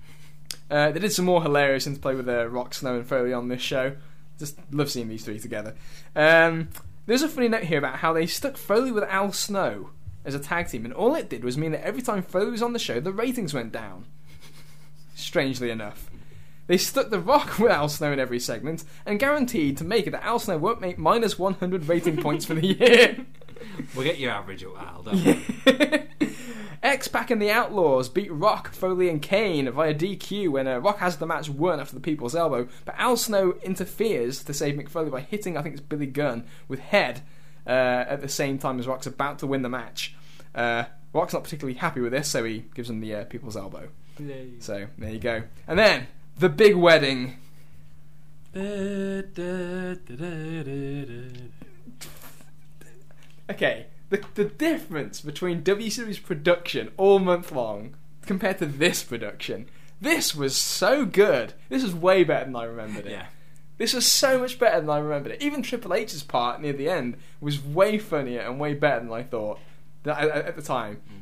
[0.71, 3.63] Uh, they did some more hilarious interplay with uh, Rock, Snow, and Foley on this
[3.63, 3.97] show.
[4.39, 5.75] Just love seeing these three together.
[6.15, 6.69] Um,
[7.07, 9.91] there's a funny note here about how they stuck Foley with Al Snow
[10.25, 12.63] as a tag team, and all it did was mean that every time Foley was
[12.63, 14.05] on the show, the ratings went down.
[15.15, 16.11] Strangely enough.
[16.67, 20.11] They stuck The Rock with Al Snow in every segment, and guaranteed to make it
[20.11, 23.25] that Al Snow won't make minus 100 rating points for the year.
[23.95, 26.29] We'll get your average at Al, don't we?
[26.83, 30.99] X Pac and the Outlaws beat Rock, Foley, and Kane via DQ when uh, Rock
[30.99, 34.89] has the match won after the people's elbow, but Al Snow interferes to save Mick
[34.89, 37.23] Foley by hitting, I think it's Billy Gunn, with head
[37.69, 40.15] uh, at the same time as Rock's about to win the match.
[40.55, 43.89] Uh, Rock's not particularly happy with this, so he gives him the uh, people's elbow.
[44.61, 45.45] So there you go.
[45.67, 47.37] And then the big wedding.
[53.51, 57.95] Okay, the the difference between WCW's production all month long
[58.27, 59.69] compared to this production.
[60.01, 61.55] This was so good.
[61.69, 63.13] This is way better than I remembered it.
[63.13, 63.27] Yeah.
[63.79, 65.43] This was so much better than I remembered it.
[65.43, 69.23] Even Triple H's part near the end was way funnier and way better than I
[69.23, 69.61] thought
[70.05, 71.01] at, the time.
[71.11, 71.21] Mm.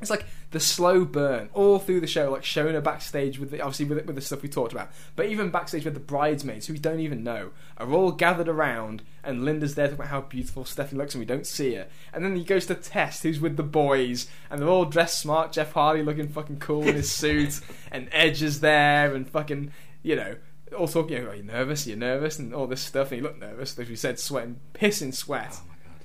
[0.00, 3.62] It's like the slow burn all through the show, like showing her backstage with the,
[3.62, 6.74] obviously with, with the stuff we talked about, but even backstage with the bridesmaids who
[6.74, 10.66] we don't even know are all gathered around, and Linda's there talking about how beautiful
[10.66, 11.86] Stephanie looks, and we don't see her.
[12.12, 15.52] And then he goes to Test, who's with the boys, and they're all dressed smart.
[15.52, 17.60] Jeff Hardy looking fucking cool in his suit,
[17.90, 20.36] and Edge is there, and fucking you know.
[20.74, 21.86] All talking, you know, are you nervous?
[21.86, 22.38] Are nervous?
[22.38, 23.10] And all this stuff.
[23.12, 25.52] And he looked nervous, as we said, sweating, pissing sweat.
[25.52, 26.04] Oh my god.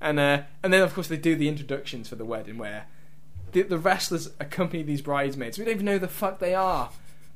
[0.00, 2.86] And uh, and then of course they do the introductions for the wedding where
[3.52, 5.58] the, the wrestlers accompany these bridesmaids.
[5.58, 6.90] We don't even know who the fuck they are.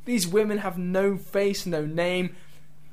[0.04, 2.34] These women have no face, no name.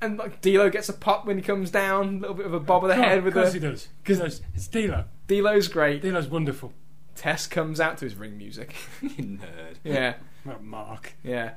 [0.01, 2.59] And like D'Lo gets a pop when he comes down, a little bit of a
[2.59, 3.87] bob of the head Of with course the he does.
[4.03, 5.05] Because it's D'Lo.
[5.27, 6.01] D'Lo's great.
[6.01, 6.73] D'Lo's wonderful.
[7.15, 8.75] Tess comes out to his ring music.
[9.01, 9.77] You nerd.
[9.85, 10.15] yeah,
[10.61, 11.13] Mark.
[11.23, 11.53] yeah.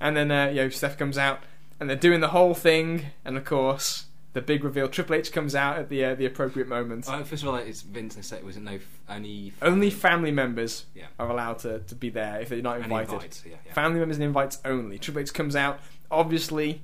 [0.00, 1.40] And then uh, you know Steph comes out,
[1.80, 3.06] and they're doing the whole thing.
[3.24, 6.68] And of course, the big reveal: Triple H comes out at the uh, the appropriate
[6.68, 7.06] moment.
[7.08, 8.14] Well, first of all, it's Vince.
[8.14, 11.06] They said it was no f- only Only family members Yeah.
[11.18, 13.12] are allowed to, to be there if they're not invited.
[13.14, 13.72] invites, Yeah, yeah.
[13.72, 14.98] Family members and invites only.
[14.98, 15.80] Triple H comes out.
[16.10, 16.82] Obviously,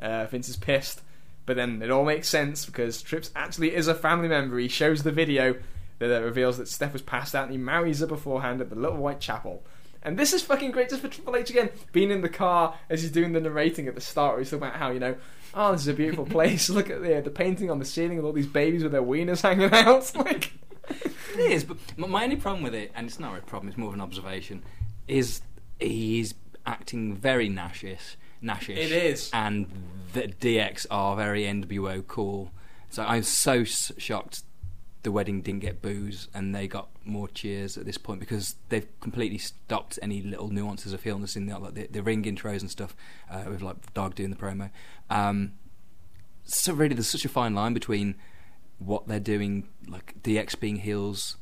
[0.00, 1.02] uh, Vince is pissed,
[1.46, 4.58] but then it all makes sense because Trips actually is a family member.
[4.58, 5.56] He shows the video
[5.98, 8.76] that uh, reveals that Steph was passed out and he marries her beforehand at the
[8.76, 9.62] Little White Chapel.
[10.02, 13.02] And this is fucking great just for Triple H again, being in the car as
[13.02, 14.32] he's doing the narrating at the start.
[14.32, 15.16] Where he's talking about how, you know,
[15.54, 16.68] oh, this is a beautiful place.
[16.68, 19.42] Look at the, the painting on the ceiling with all these babies with their wieners
[19.42, 20.14] hanging out.
[20.16, 20.52] like,
[21.34, 23.88] It is, but my only problem with it, and it's not a problem, it's more
[23.88, 24.62] of an observation,
[25.08, 25.42] is
[25.80, 26.34] he's
[26.66, 28.16] acting very nashish.
[28.42, 28.76] Nashish.
[28.76, 29.30] It is.
[29.32, 29.66] And
[30.12, 32.50] the DX are very NWO cool.
[32.90, 34.42] So I'm so shocked
[35.02, 38.86] the wedding didn't get boos and they got more cheers at this point because they've
[39.00, 42.70] completely stopped any little nuances of heelness in the, like the, the ring intros and
[42.70, 42.94] stuff
[43.30, 44.70] uh, with like Dog doing the promo.
[45.10, 45.54] Um,
[46.44, 48.14] so really, there's such a fine line between
[48.78, 51.36] what they're doing, like DX being heels,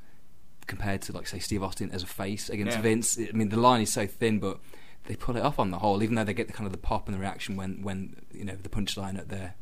[0.66, 2.82] compared to like say Steve Austin as a face against Yeah.
[2.82, 3.18] Vince.
[3.18, 4.58] I mean, the line is so thin, but
[5.06, 6.02] they pull it off on the whole.
[6.02, 8.44] Even though they get the kind of the pop and the reaction when when you
[8.44, 9.54] know the punchline at their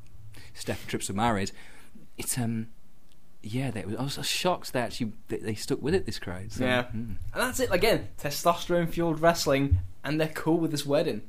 [0.54, 1.50] Steph and Trips were married.
[2.16, 2.68] It's um.
[3.42, 6.06] Yeah, they, I was shocked they actually they, they stuck with it.
[6.06, 6.82] This crowd, so, Yeah.
[6.84, 6.92] mm.
[6.94, 7.68] And that's it.
[7.72, 11.22] Again, testosterone fueled wrestling, and they're cool with this wedding.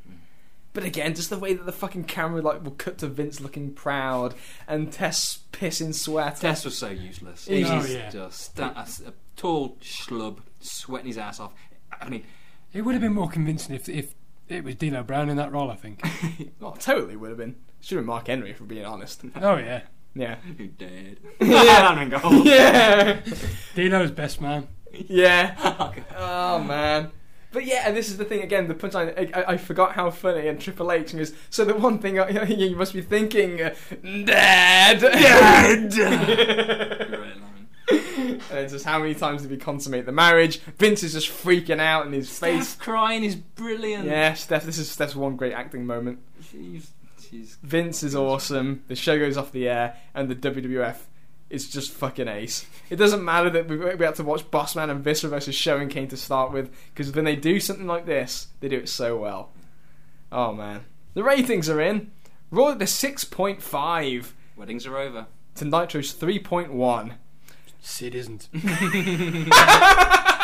[0.73, 3.73] But again, just the way that the fucking camera like will cut to Vince looking
[3.73, 4.35] proud
[4.67, 6.37] and Test pissing sweat.
[6.37, 7.47] Test was so useless.
[7.49, 8.09] Oh, yeah.
[8.09, 11.53] just that, that's a tall schlub sweating his ass off.
[11.99, 12.23] I mean,
[12.71, 14.13] It would have been more convincing if if
[14.47, 15.69] it was D'Lo Brown in that role.
[15.71, 16.01] I think.
[16.61, 17.55] Oh, totally would have been.
[17.81, 19.21] Should have been Mark Henry, if we're being honest.
[19.41, 19.81] oh yeah,
[20.19, 20.35] Yeah.
[20.57, 21.19] who dared?
[21.41, 21.99] Yeah.
[21.99, 22.33] and goal.
[22.45, 23.21] yeah.
[23.75, 24.67] D'Lo's best man.
[24.91, 25.55] Yeah.
[26.17, 27.11] Oh man.
[27.51, 28.67] But yeah, and this is the thing again.
[28.67, 29.33] The punchline.
[29.33, 31.33] I, I, I forgot how funny and Triple H goes.
[31.49, 33.73] So the one thing I, you must be thinking, uh,
[34.25, 34.99] Dad.
[34.99, 35.91] Dad.
[37.07, 37.67] Great line.
[38.51, 40.59] And it's just how many times did we consummate the marriage?
[40.77, 42.75] Vince is just freaking out and his face.
[42.75, 44.05] Crying is brilliant.
[44.05, 44.65] Yeah, Steph.
[44.65, 46.19] This is Steph's one great acting moment.
[46.51, 46.91] She's,
[47.29, 48.83] she's Vince is awesome.
[48.87, 50.97] The show goes off the air, and the WWF
[51.49, 52.65] is just fucking ace.
[52.89, 55.89] It doesn't matter that we, we had to watch Bossman and Viscera versus Show and
[55.89, 59.17] Kane to start with, because when they do something like this, they do it so
[59.17, 59.51] well.
[60.31, 60.85] Oh man,
[61.15, 62.11] the ratings are in.
[62.51, 65.27] Raw at the six point five weddings are over.
[65.55, 67.15] to Nitro's three point one.
[67.81, 68.49] Sid isn't.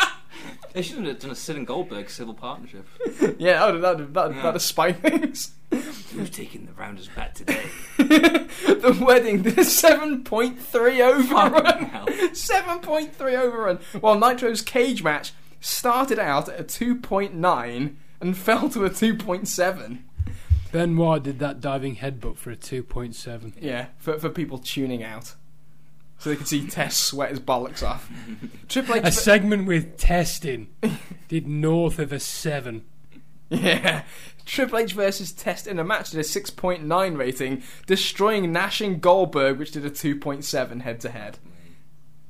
[0.76, 2.86] They should have done a Sid and Goldberg civil partnership.
[3.38, 4.42] Yeah, that would that that Yeah.
[4.42, 5.52] that'd spike things.
[6.12, 7.64] Who's taking the rounders back today?
[7.96, 11.86] the wedding the seven point three overrun.
[11.86, 12.04] hell.
[12.06, 13.78] 7.3 overrun.
[14.00, 19.98] While Nitro's cage match started out at a 2.9 and fell to a 2.7.
[20.72, 23.54] Benoit did that diving headbutt for a 2.7.
[23.60, 25.34] Yeah, for, for people tuning out.
[26.18, 28.10] So they could see Test sweat his bollocks off.
[28.68, 29.12] Triple A H.
[29.14, 30.68] segment with testing
[31.28, 32.84] did north of a 7.
[33.50, 34.02] Yeah.
[34.44, 39.58] Triple H versus Test in a match did a 6.9 rating, destroying Nash and Goldberg,
[39.58, 41.38] which did a 2.7 head to head.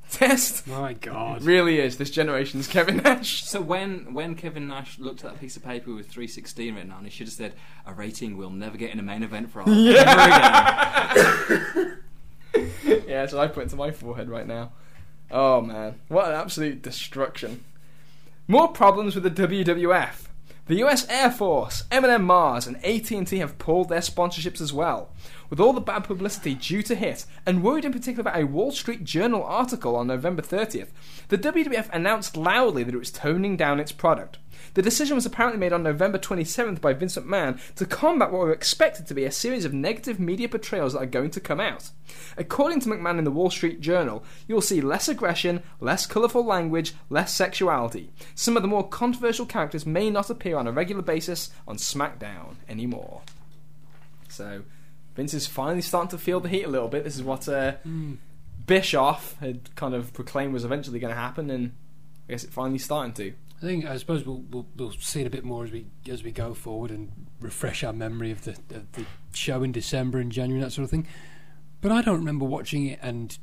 [0.09, 1.43] Test My God.
[1.43, 3.43] really is this generation's Kevin Nash.
[3.43, 7.03] So when when Kevin Nash looked at that piece of paper with 316 written on,
[7.03, 7.53] he should have said,
[7.85, 11.97] "A rating we'll never get in a main event for our ever again."
[12.83, 14.71] yeah, that's what I put into my forehead right now.
[15.29, 17.63] Oh man, what an absolute destruction.
[18.47, 20.27] More problems with the WWF.
[20.67, 25.13] The US Air Force, M&M Mars, and AT&T have pulled their sponsorships as well.
[25.49, 28.71] With all the bad publicity due to hit, and worried in particular about a Wall
[28.71, 30.89] Street Journal article on November 30th,
[31.29, 34.39] the WWF announced loudly that it was toning down its product.
[34.77, 38.51] The decision was apparently made on November 27th by Vince McMahon to combat what were
[38.51, 41.89] expected to be a series of negative media portrayals that are going to come out.
[42.37, 46.93] According to McMahon in the Wall Street Journal, you'll see less aggression, less colourful language,
[47.09, 48.11] less sexuality.
[48.35, 52.57] Some of the more controversial characters may not appear on a regular basis on SmackDown
[52.69, 53.23] anymore.
[54.29, 54.61] So,
[55.15, 57.03] Vince is finally starting to feel the heat a little bit.
[57.03, 57.77] This is what uh,
[58.67, 61.71] Bischoff had kind of proclaimed was eventually going to happen, and
[62.29, 63.33] I guess it finally starting to.
[63.57, 66.23] I think I suppose we'll, we'll we'll see it a bit more as we as
[66.23, 67.11] we go forward and
[67.41, 70.83] refresh our memory of the of the show in December and January and that sort
[70.83, 71.07] of thing.
[71.81, 73.37] But I don't remember watching it and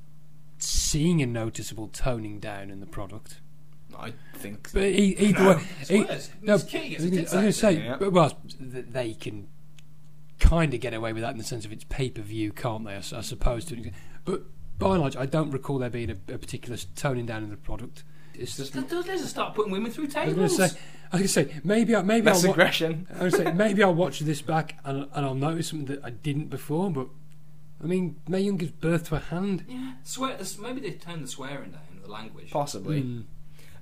[0.59, 3.41] seeing a noticeable toning down in the product.
[3.97, 4.71] I think.
[4.73, 6.31] But e- either way, e- Swears.
[6.43, 7.97] no, It's key, I it's I was going to say, Yeah.
[7.97, 9.47] but, well, they can
[10.41, 12.85] kind of get away with that in the sense of it's pay per view, can't
[12.85, 12.95] they?
[12.97, 13.65] I suppose.
[13.67, 13.91] To,
[14.25, 14.43] but
[14.81, 17.57] by and large, I don't recall there being a, a particular toning down in the
[17.57, 18.03] product.
[18.39, 18.75] It's just.
[18.75, 20.57] Let's just start putting women through I was going tables.
[20.57, 20.79] to say,
[21.13, 23.07] I was going to say, maybe, I, maybe Less I'll wa- aggression.
[23.19, 26.11] I was say maybe I'll watch this back and, and I'll notice something that I
[26.11, 26.91] didn't before.
[26.91, 27.09] But
[27.83, 29.65] I mean, Mae Young gives birth to a hand.
[29.69, 30.37] yeah, swear.
[30.61, 32.51] Maybe they turned the swearing down, the language.
[32.51, 33.01] Possibly.
[33.01, 33.21] Hmm.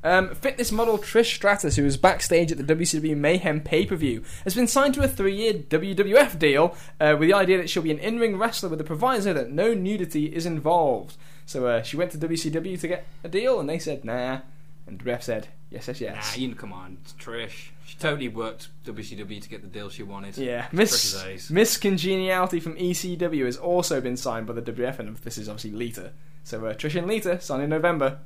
[0.05, 4.25] Um, fitness model Trish Stratus, who was backstage at the WCW Mayhem pay per view,
[4.43, 7.85] has been signed to a three year WWF deal uh, with the idea that she'll
[7.85, 11.17] be an in ring wrestler with the proviso that no nudity is involved.
[11.53, 14.41] So uh, she went to WCW to get a deal, and they said nah.
[14.87, 16.35] And the ref said yes, yes, yes.
[16.35, 17.69] Nah, you know, come on, it's Trish.
[17.85, 20.39] She totally worked WCW to get the deal she wanted.
[20.39, 21.51] Yeah, Miss.
[21.51, 25.73] Miss Congeniality from ECW has also been signed by the WF, and this is obviously
[25.73, 26.13] Lita.
[26.43, 28.21] So uh, Trish and Lita signed in November.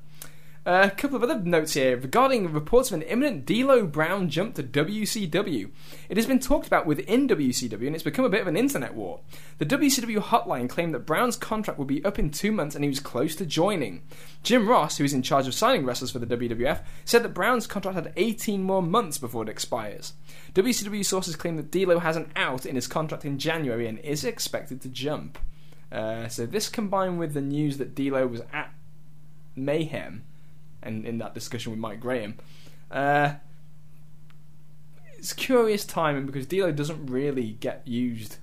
[0.66, 4.64] A couple of other notes here regarding reports of an imminent D'Lo Brown jump to
[4.64, 5.70] WCW.
[6.08, 8.96] It has been talked about within WCW, and it's become a bit of an internet
[8.96, 9.20] war.
[9.58, 12.88] The WCW hotline claimed that Brown's contract would be up in two months, and he
[12.88, 14.02] was close to joining.
[14.42, 17.68] Jim Ross, who is in charge of signing wrestlers for the WWF, said that Brown's
[17.68, 20.14] contract had 18 more months before it expires.
[20.54, 24.24] WCW sources claim that D'Lo has an out in his contract in January and is
[24.24, 25.38] expected to jump.
[25.92, 28.74] Uh, so this combined with the news that D'Lo was at
[29.54, 30.24] Mayhem,
[30.86, 32.36] and in that discussion with Mike Graham,
[32.90, 33.34] uh,
[35.18, 38.36] it's curious timing because D'Lo doesn't really get used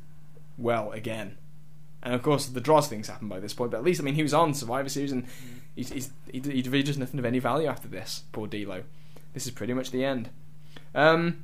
[0.58, 1.38] well again.
[2.02, 4.16] And of course, the Droz things happened by this point, but at least I mean
[4.16, 5.26] he was on Survivor Series, and
[5.76, 8.24] he's, he's, he, he really does nothing of any value after this.
[8.32, 8.84] Poor D'Lo.
[9.34, 10.30] This is pretty much the end.
[10.94, 11.44] Um,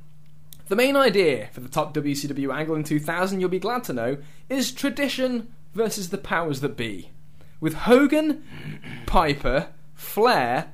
[0.68, 4.18] the main idea for the top WCW angle in 2000, you'll be glad to know,
[4.48, 7.10] is tradition versus the powers that be.
[7.58, 8.44] With Hogan,
[9.06, 10.72] Piper, Flair,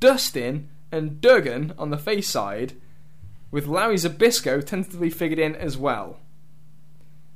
[0.00, 2.74] Dustin, and Duggan on the face side,
[3.50, 6.20] with Larry Zbyszko tentatively figured in as well.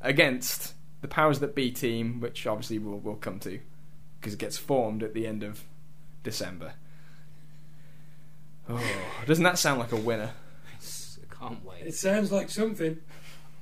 [0.00, 3.60] Against the powers that be team, which obviously we'll, we'll come to,
[4.20, 5.64] because it gets formed at the end of
[6.22, 6.74] December.
[8.68, 8.80] Oh,
[9.26, 10.30] doesn't that sound like a winner?
[10.80, 11.86] I can't wait.
[11.86, 12.98] It sounds like something.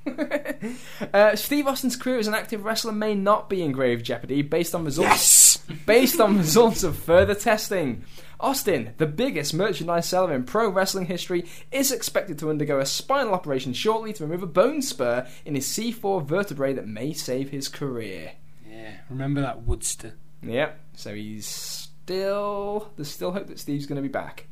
[1.13, 4.73] uh, Steve Austin's career as an active wrestler may not be in grave jeopardy based
[4.73, 5.77] on results yes!
[5.85, 8.03] based on results of further testing.
[8.41, 13.33] Austin, the biggest merchandise seller in pro wrestling history, is expected to undergo a spinal
[13.33, 17.67] operation shortly to remove a bone spur in his C4 vertebrae that may save his
[17.67, 18.33] career.
[18.67, 20.13] Yeah, remember that Woodster?
[20.41, 20.79] Yep.
[20.95, 24.47] So he's still there's still hope that Steve's going to be back.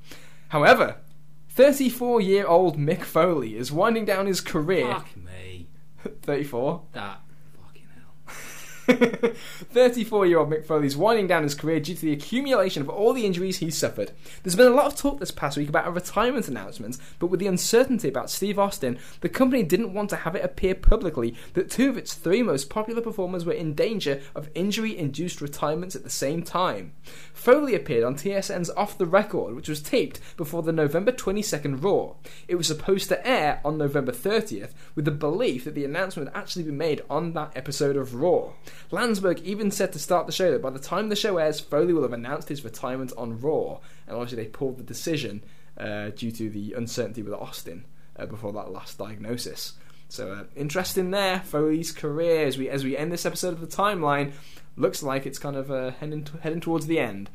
[0.49, 0.97] However,
[1.55, 4.87] 34-year-old Mick Foley is winding down his career.
[4.87, 5.67] Fuck me.
[6.21, 6.81] 34.
[6.93, 7.21] That.
[9.71, 13.13] 34 year old Mick is winding down his career due to the accumulation of all
[13.13, 14.11] the injuries he's suffered.
[14.43, 17.39] There's been a lot of talk this past week about a retirement announcement, but with
[17.39, 21.69] the uncertainty about Steve Austin, the company didn't want to have it appear publicly that
[21.69, 26.03] two of its three most popular performers were in danger of injury induced retirements at
[26.03, 26.93] the same time.
[27.33, 32.15] Foley appeared on TSN's Off the Record, which was taped before the November 22nd Raw.
[32.47, 36.37] It was supposed to air on November 30th, with the belief that the announcement would
[36.37, 38.51] actually be made on that episode of Raw.
[38.91, 41.93] Landsberg even said to start the show that by the time the show airs, Foley
[41.93, 45.43] will have announced his retirement on Raw, and obviously they pulled the decision
[45.77, 47.85] uh, due to the uncertainty with Austin
[48.17, 49.73] uh, before that last diagnosis.
[50.09, 53.67] So uh, interesting there, Foley's career as we as we end this episode of the
[53.67, 54.33] timeline
[54.75, 57.29] looks like it's kind of uh, heading to, heading towards the end.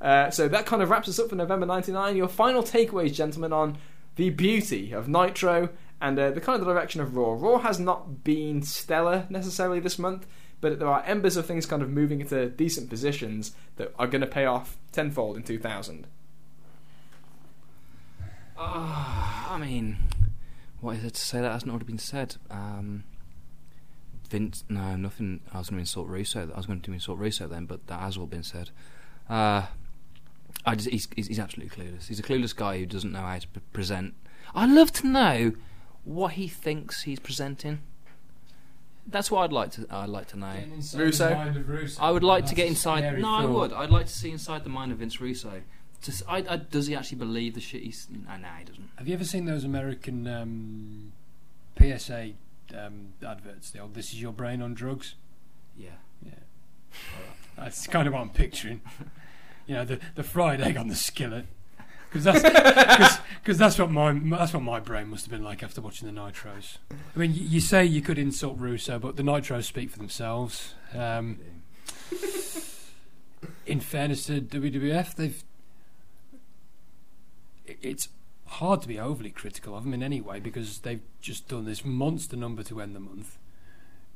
[0.00, 2.16] Uh, so that kind of wraps us up for November '99.
[2.16, 3.78] Your final takeaways, gentlemen, on
[4.16, 5.70] the beauty of Nitro
[6.00, 7.32] and uh, the kind of direction of Raw.
[7.32, 10.26] Raw has not been stellar necessarily this month,
[10.60, 14.20] but there are embers of things kind of moving into decent positions that are going
[14.20, 16.06] to pay off tenfold in 2000.
[18.56, 19.98] I mean,
[20.80, 22.36] what is there to say that hasn't already been said?
[22.50, 23.04] Um,
[24.28, 25.40] Vince, no, nothing.
[25.52, 26.50] I was going to insult Russo.
[26.52, 28.70] I was going to insult Russo then, but that has all been said.
[29.28, 29.66] Uh,
[30.66, 32.08] I just, he's, he's, absolutely clueless.
[32.08, 34.14] He's a clueless guy who doesn't know how to pre- present.
[34.54, 35.52] I'd love to know
[36.04, 37.80] what he thinks he's presenting.
[39.10, 39.86] That's what I'd like to.
[39.90, 40.52] I'd like to know.
[40.94, 41.28] Russo?
[42.00, 43.18] I would like to get inside.
[43.18, 43.72] No, I would.
[43.72, 45.62] I'd like to see inside the mind of Vince Russo.
[46.02, 48.06] To, s- I, I, does he actually believe the shit he's?
[48.10, 48.90] No, no, he doesn't.
[48.96, 51.12] Have you ever seen those American um,
[51.78, 52.32] PSA
[52.78, 53.70] um, adverts?
[53.70, 55.14] The old "This is your brain on drugs."
[55.76, 55.90] Yeah.
[56.24, 56.32] Yeah,
[57.56, 58.80] that's kind of what I'm picturing.
[59.66, 61.44] You know, the the fried egg on the skillet.
[62.10, 65.80] Because that's because that's what my that's what my brain must have been like after
[65.80, 66.78] watching the Nitros.
[66.90, 70.74] I mean, you, you say you could insult Russo, but the Nitros speak for themselves.
[70.94, 71.38] Um,
[73.66, 75.44] in fairness to WWF, they've
[77.66, 78.08] it's
[78.46, 81.84] hard to be overly critical of them in any way because they've just done this
[81.84, 83.36] monster number to end the month.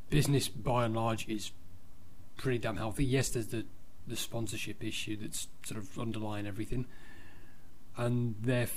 [0.08, 1.52] Business by and large is
[2.36, 3.04] pretty damn healthy.
[3.04, 3.66] Yes, there's the
[4.06, 6.86] the sponsorship issue that's sort of underlying everything,
[7.96, 8.68] and they're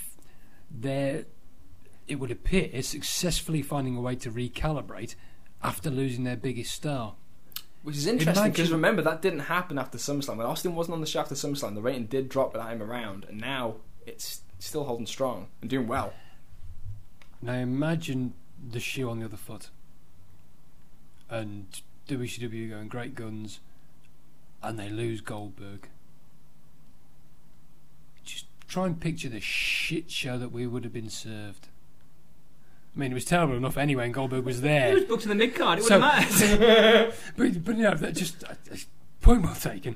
[0.69, 1.25] they're
[2.07, 5.15] it would appear successfully finding a way to recalibrate
[5.63, 7.15] after losing their biggest star.
[7.81, 10.37] Which is interesting because remember that didn't happen after SummerSlam.
[10.37, 13.25] When Austin wasn't on the show after SummerSlam, the rating did drop without him around,
[13.25, 16.13] and now it's still holding strong and doing well.
[17.41, 18.33] Now imagine
[18.71, 19.69] the shoe on the other foot,
[21.29, 21.67] and
[22.07, 23.59] WCW going great guns,
[24.63, 25.89] and they lose Goldberg.
[28.65, 31.67] Just try and picture the shit show that we would have been served.
[32.95, 34.99] I mean, it was terrible enough anyway, and Goldberg was there.
[35.05, 35.79] booked in the mid card.
[35.79, 37.13] It So- wouldn't matter.
[37.37, 38.75] but, but you know, just uh, uh,
[39.21, 39.95] point well taken.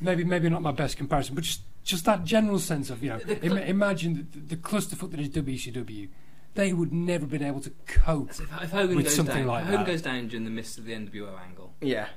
[0.00, 3.18] Maybe maybe not my best comparison, but just just that general sense of you know,
[3.18, 6.08] The- the Im- imagine the, the clusterfuck that is WCW.
[6.54, 8.30] They would never have been able to cope.
[8.30, 9.86] if, if Hogan With goes something down, like if Hogan that.
[9.90, 12.08] goes down during the midst of the NWO angle, Yeah,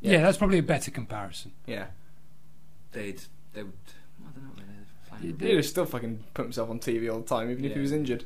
[0.00, 1.52] Yeah, that's probably a better comparison.
[1.66, 1.86] yeah.
[2.92, 3.20] they'd
[3.54, 3.72] they would.
[4.36, 5.36] I don't know.
[5.38, 7.74] They'd You He would still fucking put himself on TV all the time, even if
[7.74, 8.24] he was injured,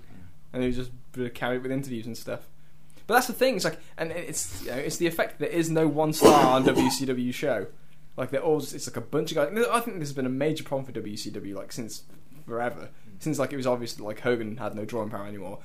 [0.52, 0.90] and he was just
[1.34, 2.40] carried with interviews and stuff.
[3.06, 3.56] But that's the thing.
[3.56, 5.38] It's like, and it's you know, it's the effect.
[5.38, 7.66] There is no one star on WCW show.
[8.16, 9.66] Like they're all just, it's like a bunch of guys.
[9.70, 12.02] I think this has been a major problem for WCW like since
[12.46, 12.88] forever.
[13.08, 13.22] Mm.
[13.22, 15.58] Since like it was obvious that like Hogan had no drawing power anymore.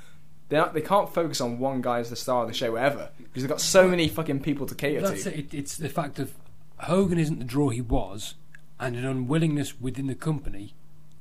[0.49, 3.09] They are, they can't focus on one guy as the star of the show ever
[3.17, 5.33] because they've got so many fucking people to cater That's to.
[5.33, 5.53] it.
[5.53, 5.57] it.
[5.57, 6.33] It's the fact of
[6.77, 8.35] Hogan isn't the draw he was,
[8.81, 10.73] and an unwillingness within the company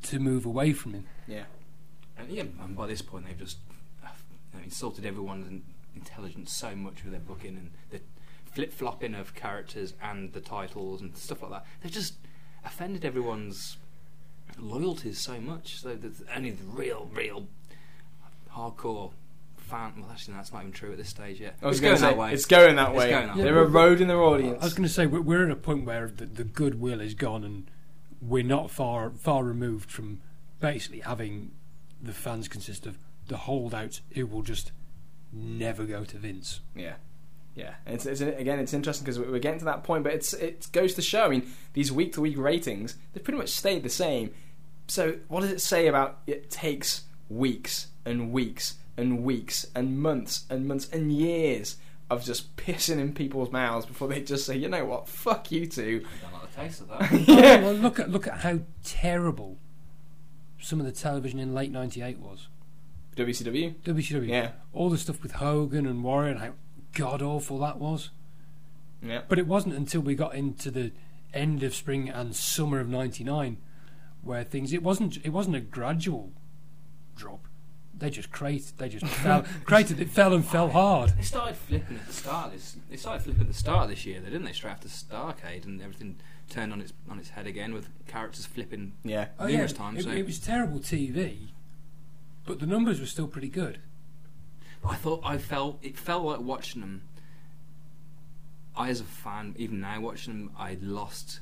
[0.02, 1.06] to move away from him.
[1.28, 1.44] Yeah,
[2.16, 3.58] And yeah, and by this point they've just
[4.02, 4.08] uh,
[4.52, 5.62] you know, insulted everyone's
[5.94, 8.00] intelligence so much with their booking and the
[8.50, 11.66] flip flopping of characters and the titles and stuff like that.
[11.82, 12.14] They've just
[12.64, 13.76] offended everyone's
[14.58, 15.80] loyalties so much.
[15.80, 17.46] So that only the real, real
[18.54, 19.12] hardcore
[19.70, 19.92] fan.
[19.98, 21.56] Well, actually, that's not even true at this stage yet.
[21.62, 22.32] Oh, I was it's going going say that way.
[22.32, 23.10] it's going that It's way.
[23.10, 23.42] going that way.
[23.42, 24.58] They're eroding their audience.
[24.60, 27.14] I was going to say we're, we're at a point where the, the goodwill is
[27.14, 27.70] gone, and
[28.20, 30.20] we're not far far removed from
[30.60, 31.52] basically having
[32.02, 32.96] the fans consist of
[33.28, 34.72] the holdouts who will just
[35.32, 36.60] never go to Vince.
[36.74, 36.94] Yeah,
[37.54, 37.74] yeah.
[37.86, 40.68] And it's, it's again, it's interesting because we're getting to that point, but it's it
[40.72, 41.24] goes to show.
[41.24, 44.32] I mean, these week to week ratings they've pretty much stayed the same.
[44.88, 50.44] So what does it say about it takes weeks and weeks and weeks and months
[50.50, 51.76] and months and years
[52.10, 55.66] of just pissing in people's mouths before they just say, you know what, fuck you
[55.66, 56.04] two.
[56.04, 57.10] I don't like the taste of that.
[57.60, 59.58] Oh, well, look at look at how terrible
[60.60, 62.48] some of the television in late '98 was.
[63.16, 63.74] WCW.
[63.84, 64.28] WCW.
[64.28, 64.52] Yeah.
[64.72, 66.52] All the stuff with Hogan and Warrior and how
[66.94, 68.10] god awful that was.
[69.02, 69.22] Yeah.
[69.28, 70.92] But it wasn't until we got into the
[71.32, 73.58] end of spring and summer of '99
[74.22, 74.72] where things.
[74.72, 75.18] It wasn't.
[75.24, 76.32] It wasn't a gradual
[77.16, 77.46] drop.
[78.00, 78.78] They just created.
[78.78, 79.44] They just fell.
[79.64, 80.00] Created.
[80.00, 81.10] It fell and fell hard.
[81.18, 82.52] They started flipping at the start.
[82.52, 84.52] This they started flipping at the start of this year, though, didn't they?
[84.52, 86.16] Straight after Starcade, and everything
[86.48, 89.28] turned on its on its head again with characters flipping Yeah.
[89.38, 90.00] Oh, yeah, times.
[90.00, 91.48] It, so it was terrible TV,
[92.46, 93.80] but the numbers were still pretty good.
[94.82, 97.02] I thought I felt it felt like watching them.
[98.74, 101.40] I, as a fan, even now watching them, I lost.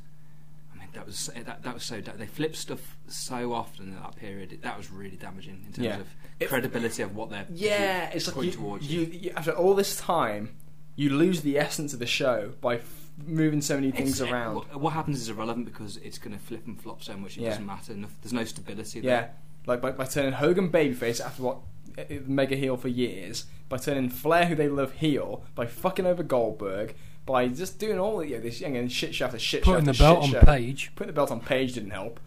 [0.99, 2.01] I mean, that was that, that was so.
[2.01, 4.59] da- They flipped stuff so often in that period.
[4.63, 5.99] That was really damaging in terms Yeah.
[6.01, 6.07] of
[6.41, 8.87] It- credibility of what they're Yeah, it's like going you, towards.
[8.91, 10.57] you, you, after all this time,
[10.97, 14.55] you lose the essence of the show by f- moving so many things It's- around.
[14.57, 17.37] What, what happens is irrelevant because it's going to flip and flop so much.
[17.37, 17.51] It Yeah.
[17.51, 17.93] doesn't matter.
[17.93, 19.01] Enough, there's no stability.
[19.01, 19.31] Yeah, There.
[19.67, 21.59] like by, by turning Hogan babyface after what
[21.99, 26.23] uh, mega heel for years, by turning Flair who they love heel, by fucking over
[26.23, 26.95] Goldberg,
[27.29, 29.93] by just doing all you know, this again shit show after shit show Putting the
[29.93, 30.47] belt shit on show.
[30.47, 30.93] Page.
[30.97, 32.19] Putting the belt on Page didn't help,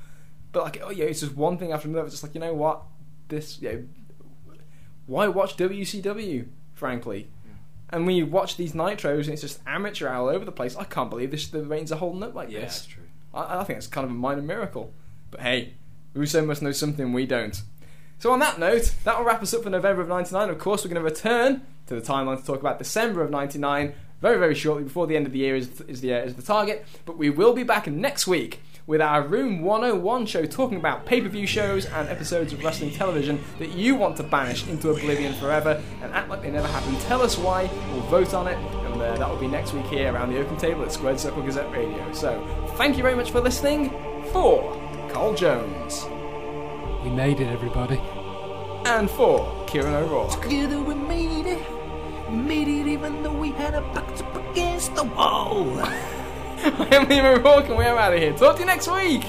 [0.51, 2.05] but like oh yeah, it's just one thing after another.
[2.05, 2.83] It's just like you know what,
[3.27, 3.83] this you know,
[5.07, 6.47] why watch WCW?
[6.73, 7.27] Frankly.
[7.93, 10.85] And when you watch these nitros and it's just amateur all over the place, I
[10.85, 12.75] can't believe this, the ratings are holding up like Yeah, this.
[12.75, 13.03] that's true.
[13.33, 14.93] I, I think it's kind of a minor miracle.
[15.29, 15.73] But hey,
[16.13, 17.61] Russo must know something we don't.
[18.19, 20.49] So on that note, that will wrap us up for November of 99.
[20.49, 23.93] Of course, we're going to return to the timeline to talk about December of 99
[24.21, 26.41] very, very shortly before the end of the year is, is, the, uh, is the
[26.41, 26.85] target.
[27.05, 31.45] But we will be back next week with our Room 101 show talking about pay-per-view
[31.47, 36.11] shows and episodes of wrestling television that you want to banish into oblivion forever and
[36.13, 36.99] act like they never happened.
[37.01, 40.11] Tell us why, we'll vote on it, and uh, that will be next week here
[40.13, 42.11] around the open table at Squared Circle Gazette Radio.
[42.11, 42.43] So,
[42.75, 43.89] thank you very much for listening.
[44.31, 44.73] For
[45.11, 46.05] Carl Jones
[47.03, 47.97] We made it, everybody.
[48.85, 50.41] and for Kieran O'Rourke.
[50.41, 51.59] Together we made it
[52.31, 55.79] made it even though we had our backs up against the wall.
[55.79, 58.33] I'm Liam O'Rourke and we're out of here.
[58.33, 59.23] Talk to you next week.